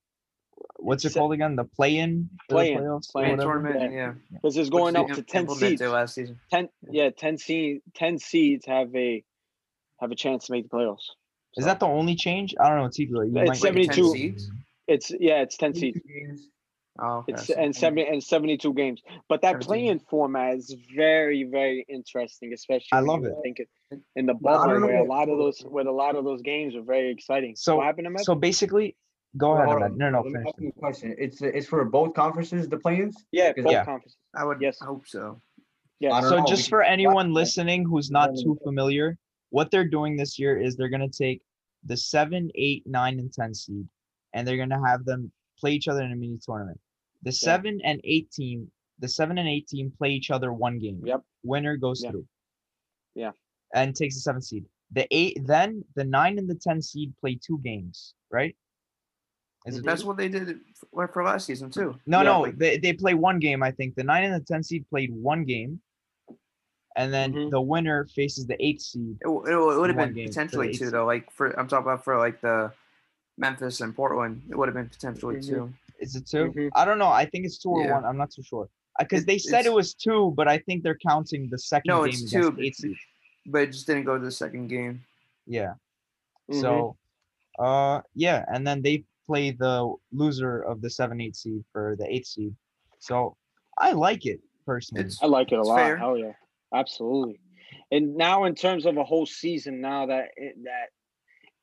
what's 0.78 1.04
it 1.06 1.12
Se- 1.12 1.20
called 1.20 1.34
again? 1.34 1.56
The 1.56 1.66
play-in, 1.66 2.30
Play-in, 2.50 2.80
playoffs, 2.80 3.12
play-in 3.12 3.38
tournament, 3.40 3.94
Yeah. 3.94 4.14
yeah. 4.32 4.40
it's 4.44 4.70
going 4.70 4.94
Which 4.96 5.12
up 5.12 5.16
to 5.18 5.24
ten 5.24 5.42
implemented 5.42 5.80
seeds. 5.80 5.92
last 5.92 6.16
season. 6.16 6.40
Ten 6.52 6.70
yeah, 6.90 7.10
ten 7.10 7.38
seed 7.38 7.82
ten 7.94 8.18
seeds 8.18 8.66
have 8.66 8.94
a 8.96 9.24
have 10.00 10.12
a 10.12 10.16
chance 10.16 10.48
to 10.48 10.52
make 10.54 10.70
the 10.70 10.76
playoffs. 10.76 11.06
Is 11.58 11.66
that 11.66 11.80
the 11.80 11.88
only 11.88 12.16
change? 12.16 12.54
I 12.60 12.68
don't 12.70 12.80
know, 12.80 12.90
Tigla. 12.90 13.26
You 13.32 13.38
It's 13.40 13.48
might- 13.50 13.58
72. 13.58 14.12
seeds? 14.12 14.48
Mm-hmm. 14.50 14.58
it's 14.88 15.12
yeah, 15.20 15.42
it's 15.42 15.58
ten 15.58 15.74
seeds. 15.74 16.00
Games. 17.00 17.08
Oh, 17.12 17.18
okay. 17.20 17.34
It's 17.34 17.50
and 17.50 17.76
seventy 17.76 18.06
and 18.08 18.24
seventy 18.24 18.58
two 18.58 18.74
games. 18.74 19.02
But 19.28 19.42
that 19.42 19.62
playing 19.62 20.00
format 20.10 20.56
is 20.56 20.76
very, 20.96 21.44
very 21.44 21.86
interesting, 21.90 22.54
especially 22.54 22.88
I 22.94 23.00
love 23.02 23.22
you 23.24 23.30
it. 23.30 23.36
think 23.44 23.60
it 23.60 23.70
in 24.16 24.26
the 24.26 24.34
Well, 24.40 24.60
bubble 24.60 24.74
don't 24.74 24.84
where 24.84 24.98
a 25.00 25.04
lot 25.04 25.30
of 25.30 25.38
those 25.38 25.60
where 25.62 25.86
a 25.88 25.92
lot 25.92 26.16
of 26.16 26.24
those 26.24 26.42
games 26.42 26.76
are 26.76 26.82
very 26.82 27.12
exciting. 27.12 27.56
So- 27.56 27.78
what 27.78 27.86
happened 27.86 28.16
to 28.18 28.24
So 28.24 28.36
basically, 28.36 28.96
go 29.38 29.54
ahead. 29.54 29.68
Hold 29.68 29.98
No, 29.98 30.10
no, 30.10 30.24
finish. 30.24 30.48
ask 30.48 30.56
you 30.62 30.70
a 30.70 30.80
question. 30.80 31.16
It's 31.18 31.42
it's 31.42 31.68
for 31.68 31.84
both 31.86 32.14
conferences, 32.14 32.68
the 32.70 32.78
play-ins. 32.78 33.26
Yeah, 33.32 33.50
Because- 33.50 33.66
both 33.66 33.74
Yeah. 33.74 33.86
conferences. 33.86 34.18
I 34.34 34.46
would 34.46 34.62
Yes. 34.62 34.80
hope 34.80 35.06
so. 35.08 35.42
Yeah. 36.00 36.20
So 36.22 36.40
know, 36.40 36.46
just 36.46 36.70
for 36.70 36.82
can- 36.84 36.94
anyone 36.94 37.34
listening 37.34 37.84
who's 37.86 38.10
not 38.12 38.30
too 38.42 38.58
familiar, 38.64 39.18
what 39.50 39.70
they're 39.72 39.88
doing 39.88 40.16
this 40.16 40.40
year 40.40 40.58
is 40.60 40.76
they're 40.76 40.90
gonna 40.90 41.10
take 41.10 41.42
the 41.84 41.98
seven, 41.98 42.50
eight, 42.56 42.84
nine, 42.88 43.20
and 43.20 43.32
ten 43.32 43.54
seed, 43.54 43.88
and 44.34 44.48
they're 44.48 44.58
gonna 44.58 44.82
have 44.88 45.06
them 45.06 45.32
play 45.60 45.72
each 45.72 45.88
other 45.88 46.02
in 46.04 46.12
a 46.12 46.16
mini 46.16 46.38
tournament. 46.44 46.80
The 47.24 47.32
seven 47.32 47.82
and 47.84 48.00
eight 48.04 48.32
team 48.32 48.72
the 49.00 49.10
seven 49.10 49.38
and 49.38 49.48
eight 49.50 49.68
team 49.68 49.92
play 49.98 50.12
each 50.12 50.32
other 50.32 50.54
one 50.54 50.80
game. 50.80 51.02
Yep. 51.04 51.22
Winner 51.44 51.76
goes 51.76 52.02
Yeah. 52.02 52.12
through. 52.12 52.26
Yeah. 53.14 53.32
And 53.74 53.94
takes 53.94 54.16
the 54.16 54.22
seventh 54.22 54.46
seed. 54.46 54.66
The 54.94 55.06
eight, 55.12 55.46
then 55.46 55.84
the 55.96 56.06
nine 56.06 56.38
and 56.38 56.50
the 56.50 56.56
ten 56.56 56.82
seed 56.82 57.14
play 57.20 57.36
two 57.46 57.60
games, 57.64 58.14
right? 58.32 58.56
Is 59.66 59.80
it. 59.80 59.84
That's 59.84 60.04
what 60.06 60.16
they 60.16 60.30
did 60.30 60.62
for, 60.94 61.08
for 61.10 61.24
last 61.26 61.46
season 61.48 61.72
too. 61.72 62.00
No, 62.06 62.20
Yeah, 62.20 62.24
no, 62.24 62.42
like- 62.42 62.58
they, 62.58 62.78
they 62.78 62.94
play 62.94 63.16
one 63.16 63.40
game. 63.40 63.64
I 63.64 63.72
think 63.72 63.96
the 63.96 64.04
nine 64.04 64.24
and 64.24 64.34
the 64.34 64.46
ten 64.46 64.64
seed 64.64 64.88
played 64.90 65.12
one 65.12 65.44
game, 65.44 65.82
and 66.96 67.14
then 67.14 67.34
Mhm. 67.34 67.50
the 67.52 67.60
winner 67.62 68.06
faces 68.06 68.46
the 68.48 68.56
eight 68.66 68.80
seed. 68.82 69.18
It, 69.22 69.28
it, 69.28 69.52
it 69.52 69.58
would 69.58 69.90
have 69.90 69.98
been 69.98 70.14
game 70.14 70.28
for 70.28 70.30
the 70.30 70.30
potentially 70.30 70.68
eight 70.70 70.78
two 70.78 70.86
seed. 70.86 70.94
though. 70.94 71.06
Like 71.06 71.30
for 71.32 71.48
I'm 71.60 71.68
talking 71.68 71.84
about 71.86 72.04
for 72.06 72.18
like 72.18 72.40
the 72.40 72.72
Memphis 73.38 73.82
and 73.82 73.94
Portland. 73.94 74.44
It 74.50 74.58
would 74.58 74.70
have 74.70 74.76
been 74.76 74.88
potentially 74.90 75.38
Mhm. 75.38 75.48
two. 75.48 75.74
Is 76.00 76.16
it 76.16 76.28
2 76.28 76.52
Mhm. 76.52 76.70
I 76.76 76.86
don't 76.86 76.98
know. 77.00 77.08
I 77.10 77.26
think 77.26 77.46
it's 77.46 77.58
two 77.58 77.70
or 77.70 77.84
Yeah. 77.84 77.94
one. 77.94 78.06
I'm 78.06 78.18
not 78.18 78.32
too 78.32 78.44
sure. 78.44 78.70
Because 79.00 79.26
they 79.26 79.38
said 79.38 79.66
it 79.66 79.74
was 79.74 79.94
two, 79.94 80.34
but 80.38 80.48
I 80.48 80.58
think 80.60 80.84
they're 80.84 80.98
counting 80.98 81.50
the 81.50 81.58
second 81.58 81.90
No, 81.90 82.04
game 82.06 82.10
it's 82.14 82.32
two, 82.32 82.52
the 82.52 82.64
eight 82.66 82.76
seed. 82.76 82.96
but 83.46 83.64
it 83.64 83.72
just 83.72 83.88
didn't 83.88 84.06
go 84.06 84.18
to 84.18 84.24
the 84.24 84.32
second 84.32 84.68
game. 84.68 85.04
Yeah. 85.46 85.74
Mhm. 86.50 86.62
So, 86.62 86.98
uh, 87.60 88.02
yeah, 88.14 88.46
and 88.54 88.66
then 88.66 88.82
they 88.82 89.04
play 89.28 89.52
the 89.52 89.94
loser 90.12 90.62
of 90.62 90.82
the 90.82 90.90
seven 90.90 91.20
eight 91.20 91.36
seed 91.36 91.64
for 91.72 91.96
the 91.98 92.08
eight 92.14 92.26
seed. 92.28 92.56
So 93.00 93.36
I 93.78 93.92
like 93.92 94.26
it 94.26 94.40
personally. 94.66 95.04
It's 95.06 95.22
I 95.22 95.28
like 95.28 95.52
it 95.52 95.60
a 95.60 95.64
lot. 95.64 95.76
fair. 95.78 95.98
Hell 95.98 96.18
yeah, 96.18 96.34
absolutely. 96.74 97.40
And 97.92 98.16
now, 98.16 98.46
in 98.46 98.56
terms 98.56 98.86
of 98.86 98.98
a 98.98 99.04
whole 99.04 99.26
season, 99.26 99.82
now 99.82 100.06
that 100.06 100.30
it, 100.38 100.56
that 100.64 100.90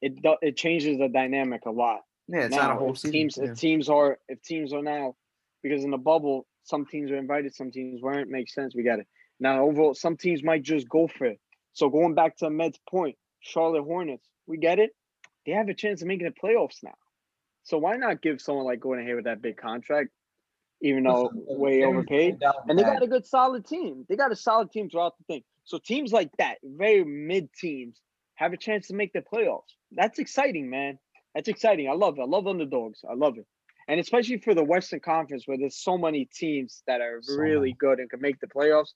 it 0.02 0.18
it 0.42 0.56
changes 0.56 0.98
the 0.98 1.08
dynamic 1.08 1.64
a 1.66 1.70
lot. 1.70 2.02
Yeah, 2.32 2.46
it's 2.46 2.54
now, 2.54 2.68
not 2.68 2.76
a 2.76 2.78
whole 2.78 2.92
if 2.92 2.98
season. 2.98 3.12
teams 3.12 3.34
too. 3.34 3.42
if 3.42 3.58
teams 3.58 3.88
are 3.88 4.18
if 4.28 4.42
teams 4.42 4.72
are 4.72 4.82
now 4.82 5.14
because 5.62 5.84
in 5.84 5.90
the 5.90 5.98
bubble 5.98 6.46
some 6.64 6.86
teams 6.86 7.10
are 7.10 7.16
invited, 7.16 7.54
some 7.54 7.70
teams 7.70 8.00
weren't. 8.00 8.30
Makes 8.30 8.54
sense. 8.54 8.74
We 8.74 8.82
got 8.82 9.00
it. 9.00 9.06
Now 9.40 9.64
overall, 9.64 9.94
some 9.94 10.16
teams 10.16 10.42
might 10.42 10.62
just 10.62 10.88
go 10.88 11.08
for 11.08 11.26
it. 11.26 11.40
So 11.72 11.88
going 11.88 12.14
back 12.14 12.36
to 12.38 12.50
Med's 12.50 12.78
point, 12.88 13.16
Charlotte 13.40 13.82
Hornets, 13.82 14.26
we 14.46 14.58
get 14.58 14.78
it. 14.78 14.90
They 15.44 15.52
have 15.52 15.68
a 15.68 15.74
chance 15.74 16.02
of 16.02 16.08
making 16.08 16.26
the 16.26 16.32
playoffs 16.48 16.82
now. 16.82 16.94
So 17.64 17.78
why 17.78 17.96
not 17.96 18.22
give 18.22 18.40
someone 18.40 18.64
like 18.64 18.80
Gordon 18.80 19.06
Hayward 19.06 19.24
that 19.24 19.42
big 19.42 19.56
contract, 19.56 20.10
even 20.80 21.04
though 21.04 21.30
way 21.32 21.84
overpaid? 21.84 22.38
And 22.68 22.78
they 22.78 22.82
got 22.82 23.02
a 23.02 23.06
good 23.06 23.26
solid 23.26 23.66
team. 23.66 24.04
They 24.08 24.16
got 24.16 24.32
a 24.32 24.36
solid 24.36 24.70
team 24.70 24.88
throughout 24.88 25.14
the 25.18 25.24
thing. 25.24 25.42
So 25.64 25.78
teams 25.78 26.12
like 26.12 26.30
that, 26.38 26.58
very 26.62 27.04
mid 27.04 27.52
teams, 27.52 28.00
have 28.34 28.52
a 28.52 28.56
chance 28.56 28.88
to 28.88 28.94
make 28.94 29.12
the 29.12 29.20
playoffs. 29.20 29.74
That's 29.92 30.18
exciting, 30.18 30.70
man. 30.70 30.98
That's 31.34 31.48
exciting. 31.48 31.88
I 31.88 31.94
love 31.94 32.18
it. 32.18 32.22
I 32.22 32.26
love 32.26 32.46
underdogs. 32.46 33.00
I 33.08 33.14
love 33.14 33.38
it. 33.38 33.46
And 33.88 33.98
especially 33.98 34.38
for 34.38 34.54
the 34.54 34.62
Western 34.62 35.00
Conference 35.00 35.44
where 35.46 35.58
there's 35.58 35.76
so 35.76 35.98
many 35.98 36.26
teams 36.26 36.82
that 36.86 37.00
are 37.00 37.20
So 37.22 37.34
really 37.34 37.70
many. 37.70 37.76
good 37.78 37.98
and 38.00 38.08
can 38.10 38.20
make 38.20 38.38
the 38.40 38.46
playoffs, 38.46 38.90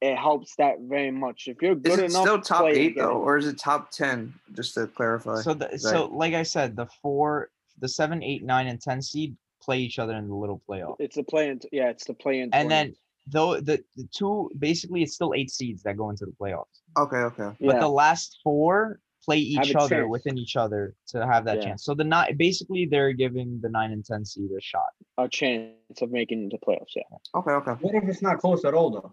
it 0.00 0.16
helps 0.16 0.54
that 0.56 0.76
very 0.80 1.10
much. 1.10 1.48
If 1.48 1.60
you're 1.60 1.74
good 1.74 1.88
Is 1.88 1.96
good 1.96 2.04
it 2.04 2.10
enough, 2.10 2.22
still 2.22 2.38
to 2.40 2.44
top 2.48 2.60
play, 2.60 2.72
eight 2.72 2.94
get 2.94 3.02
though, 3.02 3.18
or 3.18 3.36
is 3.36 3.46
it 3.46 3.58
top 3.58 3.90
ten? 3.90 4.32
Just 4.54 4.74
to 4.74 4.86
clarify. 4.86 5.40
So 5.42 5.54
the, 5.54 5.76
so 5.78 6.06
like 6.06 6.34
I 6.34 6.44
said, 6.44 6.76
the 6.76 6.86
four, 7.02 7.50
the 7.80 7.88
seven, 7.88 8.22
eight, 8.22 8.44
nine, 8.44 8.68
and 8.68 8.80
ten 8.80 9.02
seed 9.02 9.36
play 9.60 9.78
each 9.78 9.98
other 9.98 10.14
in 10.14 10.28
the 10.28 10.34
little 10.34 10.62
playoff. 10.68 10.96
It's 11.00 11.16
a 11.16 11.22
play 11.24 11.48
in. 11.48 11.60
Yeah, 11.72 11.88
it's 11.90 12.04
the 12.04 12.14
play 12.14 12.40
in. 12.40 12.50
And 12.54 12.70
then 12.70 12.94
though 13.26 13.60
the, 13.60 13.82
the 13.96 14.08
two 14.16 14.50
basically 14.58 15.02
it's 15.02 15.14
still 15.14 15.34
eight 15.34 15.50
seeds 15.50 15.82
that 15.82 15.96
go 15.96 16.10
into 16.10 16.24
the 16.26 16.32
playoffs. 16.40 16.66
okay, 16.96 17.18
okay. 17.18 17.56
But 17.60 17.74
yeah, 17.74 17.80
the 17.80 17.88
last 17.88 18.38
four 18.44 19.00
play 19.28 19.38
each 19.38 19.74
other 19.74 19.88
chance. 20.02 20.08
within 20.14 20.38
each 20.38 20.56
other 20.56 20.82
to 21.12 21.16
have 21.32 21.42
that 21.44 21.56
Yeah. 21.58 21.64
chance. 21.66 21.80
So 21.84 21.94
the 21.94 22.04
nine 22.14 22.36
basically 22.36 22.82
they're 22.92 23.12
giving 23.24 23.48
the 23.64 23.68
nine 23.78 23.90
and 23.96 24.04
ten 24.04 24.24
seed 24.24 24.50
a 24.50 24.60
shot. 24.60 24.90
a 25.18 25.28
chance 25.28 26.00
of 26.04 26.10
making 26.10 26.48
the 26.48 26.58
playoffs. 26.64 26.94
Yeah. 26.96 27.02
Okay, 27.38 27.52
okay. 27.60 27.72
What 27.84 27.94
if 27.94 28.04
it's 28.12 28.22
not 28.28 28.38
close 28.44 28.64
at 28.64 28.74
all 28.78 28.90
though? 28.96 29.12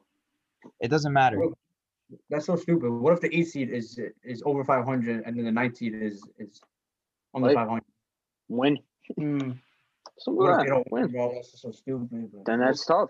It 0.80 0.89
doesn't 0.89 1.13
matter. 1.22 1.39
Well, 1.39 1.53
That's 2.30 2.45
so 2.45 2.55
stupid. 2.55 2.89
What 2.91 3.13
if 3.13 3.20
the 3.26 3.32
eight 3.38 3.47
seed 3.53 3.70
is 3.80 3.88
is 4.24 4.39
over 4.45 4.63
five 4.63 4.86
hundred 4.86 5.24
and 5.26 5.32
then 5.38 5.45
the 5.49 5.51
ninth 5.51 5.76
seed 5.78 5.93
is 5.95 6.16
is 6.38 6.61
under 7.34 7.47
Right. 7.47 7.55
five 7.55 7.70
hundred? 7.70 7.86
Win. 8.47 8.74
Hmm. 9.18 9.51
So 10.20 10.32
What 10.32 10.51
if 10.51 10.57
they 10.63 10.70
don't 10.76 10.89
win, 10.91 11.03
win. 11.03 11.11
bro? 11.11 11.34
That's 11.34 11.59
so 11.61 11.72
stupid. 11.72 12.09
bro. 12.32 12.43
Then 12.45 12.59
that's 12.59 12.86
tough. 12.86 13.09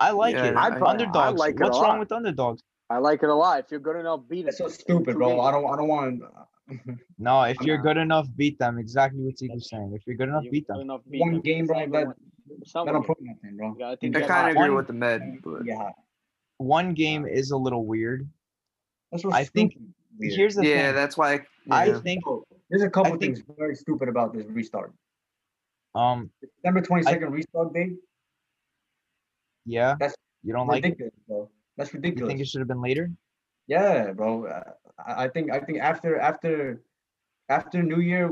I 0.00 0.10
like 0.12 0.34
Yeah, 0.34 0.46
it. 0.50 0.56
I- 0.56 0.68
I 0.78 0.90
underdogs. 0.92 1.38
like 1.38 1.54
it 1.56 1.60
What's 1.62 1.80
wrong 1.80 1.98
with 1.98 2.12
underdogs? 2.12 2.62
I 2.90 2.98
like 2.98 3.22
it 3.22 3.28
a 3.28 3.34
lot. 3.34 3.60
If 3.60 3.70
you're 3.70 3.80
good 3.80 3.96
enough, 3.96 4.20
beat 4.28 4.40
it. 4.40 4.44
That's 4.46 4.58
so 4.58 4.68
stupid, 4.68 5.16
bro. 5.16 5.28
games. 5.30 5.40
I 5.44 5.50
don't 5.52 5.66
I 5.72 5.76
don't 5.76 5.88
want 5.88 6.22
No, 7.18 7.42
if 7.42 7.58
I'm 7.60 7.66
you're 7.66 7.76
not- 7.78 7.82
good 7.84 7.96
enough, 7.98 8.26
beat 8.36 8.58
them. 8.58 8.78
Exactly 8.78 9.20
what 9.22 9.36
Tiku's 9.36 9.68
saying. 9.68 9.92
If 9.94 10.06
you're 10.06 10.16
good 10.16 10.28
enough, 10.28 10.44
You're 10.44 10.52
beat 10.52 10.66
good 10.66 10.74
them. 10.76 10.80
enough, 10.82 11.00
beat 11.10 11.20
one 11.20 11.32
them. 11.34 11.40
game, 11.42 11.60
It's 11.64 11.68
bro. 11.68 11.78
not 11.80 11.90
That 11.92 12.00
even- 12.00 12.14
that 12.72 12.84
one 12.84 12.94
don't 12.94 13.04
prove 13.04 13.18
nothing, 13.20 13.56
bro. 13.56 13.76
Yeah, 13.78 13.90
I 13.90 13.96
think 13.96 14.16
I 14.16 14.22
kind 14.22 14.46
of 14.48 14.56
agree 14.56 14.68
One- 14.68 14.76
with 14.76 14.86
the 14.86 14.92
med, 14.94 15.40
but 15.42 15.58
You 15.58 15.64
get 15.64 15.76
hot. 15.78 15.92
One 16.58 16.94
game 16.94 17.26
is 17.26 17.50
a 17.52 17.56
little 17.56 17.84
weird. 17.86 18.28
That's 19.12 19.22
so 19.22 19.32
I 19.32 19.44
think- 19.44 19.76
Weird. 20.18 20.32
Here's 20.34 20.54
the 20.56 20.66
yeah, 20.66 20.86
thing. 20.86 20.94
that's 20.96 21.16
why. 21.16 21.42
I 21.70 21.86
yeah. 21.86 22.00
think 22.00 22.24
Bro, 22.24 22.44
There's 22.70 22.82
a 22.82 22.90
couple 22.90 23.12
I 23.12 23.16
think- 23.18 23.36
things 23.36 23.56
very 23.56 23.74
stupid 23.76 24.08
about 24.08 24.32
this 24.34 24.46
restart. 24.46 24.92
um 25.94 26.30
December 26.40 26.80
twenty 26.82 27.02
second 27.04 27.30
restart 27.32 27.72
date. 27.72 27.92
yeah. 29.64 29.94
That's 30.00 30.14
You 30.42 30.52
don't 30.52 30.66
like 30.66 30.84
it? 30.84 31.14
Ridiculous. 31.78 32.18
That's 32.18 32.26
You 32.26 32.26
ridiculous. 32.26 32.32
think 32.32 32.40
it 32.40 32.48
should 32.48 32.60
have 32.60 32.68
been 32.68 32.82
later? 32.82 33.10
Yeah, 33.66 34.12
bro. 34.12 34.46
Uh, 34.46 34.72
I, 35.06 35.24
I 35.24 35.28
think 35.28 35.50
I 35.50 35.60
think 35.60 35.78
after 35.80 36.18
after 36.18 36.82
after 37.48 37.82
New 37.82 38.00
Year 38.00 38.30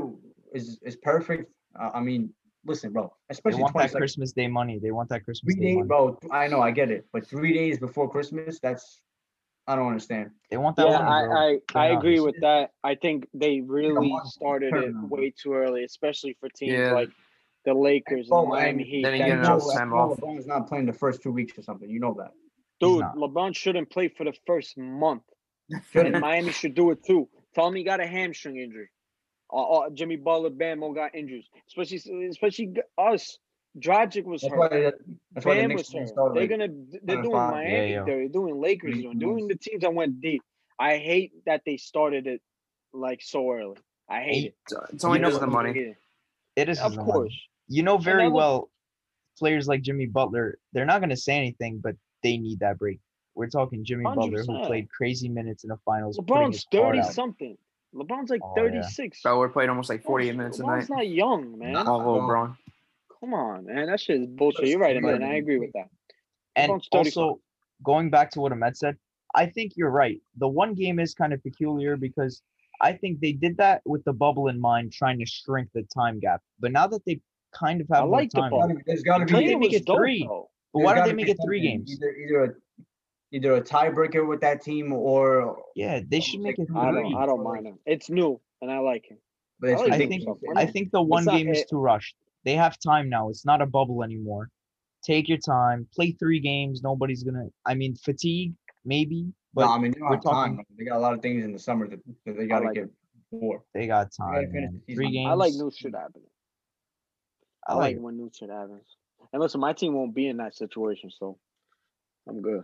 is 0.53 0.79
is 0.83 0.95
perfect. 0.97 1.51
Uh, 1.79 1.91
I 1.93 2.01
mean, 2.01 2.33
listen, 2.65 2.91
bro. 2.93 3.13
They 3.47 3.55
Especially 3.55 3.63
want 3.63 3.73
twenty 3.73 3.87
that 3.87 3.91
second. 3.91 3.99
Christmas 4.01 4.33
Day 4.33 4.47
money. 4.47 4.79
They 4.79 4.91
want 4.91 5.09
that 5.09 5.23
Christmas 5.25 5.55
Three 5.55 5.61
Day 5.65 5.67
days, 5.67 5.75
money. 5.75 5.87
bro. 5.87 6.17
I 6.31 6.47
know, 6.47 6.61
I 6.61 6.71
get 6.71 6.91
it, 6.91 7.07
but 7.13 7.27
three 7.27 7.53
days 7.53 7.79
before 7.79 8.09
Christmas, 8.09 8.59
that's 8.59 9.01
I 9.67 9.75
don't 9.75 9.87
understand. 9.87 10.31
They 10.49 10.57
want 10.57 10.75
that 10.77 10.89
Yeah, 10.89 10.97
money, 10.97 11.13
bro. 11.13 11.33
I, 11.35 11.59
I, 11.75 11.85
I 11.85 11.87
agree 11.89 12.19
with 12.19 12.39
that. 12.41 12.71
I 12.83 12.95
think 12.95 13.27
they 13.33 13.61
really 13.61 14.09
month, 14.09 14.25
started 14.25 14.75
it 14.75 14.93
turnaround. 14.93 15.09
way 15.09 15.33
too 15.41 15.53
early, 15.53 15.83
especially 15.83 16.35
for 16.39 16.49
teams 16.49 16.87
Yeah. 16.87 16.93
like 16.93 17.09
the 17.65 17.73
Lakers 17.73 18.29
and 18.29 18.37
Oh, 18.37 18.43
the 18.43 18.47
Miami 18.49 18.83
Heat. 18.83 19.03
then 19.03 19.13
you 19.13 19.25
get 19.25 19.29
You 19.29 19.39
enough 19.39 19.71
time 19.73 19.93
I 19.93 19.95
know 19.95 20.09
off. 20.11 20.19
LeBron's 20.19 20.47
not 20.47 20.67
playing 20.67 20.85
the 20.85 20.93
first 20.93 21.21
two 21.21 21.31
weeks 21.31 21.57
or 21.57 21.61
something. 21.61 21.89
You 21.89 21.99
know 21.99 22.13
that. 22.19 22.31
Dude. 22.79 23.03
LeBron 23.15 23.55
shouldn't 23.55 23.89
play 23.89 24.07
for 24.09 24.23
the 24.23 24.33
first 24.45 24.77
month. 24.77 25.23
And 25.69 25.81
Shouldn't. 25.91 26.19
Miami 26.19 26.51
should 26.53 26.75
do 26.75 26.91
it 26.91 27.03
too. 27.05 27.27
Tell 27.53 27.69
me 27.71 27.79
he 27.81 27.83
got 27.85 27.99
a 27.99 28.07
hamstring 28.07 28.57
injury. 28.57 28.89
Uh, 29.51 29.63
uh, 29.63 29.89
Jimmy 29.89 30.15
Butler, 30.15 30.49
Bamo 30.49 30.93
got 30.95 31.13
injuries. 31.15 31.45
Especially, 31.67 32.27
especially 32.27 32.73
us. 32.97 33.37
Dragic 33.77 34.23
was 34.25 34.41
That's 34.41 34.51
hurt. 34.53 34.59
why. 34.59 34.69
They, 34.69 34.91
that's 35.33 35.45
why 35.45 35.55
the 35.55 35.61
Bam 35.61 35.69
Knicks 35.69 35.93
was 35.93 35.93
hurt. 35.93 36.07
started. 36.09 36.35
They're 36.35 36.57
like, 36.57 36.69
gonna. 36.71 36.99
They're 37.03 37.21
doing 37.21 37.31
five. 37.35 37.53
Miami. 37.53 37.91
yeah. 37.91 38.03
They're 38.05 38.27
doing 38.29 38.59
Lakers. 38.61 38.93
Three 38.93 39.01
Doing, 39.03 39.19
doing 39.19 39.47
the 39.47 39.55
teams 39.55 39.81
that 39.81 39.93
went 39.93 40.21
deep. 40.21 40.41
I 40.79 40.97
hate 40.97 41.33
that 41.45 41.61
they 41.65 41.77
started 41.77 42.27
it 42.27 42.41
like 42.93 43.21
so 43.21 43.51
early. 43.51 43.75
I 44.09 44.21
hate 44.21 44.45
it. 44.45 44.55
It's- 44.71 44.89
It's 44.93 45.03
only 45.03 45.19
know 45.19 45.27
because 45.27 45.43
of 45.43 45.49
the 45.49 45.55
what- 45.55 45.65
money. 45.65 45.95
It 46.55 46.69
is 46.69 46.79
Of 46.79 46.91
the 46.93 46.97
money. 46.99 47.11
course. 47.11 47.37
You 47.67 47.83
know 47.83 47.97
very 47.97 48.29
well, 48.29 48.69
players 49.37 49.67
like 49.67 49.81
Jimmy 49.81 50.05
Butler, 50.07 50.57
they're 50.73 50.85
not 50.85 51.01
gonna 51.01 51.17
say 51.17 51.35
anything, 51.35 51.79
but 51.83 51.95
they 52.23 52.37
need 52.37 52.59
that 52.59 52.77
break. 52.77 52.99
We're 53.35 53.49
talking 53.49 53.85
Jimmy 53.85 54.03
Butler, 54.03 54.43
who 54.43 54.65
played 54.65 54.89
crazy 54.89 55.29
minutes 55.29 55.63
in 55.63 55.69
the 55.69 55.77
finals. 55.85 56.17
LeBron's 56.17 56.65
thirty 56.71 57.03
something. 57.03 57.57
LeBron's 57.95 58.29
like 58.29 58.41
Oh, 58.43 58.53
yeah. 58.55 58.63
thirty 58.63 58.83
six. 58.83 59.21
Bro, 59.21 59.39
we're 59.39 59.49
playing 59.49 59.69
almost 59.69 59.89
like 59.89 60.03
48 60.03 60.35
minutes 60.35 60.59
a 60.59 60.63
night. 60.63 60.81
LeBron's 60.83 60.89
not 60.89 61.07
young, 61.07 61.57
man. 61.57 61.73
Nah. 61.73 61.83
Oh, 61.87 62.01
bro. 62.03 62.19
LeBron. 62.19 62.57
Come 63.19 63.33
on, 63.33 63.65
man. 63.65 63.87
That 63.87 63.99
shit 63.99 64.21
is 64.21 64.27
bullshit. 64.27 64.61
Just 64.61 64.71
You're 64.71 64.79
right, 64.79 65.01
man. 65.01 65.19
good. 65.19 65.23
I 65.23 65.35
agree 65.35 65.57
with 65.57 65.71
that. 65.73 65.89
And 66.55 66.71
LeBron's 66.71 66.87
35. 66.91 67.17
also, 67.23 67.39
going 67.83 68.09
back 68.09 68.31
to 68.31 68.41
what 68.41 68.51
Ahmed 68.51 68.75
said, 68.77 68.97
I 69.35 69.45
think 69.47 69.73
you're 69.75 69.89
right. 69.91 70.19
The 70.37 70.47
one 70.47 70.73
game 70.73 70.99
is 70.99 71.13
kind 71.13 71.33
of 71.33 71.41
peculiar 71.43 71.95
because 71.95 72.41
I 72.81 72.93
think 72.93 73.19
they 73.19 73.31
did 73.33 73.57
that 73.57 73.81
with 73.85 74.03
the 74.03 74.13
bubble 74.13 74.47
in 74.47 74.59
mind, 74.59 74.93
trying 74.93 75.19
to 75.19 75.25
shrink 75.25 75.69
the 75.73 75.83
time 75.93 76.19
gap. 76.19 76.41
But 76.59 76.71
now 76.71 76.87
that 76.87 77.03
they 77.05 77.19
kind 77.53 77.81
of 77.81 77.87
have 77.89 78.03
I 78.03 78.05
more 78.05 78.11
like 78.11 78.31
the 78.31 78.41
time, 78.41 78.51
bubble. 78.51 78.75
There's 78.85 79.03
got 79.03 79.19
to 79.19 79.25
be. 79.25 79.47
they 79.47 79.55
make 79.55 79.73
it 79.73 79.85
dope, 79.85 79.97
three. 79.97 80.25
though. 80.27 80.49
But 80.77 80.79
there's 80.79 80.85
why 80.85 80.93
do 80.93 80.99
gotta 80.99 81.09
they 81.11 81.15
make 81.15 81.29
it 81.29 81.37
three 81.45 81.61
games? 81.61 81.91
Either 81.91 82.11
either 82.15 82.43
a, 82.43 82.49
either 83.31 83.55
a 83.55 83.61
tiebreaker 83.61 84.27
with 84.27 84.41
that 84.41 84.61
team 84.61 84.93
or. 84.93 85.57
Yeah, 85.75 86.01
they 86.07 86.19
should 86.19 86.41
make 86.41 86.57
it 86.59 86.67
I 86.75 86.91
three. 86.91 87.03
don't. 87.03 87.15
I 87.15 87.25
don't 87.25 87.43
mind 87.43 87.65
him. 87.67 87.77
It's 87.85 88.09
new, 88.09 88.39
and 88.61 88.71
I 88.71 88.79
like 88.79 89.05
him. 89.09 89.17
But 89.59 89.71
it's 89.71 89.81
I 89.81 89.85
like 89.85 89.97
think 89.97 90.11
think 90.11 90.37
I 90.55 90.65
think 90.65 90.91
the 90.91 91.01
one 91.01 91.25
not- 91.25 91.35
game 91.35 91.49
is 91.49 91.65
too 91.69 91.77
rushed. 91.79 92.15
They 92.45 92.53
have 92.55 92.77
time 92.79 93.09
now. 93.09 93.29
It's 93.29 93.45
not 93.45 93.61
a 93.61 93.65
bubble 93.65 94.03
anymore. 94.03 94.49
Take 95.03 95.27
your 95.27 95.37
time. 95.39 95.87
Play 95.93 96.11
three 96.11 96.39
games. 96.39 96.81
Nobody's 96.83 97.23
gonna. 97.23 97.47
I 97.65 97.73
mean, 97.73 97.95
fatigue 97.95 98.53
maybe, 98.85 99.33
but 99.53 99.65
no, 99.65 99.71
I 99.73 99.77
mean 99.79 99.91
they 99.91 99.99
don't 99.99 100.09
we're 100.09 100.15
have 100.15 100.23
time. 100.23 100.33
talking- 100.33 100.55
man. 100.57 100.65
They 100.77 100.85
got 100.85 100.97
a 100.97 100.99
lot 100.99 101.13
of 101.13 101.21
things 101.21 101.43
in 101.43 101.51
the 101.53 101.59
summer 101.59 101.87
that, 101.89 101.99
that 102.25 102.37
they 102.37 102.45
got 102.47 102.59
to 102.59 102.65
like 102.67 102.75
get 102.75 102.89
for. 103.31 103.63
they 103.73 103.87
got 103.87 104.09
gotta 104.17 104.41
time. 104.43 104.51
finish 104.51 104.71
Three 104.95 105.11
games. 105.11 105.29
I 105.29 105.33
like 105.33 105.53
new 105.53 105.71
shit 105.75 105.93
happening. 105.95 106.29
I 107.67 107.73
I 107.73 107.75
like. 107.75 107.95
like 107.95 108.03
when 108.03 108.17
new 108.17 108.29
shit 108.33 108.49
happens. 108.49 108.85
And 109.33 109.41
listen, 109.41 109.59
my 109.59 109.73
team 109.73 109.93
won't 109.93 110.15
be 110.15 110.27
in 110.27 110.37
that 110.37 110.55
situation, 110.55 111.11
so 111.11 111.37
I'm 112.27 112.41
good. 112.41 112.63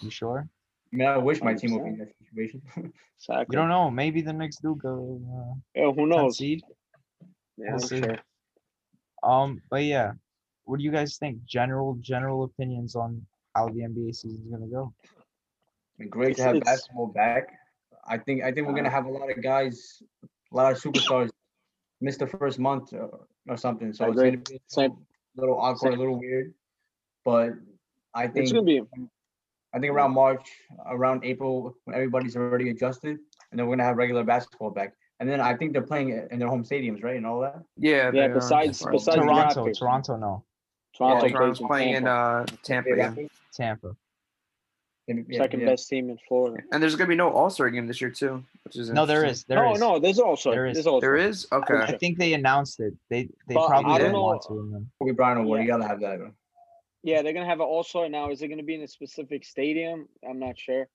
You 0.00 0.10
sure? 0.10 0.48
I 0.92 0.96
mean, 0.96 1.06
I 1.08 1.16
wish 1.18 1.42
my 1.42 1.54
team 1.54 1.72
would 1.74 1.84
be 1.84 1.90
in 1.90 1.98
that 1.98 2.12
situation. 2.24 2.62
Exactly. 3.20 3.54
You 3.56 3.60
don't 3.60 3.68
know. 3.70 3.90
Maybe 3.90 4.20
the 4.20 4.32
Knicks 4.34 4.56
do 4.56 4.74
go 4.74 5.18
uh, 5.32 5.54
Yeah, 5.74 5.92
who 5.92 6.06
knows? 6.06 6.36
seed. 6.36 6.62
Yeah, 7.56 7.70
We'll 7.70 7.78
see. 7.78 8.02
sure. 8.02 8.18
Um, 9.22 9.62
but 9.70 9.84
yeah, 9.84 10.12
what 10.64 10.78
do 10.78 10.84
you 10.84 10.90
guys 10.90 11.16
think? 11.16 11.42
General 11.46 11.94
general 12.00 12.44
opinions 12.44 12.96
on 12.96 13.24
how 13.54 13.68
the 13.68 13.80
NBA 13.80 14.14
season 14.14 14.42
is 14.44 14.50
gonna 14.50 14.66
go? 14.66 14.92
Great 16.10 16.32
It's- 16.32 16.36
to 16.38 16.42
have 16.42 16.56
it's- 16.56 16.70
basketball 16.70 17.06
back. 17.06 17.56
I 18.06 18.18
think 18.18 18.42
I 18.42 18.52
think 18.52 18.66
we're 18.66 18.74
gonna 18.74 18.90
have 18.90 19.06
a 19.06 19.10
lot 19.10 19.30
of 19.30 19.42
guys, 19.42 20.02
a 20.52 20.54
lot 20.54 20.70
of 20.72 20.78
superstars 20.78 21.30
miss 22.02 22.18
the 22.18 22.26
first 22.26 22.58
month 22.58 22.92
or, 22.92 23.26
or 23.48 23.56
something. 23.56 23.94
So 23.94 24.04
I 24.04 24.08
it's 24.08 24.16
gonna 24.20 24.36
be 24.36 24.56
a 24.56 24.58
Same. 24.66 25.06
Little 25.36 25.58
awkward, 25.58 25.94
a 25.94 25.96
little 25.96 26.18
weird. 26.18 26.52
But 27.24 27.52
I 28.14 28.26
think 28.28 28.44
It's 28.44 28.52
gonna 28.52 28.64
be 28.64 28.82
I 29.72 29.80
think 29.80 29.92
around 29.92 30.12
March, 30.12 30.48
around 30.86 31.24
April, 31.24 31.74
when 31.84 31.96
everybody's 31.96 32.36
already 32.36 32.70
adjusted, 32.70 33.18
and 33.50 33.58
then 33.58 33.66
we're 33.66 33.74
gonna 33.76 33.88
have 33.88 33.96
regular 33.96 34.22
basketball 34.22 34.70
back. 34.70 34.94
And 35.20 35.28
then 35.28 35.40
I 35.40 35.56
think 35.56 35.72
they're 35.72 35.82
playing 35.82 36.10
in 36.30 36.38
their 36.38 36.48
home 36.48 36.62
stadiums, 36.64 37.02
right, 37.02 37.16
and 37.16 37.26
all 37.26 37.40
that. 37.40 37.62
Yeah. 37.76 38.10
Yeah, 38.12 38.28
besides- 38.28 38.84
besides 38.84 39.16
Toronto, 39.16 39.64
Raptors. 39.66 39.78
Toronto, 39.78 40.16
no, 40.16 40.44
Toronto 40.96 41.26
Yeah, 41.26 41.32
Toronto's 41.32 41.58
plays 41.58 41.66
playing 41.68 41.94
in 41.94 42.04
Tampa. 42.04 42.52
uh 42.52 42.56
Tampa. 42.62 42.88
Yeah, 42.90 42.96
Yeah. 42.96 43.06
I 43.10 43.14
think- 43.14 43.32
Tampa. 43.52 43.96
Maybe- 45.08 45.24
yeah, 45.28 45.38
second 45.42 45.60
yeah. 45.60 45.66
best 45.66 45.88
team 45.88 46.10
in 46.10 46.18
Florida. 46.28 46.62
And 46.72 46.82
there's 46.82 46.96
gonna 46.96 47.08
be 47.08 47.14
no 47.16 47.30
All 47.30 47.50
Star 47.50 47.68
game 47.70 47.86
this 47.86 48.00
year 48.00 48.10
too, 48.10 48.42
which 48.64 48.76
is 48.76 48.90
No, 48.90 49.06
there 49.06 49.18
interesting. 49.24 49.30
is. 49.42 49.44
There 49.44 49.64
no, 49.64 49.72
is. 49.74 49.80
no, 49.80 49.98
there's 49.98 50.18
also 50.18 50.50
There 50.50 50.66
is. 50.66 50.74
there's 50.74 50.86
also 50.86 51.00
There 51.00 51.16
is 51.16 51.46
okay. 51.52 51.74
I 51.76 51.96
think 51.98 52.18
they 52.18 52.34
announced 52.34 52.80
it. 52.80 52.94
They 53.10 53.24
they 53.48 53.54
But 53.54 53.66
probably 53.68 53.92
I 53.92 53.98
didn't 53.98 54.12
don't 54.12 54.22
want 54.22 54.42
to. 54.48 54.58
and 54.58 54.74
then- 54.74 54.90
Kobe 55.00 55.12
Bryant 55.12 55.40
Award, 55.40 55.58
Yeah. 55.58 55.62
you 55.64 55.68
gotta 55.70 55.86
have 55.88 56.00
that. 56.00 56.20
Yeah, 57.02 57.20
they're 57.22 57.32
gonna 57.34 57.44
have 57.46 57.60
an 57.60 57.66
All 57.66 57.82
Star 57.84 58.08
now. 58.08 58.30
Is 58.30 58.40
it 58.42 58.48
gonna 58.48 58.62
be 58.62 58.74
in 58.76 58.82
a 58.82 58.88
specific 58.88 59.44
stadium? 59.44 60.08
I'm 60.28 60.38
not 60.38 60.58
sure, 60.58 60.88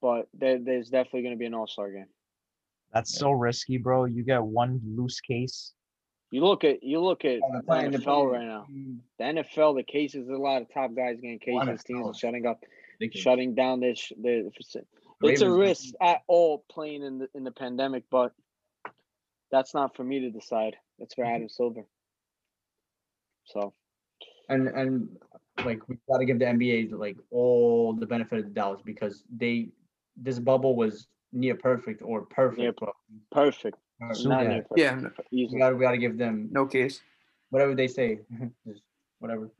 but 0.00 0.28
there, 0.34 0.58
there's 0.58 0.88
definitely 0.90 1.22
gonna 1.22 1.36
be 1.36 1.46
an 1.46 1.54
All 1.54 1.66
Star 1.66 1.90
game. 1.90 2.06
That's 2.92 3.14
so 3.18 3.30
risky, 3.32 3.78
bro. 3.78 4.04
You 4.04 4.22
get 4.22 4.42
one 4.42 4.80
loose 4.84 5.20
case. 5.20 5.72
You 6.30 6.44
look 6.44 6.62
at 6.64 6.82
you 6.82 7.00
look 7.00 7.24
at 7.24 7.40
Oh, 7.42 7.48
they're 7.52 7.60
the 7.60 7.66
playing- 7.66 7.90
they're 7.90 8.00
NFL 8.00 8.30
right 8.32 8.46
now. 8.46 8.66
Mm. 8.70 8.98
The 9.18 9.24
NFL, 9.24 9.74
the 9.74 9.82
cases, 9.82 10.26
there's 10.26 10.38
a 10.38 10.42
lot 10.42 10.62
of 10.62 10.72
top 10.72 10.94
guys 10.94 11.16
getting 11.20 11.38
cases. 11.38 11.82
Teams 11.84 12.06
are 12.06 12.14
shutting 12.14 12.46
up, 12.46 12.62
Ridiculous. 13.02 13.22
shutting 13.22 13.54
down 13.54 13.80
their 13.80 13.94
sh- 13.94 14.12
their. 14.16 14.44
It's 15.24 15.40
a 15.40 15.50
risk 15.50 15.94
at 16.00 16.22
all 16.26 16.64
playing 16.70 17.02
in 17.02 17.18
the 17.18 17.28
in 17.34 17.44
the 17.44 17.50
pandemic, 17.50 18.04
but 18.10 18.32
that's 19.50 19.74
not 19.74 19.94
for 19.96 20.04
me 20.04 20.20
to 20.20 20.30
decide. 20.30 20.76
That's 20.98 21.14
for 21.14 21.24
Mhm. 21.24 21.34
Adam 21.34 21.48
Silver. 21.48 21.84
So 23.44 23.74
and 24.48 24.68
and 24.68 25.18
like 25.64 25.86
we 25.88 25.96
got 26.08 26.18
to 26.18 26.24
give 26.24 26.38
the 26.38 26.46
NBA 26.46 26.92
like 26.92 27.16
all 27.30 27.92
the 27.92 28.06
benefit 28.06 28.38
of 28.38 28.44
the 28.44 28.50
doubt 28.50 28.84
because 28.84 29.24
they 29.34 29.68
this 30.16 30.38
bubble 30.38 30.76
was 30.76 31.08
near 31.32 31.54
perfect 31.56 32.02
or 32.02 32.22
perfect. 32.26 32.60
Near 32.60 32.72
bro. 32.72 32.92
perfect. 33.30 33.78
Uh, 34.02 34.12
So 34.14 34.28
Not 34.28 34.42
yeah, 34.44 34.48
near 34.48 34.62
perfect. 34.62 35.22
Yeah, 35.30 35.46
we 35.52 35.58
got 35.58 35.74
we 35.76 35.80
got 35.80 35.92
to 35.92 35.98
give 35.98 36.18
them 36.18 36.48
no 36.52 36.66
case. 36.66 37.00
whatever 37.50 37.74
they 37.74 37.88
say, 37.88 38.20
just 38.66 38.82
whatever. 39.18 39.50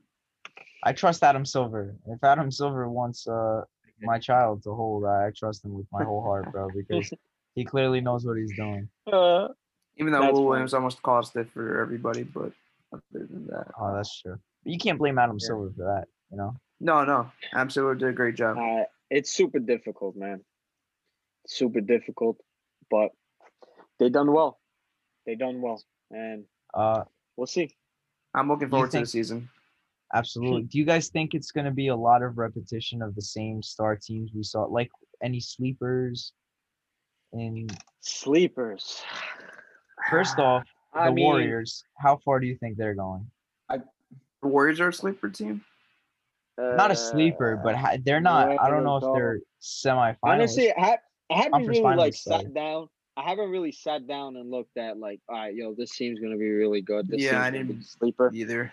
I 0.85 0.91
trust 0.93 1.23
Adam 1.23 1.45
Silver. 1.45 1.95
If 2.07 2.23
Adam 2.23 2.51
Silver 2.51 2.89
wants 2.89 3.27
uh 3.27 3.61
my 4.01 4.19
child 4.19 4.63
to 4.63 4.73
hold, 4.73 5.05
I 5.05 5.31
trust 5.35 5.63
him 5.63 5.73
with 5.73 5.85
my 5.91 6.03
whole 6.03 6.21
heart, 6.21 6.51
bro, 6.51 6.69
because 6.75 7.09
he 7.55 7.63
clearly 7.63 8.01
knows 8.01 8.25
what 8.25 8.37
he's 8.37 8.51
doing. 8.57 8.89
Uh, 9.11 9.47
Even 9.97 10.11
though 10.11 10.19
That's 10.21 10.33
Will. 10.33 10.45
Williams 10.47 10.73
almost 10.73 11.01
cost 11.01 11.35
it 11.37 11.49
for 11.53 11.79
everybody, 11.81 12.23
but 12.23 12.51
other 12.91 13.01
than 13.13 13.47
that, 13.47 13.67
Oh, 13.79 13.95
that's 13.95 14.21
true. 14.21 14.37
You 14.65 14.77
can't 14.77 14.99
blame 14.99 15.17
Adam 15.19 15.37
Yeah. 15.39 15.47
Silver 15.47 15.71
for 15.77 15.83
that, 15.85 16.07
you 16.31 16.37
know. 16.37 16.55
no, 16.81 17.05
no, 17.05 17.31
absolutely 17.53 17.99
did 17.99 18.09
a 18.09 18.13
great 18.13 18.35
job. 18.35 18.57
uh, 18.57 18.83
it's 19.09 19.31
super 19.31 19.59
difficult, 19.59 20.15
man. 20.17 20.43
Super 21.47 21.79
difficult, 21.81 22.37
but 22.89 23.11
they 23.99 24.09
done 24.09 24.31
well. 24.33 24.59
They 25.25 25.35
done 25.35 25.61
well, 25.61 25.81
and 26.11 26.45
Uh, 26.73 27.03
we'll 27.37 27.47
see. 27.47 27.75
I'm 28.33 28.47
looking 28.49 28.69
forward 28.69 28.91
to 28.91 28.99
the 28.99 29.05
season. 29.05 29.49
Absolutely. 30.13 30.63
Do 30.71 30.77
you 30.77 30.85
guys 30.85 31.09
think 31.09 31.33
it's 31.33 31.51
gonna 31.51 31.71
be 31.71 31.87
a 31.87 31.95
lot 31.95 32.21
of 32.23 32.37
repetition 32.37 33.01
of 33.01 33.15
the 33.15 33.21
same 33.21 33.61
star 33.63 33.95
teams 33.95 34.31
we 34.33 34.43
saw? 34.43 34.63
Like 34.65 34.91
any 35.21 35.39
sleepers? 35.39 36.33
In 37.33 37.67
Sleepers. 38.01 39.01
first 40.09 40.37
off, 40.39 40.63
the 40.93 40.99
I 40.99 41.09
mean, 41.11 41.25
Warriors. 41.25 41.83
How 41.97 42.17
far 42.17 42.39
do 42.39 42.45
you 42.47 42.55
think 42.57 42.77
they're 42.77 42.93
going? 42.95 43.25
The 43.69 44.49
Warriors 44.49 44.79
are 44.81 44.89
a 44.89 44.93
sleeper 44.93 45.29
team. 45.29 45.63
Not 46.59 46.91
a 46.91 46.95
sleeper, 46.95 47.59
but 47.63 47.73
uh, 47.73 47.77
ha- 47.77 47.97
they're 48.03 48.21
not. 48.21 48.59
I 48.59 48.69
don't 48.69 48.83
know 48.83 48.97
if 48.97 49.03
they're 49.15 49.39
semifinals. 49.61 50.17
honestly, 50.21 50.71
I, 50.73 50.79
ha- 50.81 50.97
I 51.31 51.37
haven't 51.43 51.65
really 51.65 51.79
like 51.81 52.13
finals, 52.13 52.23
sorry. 52.23 52.43
sat 52.43 52.53
down. 52.53 52.89
I 53.17 53.23
haven't 53.23 53.49
really 53.49 53.71
sat 53.71 54.05
down 54.07 54.35
and 54.35 54.51
looked 54.51 54.77
at 54.77 54.97
like, 54.99 55.19
all 55.29 55.35
right, 55.37 55.55
yo, 55.55 55.73
this 55.73 55.95
team's 55.95 56.19
gonna 56.19 56.37
be 56.37 56.49
really 56.51 56.81
good. 56.81 57.07
This 57.07 57.21
Yeah, 57.21 57.39
I 57.41 57.49
gonna 57.49 57.63
be 57.63 57.67
didn't- 57.69 57.79
the 57.79 57.85
sleeper. 57.87 58.31
Either. 58.33 58.71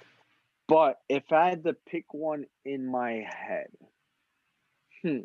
But 0.71 0.99
if 1.09 1.33
I 1.33 1.49
had 1.51 1.65
to 1.65 1.75
pick 1.75 2.15
one 2.15 2.47
in 2.65 2.87
my 2.87 3.27
head, 3.29 3.71
hmm, 5.03 5.19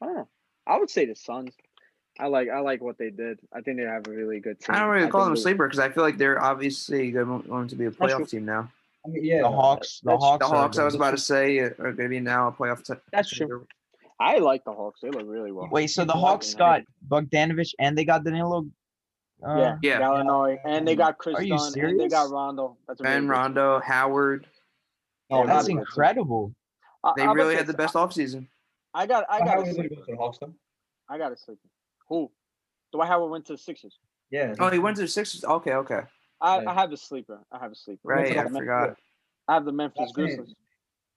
I 0.00 0.06
don't 0.06 0.16
know. 0.16 0.28
I 0.66 0.78
would 0.78 0.88
say 0.88 1.04
the 1.04 1.14
Suns. 1.14 1.54
I 2.18 2.28
like 2.28 2.48
I 2.48 2.60
like 2.60 2.80
what 2.80 2.96
they 2.96 3.10
did. 3.10 3.40
I 3.52 3.60
think 3.60 3.76
they 3.76 3.84
have 3.84 4.06
a 4.06 4.10
really 4.10 4.40
good 4.40 4.58
team. 4.60 4.74
I 4.74 4.78
don't 4.78 4.88
really 4.88 5.10
call 5.10 5.24
them 5.24 5.34
a 5.34 5.36
sleeper 5.36 5.66
because 5.66 5.80
I 5.80 5.90
feel 5.90 6.02
like 6.02 6.16
they're 6.16 6.42
obviously 6.42 7.10
going 7.10 7.42
going 7.42 7.68
to 7.68 7.76
be 7.76 7.86
a 7.86 7.90
playoff 7.90 8.30
team 8.30 8.46
now. 8.46 8.70
I 9.04 9.10
mean, 9.10 9.24
yeah, 9.24 9.42
the 9.42 9.50
Hawks. 9.50 10.00
The 10.02 10.16
Hawks. 10.16 10.46
The 10.46 10.54
Hawks, 10.54 10.78
I 10.78 10.84
was 10.84 10.94
about 10.94 11.10
to 11.10 11.18
say, 11.18 11.58
are 11.58 11.74
going 11.74 11.96
to 11.96 12.08
be 12.08 12.20
now 12.20 12.48
a 12.48 12.52
playoff. 12.52 12.84
T- 12.84 12.94
That's 13.12 13.28
true. 13.28 13.66
I 14.18 14.38
like 14.38 14.64
the 14.64 14.72
Hawks. 14.72 15.00
They 15.02 15.10
look 15.10 15.24
really 15.26 15.52
well. 15.52 15.68
Wait, 15.70 15.88
so 15.88 16.04
the 16.04 16.12
Hawks 16.12 16.54
them. 16.54 16.58
got 16.58 16.82
Bogdanovich 17.06 17.74
and 17.78 17.98
they 17.98 18.04
got 18.04 18.24
Danilo. 18.24 18.66
Uh, 19.46 19.56
yeah, 19.56 19.76
Yeah. 19.82 20.00
Gallinari, 20.00 20.58
and 20.64 20.86
they 20.86 20.94
got 20.94 21.18
Kris 21.18 21.36
Are 21.36 21.42
you 21.42 21.58
Dunn, 21.58 21.72
and 21.80 22.00
they 22.00 22.08
got? 22.08 22.30
Rondo. 22.30 22.78
That's 22.86 23.00
a 23.00 23.02
really 23.02 23.14
Ben 23.14 23.22
team. 23.22 23.30
Rondo, 23.30 23.80
Howard. 23.80 24.46
No, 25.30 25.40
Yeah, 25.40 25.46
That's 25.46 25.68
Howard- 25.68 25.78
incredible. 25.80 26.54
They 27.16 27.22
I 27.22 27.28
would 27.28 27.34
really 27.36 27.54
had 27.56 27.66
the 27.66 27.72
so. 27.72 27.76
best 27.78 27.94
offseason. 27.94 28.48
I 28.94 29.06
got 29.06 29.24
I 29.28 29.38
Dwight 29.38 29.40
got 29.40 29.46
a 29.46 29.50
Howard's 29.50 29.76
gonna 29.76 29.88
sleeper. 29.88 29.94
go 29.96 30.00
to 30.06 30.10
the 30.12 30.16
Hawks 30.16 30.38
though. 30.38 30.54
I 31.08 31.18
got 31.18 31.32
a 31.32 31.36
sleeper. 31.36 31.68
Who? 32.08 32.30
Dwight 32.92 33.08
Howard 33.08 33.30
went 33.30 33.44
to 33.46 33.52
the 33.54 33.58
Sixers. 33.58 33.98
Yeah. 34.30 34.54
Oh, 34.58 34.70
he 34.70 34.78
went 34.78 34.96
to 34.96 35.02
the 35.02 35.08
Sixers. 35.08 35.44
Okay, 35.44 35.72
okay. 35.74 36.00
I, 36.40 36.58
Right. 36.58 36.66
I 36.68 36.74
have 36.74 36.92
a 36.92 36.96
sleeper. 36.96 37.40
I 37.52 37.58
have 37.58 37.72
a 37.72 37.74
sleeper. 37.74 38.00
Right, 38.08 38.32
to 38.32 38.40
I 38.40 38.44
the 38.44 38.50
forgot. 38.50 38.96
I 39.48 39.54
have 39.54 39.64
the 39.64 39.72
Memphis 39.72 39.98
That's 39.98 40.10
it. 40.12 40.14
Grizzlies. 40.14 40.54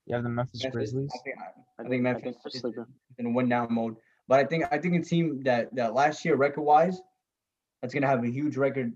You 0.06 0.14
have 0.14 0.24
the 0.24 0.30
Memphis 0.30 0.62
Memphis, 0.62 0.74
Grizzlies. 0.76 1.10
I 1.14 1.18
think, 1.22 1.36
I, 1.38 1.42
I 1.42 1.46
I 1.46 1.82
think 1.82 1.90
think 1.90 2.00
I 2.00 2.02
Memphis 2.02 2.22
think 2.22 2.36
they're 2.42 2.50
is 2.54 2.60
sleeper. 2.60 2.88
in 3.18 3.26
a 3.26 3.30
win 3.30 3.48
down 3.48 3.72
mode. 3.72 3.96
But 4.26 4.40
I 4.40 4.44
think 4.44 4.64
I 4.70 4.78
think 4.78 4.94
a 4.94 5.02
team 5.02 5.42
that 5.44 5.74
that 5.74 5.94
last 5.94 6.24
year 6.24 6.36
record 6.36 6.62
wise, 6.62 7.00
that's 7.80 7.94
gonna 7.94 8.06
have 8.06 8.22
a 8.24 8.28
huge 8.30 8.56
record, 8.58 8.92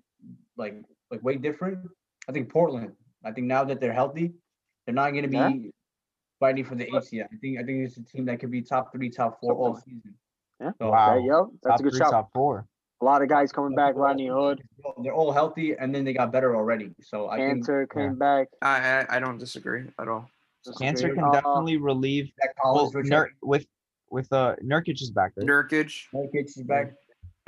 like 0.59 0.75
like 1.11 1.23
way 1.23 1.37
different. 1.37 1.87
I 2.29 2.33
think 2.33 2.51
Portland. 2.51 2.93
I 3.25 3.33
think 3.33 3.47
now 3.47 3.65
that 3.65 3.81
they're 3.81 3.93
healthy, 3.93 4.33
they're 4.87 4.95
not 4.95 5.11
gonna 5.13 5.29
be 5.29 5.37
Yeah. 5.37 5.71
fighting 6.41 6.65
for 6.65 6.75
the 6.75 6.85
eight 6.95 7.05
seed. 7.05 7.23
I 7.23 7.37
think 7.37 7.59
I 7.59 7.63
think 7.65 7.87
it's 7.87 7.97
a 7.97 8.03
team 8.05 8.25
that 8.27 8.41
could 8.41 8.51
be 8.51 8.63
top 8.63 8.93
three, 8.93 9.11
top 9.11 9.41
four 9.41 9.55
all 9.55 9.77
season. 9.77 10.15
Yeah. 10.61 10.73
So, 10.79 10.91
Wow. 10.91 11.11
There 11.11 11.21
you 11.21 11.31
go. 11.31 11.53
That's 11.63 11.73
top 11.75 11.81
a 11.81 11.83
good 11.83 11.93
three, 11.93 11.99
shot. 11.99 12.11
top 12.11 12.33
four. 12.33 12.67
A 13.01 13.05
lot 13.05 13.21
of 13.21 13.29
guys 13.29 13.51
coming 13.51 13.75
back. 13.75 13.97
Rodney 13.97 14.29
Hood, 14.29 14.63
They're 15.03 15.13
all 15.13 15.33
healthy, 15.33 15.75
and 15.77 15.93
then 15.93 16.05
they 16.05 16.13
got 16.13 16.31
better 16.31 16.55
already. 16.55 16.95
So 17.01 17.29
I 17.29 17.37
think 17.39 17.67
Kanter 17.67 17.91
came 17.93 18.03
yeah. 18.03 18.09
back. 18.11 18.49
I, 18.63 18.77
I 19.11 19.17
I 19.17 19.19
don't 19.21 19.39
disagree 19.39 19.85
at 19.99 20.09
all. 20.09 20.29
Kanter 20.79 21.13
can 21.13 21.25
Uh, 21.25 21.33
definitely 21.33 21.79
relieve. 21.79 22.33
that 22.41 22.55
Well, 22.63 22.91
Collins, 22.93 23.09
Nur- 23.11 23.31
with 23.43 23.67
with 24.11 24.33
uh 24.33 24.55
Nurkic 24.63 25.03
is 25.03 25.11
back 25.11 25.33
there, 25.37 25.45
Nurkic. 25.49 26.07
Nurkic 26.15 26.45
is 26.47 26.63
back. 26.63 26.95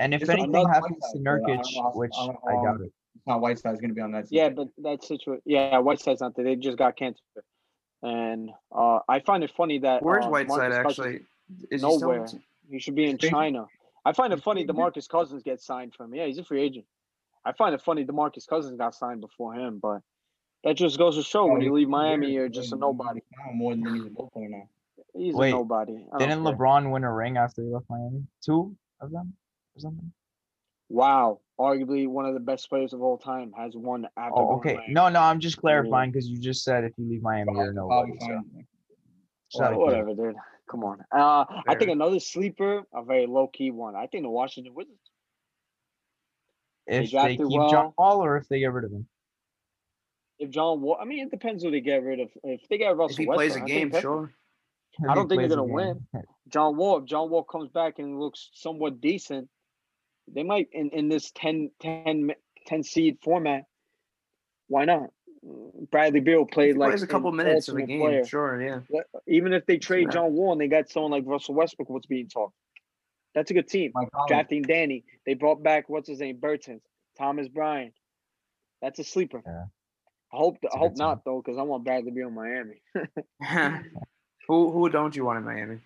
and 0.01 0.13
if 0.13 0.23
It's 0.23 0.31
anything 0.31 0.67
happens 0.69 0.97
to 1.13 1.19
Whiteside, 1.21 1.25
but 1.25 1.31
I 1.31 1.47
don't 1.47 1.57
Nurkic, 1.63 1.95
which 1.95 2.11
I 2.19 2.27
don't 2.27 2.35
know 2.35 2.41
I 2.49 2.55
how 2.57 2.65
doubt 2.65 2.81
it. 2.81 2.93
It's 3.17 3.27
not 3.27 3.41
Whiteside's 3.41 3.81
gonna 3.81 3.95
be 3.95 4.01
on 4.01 4.13
that. 4.13 4.29
team. 4.29 4.39
Yeah, 4.39 4.49
but 4.51 4.69
that 4.79 5.05
situation. 5.05 5.43
Yeah, 5.45 5.79
Whiteside's 5.79 6.21
not 6.21 6.35
there. 6.37 6.45
They 6.45 6.57
just 6.57 6.77
got 6.79 6.97
Kanter, 6.97 7.15
and 8.03 8.51
uh, 8.75 8.99
I 9.09 9.21
find 9.21 9.45
it 9.45 9.53
funny 9.57 9.79
that 9.81 10.03
Where's 10.03 10.25
uh, 10.25 10.29
Whiteside 10.29 10.71
Marcus 10.73 10.97
Cousins- 10.97 10.99
actually? 11.07 11.27
Is 11.71 11.71
he 11.71 11.79
still? 11.79 12.01
Nowhere. 12.01 12.21
on? 12.23 12.43
He 12.71 12.79
should 12.81 12.95
be 12.95 13.05
in 13.07 13.19
China. 13.19 13.67
I 14.05 14.13
find 14.13 14.33
it 14.33 14.43
funny 14.43 14.67
free 14.67 14.75
agent? 14.75 14.79
DeMarcus 14.97 15.09
Cousins 15.09 15.43
gets 15.43 15.65
signed 15.65 15.95
from. 15.95 16.15
Yeah, 16.15 16.27
he's 16.27 16.39
a 16.39 16.45
free 16.45 16.63
agent. 16.63 16.87
I 17.45 17.53
find 17.53 17.75
it 17.75 17.83
funny 17.83 18.05
DeMarcus 18.05 18.47
Cousins 18.49 18.77
got 18.79 18.95
signed 18.95 19.21
before 19.21 19.55
him, 19.55 19.79
but 19.81 20.01
that 20.65 20.77
just 20.77 20.97
goes 20.99 21.17
to 21.17 21.23
show 21.23 21.45
when 21.47 21.61
Oh, 21.61 21.65
you 21.65 21.73
leave 21.75 21.89
Miami, 21.89 22.31
you're 22.33 22.49
just 22.49 22.73
a 22.73 22.77
nobody. 22.77 23.21
now 23.39 23.53
More 23.53 23.73
than 23.75 23.95
he's 23.95 24.07
a 24.07 24.11
ball 24.11 24.31
player 24.33 24.49
now. 24.49 24.69
He's 25.15 25.35
Wait, 25.35 25.51
a 25.51 25.53
nobody. 25.53 26.07
I 26.13 26.19
Didn't 26.19 26.43
care. 26.43 26.55
LeBron 26.55 26.91
win 26.91 27.05
a 27.05 27.13
ring 27.13 27.37
after 27.37 27.63
he 27.63 27.69
left 27.69 27.85
Miami? 27.91 28.25
Two 28.45 28.75
of 29.01 29.11
them 29.13 29.35
or 29.77 29.81
something? 29.81 30.11
Wow, 30.89 31.41
arguably 31.59 32.07
one 32.07 32.27
of 32.27 32.35
the 32.35 32.41
best 32.41 32.69
players 32.69 32.93
of 32.93 33.03
all 33.03 33.19
time 33.19 33.53
has 33.57 33.73
won 33.75 34.07
after. 34.17 34.39
Oh, 34.39 34.57
okay. 34.57 34.75
Miami. 34.75 34.93
No, 34.93 35.09
no, 35.09 35.21
I'm 35.21 35.41
just 35.41 35.57
clarifying 35.57 36.11
because 36.11 36.29
you 36.29 36.39
just 36.39 36.63
said 36.63 36.85
if 36.85 36.93
you 36.99 37.09
leave 37.09 37.23
Miami, 37.23 37.53
you're 37.55 37.73
Bobby- 37.73 37.77
nobody. 37.77 38.13
Bobby 38.13 38.19
So 38.21 38.27
Fine. 38.27 38.67
just 39.53 39.61
Well, 39.79 39.79
whatever, 39.87 40.15
dude. 40.15 40.37
Come 40.71 40.85
on. 40.85 41.01
Uh, 41.13 41.45
I 41.69 41.75
think 41.77 41.91
another 41.91 42.19
sleeper, 42.21 42.83
a 42.95 43.03
very 43.05 43.27
low 43.27 43.47
key 43.49 43.71
one. 43.71 43.95
I 43.97 44.07
think 44.07 44.25
the 44.25 44.31
Washington 44.31 44.75
Wizards. 44.75 44.99
if 46.87 47.05
they 47.05 47.11
drafted 47.11 47.39
keep 47.39 47.59
well. 47.59 47.71
John 47.71 47.93
Wall 47.99 48.25
or 48.25 48.37
if 48.37 48.49
they 48.49 48.59
get 48.61 48.73
rid 48.73 48.85
of 48.85 48.93
him. 48.93 49.07
If 50.39 50.51
John 50.51 50.81
Wall, 50.81 50.99
I 51.01 51.05
mean, 51.05 51.21
it 51.27 51.31
depends 51.31 51.63
who 51.63 51.71
they 51.71 51.81
get 51.81 52.03
rid 52.03 52.21
of. 52.21 52.29
If 52.43 52.67
they 52.69 52.79
get 52.79 52.97
Russell 52.97 53.13
If 53.13 53.17
he 53.19 53.27
Westbrook, 53.27 53.37
plays 53.39 53.57
a 53.57 53.57
I 53.57 53.67
think 53.67 53.69
game, 53.69 53.91
that- 53.91 54.03
sure. 54.03 54.33
If 55.03 55.11
I 55.11 55.15
don't 55.17 55.29
think 55.29 55.41
they're 55.41 55.49
gonna 55.57 55.67
game. 55.67 56.07
John 56.49 56.77
Wall, 56.77 56.99
if 56.99 57.05
John 57.05 57.29
Wall 57.29 57.43
comes 57.43 57.69
back 57.69 57.99
and 57.99 58.21
looks 58.21 58.51
somewhat 58.55 59.01
decent, 59.01 59.49
they 60.33 60.43
might 60.43 60.69
in, 60.73 60.91
in 60.91 61.09
this 61.09 61.31
10, 61.33 61.71
10, 61.81 62.31
10 62.67 62.83
seed 62.83 63.19
format. 63.23 63.65
Why 64.69 64.85
not? 64.85 65.11
Bradley 65.91 66.21
Beal 66.21 66.47
played 66.47 66.69
He 66.75 66.79
like 66.79 66.91
plays 66.93 67.03
a 67.03 67.07
couple 67.07 67.29
an 67.31 67.37
minutes 67.37 67.69
of 67.69 67.77
the 67.77 67.83
game. 67.85 68.01
player. 68.01 68.25
Sure, 68.25 68.63
yeah. 68.63 68.81
Even 69.29 69.53
if 69.53 69.67
they 69.67 69.77
trade 69.77 70.07
Yeah. 70.07 70.13
John 70.13 70.33
Wall 70.33 70.53
and 70.53 70.61
they 70.61 70.69
got 70.69 70.89
someone 70.89 71.11
like 71.13 71.25
Russell 71.27 71.55
Westbrook, 71.55 71.91
what's 71.91 72.07
being 72.07 72.29
talked? 72.29 72.55
That's 73.35 73.51
a 73.51 73.55
good 73.55 73.69
team. 73.69 73.93
Drafting 74.29 74.63
Danny, 74.63 75.05
they 75.27 75.35
brought 75.35 75.63
back 75.63 75.89
what's 75.89 76.09
his 76.09 76.21
name, 76.21 76.39
Bertans, 76.39 76.81
Thomas 77.19 77.49
Bryant. 77.49 77.93
That's 78.81 78.99
a 79.01 79.05
sleeper. 79.05 79.43
Yeah. 79.45 79.65
I 80.33 80.37
hope 80.37 80.57
It's 80.63 80.75
I 80.75 80.79
a 80.79 80.79
hope 80.79 80.93
good 80.93 80.97
team. 80.99 81.07
not 81.07 81.25
though, 81.25 81.43
because 81.45 81.59
I 81.59 81.63
want 81.63 81.85
Bradley 81.85 82.11
Beal 82.13 82.29
in 82.29 82.35
Miami. 82.35 82.81
who 84.49 84.71
who 84.73 84.89
don't 84.89 85.15
you 85.15 85.25
want 85.25 85.39
in 85.39 85.45
Miami? 85.45 85.79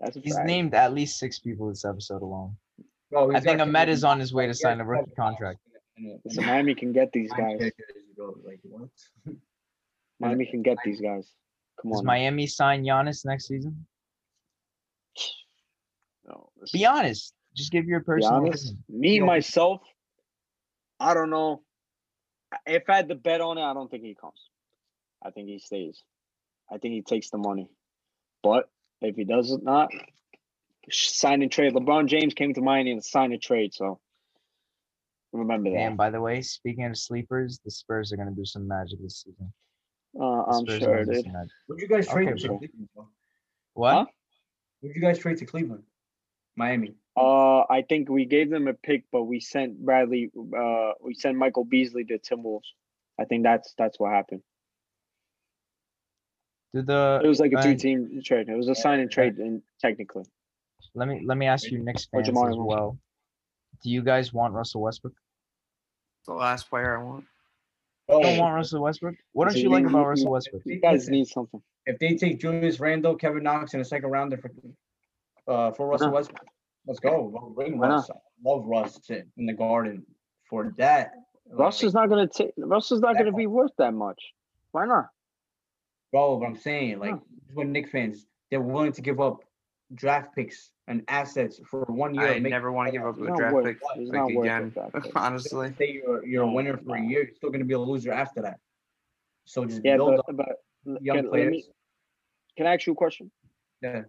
That's 0.00 0.16
He's 0.16 0.34
fact. 0.34 0.46
named 0.46 0.74
at 0.74 0.94
least 0.94 1.18
six 1.18 1.38
people 1.38 1.68
this 1.68 1.84
episode 1.84 2.22
alone. 2.22 2.56
Bro, 3.10 3.34
I 3.34 3.40
think 3.40 3.60
Ahmed 3.60 3.88
is 3.88 4.04
on 4.04 4.20
his 4.20 4.32
way 4.34 4.46
to 4.46 4.54
sign 4.54 4.80
a 4.80 4.84
rookie 4.84 5.12
contract. 5.12 5.58
Knox 5.96 5.96
in 5.96 6.04
a- 6.06 6.12
in 6.12 6.20
a- 6.26 6.34
So 6.34 6.42
Miami 6.42 6.74
can 6.74 6.92
get 6.92 7.10
these 7.12 7.30
guys. 7.32 7.60
Like 8.44 8.60
what? 8.64 8.90
Miami 10.20 10.46
can 10.46 10.62
get 10.62 10.78
these 10.84 11.00
guys. 11.00 11.32
Come 11.80 11.90
Does 11.92 12.00
on. 12.00 12.04
now. 12.04 12.12
Miami 12.12 12.46
sign 12.46 12.84
Giannis 12.84 13.24
next 13.24 13.46
season? 13.46 13.86
No, 16.26 16.50
Be 16.72 16.84
honest. 16.84 17.34
Just 17.54 17.72
give 17.72 17.86
your 17.86 18.00
personal 18.00 18.34
honest, 18.44 18.74
me 18.88 19.16
You 19.16 19.24
myself, 19.24 19.80
I 21.00 21.14
don't 21.14 21.30
know. 21.30 21.62
If 22.66 22.84
I 22.88 22.96
had 22.96 23.08
to 23.08 23.14
bet 23.14 23.40
on 23.40 23.58
it, 23.58 23.62
I 23.62 23.72
don't 23.74 23.90
think 23.90 24.04
he 24.04 24.14
comes. 24.14 24.50
I 25.24 25.30
think 25.30 25.48
he 25.48 25.58
stays. 25.58 26.02
I 26.70 26.78
think 26.78 26.94
he 26.94 27.02
takes 27.02 27.30
the 27.30 27.38
money. 27.38 27.68
But 28.42 28.68
if 29.00 29.16
he 29.16 29.24
does 29.24 29.56
not, 29.62 29.90
sign 30.90 31.42
and 31.42 31.50
trade. 31.50 31.74
LeBron 31.74 32.06
James 32.06 32.34
came 32.34 32.54
to 32.54 32.60
Miami 32.60 32.92
and 32.92 33.04
signed 33.04 33.32
a 33.32 33.38
trade. 33.38 33.74
So 33.74 34.00
remember 35.32 35.70
that. 35.70 35.76
And 35.76 35.96
by 35.96 36.10
the 36.10 36.20
way, 36.20 36.42
speaking 36.42 36.84
of 36.84 36.96
sleepers, 36.96 37.60
the 37.64 37.70
Spurs 37.70 38.12
are 38.12 38.16
gonna 38.16 38.30
do 38.30 38.44
some 38.44 38.66
magic 38.66 39.00
this 39.02 39.22
season. 39.22 39.52
Uh, 40.18 40.42
I'm 40.44 40.66
Spurs 40.66 40.78
sure, 40.80 41.04
gonna 41.04 41.22
dude. 41.22 41.32
Would 41.68 41.80
you 41.80 41.88
guys 41.88 42.08
trade 42.08 42.28
Okay, 42.28 42.38
to 42.40 42.48
bro. 42.48 42.58
Cleveland? 42.58 42.88
What? 43.74 43.92
Huh? 43.92 44.06
Would 44.82 44.94
you 44.94 45.00
guys 45.00 45.18
trade 45.18 45.38
to 45.38 45.46
Cleveland? 45.46 45.82
Miami. 46.56 46.94
Uh, 47.16 47.60
I 47.70 47.82
think 47.88 48.08
we 48.08 48.24
gave 48.24 48.50
them 48.50 48.68
a 48.68 48.74
pick, 48.74 49.04
but 49.12 49.24
we 49.24 49.40
sent 49.40 49.84
Bradley. 49.84 50.30
Uh, 50.36 50.92
we 51.00 51.14
sent 51.14 51.36
Michael 51.36 51.64
Beasley 51.64 52.04
to 52.04 52.18
Timberwolves. 52.18 52.62
I 53.18 53.24
think 53.24 53.42
that's 53.44 53.74
that's 53.76 53.98
what 53.98 54.12
happened. 54.12 54.42
Do 56.74 56.82
the 56.82 57.20
It 57.24 57.26
was 57.26 57.40
like 57.40 57.52
a 57.52 57.62
two-team 57.62 58.20
trade. 58.24 58.48
It 58.48 58.56
was 58.56 58.68
a 58.68 58.74
sign 58.74 59.00
and 59.00 59.10
trade, 59.10 59.38
and 59.38 59.62
technically, 59.80 60.24
let 60.98 61.08
me 61.08 61.22
let 61.24 61.38
me 61.38 61.46
ask 61.46 61.70
you 61.70 61.78
Knicks 61.78 62.08
Or 62.12 62.22
fans 62.24 62.36
as 62.36 62.56
well. 62.56 62.98
Do 63.82 63.90
you 63.90 64.02
guys 64.02 64.32
want 64.32 64.54
Russell 64.54 64.82
Westbrook? 64.82 65.14
The 66.26 66.34
last 66.34 66.68
player 66.68 66.98
I 66.98 67.02
want. 67.02 67.24
You 68.08 68.22
don't 68.22 68.38
want 68.38 68.54
Russell 68.54 68.82
Westbrook? 68.82 69.14
What 69.32 69.48
don't 69.48 69.56
you 69.58 69.70
like 69.70 69.84
about 69.84 69.98
you- 70.00 70.04
Russell 70.06 70.30
Westbrook? 70.32 70.62
you 70.64 70.80
guys 70.80 71.08
need 71.08 71.26
something. 71.28 71.62
If 71.86 71.98
they 71.98 72.16
take 72.16 72.40
Julius 72.40 72.80
Randle, 72.80 73.14
Kevin 73.16 73.42
Knox 73.42 73.72
in 73.74 73.78
the 73.80 73.84
second 73.84 74.10
round 74.10 74.34
for 74.40 74.50
uh 75.46 75.72
for 75.72 75.86
Russell 75.88 76.08
not? 76.08 76.14
Westbrook, 76.14 76.46
let's 76.86 77.00
go. 77.00 77.52
Bring 77.54 77.78
Why? 77.78 77.88
Russ. 77.88 78.10
I 78.10 78.14
love 78.44 78.66
Russ 78.66 78.98
to- 79.06 79.24
in 79.36 79.46
the 79.46 79.52
Garden 79.54 80.04
for 80.50 80.72
that. 80.78 81.12
Russ 81.50 81.82
like, 81.82 81.86
is 81.88 81.94
not 81.94 82.08
gonna 82.08 82.26
take. 82.28 82.52
Russ 82.58 82.90
is 82.92 83.00
not 83.00 83.16
gonna 83.16 83.32
be 83.32 83.46
worth 83.46 83.72
that 83.78 83.94
much. 83.94 84.20
Why 84.72 84.86
not? 84.86 85.08
bro. 86.10 86.36
What 86.36 86.46
I'm 86.46 86.56
saying, 86.56 86.98
like, 86.98 87.10
Huh. 87.12 87.18
this 87.46 87.54
what 87.54 87.66
Knick 87.68 87.88
fans 87.90 88.26
they're 88.50 88.60
willing 88.62 88.92
to 88.92 89.02
give 89.02 89.20
up 89.20 89.44
draft 89.94 90.34
picks 90.34 90.70
and 90.86 91.02
assets 91.08 91.60
for 91.66 91.82
one 91.84 92.14
year. 92.14 92.24
I 92.24 92.32
and 92.34 92.42
make 92.42 92.50
never 92.50 92.70
want 92.72 92.88
to 92.88 92.92
give 92.92 93.06
up 93.06 93.16
a 93.20 93.26
draft 93.36 93.54
worth- 93.54 93.64
pick 93.64 93.78
he's 93.96 94.08
like 94.08 94.14
not 94.18 94.32
worth 94.32 94.44
again. 94.46 94.70
draft 94.70 94.94
pick. 94.94 95.12
Honestly, 95.16 95.72
Say 95.78 95.92
you're 95.92 96.24
you're 96.26 96.44
a 96.44 96.50
winner 96.52 96.76
for 96.76 96.96
a 96.96 97.00
year, 97.00 97.24
you're 97.24 97.34
still 97.34 97.50
gonna 97.50 97.64
be 97.64 97.74
a 97.74 97.78
loser 97.78 98.12
after 98.12 98.42
that. 98.42 98.58
So 99.44 99.64
just 99.64 99.82
Yeah, 99.84 99.96
build 99.96 100.16
but 100.26 100.30
up 100.30 100.36
but 100.84 101.02
young 101.02 101.16
can, 101.18 101.28
players. 101.28 101.50
me, 101.50 101.64
can 102.56 102.66
I 102.66 102.74
ask 102.74 102.86
you 102.86 102.92
a 102.92 102.96
question? 102.96 103.30
Yeah. 103.82 104.02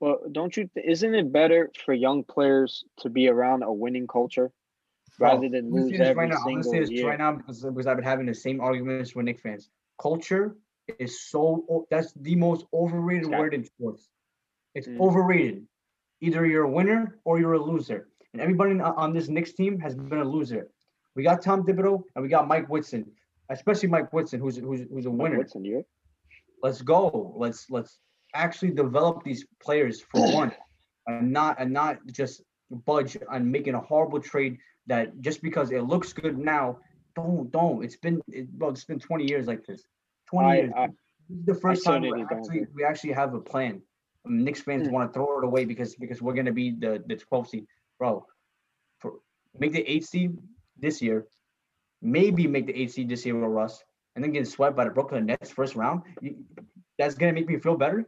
Well, 0.00 0.18
don't 0.32 0.56
you? 0.56 0.68
th- 0.74 0.84
Isn't 0.86 1.14
it 1.14 1.32
better 1.32 1.70
for 1.84 1.94
young 1.94 2.24
players 2.24 2.84
to 3.00 3.08
be 3.08 3.28
around 3.28 3.62
a 3.62 3.72
winning 3.72 4.06
culture 4.08 4.50
Bro, 5.18 5.28
rather 5.28 5.48
than 5.48 5.66
I'm 5.66 5.70
gonna 5.70 5.82
lose 5.82 5.90
this 5.92 6.00
every 6.00 6.14
right 6.26 6.28
now. 6.30 6.36
I'm 6.38 6.42
gonna 6.44 6.62
single 6.64 6.72
say 6.72 6.80
this 6.80 6.90
year? 6.90 7.08
right 7.08 7.18
now 7.18 7.32
because, 7.32 7.62
because 7.62 7.86
I've 7.86 7.96
been 7.96 8.04
having 8.04 8.26
the 8.26 8.34
same 8.34 8.60
arguments 8.60 9.14
with 9.14 9.26
Knick 9.26 9.38
fans. 9.40 9.70
Culture 10.00 10.56
is 10.98 11.20
so 11.28 11.86
that's 11.90 12.12
the 12.14 12.34
most 12.34 12.66
overrated 12.74 13.26
Scott. 13.26 13.38
word 13.38 13.54
in 13.54 13.64
sports. 13.64 14.08
It's 14.74 14.88
Mm. 14.88 15.00
overrated. 15.00 15.66
Either 16.20 16.46
you're 16.46 16.64
a 16.64 16.70
winner 16.70 17.18
or 17.24 17.38
you're 17.40 17.54
a 17.54 17.58
loser. 17.62 18.08
And 18.32 18.40
everybody 18.40 18.78
on- 18.80 19.12
this 19.12 19.28
Knicks 19.28 19.52
team 19.52 19.78
has 19.80 19.94
been 19.94 20.20
a 20.20 20.24
loser. 20.24 20.70
We 21.14 21.22
got 21.22 21.42
Tom 21.42 21.64
Thibodeau 21.64 22.02
and 22.14 22.22
we 22.22 22.28
got 22.28 22.48
Mike 22.48 22.68
Woodson, 22.68 23.10
especially 23.50 23.88
Mike 23.90 24.12
Woodson, 24.12 24.40
who's 24.40 24.56
who's 24.56 24.80
who's 24.88 25.06
a 25.06 25.10
Mike 25.10 25.22
winner. 25.22 25.38
Woodson, 25.38 25.64
you? 25.64 25.84
Let's 26.62 26.80
go. 26.80 27.34
Let's 27.36 27.68
let's 27.70 27.98
actually 28.34 28.70
develop 28.70 29.22
these 29.24 29.44
players 29.60 30.00
for 30.00 30.12
one, 30.40 30.52
and 31.06 31.30
not 31.32 31.56
and 31.60 31.70
not 31.72 31.98
just 32.06 32.42
budge 32.86 33.18
on 33.28 33.50
making 33.50 33.74
a 33.74 33.80
horrible 33.80 34.20
trade 34.20 34.58
that 34.86 35.20
just 35.20 35.42
because 35.42 35.70
it 35.70 35.82
looks 35.82 36.12
good 36.14 36.38
now. 36.38 36.78
Don't 37.14 37.50
don't. 37.50 37.84
It's 37.84 37.96
been 37.96 38.22
it, 38.28 38.48
well, 38.56 38.70
it's 38.70 38.84
been 38.86 38.98
20 38.98 39.28
years 39.28 39.46
like 39.46 39.66
this. 39.66 39.84
20 40.28 40.48
I- 40.48 40.54
years. 40.56 40.72
I- 40.74 40.86
this 41.28 41.38
is 41.40 41.44
the 41.44 41.54
first 41.54 41.84
time 41.84 42.02
we 42.02 42.22
actually 42.30 42.66
we 42.74 42.84
actually 42.84 43.12
have 43.12 43.34
a 43.34 43.40
plan. 43.40 43.82
Um, 44.24 44.44
Knicks 44.44 44.60
fans 44.62 44.86
Hmm. 44.88 44.92
want 44.94 45.10
to 45.10 45.14
throw 45.14 45.38
it 45.38 45.44
away 45.44 45.64
because 45.64 45.94
because 45.96 46.22
we're 46.22 46.34
gonna 46.34 46.52
be 46.52 46.70
the 46.70 47.02
the 47.06 47.16
12 47.16 47.48
seed, 47.48 47.66
bro. 47.98 48.26
For 48.98 49.14
make 49.58 49.72
the 49.72 49.84
eight 49.90 50.04
seed 50.04 50.36
this 50.78 51.02
year, 51.02 51.26
maybe 52.00 52.46
make 52.46 52.66
the 52.66 52.74
eight 52.80 52.90
seed 52.92 53.08
this 53.08 53.24
year 53.26 53.34
with 53.38 53.50
Russ, 53.50 53.82
and 54.14 54.24
then 54.24 54.32
get 54.32 54.46
swept 54.46 54.76
by 54.76 54.84
the 54.84 54.90
Brooklyn 54.90 55.26
Nets 55.26 55.50
first 55.50 55.74
round. 55.74 56.02
You, 56.20 56.36
that's 56.98 57.14
gonna 57.14 57.32
make 57.32 57.48
me 57.48 57.58
feel 57.58 57.76
better. 57.76 58.06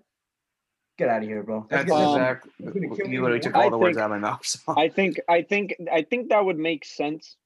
Get 0.97 1.09
out 1.09 1.23
of 1.23 1.29
here, 1.29 1.43
bro. 1.43 1.67
that's 1.69 1.89
gonna- 1.89 2.05
Um, 2.11 2.21
exactly. 2.21 2.53
that's 2.61 2.73
gonna 2.75 2.89
kill 2.97 3.07
me 3.09 3.13
You 3.15 3.21
literally 3.23 3.41
took 3.41 3.57
all 3.57 3.63
I 3.63 3.69
the 3.69 3.79
words 3.79 3.97
think- 3.97 4.03
out 4.05 4.13
of 4.13 4.21
my 4.23 4.29
mouth. 4.31 4.47
So. 4.47 4.75
I 4.77 4.89
think 4.89 5.19
I 5.29 5.43
think 5.43 5.75
I 5.91 6.03
think 6.03 6.29
that 6.29 6.45
would 6.45 6.59
make 6.59 6.85
sense 6.85 7.37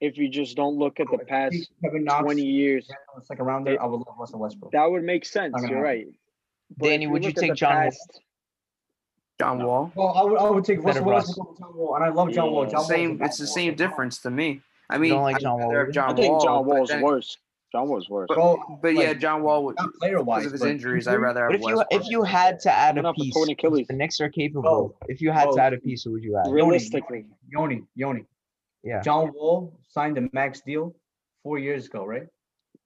if 0.00 0.18
you 0.18 0.28
just 0.28 0.56
don't 0.56 0.76
look 0.76 1.00
at 1.00 1.06
the 1.10 1.18
past 1.18 1.72
Kevin 1.82 2.04
Knox, 2.04 2.24
20 2.24 2.42
years. 2.42 2.86
Randle 2.90 3.14
in 3.16 3.22
second 3.22 3.46
round 3.46 3.66
there, 3.66 3.80
I 3.82 3.86
would 3.86 3.98
love 4.00 4.16
Russell 4.18 4.40
Westbrook. 4.40 4.72
That 4.72 4.90
would 4.90 5.04
make 5.04 5.24
sense. 5.24 5.54
You're 5.60 5.68
happen. 5.68 5.82
right. 5.82 6.06
But 6.78 6.86
Danny, 6.86 7.06
would 7.06 7.22
you 7.22 7.28
look 7.30 7.36
take 7.36 7.50
the 7.50 7.56
John 7.56 7.84
Wall? 7.84 7.90
John 9.38 9.62
Wall. 9.64 9.92
Well, 9.94 10.08
I 10.14 10.22
would 10.22 10.38
I 10.38 10.50
would 10.50 10.64
take 10.64 10.78
Instead 10.78 11.04
Russell 11.04 11.04
of 11.04 11.10
Russ. 11.10 11.26
Westbrook 11.28 11.48
over 11.48 11.58
John 11.58 11.76
Wall, 11.76 11.94
and 11.96 12.04
I 12.04 12.08
love 12.08 12.32
John 12.32 12.52
Wall. 12.52 12.66
John 12.66 12.84
Same. 12.84 13.18
the 13.18 13.24
It's 13.24 13.38
the 13.38 13.46
same 13.46 13.68
Wall. 13.68 13.76
difference 13.76 14.18
to 14.20 14.30
me. 14.30 14.60
I 14.90 14.98
mean, 14.98 15.10
don't 15.10 15.22
like 15.22 15.38
John 15.40 15.58
Wall 15.58 15.70
rather 15.72 15.86
have? 15.86 15.94
John 15.94 16.10
I 16.10 16.14
think 16.14 16.32
Wall, 16.32 16.44
John 16.44 16.64
but 16.66 16.76
Wall's 16.76 16.88
then- 16.90 17.02
worse. 17.02 17.38
John 17.72 17.88
Wall's 17.88 18.10
worse. 18.10 18.26
But, 18.28 18.34
Bro, 18.34 18.78
but 18.82 18.94
yeah, 18.94 19.14
John 19.14 19.42
Wall 19.42 19.64
would 19.64 19.76
Not 19.78 19.94
player 19.94 20.18
because 20.22 20.44
of 20.44 20.52
his 20.52 20.62
injuries. 20.62 21.08
I'd 21.08 21.14
rather 21.14 21.40
have 21.50 21.52
But 21.52 21.60
if 21.60 21.62
you 21.66 21.84
if 21.90 22.08
you 22.10 22.22
had 22.22 22.60
to 22.60 22.70
add 22.70 22.98
a 22.98 23.02
off 23.02 23.14
a 23.18 23.20
piece, 23.22 23.32
torn 23.32 23.48
Achilles. 23.48 23.86
the 23.86 23.94
Knicks 23.94 24.20
are 24.20 24.28
capable. 24.28 24.60
Bro, 24.62 24.96
if 25.08 25.22
you 25.22 25.30
had 25.30 25.44
bro. 25.44 25.54
to 25.54 25.60
oh. 25.62 25.64
add 25.64 25.72
a 25.72 25.78
piece, 25.78 26.02
who 26.02 26.12
would 26.12 26.22
you 26.22 26.36
add? 26.36 26.50
Real- 26.52 26.66
Joni, 26.66 26.68
Realistically. 26.72 27.24
Joni, 27.56 27.86
Joni. 27.98 28.26
Yeah. 28.84 29.00
John 29.00 29.32
Wall 29.34 29.72
signed 29.88 30.18
a 30.18 30.28
max 30.34 30.60
deal 30.60 30.94
four 31.42 31.58
years 31.58 31.86
ago, 31.86 32.04
right? 32.04 32.26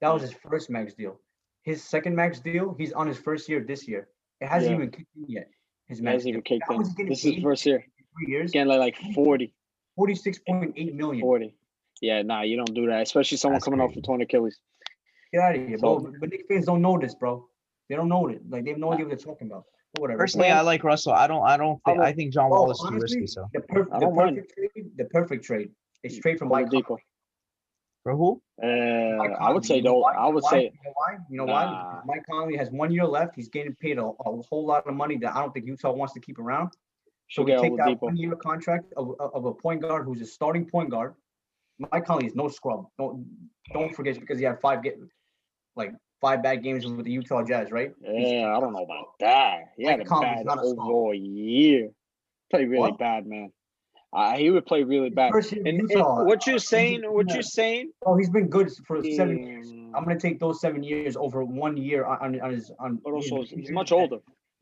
That 0.00 0.10
was 0.10 0.22
his 0.22 0.32
first 0.34 0.70
max 0.70 0.94
deal. 0.94 1.18
His 1.66 1.82
second 1.82 2.14
max 2.14 2.38
deal, 2.38 2.74
he's 2.78 2.92
on 2.92 3.06
his 3.08 3.18
first 3.18 3.48
year 3.48 3.60
this 3.60 3.86
year. 3.88 4.08
It 4.40 4.46
hasn't 4.48 4.70
Yeah. 4.70 4.76
even 4.76 4.90
kicked 4.92 5.10
in 5.16 5.24
yet. 5.28 5.50
His 5.88 6.00
max 6.00 6.14
hasn't 6.14 6.28
even 6.28 6.42
kicked 6.42 6.70
in. 6.70 6.76
much 6.78 6.86
he 6.86 6.92
getting 6.94 7.08
This 7.10 7.24
is 7.24 7.34
his 7.34 7.42
first 7.42 7.66
year. 7.66 7.78
in 7.78 8.04
Three 8.16 8.32
years, 8.32 8.42
He's 8.44 8.52
getting 8.52 8.68
like, 8.68 8.78
like 9.02 9.14
40. 9.14 9.52
forty-six 9.96 10.38
point 10.48 10.72
eight 10.76 10.94
million. 10.94 11.20
40. 11.22 11.54
Yeah, 12.00 12.22
nah, 12.22 12.42
you 12.42 12.56
don't 12.56 12.72
do 12.74 12.86
that, 12.86 13.02
especially 13.02 13.36
someone 13.38 13.56
That's 13.56 13.64
coming 13.64 13.80
off 13.80 13.88
crazy. 13.90 14.00
a 14.00 14.02
torn 14.04 14.22
Achilles. 14.22 14.60
Get 15.32 15.42
out 15.42 15.56
of 15.56 15.66
here, 15.66 15.76
So- 15.78 15.98
bro. 16.00 16.12
But 16.20 16.30
Knicks 16.30 16.44
fans 16.48 16.66
don't 16.66 16.82
know 16.82 16.98
this, 16.98 17.14
bro. 17.16 17.48
They 17.88 17.96
don't 17.96 18.08
know 18.08 18.28
it. 18.28 18.48
Like 18.48 18.62
they 18.64 18.70
have 18.70 18.78
no 18.78 18.92
idea 18.92 19.04
what 19.06 19.10
they're 19.18 19.26
talking 19.32 19.48
about. 19.48 19.64
But 19.94 20.02
whatever. 20.02 20.18
Personally, 20.18 20.48
I 20.50 20.60
like 20.60 20.84
Russell. 20.84 21.12
I 21.14 21.26
don't. 21.26 21.42
I 21.44 21.56
don't 21.56 21.80
think. 21.84 21.98
I 22.00 22.06
I 22.08 22.12
think 22.12 22.32
John 22.32 22.48
Bro, 22.50 22.58
Wall 22.60 22.68
oh, 22.68 22.70
is 22.70 22.78
too 22.78 22.86
honestly, 22.86 23.20
risky. 23.22 23.26
So 23.26 23.48
the, 23.52 23.60
perf- 23.60 23.90
the 23.92 23.98
don't 23.98 24.14
mind. 24.14 24.36
perfect 24.36 24.54
trade, 24.74 24.90
the 24.96 25.04
perfect 25.06 25.44
trade 25.44 25.70
is 26.04 26.18
trade 26.18 26.38
from 26.38 26.48
Mike. 26.48 26.66
Oladipo. 26.66 26.96
For 28.06 28.14
who? 28.14 28.40
Uh, 28.62 28.66
I 29.46 29.50
would 29.52 29.64
say 29.64 29.76
You 29.78 29.82
know 29.82 29.94
though. 29.94 30.04
I 30.04 30.28
would 30.28 30.44
know 30.44 30.50
say 30.50 30.70
why? 30.70 30.70
You 30.72 30.84
know 30.84 30.92
why? 30.94 31.16
You 31.30 31.36
know 31.38 31.44
why? 31.44 31.64
Nah. 31.64 32.00
Mike 32.06 32.24
Conley 32.30 32.56
has 32.56 32.70
one 32.70 32.92
year 32.92 33.04
left. 33.04 33.34
He's 33.34 33.48
getting 33.48 33.74
paid 33.74 33.98
a, 33.98 34.04
a 34.04 34.42
whole 34.48 34.64
lot 34.64 34.86
of 34.86 34.94
money 34.94 35.16
that 35.18 35.34
I 35.34 35.40
don't 35.40 35.52
think 35.52 35.66
Utah 35.66 35.90
wants 35.92 36.14
to 36.14 36.20
keep 36.20 36.38
around. 36.38 36.68
So 37.30 37.42
should 37.42 37.46
we 37.46 37.56
take 37.56 37.76
that 37.78 38.00
one 38.00 38.16
year 38.16 38.36
contract 38.36 38.92
of, 38.96 39.16
of 39.18 39.44
a 39.44 39.52
point 39.52 39.82
guard 39.82 40.04
who's 40.06 40.20
a 40.20 40.26
starting 40.26 40.66
point 40.66 40.90
guard. 40.90 41.14
Mike 41.80 42.06
Conley 42.06 42.26
is 42.26 42.36
no 42.36 42.46
scrub. 42.48 42.86
Don't 42.96 43.26
don't 43.72 43.92
forget 43.94 44.20
because 44.20 44.38
he 44.38 44.44
had 44.44 44.60
five 44.60 44.84
get 44.84 44.96
like 45.74 45.92
five 46.20 46.44
bad 46.44 46.62
games 46.62 46.86
with 46.86 47.04
the 47.04 47.10
Utah 47.10 47.42
Jazz, 47.42 47.72
right? 47.72 47.90
He's- 48.04 48.30
Yeah, 48.34 48.56
I 48.56 48.60
don't 48.60 48.72
know 48.72 48.84
about 48.84 49.06
that. 49.18 49.72
He 49.76 49.82
had 49.84 49.94
a 49.96 49.98
Mike 49.98 50.06
Conley's 50.06 50.36
bad 50.36 50.46
not 50.46 50.58
a 50.64 50.68
star. 50.68 50.84
overall 50.84 51.12
year. 51.12 51.90
Played 52.52 52.68
really 52.68 52.78
What? 52.78 52.98
bad, 52.98 53.26
man. 53.26 53.50
Uh, 54.16 54.34
he 54.38 54.48
would 54.48 54.64
play 54.64 54.82
really 54.82 55.10
bad. 55.10 55.30
First 55.30 55.52
year 55.52 55.60
in 55.60 55.78
And, 55.80 55.90
and 55.90 56.26
what 56.26 56.46
you're 56.46 56.58
saying, 56.58 57.02
what 57.04 57.30
you're 57.34 57.42
saying, 57.42 57.90
Oh, 58.06 58.16
he's 58.16 58.30
been 58.30 58.48
good 58.48 58.70
for 58.86 59.04
seven 59.04 59.46
years. 59.46 59.70
I'm 59.94 60.04
gonna 60.04 60.18
take 60.18 60.40
those 60.40 60.58
seven 60.58 60.82
years 60.82 61.16
over 61.16 61.44
one 61.44 61.76
year 61.76 62.04
on, 62.06 62.34
on, 62.34 62.40
on 62.40 62.50
his 62.52 62.72
on. 62.78 62.96
but 63.04 63.12
also 63.12 63.42
his- 63.42 63.50
he's 63.50 63.70
much 63.70 63.92
older. 63.92 64.18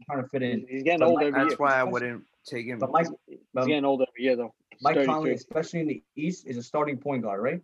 Trying 0.07 0.23
to 0.25 0.29
fit 0.29 0.43
in. 0.43 0.61
He's, 0.61 0.69
he's 0.71 0.83
getting 0.83 0.99
But 1.01 1.09
older 1.09 1.27
Mike- 1.27 1.29
every 1.29 1.41
year. 1.41 1.49
That's 1.51 1.61
why 1.61 1.75
I 1.79 1.85
wouldn't 1.85 2.25
take 2.45 2.67
him. 2.67 2.81
But 2.81 2.91
Mike, 2.91 3.07
He's 3.29 3.39
um, 3.57 3.69
getting 3.69 3.85
older 3.85 4.05
every 4.09 4.25
year 4.25 4.35
though. 4.35 4.53
He's 4.71 4.83
Mike 4.83 5.07
Conley, 5.07 5.33
especially 5.35 5.81
in 5.81 5.87
the 5.87 6.03
East, 6.17 6.49
is 6.49 6.57
a 6.57 6.63
starting 6.63 6.99
point 6.99 7.23
guard, 7.23 7.41
right? 7.41 7.61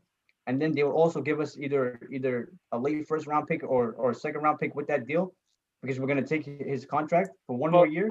and 0.47 0.61
then 0.61 0.73
they 0.73 0.83
will 0.83 0.93
also 0.93 1.21
give 1.21 1.39
us 1.39 1.59
either 1.59 2.01
either 2.11 2.53
a 2.73 2.79
late 2.79 3.07
first 3.07 3.27
round 3.27 3.47
pick 3.47 3.63
or 3.63 3.93
or 3.93 4.15
second 4.15 4.41
round 4.43 4.59
pick 4.59 4.75
with 4.75 4.87
that 4.87 5.07
deal, 5.07 5.35
because 5.83 5.99
we're 6.01 6.07
gonna 6.07 6.27
take 6.35 6.45
his 6.45 6.87
contract 6.87 7.31
for 7.47 7.57
one 7.57 7.71
more 7.73 7.87
year. 7.87 8.11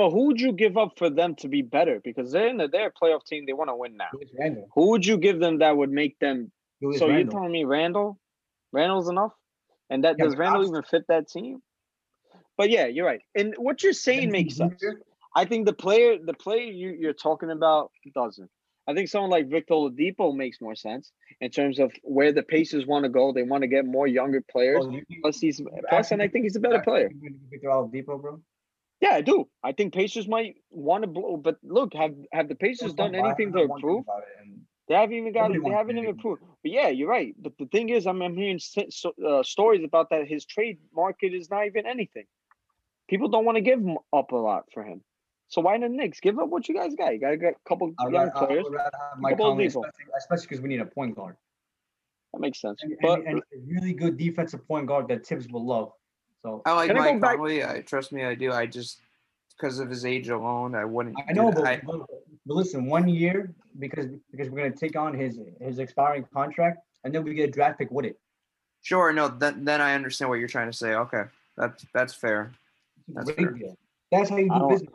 But 0.00 0.12
who 0.12 0.28
would 0.28 0.40
you 0.40 0.52
give 0.52 0.78
up 0.78 0.92
for 0.96 1.10
them 1.10 1.34
to 1.40 1.48
be 1.48 1.60
better? 1.60 2.00
Because 2.02 2.32
they're 2.32 2.48
in 2.48 2.56
the, 2.56 2.68
they're 2.68 2.86
a 2.86 2.90
playoff 2.90 3.26
team. 3.26 3.44
They 3.46 3.52
want 3.52 3.68
to 3.68 3.76
win 3.76 3.98
now. 3.98 4.08
Who 4.74 4.88
would 4.92 5.04
you 5.04 5.18
give 5.18 5.40
them 5.40 5.58
that 5.58 5.76
would 5.76 5.90
make 5.90 6.18
them? 6.20 6.50
So 6.96 7.08
you're 7.08 7.26
telling 7.26 7.52
me 7.52 7.64
Randle? 7.64 8.18
Randle's 8.72 9.10
enough? 9.10 9.34
And 9.90 10.04
that 10.04 10.16
Yeah, 10.18 10.24
does 10.24 10.36
Randall 10.38 10.66
even 10.66 10.82
fit 10.84 11.02
that 11.08 11.28
team? 11.28 11.60
But 12.56 12.70
yeah, 12.70 12.86
you're 12.86 13.04
right. 13.04 13.20
And 13.34 13.54
what 13.58 13.82
you're 13.82 13.92
saying 13.92 14.30
makes 14.30 14.56
sense. 14.56 14.82
I 15.36 15.44
think 15.44 15.66
the 15.66 15.74
player, 15.74 16.16
the 16.16 16.32
player 16.32 16.62
you, 16.62 16.96
you're 16.98 17.12
talking 17.12 17.50
about 17.50 17.90
doesn't. 18.14 18.48
I 18.88 18.94
think 18.94 19.10
someone 19.10 19.30
like 19.30 19.50
Victor 19.50 19.74
Oladipo 19.74 20.34
makes 20.34 20.62
more 20.62 20.76
sense 20.76 21.12
in 21.42 21.50
terms 21.50 21.78
of 21.78 21.92
where 22.04 22.32
the 22.32 22.42
Pacers 22.42 22.86
want 22.86 23.04
to 23.04 23.10
go. 23.10 23.34
They 23.34 23.42
want 23.42 23.64
to 23.64 23.68
get 23.68 23.84
more 23.84 24.06
younger 24.06 24.42
players. 24.50 24.82
Oh, 24.82 24.98
Plus, 25.20 25.40
he's 25.40 25.60
plus, 25.90 26.10
and 26.10 26.22
I 26.22 26.28
think 26.28 26.44
he's 26.44 26.56
a 26.56 26.60
better 26.60 26.80
player. 26.80 27.08
think 27.08 27.20
we're 27.20 27.28
gonna 27.28 27.38
give 27.38 27.50
Victor 27.50 27.68
Oladipo, 27.68 28.22
bro. 28.22 28.40
Yeah, 29.00 29.12
I 29.12 29.22
do. 29.22 29.48
I 29.62 29.72
think 29.72 29.94
Pacers 29.94 30.28
might 30.28 30.56
want 30.70 31.02
to 31.04 31.08
blow, 31.08 31.36
but 31.36 31.56
look, 31.62 31.94
have 31.94 32.14
have 32.32 32.48
the 32.48 32.54
Pacers 32.54 32.92
done 32.92 33.14
anything 33.14 33.52
to 33.52 33.58
know 33.58 33.66
one 33.66 33.80
thing 33.80 33.88
improve? 33.88 34.04
about 34.04 34.22
it, 34.22 34.42
and 34.42 34.60
They 34.88 34.94
haven't 34.94 35.16
even 35.16 35.32
got. 35.32 35.50
They 35.52 35.70
haven't 35.70 35.96
even 35.96 36.10
improved. 36.10 36.42
But 36.62 36.72
yeah, 36.72 36.88
you're 36.88 37.08
right. 37.08 37.34
But 37.38 37.52
the 37.58 37.66
thing 37.66 37.88
is, 37.88 38.06
I'm 38.06 38.20
I'm 38.20 38.36
hearing 38.36 38.58
so, 38.58 39.12
uh, 39.26 39.42
stories 39.42 39.84
about 39.84 40.10
that 40.10 40.28
his 40.28 40.44
trade 40.44 40.78
market 40.94 41.32
is 41.32 41.50
not 41.50 41.66
even 41.66 41.86
anything. 41.86 42.26
People 43.08 43.28
don't 43.28 43.44
want 43.44 43.56
to 43.56 43.62
give 43.62 43.80
him 43.80 43.96
up 44.12 44.32
a 44.32 44.36
lot 44.36 44.64
for 44.72 44.84
him. 44.84 45.00
So 45.48 45.60
why 45.62 45.78
the 45.78 45.88
Knicks 45.88 46.20
give 46.20 46.38
up 46.38 46.48
what 46.48 46.68
you 46.68 46.74
guys 46.76 46.94
got? 46.94 47.12
You 47.12 47.18
got 47.18 47.30
to 47.30 47.36
get 47.36 47.54
a 47.54 47.68
couple 47.68 47.92
I'd 47.98 48.12
young 48.12 48.30
rather, 48.30 48.46
players. 48.46 48.66
rather 48.70 48.90
Couple 49.30 49.36
Conley, 49.36 49.66
especially 49.66 50.46
because 50.46 50.60
we 50.60 50.68
need 50.68 50.80
a 50.80 50.86
point 50.86 51.16
guard. 51.16 51.36
That 52.32 52.40
makes 52.40 52.60
sense. 52.60 52.80
And, 52.84 52.96
But 53.02 53.20
and, 53.20 53.28
and 53.28 53.38
a 53.38 53.58
really 53.66 53.92
good 53.92 54.16
defensive 54.16 54.66
point 54.68 54.86
guard 54.86 55.08
that 55.08 55.26
Thibs 55.26 55.48
will 55.48 55.66
love. 55.66 55.92
So 56.42 56.62
I 56.64 56.72
like 56.72 56.88
Can 56.88 56.98
I 56.98 57.12
Mike 57.12 57.20
Conley. 57.20 57.64
I 57.64 57.80
trust 57.80 58.12
me, 58.12 58.24
I 58.24 58.34
do. 58.34 58.52
I 58.52 58.66
just 58.66 59.00
because 59.56 59.78
of 59.78 59.90
his 59.90 60.04
age 60.04 60.28
alone, 60.28 60.74
I 60.74 60.84
wouldn't. 60.84 61.16
I 61.28 61.32
know, 61.32 61.50
that. 61.50 61.56
but, 61.56 61.66
I- 61.66 61.80
but, 61.84 62.06
but 62.46 62.54
listen, 62.54 62.86
one 62.86 63.08
year 63.08 63.54
because 63.78 64.06
because 64.30 64.48
we're 64.48 64.62
gonna 64.62 64.74
take 64.74 64.96
on 64.96 65.14
his 65.14 65.38
his 65.60 65.78
expiring 65.78 66.24
contract, 66.32 66.78
and 67.04 67.14
then 67.14 67.24
we 67.24 67.34
get 67.34 67.48
a 67.50 67.52
draft 67.52 67.78
pick 67.78 67.90
with 67.90 68.06
it. 68.06 68.18
sure, 68.82 69.12
no, 69.12 69.28
then 69.28 69.64
then 69.64 69.80
I 69.80 69.94
understand 69.94 70.30
what 70.30 70.38
you're 70.38 70.48
trying 70.48 70.70
to 70.70 70.76
say. 70.76 70.94
Okay, 70.94 71.24
that's 71.56 71.84
that's 71.92 72.14
fair. 72.14 72.52
That's 73.08 73.30
great 73.32 73.58
fair. 73.58 73.74
That's 74.10 74.30
how 74.30 74.38
you 74.38 74.48
do 74.48 74.68
business. 74.68 74.90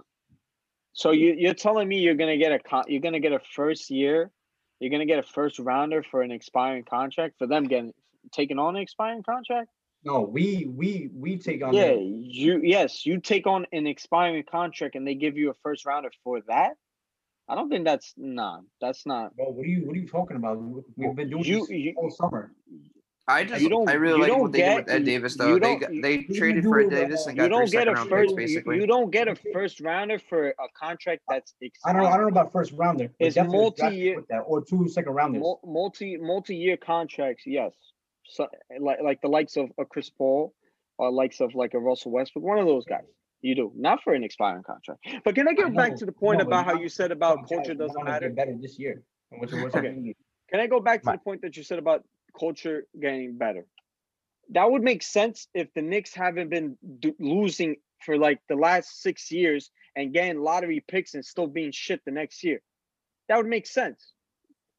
so 0.93 1.11
you 1.11 1.35
you're 1.37 1.53
telling 1.53 1.87
me 1.87 1.99
you're 1.99 2.15
gonna 2.15 2.37
get 2.37 2.51
a 2.51 2.83
you're 2.87 3.01
gonna 3.01 3.19
get 3.19 3.33
a 3.33 3.39
first 3.39 3.91
year, 3.91 4.31
you're 4.79 4.89
gonna 4.89 5.05
get 5.05 5.19
a 5.19 5.23
first 5.23 5.59
rounder 5.59 6.01
for 6.01 6.23
an 6.23 6.31
expiring 6.31 6.83
contract 6.83 7.35
for 7.37 7.45
them 7.45 7.65
getting 7.65 7.93
taking 8.31 8.57
on 8.57 8.75
an 8.75 8.81
expiring 8.81 9.21
contract? 9.21 9.69
No, 10.05 10.21
we 10.21 10.67
we 10.75 11.09
we 11.15 11.37
take 11.37 11.63
on. 11.63 11.73
Yeah, 11.73 11.93
the- 11.93 11.99
you 11.99 12.61
yes, 12.63 13.05
you 13.07 13.19
take 13.19 13.47
on 13.47 13.65
an 13.71 13.87
expiring 13.87 14.43
contract 14.49 14.93
and 14.95 15.05
they 15.05 15.15
give 15.15 15.35
you 15.35 15.49
a 15.49 15.53
first 15.63 15.83
rounder 15.85 16.11
for 16.23 16.41
that. 16.47 16.73
I 17.49 17.55
don't 17.55 17.69
think 17.69 17.85
that's 17.85 18.13
nah. 18.15 18.61
That's 18.79 19.05
not. 19.07 19.35
Bro, 19.35 19.49
what 19.49 19.65
are 19.65 19.67
you 19.67 19.83
what 19.85 19.95
are 19.95 19.99
you 19.99 20.07
talking 20.07 20.37
about? 20.37 20.59
We've 20.95 21.15
been 21.15 21.29
doing 21.31 21.43
You- 21.43 21.61
this 21.61 21.69
you- 21.71 21.93
all 21.97 22.11
summer. 22.11 22.51
I 23.27 23.43
just 23.43 23.63
You 23.63 23.69
don't- 23.69 23.89
I 23.89 23.93
really 23.93 24.17
you 24.17 24.21
like 24.21 24.27
don't 24.29 24.41
what 24.41 24.51
they 24.51 24.59
did 24.61 24.75
with 24.75 24.85
get- 24.85 24.95
Ed 24.97 25.05
Davis 25.05 25.35
though. 25.35 25.53
They 25.55 25.59
don't- 25.59 25.79
got, 25.79 25.91
you- 25.95 26.01
they 26.03 26.17
traded 26.25 26.63
for 26.63 26.79
Ed 26.79 26.91
Davis 26.91 27.25
and 27.25 27.35
You 27.35 27.41
got 27.41 27.47
three 27.47 27.49
don't 27.49 27.61
get 27.63 27.71
second 27.71 27.87
a 27.87 27.93
round 27.93 28.09
first. 28.09 28.35
picks 28.37 28.51
basically. 28.51 28.75
you 28.79 28.85
don't 28.85 29.09
get 29.09 29.27
a 29.27 29.35
first 29.51 29.81
rounder 29.81 30.19
for 30.19 30.49
a 30.49 30.67
contract 30.79 31.23
that's 31.27 31.55
I 31.83 31.93
don't 31.93 32.05
I 32.05 32.11
don't 32.11 32.21
know 32.21 32.27
about 32.27 32.51
first 32.51 32.73
rounder. 32.73 33.07
but 33.07 33.25
It's 33.25 33.33
definitely 33.33 33.57
a 33.57 33.61
draft 33.71 33.79
pick 33.79 34.15
multi-year- 34.15 34.41
or 34.45 34.63
two 34.63 34.87
second 34.89 35.13
rounders. 35.13 35.41
Mul- 35.41 35.59
multi 35.65 36.17
multi 36.17 36.55
year 36.55 36.77
contracts. 36.77 37.47
Yes, 37.47 37.73
so 38.27 38.47
like 38.79 38.99
like 39.01 39.21
the 39.21 39.27
likes 39.27 39.57
of 39.57 39.71
a 39.77 39.85
Chris 39.85 40.09
Paul 40.09 40.53
or 40.97 41.11
likes 41.11 41.41
of 41.41 41.55
like 41.55 41.73
a 41.73 41.79
Russell 41.79 42.11
Westbrook. 42.11 42.43
One 42.43 42.59
of 42.59 42.65
those 42.65 42.85
guys. 42.85 43.05
You 43.41 43.53
do 43.53 43.71
not 43.75 44.01
for 44.01 44.13
an 44.13 44.23
expiring 44.23 44.63
contract. 44.63 45.07
But 45.23 45.35
can 45.35 45.47
I 45.47 45.53
get 45.53 45.75
back 45.75 45.95
to 45.97 46.05
the 46.05 46.11
point 46.11 46.39
no, 46.39 46.45
about 46.45 46.65
how 46.65 46.79
you 46.79 46.89
said 46.89 47.11
about 47.11 47.47
culture 47.47 47.75
doesn't 47.75 48.03
matter? 48.03 48.29
Better 48.31 48.55
this 48.59 48.79
year. 48.79 49.03
And 49.31 49.39
what's, 49.39 49.53
what's 49.53 49.75
Okay. 49.75 50.15
Can 50.49 50.59
I 50.59 50.67
go 50.67 50.79
back 50.79 51.03
to 51.03 51.11
the 51.11 51.17
point 51.19 51.41
that 51.41 51.55
you 51.55 51.63
said 51.63 51.77
about 51.77 52.03
culture 52.37 52.87
getting 52.99 53.37
better? 53.37 53.67
That 54.49 54.71
would 54.71 54.81
make 54.81 55.03
sense 55.03 55.47
if 55.53 55.71
the 55.75 55.83
Knicks 55.83 56.13
haven't 56.13 56.49
been 56.49 56.77
do- 56.99 57.15
losing 57.19 57.75
for 57.99 58.17
like 58.17 58.39
the 58.49 58.55
last 58.55 59.01
six 59.01 59.31
years 59.31 59.69
and 59.95 60.13
getting 60.13 60.39
lottery 60.39 60.83
picks 60.87 61.13
and 61.13 61.23
still 61.23 61.47
being 61.47 61.71
shit 61.71 62.01
the 62.05 62.11
next 62.11 62.43
year. 62.43 62.61
That 63.27 63.37
would 63.37 63.47
make 63.47 63.67
sense. 63.67 64.13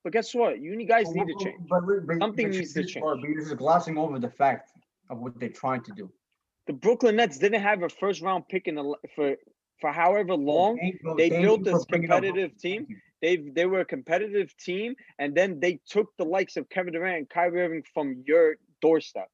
But 0.07 0.12
guess 0.12 0.33
what? 0.37 0.61
You 0.61 0.77
guys 0.87 1.12
need 1.12 1.27
to 1.27 1.35
change. 1.35 1.59
but- 1.69 1.81
but- 1.85 2.07
but- 2.07 2.19
Something 2.20 2.47
but 2.51 2.57
needs 2.59 2.73
to 2.74 2.85
change. 2.85 3.03
But 3.05 3.19
you're 3.23 3.41
just 3.41 3.57
glossing 3.57 3.99
over 3.99 4.20
the 4.20 4.31
fact 4.31 4.70
of 5.11 5.19
what 5.19 5.37
they're 5.41 5.49
trying 5.49 5.83
to 5.83 5.91
do. 5.91 6.09
The 6.69 6.74
Brooklyn 6.74 7.16
Nets 7.16 7.39
didn't 7.39 7.61
have 7.61 7.83
a 7.83 7.89
first 7.89 8.23
round 8.23 8.47
pick 8.49 8.69
in 8.69 8.77
the 8.77 8.95
for 9.16 9.35
for 9.81 9.91
however 9.91 10.35
long. 10.37 10.77
Thank 10.78 11.03
you- 11.03 11.15
they 11.16 11.28
built 11.28 11.65
this 11.65 11.74
up 11.83 11.89
competitive 11.89 12.57
team. 12.57 12.87
They 13.20 13.35
they 13.57 13.66
were 13.66 13.81
a 13.81 13.85
competitive 13.85 14.57
team, 14.59 14.95
and 15.19 15.35
then 15.35 15.59
they 15.59 15.81
took 15.89 16.16
the 16.19 16.24
likes 16.24 16.57
of 16.57 16.69
Kevin 16.69 16.93
Durant 16.93 17.16
and 17.19 17.28
Kyrie 17.28 17.62
Irving 17.62 17.83
from 17.93 18.23
your 18.28 18.59
doorstep, 18.81 19.28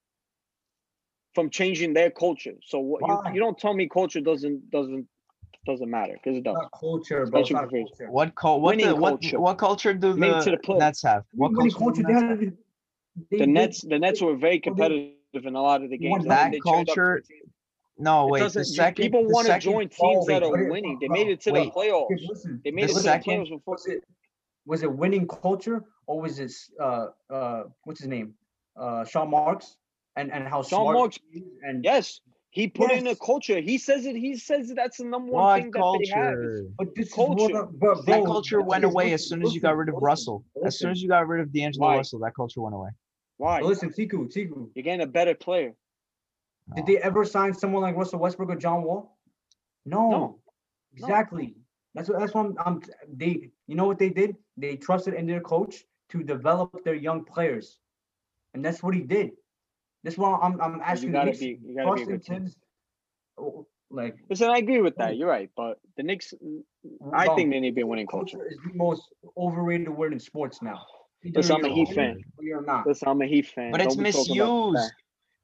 from 1.35 1.51
changing 1.51 1.93
their 1.93 2.11
culture. 2.11 2.57
So 2.63 2.79
what 2.79 3.03
you, 3.27 3.35
you 3.35 3.41
don't 3.41 3.59
tell 3.59 3.75
me 3.75 3.91
culture 3.91 4.23
doesn't 4.23 4.71
doesn't 4.71 5.07
doesn't 5.65 5.91
matter 5.91 6.15
because 6.15 6.37
it 6.39 6.45
does. 6.45 6.55
It's 6.57 6.63
not 6.63 6.71
culture, 6.79 7.27
bro. 7.27 7.41
It's 7.41 7.51
Especially 7.51 7.55
not 7.55 7.71
for- 7.71 7.79
culture. 7.87 8.11
What 8.11 8.35
cul- 8.35 8.61
what 8.61 8.79
the, 8.79 8.95
what 8.97 9.11
culture. 9.21 9.41
what 9.41 9.59
culture 9.59 9.95
do 9.95 10.17
Made 10.17 10.33
it 10.33 10.43
to 10.45 10.51
the, 10.53 10.59
the. 10.67 10.75
Nets 10.75 11.03
have? 11.03 11.25
What 11.33 11.53
Winning 11.53 11.71
culture, 11.73 12.03
do 12.03 12.03
culture, 12.03 12.03
the 12.03 12.09
they 12.09 12.13
Nets 12.15 12.23
have? 12.31 12.53
they- 13.31 13.39
The 13.39 13.47
Nets 13.47 13.81
the 13.83 13.99
Nets 13.99 14.21
were 14.23 14.37
very 14.37 14.59
competitive 14.59 15.13
in 15.35 15.55
a 15.55 15.63
lot 15.63 15.83
of 15.85 15.91
the 15.91 15.99
games. 15.99 16.25
that 16.25 16.51
They 16.53 16.59
turned 16.59 16.89
up 16.89 16.95
to 16.95 16.95
culture? 16.95 17.23
No, 17.99 18.27
It 18.27 18.31
wait. 18.33 18.39
The 18.41 18.45
doesn't- 18.47 18.61
you- 18.69 18.75
second 18.75 19.03
people 19.05 19.25
want 19.25 19.47
to 19.47 19.53
second- 19.53 19.73
join 19.73 19.91
Oh, 20.01 20.13
teams 20.15 20.27
that 20.27 20.43
are 20.43 20.71
winning. 20.71 20.99
They 21.01 21.09
made 21.09 21.29
it 21.29 21.41
to 21.43 21.53
wait. 21.53 21.73
the 21.73 21.81
playoffs. 21.81 22.09
Listen, 22.29 22.61
They 22.65 22.71
made 22.71 22.89
The 22.89 22.93
it 22.93 22.97
to 22.97 23.03
the 23.03 23.09
playoffs 23.11 23.49
before. 23.51 23.75
was 23.75 23.87
it 23.87 24.05
was 24.67 24.83
it 24.83 24.93
winning 24.93 25.27
culture 25.27 25.85
or 26.07 26.21
was 26.21 26.39
it 26.39 26.53
uh 26.81 27.09
uh 27.31 27.65
what's 27.85 28.01
his 28.01 28.09
name 28.09 28.35
uh 28.77 29.05
Sean 29.05 29.31
Marks 29.31 29.77
and 30.17 30.33
and 30.33 30.47
how 30.49 30.63
Sean 30.63 30.85
smart 30.85 30.95
Marks- 30.97 31.19
and 31.63 31.85
Yes, 31.85 32.21
he 32.53 32.69
put 32.69 32.93
in 32.93 33.07
a 33.07 33.17
culture. 33.17 33.61
He 33.61 33.79
says 33.79 34.05
it. 34.05 34.15
He 34.15 34.37
says 34.37 34.71
that's 34.77 34.99
the 34.99 35.05
number 35.05 35.33
one 35.33 35.43
What 35.43 35.63
thing 35.63 35.71
that 35.71 35.99
they 36.01 36.09
have. 36.21 36.35
culture? 36.35 36.67
but 36.79 36.95
this 36.95 37.11
culture. 37.13 37.45
is 37.47 37.51
what, 37.53 37.79
but 37.79 38.07
That 38.07 38.25
culture 38.27 38.61
went 38.61 38.85
away 38.85 39.15
as 39.15 39.27
soon 39.27 39.43
as 39.43 39.55
you 39.55 39.61
got 39.63 39.75
rid 39.75 39.89
of 39.89 39.95
listen, 39.95 40.05
Russell. 40.05 40.45
As 40.63 40.79
soon 40.79 40.91
as 40.91 41.03
you 41.03 41.09
got 41.09 41.27
rid 41.27 41.41
of 41.41 41.51
D'Angelo 41.51 41.87
Why? 41.87 41.97
Russell, 41.97 42.19
that 42.21 42.35
culture 42.37 42.61
went 42.61 42.75
away. 42.75 42.91
Why? 43.39 43.63
Listen, 43.63 43.89
Tiku, 43.91 44.31
Tiku. 44.31 44.69
You're 44.75 44.83
getting 44.85 45.01
a 45.01 45.07
better 45.07 45.35
player. 45.35 45.75
Did 46.77 46.85
they 46.85 46.99
ever 46.99 47.25
sign 47.25 47.55
someone 47.55 47.81
like 47.81 47.97
Russell 47.97 48.19
Westbrook 48.21 48.51
or 48.51 48.57
John 48.57 48.83
Wall? 48.83 49.17
No, 49.87 50.11
No. 50.11 50.39
exactly. 50.95 51.57
That's 51.95 52.11
what 52.11 52.19
that's 52.21 52.35
what 52.35 52.47
I'm, 52.47 52.55
I'm. 52.67 52.83
They, 53.13 53.51
you 53.67 53.77
know 53.77 53.87
what 53.87 53.99
they 53.99 54.11
did? 54.11 54.37
They 54.59 54.77
trusted 54.77 55.15
in 55.15 55.27
their 55.27 55.41
coach 55.41 55.85
to 56.11 56.23
develop 56.23 56.85
their 56.85 56.95
young 56.95 57.25
players, 57.25 57.79
and 58.55 58.63
that's 58.65 58.83
what 58.83 58.95
he 58.95 59.01
did. 59.01 59.33
That's 60.05 60.19
why 60.19 60.39
I'm 60.43 60.61
I'm 60.61 60.81
asking. 60.81 61.13
the 61.13 61.19
gotta 61.19 61.27
Knicks 61.27 61.39
be. 61.39 61.59
You 61.65 61.77
gotta 61.77 61.95
be 61.95 62.03
a 62.03 62.07
trust 62.07 62.11
in 62.11 62.17
good 62.17 62.25
team. 62.25 62.45
Thibs, 62.45 62.57
oh, 63.39 63.67
Like 63.91 64.17
Listen, 64.29 64.51
I 64.51 64.59
agree 64.59 64.81
with 64.81 64.97
that. 64.97 65.17
You're 65.17 65.29
right, 65.29 65.51
but 65.57 65.79
the 65.97 66.03
Knicks. 66.03 66.35
Mm, 66.45 66.63
I 67.13 67.27
bro, 67.27 67.37
think 67.37 67.51
they 67.51 67.61
need 67.61 67.71
to 67.71 67.75
be 67.75 67.83
a 67.83 67.87
winning 67.87 68.07
culture. 68.07 68.39
culture 68.39 68.51
is 68.51 68.59
the 68.67 68.75
most 68.75 69.03
overrated 69.37 69.89
word 69.89 70.13
in 70.13 70.21
sports 70.21 70.63
now. 70.63 70.85
Either 71.25 71.39
Listen, 71.39 71.57
I'm 71.57 71.65
a 71.65 71.69
Heat 71.69 71.89
fan. 71.95 72.17
it 72.19 72.25
or 72.37 72.45
You're 72.45 72.65
not. 72.65 72.87
Listen, 72.87 73.09
I'm 73.09 73.23
a 73.23 73.27
Heat 73.27 73.47
fan. 73.47 73.71
But 73.71 73.81
it's 73.81 73.95
Don't 73.95 74.03
be 74.03 74.11
misused. 74.11 74.93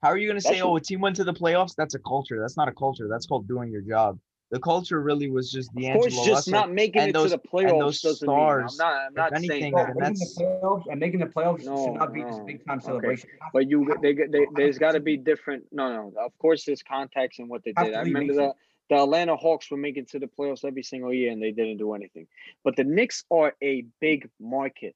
How 0.03 0.11
are 0.11 0.17
you 0.17 0.29
gonna 0.29 0.41
say, 0.41 0.51
That's 0.51 0.63
oh, 0.63 0.77
a 0.77 0.81
team 0.81 1.01
went 1.01 1.17
to 1.17 1.25
the 1.25 1.35
playoffs? 1.35 1.75
That's 1.77 1.95
a 1.95 1.99
culture. 1.99 2.41
That's 2.41 2.57
not 2.57 2.69
a 2.69 2.73
culture. 2.73 3.09
That's 3.11 3.27
called 3.27 3.49
doing 3.49 3.71
your 3.71 3.83
job. 3.83 4.19
The 4.51 4.59
culture 4.61 5.01
really 5.03 5.29
was 5.29 5.53
just 5.53 5.71
the. 5.75 5.89
Answer. 5.89 5.99
Of 5.99 6.03
D'Angelo 6.05 6.17
course, 6.17 6.27
just 6.27 6.49
Russell. 6.49 6.53
not 6.53 6.73
making 6.73 7.03
and 7.03 7.11
it 7.11 7.13
those- 7.13 7.33
to 7.33 7.37
the 7.37 7.43
and 7.43 7.69
playoffs 7.71 7.79
those 7.81 8.01
doesn't 8.01 8.29
mean. 8.29 8.37
I'm 8.39 8.69
stars, 8.69 8.79
not. 8.79 8.95
I'm 8.95 9.11
if 9.13 9.17
not 9.17 9.33
anything, 9.35 9.61
saying 9.61 9.73
Bro, 9.73 9.83
the 9.83 9.87
that. 9.89 9.95
making 9.99 10.09
Nets- 10.19 10.35
the 10.37 10.45
playoffs 10.45 10.87
and 10.91 11.01
making 11.01 11.21
the 11.21 11.27
playoffs 11.27 11.65
No, 11.67 11.85
should 11.85 11.95
not 11.95 12.13
be 12.15 12.23
this 12.25 12.39
big 12.47 12.65
time 12.67 12.79
Okay. 12.79 12.87
celebration. 12.87 13.29
But 13.53 13.69
you, 13.69 13.95
they, 14.01 14.15
they, 14.15 14.47
there's 14.55 14.79
got 14.79 14.93
to 14.93 15.01
be 15.01 15.17
different. 15.19 15.65
No, 15.71 15.93
no. 15.93 16.13
Of 16.19 16.33
course, 16.39 16.65
there's 16.65 16.83
context 16.83 17.41
in 17.41 17.49
what 17.49 17.63
they 17.65 17.73
did. 17.73 17.91
to 17.93 17.97
I 17.99 18.01
remember 18.03 18.33
recent. 18.33 18.55
the 18.89 18.95
the 18.97 19.03
Atlanta 19.03 19.37
Hawks 19.37 19.71
were 19.71 19.77
making 19.77 20.07
to 20.07 20.19
the 20.19 20.29
playoffs 20.29 20.65
every 20.65 20.83
single 20.83 21.13
year, 21.13 21.31
and 21.31 21.43
they 21.43 21.51
didn't 21.53 21.77
do 21.77 21.93
anything. 21.93 22.27
But 22.65 22.77
the 22.77 22.85
Knicks 22.85 23.25
are 23.31 23.55
a 23.63 23.85
big 24.01 24.31
market. 24.41 24.95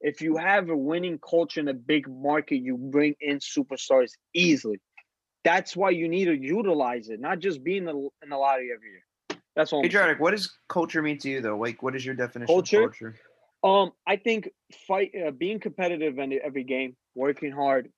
If 0.00 0.20
you 0.22 0.36
have 0.38 0.68
a 0.70 0.76
winning 0.76 1.20
culture 1.20 1.60
in 1.60 1.68
a 1.68 1.74
big 1.74 2.08
market, 2.08 2.56
you 2.56 2.76
bring 2.76 3.14
in 3.20 3.38
superstars 3.38 4.10
easily. 4.34 4.80
That's 5.44 5.76
why 5.76 5.90
you 5.90 6.08
need 6.08 6.26
to 6.26 6.34
utilize 6.36 7.08
it, 7.08 7.20
not 7.20 7.40
just 7.40 7.64
be 7.64 7.76
in 7.76 7.84
the 7.84 8.08
in 8.22 8.28
the 8.28 8.36
lottery 8.36 8.70
every 8.74 8.90
year. 8.90 9.02
That's 9.56 9.72
all. 9.72 9.80
I'm 9.80 9.84
saying. 9.84 9.90
Adriatic, 9.90 10.20
what 10.20 10.30
does 10.32 10.56
culture 10.68 11.02
mean 11.02 11.18
to 11.18 11.30
you 11.30 11.40
though? 11.40 11.58
Like, 11.58 11.82
what 11.82 11.96
is 11.96 12.06
your 12.06 12.14
definition 12.14 12.54
Culture? 12.54 12.84
of 12.84 12.90
culture? 12.92 13.16
Um, 13.64 13.92
I 14.06 14.16
think 14.16 14.50
fight, 14.88 15.12
uh, 15.14 15.30
being 15.30 15.60
competitive 15.60 16.18
in 16.18 16.38
every 16.42 16.64
game, 16.64 16.96
working 17.14 17.52
hard, 17.52 17.90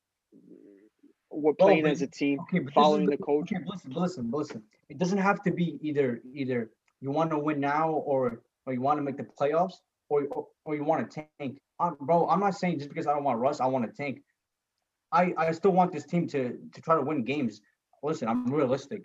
we're 1.30 1.54
playing 1.54 1.84
but- 1.84 1.92
as 1.92 2.02
a 2.02 2.06
team, 2.06 2.40
Okay, 2.40 2.58
but 2.58 2.64
this 2.64 2.68
is 2.68 2.74
following 2.74 3.06
the 3.06 3.16
coach. 3.16 3.52
Okay, 3.52 3.64
listen, 3.66 3.92
listen, 3.92 4.30
listen. 4.30 4.62
It 4.88 4.98
doesn't 4.98 5.18
have 5.18 5.42
to 5.44 5.50
be 5.50 5.78
either 5.80 6.20
either 6.32 6.70
you 7.00 7.10
want 7.10 7.30
to 7.30 7.38
win 7.38 7.60
now 7.60 7.90
or 7.90 8.42
or 8.66 8.72
you 8.72 8.80
want 8.80 8.98
to 8.98 9.02
make 9.02 9.16
the 9.16 9.24
playoffs. 9.24 9.74
or 10.10 10.24
or, 10.30 10.46
or 10.64 10.74
you 10.74 10.84
want 10.84 11.10
to 11.10 11.26
tank. 11.38 11.58
I'm, 11.80 11.96
bro, 12.00 12.28
I'm 12.28 12.40
not 12.40 12.54
saying 12.54 12.78
just 12.78 12.90
because 12.90 13.06
I 13.06 13.14
don't 13.14 13.24
want 13.24 13.38
Russ, 13.38 13.60
I 13.60 13.66
want 13.66 13.84
to 13.86 13.92
tank. 13.92 14.22
I 15.14 15.32
I 15.38 15.52
still 15.52 15.72
want 15.72 15.92
this 15.92 16.06
team 16.12 16.26
to 16.34 16.40
to 16.74 16.78
try 16.82 16.94
to 16.96 17.02
win 17.10 17.24
games. 17.24 17.62
Listen, 18.02 18.28
I'm 18.28 18.52
realistic. 18.52 19.02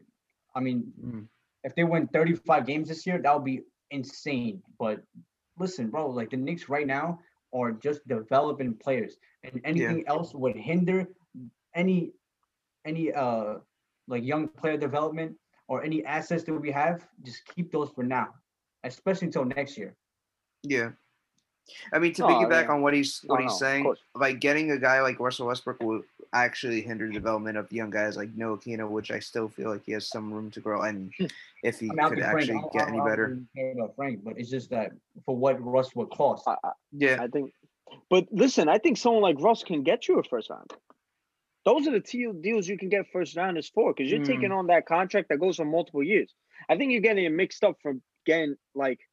I 0.55 0.59
mean, 0.59 0.79
Mm. 0.99 1.27
if 1.63 1.75
they 1.75 1.85
win 1.85 2.07
35 2.07 2.65
games 2.65 2.87
this 2.89 3.05
year, 3.07 3.17
that 3.21 3.33
would 3.35 3.45
be 3.45 3.61
insane. 3.91 4.61
But 4.77 4.97
listen, 5.57 5.89
bro, 5.89 6.09
like 6.09 6.31
the 6.31 6.37
Knicks 6.37 6.67
right 6.69 6.87
now 6.87 7.19
are 7.53 7.71
just 7.71 8.05
developing 8.07 8.75
players, 8.75 9.17
and 9.43 9.61
anything 9.63 10.03
else 10.07 10.33
would 10.33 10.55
hinder 10.55 11.07
any 11.75 12.11
any 12.85 13.13
uh 13.13 13.59
like 14.07 14.23
young 14.23 14.47
player 14.47 14.77
development 14.77 15.37
or 15.67 15.83
any 15.83 16.03
assets 16.05 16.43
that 16.43 16.53
we 16.53 16.71
have. 16.71 17.07
Just 17.23 17.45
keep 17.45 17.71
those 17.71 17.89
for 17.95 18.03
now, 18.03 18.29
especially 18.83 19.27
until 19.27 19.45
next 19.45 19.77
year. 19.77 19.95
Yeah. 20.63 20.89
I 21.93 21.99
mean, 21.99 22.13
to 22.13 22.23
Oh, 22.25 22.27
piggyback 22.27 22.63
yeah. 22.65 22.71
on 22.71 22.81
what 22.81 22.93
he's 22.93 23.23
No, 23.23 23.33
what 23.33 23.41
he's 23.41 23.51
no, 23.51 23.57
saying, 23.57 23.83
course. 23.83 23.99
like 24.15 24.39
getting 24.39 24.71
a 24.71 24.77
guy 24.77 25.01
like 25.01 25.19
Russell 25.19 25.47
Westbrook 25.47 25.81
will 25.81 26.03
actually 26.33 26.81
hinder 26.81 27.07
the 27.07 27.13
development 27.13 27.57
of 27.57 27.71
young 27.71 27.89
guys 27.89 28.15
like 28.17 28.29
Noah 28.35 28.57
Kino, 28.59 28.87
which 28.87 29.09
I 29.11 29.19
still 29.19 29.47
feel 29.49 29.69
like 29.69 29.83
he 29.85 29.93
has 29.93 30.07
some 30.07 30.31
room 30.31 30.51
to 30.51 30.59
grow. 30.59 30.81
And 30.83 31.11
if 31.63 31.79
he 31.79 31.89
I 31.89 31.93
mean, 31.93 32.09
could 32.09 32.17
think 32.19 32.21
Frank, 32.31 32.37
actually 32.37 32.57
I 32.57 32.61
don't- 32.61 32.73
get 32.73 32.81
I 32.83 32.89
any 32.89 32.99
better, 33.01 33.39
really 33.55 33.71
about 33.71 33.95
Frank, 33.95 34.23
but 34.23 34.37
it's 34.37 34.49
just 34.49 34.69
that 34.69 34.91
for 35.25 35.35
what 35.35 35.63
Russ 35.63 35.95
would 35.95 36.09
cost. 36.11 36.47
I, 36.47 36.55
I, 36.63 36.71
yeah, 36.91 37.17
I 37.21 37.27
think, 37.27 37.51
but 38.09 38.27
listen, 38.31 38.69
I 38.69 38.77
think 38.77 38.97
someone 38.97 39.23
like 39.23 39.37
Russ 39.39 39.63
can 39.63 39.83
get 39.83 40.07
you 40.07 40.19
a 40.19 40.23
first 40.23 40.49
round. 40.51 40.71
Those 41.65 41.87
are 41.87 41.91
the 41.91 41.99
te- 41.99 42.31
deals 42.41 42.67
you 42.67 42.77
can 42.77 42.89
get 42.89 43.07
first 43.11 43.35
rounders 43.35 43.69
for 43.69 43.93
because 43.93 44.09
you're 44.11 44.21
Mm. 44.21 44.25
taking 44.27 44.51
on 44.51 44.67
that 44.67 44.85
contract 44.85 45.29
that 45.29 45.39
goes 45.39 45.57
for 45.57 45.65
multiple 45.65 46.01
years. 46.03 46.33
I 46.69 46.77
think 46.77 46.91
you're 46.91 47.01
getting 47.01 47.25
it 47.25 47.31
mixed 47.31 47.63
up 47.63 47.77
from 47.81 48.01
getting 48.25 48.55
like 48.75 48.99
a, 48.99 49.01
f- 49.01 49.08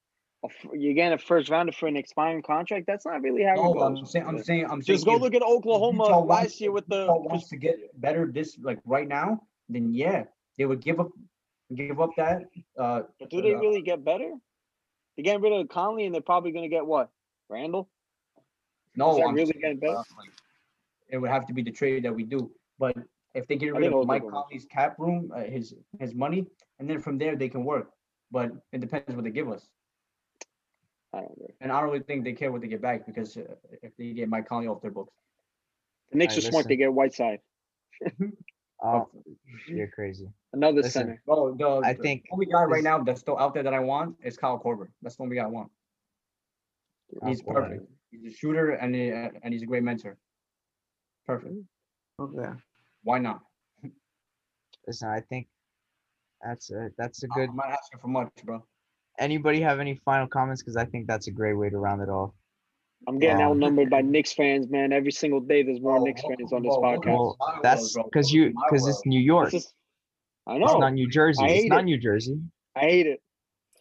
you're 0.73 0.95
getting 0.95 1.13
a 1.13 1.19
first 1.19 1.49
rounder 1.51 1.73
for 1.73 1.87
an 1.87 1.97
expiring 1.97 2.43
contract. 2.43 2.87
That's 2.87 3.05
not 3.07 3.23
really 3.23 3.43
how 3.43 3.55
it 3.55 3.75
goes. 3.75 3.83
I'm 3.99 4.07
saying, 4.07 4.27
I'm 4.27 4.43
saying, 4.43 4.65
I'm 4.65 4.83
saying. 4.83 4.97
Just 4.97 5.05
go 5.05 5.17
if- 5.17 5.23
look 5.23 5.35
at 5.35 5.43
Oklahoma 5.43 6.05
last 6.05 6.27
wants- 6.27 6.61
year 6.61 6.73
with 6.73 6.87
the. 6.89 7.01
Utah 7.03 7.19
wants 7.19 7.49
to 7.49 7.57
get 7.57 7.77
better 8.01 8.27
this 8.27 8.59
like 8.61 8.79
right 8.85 9.09
now, 9.09 9.43
then 9.69 9.93
yeah, 9.93 10.25
they 10.59 10.65
would 10.67 10.81
give 10.81 11.01
up, 11.01 11.11
give 11.75 12.01
up 12.01 12.11
that. 12.17 12.45
Uh, 12.79 13.03
But 13.21 13.31
do 13.31 13.43
they 13.43 13.55
uh, 13.55 13.59
really 13.59 13.83
get 13.83 14.05
better? 14.05 14.31
They're 15.17 15.25
getting 15.25 15.41
rid 15.43 15.53
of 15.53 15.69
Conley, 15.69 16.05
and 16.05 16.15
they're 16.15 16.21
probably 16.23 16.53
going 16.53 16.65
to 16.65 16.69
get 16.69 16.87
what? 16.87 17.11
Randle. 17.49 17.89
no, 18.97 19.17
that 19.17 19.23
I'm 19.25 19.35
really 19.35 19.47
saying, 19.53 19.61
getting 19.63 19.79
better? 19.79 19.97
uh, 19.99 20.03
like, 20.19 20.31
it 21.09 21.19
would 21.19 21.31
have 21.31 21.47
to 21.47 21.55
be 21.55 21.63
the 21.63 21.71
trade 21.71 22.05
that 22.05 22.15
we 22.15 22.25
do. 22.25 22.51
But 22.79 22.97
if 23.35 23.47
they 23.47 23.57
get 23.57 23.75
rid 23.75 23.93
of 23.93 24.07
Mike 24.07 24.23
Oklahoma- 24.23 24.45
Conley's 24.49 24.67
cap 24.67 24.99
room, 24.99 25.31
uh, 25.35 25.45
his 25.45 25.75
his 26.01 26.15
money, 26.15 26.47
and 26.79 26.89
then 26.91 27.01
from 27.01 27.17
there 27.19 27.37
they 27.37 27.49
can 27.49 27.65
work. 27.65 27.93
But 28.31 28.53
it 28.73 28.81
depends 28.81 29.15
what 29.15 29.25
they 29.25 29.31
give 29.31 29.49
us. 29.51 29.67
I 31.13 31.21
don't 31.21 31.39
know. 31.41 31.47
And 31.61 31.73
I 31.73 31.81
don't 31.81 31.91
really 31.91 32.05
think 32.05 32.25
they 32.25 32.33
care 32.33 32.53
what 32.53 32.61
they 32.61 32.69
get 32.69 32.83
back 32.83 33.07
because 33.07 33.37
uh, 33.37 33.43
if 33.83 33.97
they 33.97 34.13
get 34.13 34.29
Mike 34.29 34.49
Conley 34.49 34.67
off 34.69 34.83
their 34.83 34.91
books, 34.91 35.13
The 36.13 36.19
Knicks 36.19 36.35
Alright, 36.35 36.49
are 36.49 36.51
smart. 36.51 36.69
They 36.69 36.77
get 36.77 36.93
Whiteside, 36.93 37.41
Oh, 38.85 39.09
you're 39.67 39.89
crazy. 39.89 40.29
another 40.53 40.83
Listen, 40.83 41.03
center. 41.07 41.23
bro, 41.25 41.55
the, 41.55 41.81
I 41.87 41.95
the 41.95 42.03
think 42.03 42.27
only 42.31 42.45
guy 42.47 42.65
right 42.65 42.83
now 42.85 43.03
that's 43.03 43.21
still 43.21 43.39
out 43.39 43.55
there 43.55 43.63
that 43.63 43.73
I 43.73 43.81
want 43.81 44.17
is 44.23 44.37
Kyle 44.37 44.59
Korver. 44.63 44.89
That's 45.01 45.17
the 45.17 45.23
only 45.23 45.37
guy 45.37 45.45
I 45.45 45.47
want. 45.47 45.71
He's 47.27 47.41
Kyle 47.41 47.55
Korver. 47.55 47.69
perfect. 47.71 47.91
He's 48.11 48.35
a 48.35 48.37
shooter 48.37 48.73
and 48.73 48.95
he, 48.95 49.11
uh, 49.13 49.31
and 49.43 49.55
he's 49.55 49.63
a 49.63 49.67
great 49.67 49.83
mentor. 49.83 50.19
Perfect. 51.27 51.55
okay. 52.21 52.51
Why 53.03 53.19
not? 53.19 53.41
Listen, 54.87 55.09
I 55.09 55.21
think 55.21 55.49
that's 56.43 56.71
a 56.71 56.91
that's 56.99 57.23
a 57.25 57.29
I'm 57.33 57.41
good. 57.41 57.55
not 57.55 57.71
asking 57.71 57.99
for 58.01 58.09
much, 58.09 58.31
bro. 58.45 58.63
Anybody 59.19 59.61
have 59.61 59.81
any 59.81 59.95
final 60.05 60.27
comments? 60.27 60.63
Because 60.63 60.77
I 60.77 60.85
think 60.85 61.07
that's 61.07 61.27
a 61.27 61.31
great 61.31 61.55
way 61.55 61.71
to 61.71 61.79
round 61.79 62.03
it 62.03 62.09
off. 62.09 62.33
I'm 63.09 63.19
getting 63.19 63.39
Yeah. 63.41 63.47
outnumbered 63.49 63.89
by 63.91 64.01
Knicks 64.03 64.33
fans, 64.33 64.69
man. 64.69 64.93
Every 64.93 65.13
single 65.13 65.41
day, 65.41 65.63
there's 65.63 65.81
more 65.81 65.97
Bro, 65.97 66.05
Knicks 66.05 66.23
fans 66.23 66.53
on 66.53 66.63
this 66.63 66.75
bro, 66.77 66.83
podcast. 66.83 67.07
Well, 67.07 67.33
to 67.35 67.37
my 67.39 67.53
world, 67.53 67.61
That's 67.63 67.95
because 67.95 68.33
you 68.33 68.53
because 68.69 68.87
it's. 68.89 69.05
New 69.07 69.21
York. 69.21 69.55
Is- 69.55 69.73
I 70.47 70.59
know. 70.59 70.65
It's 70.67 70.79
not 70.79 70.93
New 70.95 71.09
Jersey. 71.09 71.43
I 71.43 71.47
It's 71.49 71.63
hate 71.65 71.69
not 71.71 71.81
it. 71.81 71.85
New 71.85 71.99
Jersey. 71.99 72.41
I 72.77 72.81
hate 72.81 73.07
it. 73.07 73.21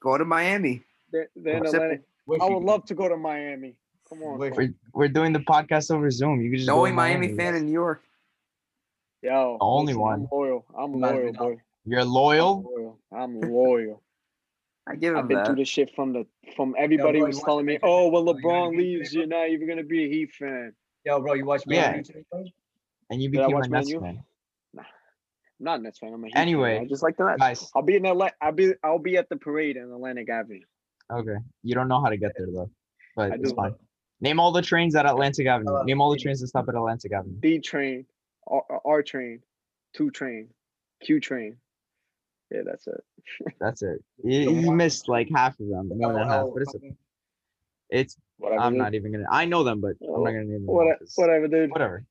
Go 0.02 0.18
to 0.18 0.26
Miami. 0.26 0.84
They're, 1.12 1.30
they're 1.36 1.58
in 1.58 1.64
Except- 1.64 1.76
Atlantic. 1.84 2.02
Wish 2.28 2.42
I 2.42 2.50
would 2.50 2.64
love 2.64 2.86
to 2.86 2.96
go 2.96 3.08
to 3.08 3.18
Miami. 3.18 3.76
Come 4.10 4.24
on, 4.24 4.38
We're, 4.40 4.70
we're 4.94 5.08
doing 5.08 5.32
the 5.34 5.40
podcast 5.40 5.92
over 5.94 6.10
Zoom. 6.12 6.42
You 6.42 6.50
can 6.50 6.58
just 6.58 6.68
The 6.68 6.74
go 6.74 6.80
only 6.80 6.92
Miami 6.92 7.28
Miami. 7.28 7.38
fan 7.38 7.56
in 7.56 7.66
New 7.66 7.72
York. 7.72 8.02
yo. 9.22 9.58
The 9.60 9.64
only 9.66 9.94
listen, 9.94 10.02
one. 10.02 10.20
I'm 10.22 10.28
loyal. 10.32 10.66
I'm 10.78 10.94
loyal, 11.00 11.34
boy. 11.34 11.58
You're 11.86 12.00
I'm 12.02 12.08
loyal. 12.10 12.64
loyal. 12.64 13.00
I'm 13.12 13.42
loyal. 13.42 14.02
I 14.88 14.96
give 14.96 15.14
him 15.14 15.20
I've 15.20 15.28
been 15.28 15.38
that. 15.38 15.48
through 15.48 15.56
this 15.56 15.68
shit 15.68 15.92
from 15.96 16.14
the 16.14 16.26
from 16.56 16.76
everybody 16.78 17.20
bro, 17.20 17.28
was 17.28 17.42
telling 17.42 17.66
me, 17.66 17.74
Major 17.74 17.86
oh, 17.86 18.10
well, 18.10 18.24
when 18.24 18.38
you're 18.38 18.52
LeBron 18.52 18.78
leaves, 18.78 19.14
you're 19.14 19.26
not 19.26 19.50
even 19.50 19.68
gonna 19.68 19.84
be 19.84 20.06
a 20.06 20.10
Heat 20.10 20.32
fan. 20.32 20.74
Yo, 21.06 21.20
bro, 21.20 21.34
you 21.34 21.46
watch 21.46 21.64
Yeah. 21.68 21.92
Man 21.92 22.04
U 22.32 22.46
and 23.10 23.22
you 23.22 23.30
became 23.30 23.50
a 23.50 23.50
watch 23.50 23.70
Man 23.70 23.80
Nets 23.80 23.90
U? 23.92 24.00
fan. 24.00 24.24
I'm 24.78 24.84
not 25.60 25.80
a 25.80 25.84
Nets 25.84 26.00
fan. 26.00 26.14
I'm 26.14 26.24
a 26.24 26.28
Heat 26.28 26.34
fan. 26.34 26.42
Anyway, 26.42 26.80
I 26.80 26.86
just 26.86 27.02
like 27.02 27.18
the 27.18 27.26
Nets. 27.26 27.40
Guys, 27.40 27.72
I'll 27.76 27.82
be 27.82 27.96
in 27.96 28.04
LA. 28.04 28.30
I'll 28.42 28.52
be 28.52 28.74
I'll 28.84 29.00
be 29.00 29.18
at 29.18 29.30
the 29.30 29.38
parade 29.38 29.78
in 29.78 29.92
Atlantic 29.92 30.30
Avenue. 30.30 30.60
okay. 31.12 31.38
You 31.64 31.76
don't 31.76 31.88
know 31.88 32.02
how 32.02 32.10
to 32.10 32.18
get 32.18 32.32
there 32.38 32.48
though, 32.52 32.70
but 33.16 33.32
I 33.32 33.36
it's 33.36 33.50
do. 33.50 33.56
fine. 33.56 33.74
Name 34.22 34.40
all 34.40 34.52
the 34.52 34.62
trains 34.62 34.96
at 34.96 35.06
Atlantic 35.06 35.48
Avenue. 35.48 35.76
Uh, 35.76 35.84
Name 35.84 36.00
all 36.00 36.12
the 36.12 36.18
trains 36.18 36.42
that 36.42 36.48
stop 36.48 36.70
at 36.70 36.76
Atlantic 36.76 37.12
Avenue. 37.12 37.38
B 37.40 37.60
train, 37.60 38.06
R, 38.48 38.64
R 38.86 39.04
train, 39.04 39.42
two 39.94 40.10
train, 40.12 40.50
Q 41.02 41.20
train. 41.20 41.58
Yeah, 42.52 42.62
that's 42.66 42.86
it. 42.88 43.02
That's 43.60 43.82
it. 43.82 44.04
You, 44.24 44.52
you 44.52 44.72
missed 44.72 45.10
like 45.10 45.28
half 45.34 45.60
of 45.60 45.68
them, 45.68 45.90
more 45.96 46.14
than 46.14 46.28
half, 46.28 46.46
but 46.54 46.62
it's 46.62 46.72
something. 46.72 46.96
it's. 47.90 48.18
Whatever. 48.38 48.62
I'm 48.62 48.74
dude. 48.74 48.82
not 48.82 48.94
even 48.94 49.12
gonna. 49.14 49.26
I 49.32 49.46
know 49.46 49.64
them, 49.64 49.82
but 49.82 49.94
I'm 50.02 50.24
not 50.24 50.32
gonna 50.32 50.44
name 50.44 50.66
them. 50.66 50.76
What, 50.76 50.98
whatever, 51.16 51.48
dude. 51.48 51.72
Whatever. 51.72 52.04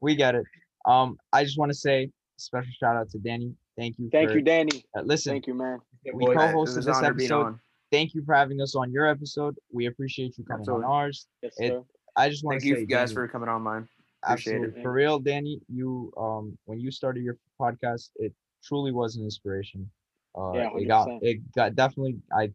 We 0.00 0.14
get 0.16 0.34
it. 0.36 0.44
Um, 0.86 1.18
I 1.32 1.44
just 1.44 1.58
want 1.58 1.70
to 1.70 1.76
say 1.76 2.10
special 2.36 2.70
shout 2.80 2.96
out 2.96 3.10
to 3.10 3.18
Danny. 3.18 3.52
Thank 3.76 3.98
you. 3.98 4.08
Thank 4.10 4.30
for, 4.30 4.36
you, 4.36 4.42
Danny. 4.42 4.84
uh, 4.96 5.02
listen, 5.02 5.32
Thank 5.32 5.46
you, 5.48 5.54
man. 5.54 5.80
Yeah, 6.04 6.12
we 6.14 6.24
boy. 6.26 6.34
co- 6.34 6.40
It 6.44 6.52
co-hosted 6.52 6.62
was 6.62 6.74
this 6.76 6.86
an 6.86 6.94
honor 6.94 7.14
being 7.14 7.30
episode. 7.30 7.58
thank 7.90 8.14
you 8.14 8.22
for 8.24 8.34
having 8.34 8.60
us 8.62 8.74
on 8.74 8.90
your 8.92 9.06
episode. 9.06 9.56
We 9.72 9.86
appreciate 9.86 10.38
you 10.38 10.44
coming 10.44 10.60
Absolutely. 10.60 10.84
on 10.86 10.90
ours. 10.92 11.26
Yes, 11.42 11.54
It- 11.58 11.68
sir. 11.72 11.82
I 12.16 12.28
just 12.30 12.44
want 12.44 12.60
Thank 12.60 12.70
to 12.70 12.76
thank 12.76 12.88
you 12.90 12.96
guys 12.96 13.10
Danny, 13.10 13.14
for 13.14 13.28
coming 13.28 13.48
on 13.48 13.62
mine. 13.62 13.88
Appreciate 14.22 14.52
it. 14.52 14.56
absolutely 14.56 14.82
for 14.82 14.92
real, 14.92 15.18
Danny. 15.18 15.60
You 15.68 16.12
um 16.16 16.56
when 16.64 16.78
you 16.80 16.90
started 16.92 17.24
your 17.24 17.36
podcast, 17.60 18.10
it 18.16 18.32
truly 18.64 18.92
was 18.92 19.16
an 19.16 19.24
inspiration. 19.24 19.90
Uh, 20.36 20.52
Yeah, 20.54 20.70
it 20.76 20.86
got 20.86 21.08
100%. 21.08 21.18
it 21.22 21.52
got 21.54 21.74
definitely. 21.74 22.16
I 22.32 22.52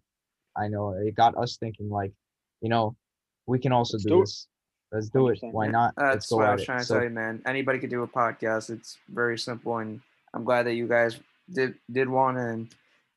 I 0.57 0.68
know 0.68 0.91
it 0.91 1.15
got 1.15 1.38
us 1.38 1.57
thinking 1.57 1.90
like, 1.90 2.11
you 2.61 2.69
know, 2.69 2.95
we 3.48 3.60
can 3.60 3.72
also 3.72 3.95
Let's 3.98 4.03
do 4.06 4.10
do 4.10 4.19
this. 4.22 4.48
Let's 4.91 5.10
do 5.10 5.30
it. 5.30 5.40
100%. 5.41 5.52
Why 5.53 5.65
Yeah, 5.65 5.72
not? 5.72 5.94
Let's 5.98 6.14
That's 6.15 6.30
go 6.30 6.38
what 6.38 6.45
I 6.45 6.49
at 6.49 6.53
was 6.53 6.61
it. 6.64 6.65
trying 6.65 6.80
to 6.80 6.86
So, 6.86 6.94
tell 6.95 7.03
you, 7.03 7.10
man. 7.11 7.41
Anybody 7.45 7.80
could 7.80 7.90
do 7.91 8.03
a 8.03 8.07
podcast. 8.07 8.69
It's 8.69 8.98
very 9.07 9.38
simple, 9.38 9.77
and 9.77 10.02
I'm 10.34 10.44
glad 10.44 10.64
that 10.65 10.73
you 10.73 10.88
guys 10.88 11.19
did 11.53 11.76
did 11.91 12.10
one, 12.10 12.38
and 12.38 12.68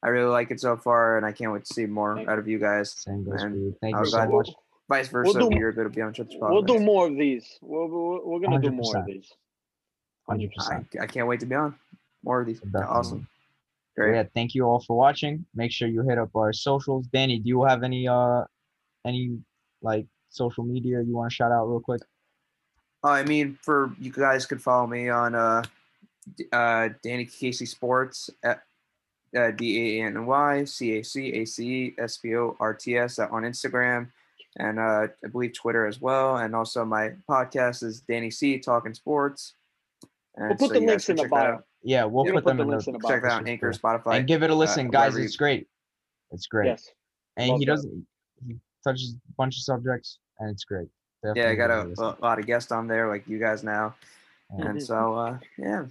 I 0.02 0.08
really 0.08 0.30
like 0.30 0.50
it 0.50 0.60
so 0.60 0.76
far, 0.76 1.16
and 1.16 1.24
I 1.26 1.32
can't 1.32 1.52
wait 1.52 1.64
to 1.64 1.74
see 1.74 1.86
more 1.86 2.18
out 2.30 2.38
of 2.38 2.46
you 2.46 2.58
guys. 2.58 2.92
Same 2.92 3.24
goes 3.24 3.42
for 3.42 3.48
you. 3.50 3.74
Thank 3.80 3.96
you 3.96 4.04
so 4.06 4.18
glad- 4.18 4.30
much. 4.30 4.50
Vice 4.88 5.08
versa, 5.08 5.32
do 5.38 5.46
if 5.46 5.52
mo- 5.52 5.58
you're 5.58 5.72
good 5.72 5.84
to 5.84 5.88
be 5.90 6.02
on 6.02 6.12
Chips 6.12 6.34
Podcast. 6.34 6.50
We'll 6.50 6.62
do 6.62 6.78
more 6.78 7.06
of 7.08 7.16
these. 7.16 7.46
We're, 7.62 7.86
we're, 7.86 8.20
we're 8.26 8.40
gonna 8.40 8.60
do 8.60 8.70
more 8.70 8.94
of 8.96 9.04
100%. 9.04 9.06
these. 9.06 9.32
Hundred 10.28 10.50
I, 10.50 10.54
percent. 10.54 10.86
I 11.00 11.06
can't 11.06 11.26
wait 11.26 11.40
to 11.40 11.46
be 11.46 11.54
on 11.54 11.74
more 12.24 12.40
of 12.40 12.46
these. 12.46 12.60
Definitely. 12.60 12.86
Awesome. 12.86 13.28
Great. 13.96 14.14
yeah, 14.14 14.24
thank 14.34 14.54
you 14.54 14.64
all 14.64 14.80
for 14.80 14.96
watching. 14.96 15.44
Make 15.54 15.70
sure 15.70 15.86
you 15.86 16.02
hit 16.02 16.18
up 16.18 16.30
our 16.34 16.52
socials. 16.52 17.06
Danny, 17.08 17.38
do 17.38 17.48
you 17.48 17.62
have 17.64 17.82
any 17.82 18.08
uh 18.08 18.44
any 19.04 19.38
like 19.82 20.06
social 20.30 20.64
media 20.64 21.02
you 21.02 21.14
want 21.14 21.30
to 21.30 21.34
shout 21.34 21.52
out 21.52 21.66
real 21.66 21.80
quick? 21.80 22.00
Uh, 23.04 23.08
I 23.08 23.24
mean, 23.24 23.58
for 23.60 23.92
you 24.00 24.12
guys 24.12 24.46
could 24.46 24.62
follow 24.62 24.86
me 24.86 25.08
on 25.08 25.34
uh, 25.34 25.62
uh, 26.52 26.88
Danny 27.02 27.26
Cacace 27.26 27.68
Sports 27.70 28.30
at 28.44 28.62
uh, 29.36 29.50
D 29.50 30.00
A 30.00 30.06
N 30.06 30.24
Y 30.26 30.64
C 30.64 30.98
A 30.98 31.04
C 31.04 31.32
A 31.32 31.44
C 31.44 31.66
E 31.66 31.94
S 31.98 32.18
P 32.18 32.34
O 32.36 32.56
R 32.60 32.74
T 32.74 32.96
S 32.96 33.18
on 33.18 33.42
Instagram, 33.42 34.08
and 34.58 34.78
uh, 34.78 35.08
I 35.24 35.28
believe 35.30 35.52
Twitter 35.52 35.86
as 35.86 36.00
well. 36.00 36.36
And 36.36 36.54
also 36.54 36.84
my 36.84 37.12
podcast 37.28 37.82
is 37.82 38.00
Danny 38.00 38.30
C 38.30 38.58
Talking 38.58 38.94
Sports. 38.94 39.54
And 40.36 40.48
We'll 40.48 40.56
put 40.56 40.68
so 40.68 40.80
the 40.80 40.86
links 40.86 41.08
in 41.08 41.16
the 41.16 41.22
check 41.22 41.30
that 41.30 41.36
bio. 41.36 41.62
Out. 41.84 41.88
Yeah, 41.88 42.04
we'll 42.04 42.24
We'll 42.24 42.34
put 42.34 42.44
put 42.44 42.50
them 42.50 42.56
the 42.58 42.62
in 42.64 42.68
links 42.70 42.84
the 42.86 42.92
in 42.92 42.98
the 43.00 43.08
Check 43.08 43.22
that 43.22 43.32
out 43.32 43.40
on 43.42 43.48
Anchor, 43.48 43.70
Spotify. 43.72 44.16
and 44.18 44.26
give 44.26 44.42
it 44.42 44.50
a 44.50 44.54
listen, 44.54 44.88
guys. 44.90 45.00
wherever 45.12 45.18
you- 45.20 45.24
It's 45.26 45.36
great. 45.36 45.66
It's 46.30 46.46
great. 46.46 46.66
Yes. 46.68 46.90
And 47.36 47.48
love 47.50 47.58
he 47.60 47.64
that. 47.66 47.72
doesn't 47.72 48.06
he 48.46 48.56
touches 48.84 49.14
a 49.14 49.32
bunch 49.36 49.56
of 49.56 49.62
subjects 49.62 50.18
and 50.38 50.50
it's 50.50 50.64
great. 50.64 50.88
Yeah, 51.36 51.48
I 51.50 51.54
got 51.54 51.70
a, 51.70 51.92
a 51.98 52.16
lot 52.20 52.38
of 52.40 52.46
guests 52.46 52.72
on 52.72 52.88
there, 52.88 53.08
like 53.08 53.28
you 53.28 53.38
guys 53.38 53.62
now, 53.62 53.94
Yeah. 54.58 54.66
and 54.70 54.82
so 54.82 55.14
uh, 55.14 55.38
yeah, 55.56 55.86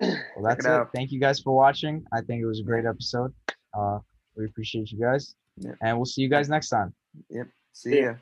Well, 0.00 0.16
that's 0.44 0.64
it 0.64 0.68
it. 0.68 0.72
out. 0.72 0.90
Thank 0.94 1.10
you 1.10 1.18
guys 1.20 1.40
for 1.40 1.54
watching. 1.54 2.04
I 2.12 2.20
think 2.20 2.40
it 2.42 2.46
was 2.46 2.60
a 2.60 2.62
great 2.62 2.86
episode. 2.86 3.34
Uh, 3.76 3.98
we 4.36 4.44
appreciate 4.44 4.90
you 4.92 5.00
guys, 5.00 5.34
Yeah. 5.56 5.72
and 5.82 5.96
we'll 5.96 6.06
see 6.06 6.22
you 6.22 6.28
guys 6.28 6.48
next 6.48 6.68
time. 6.68 6.94
Yep. 7.28 7.48
See 7.72 7.96
Yeah. 7.98 8.04
ya. 8.04 8.14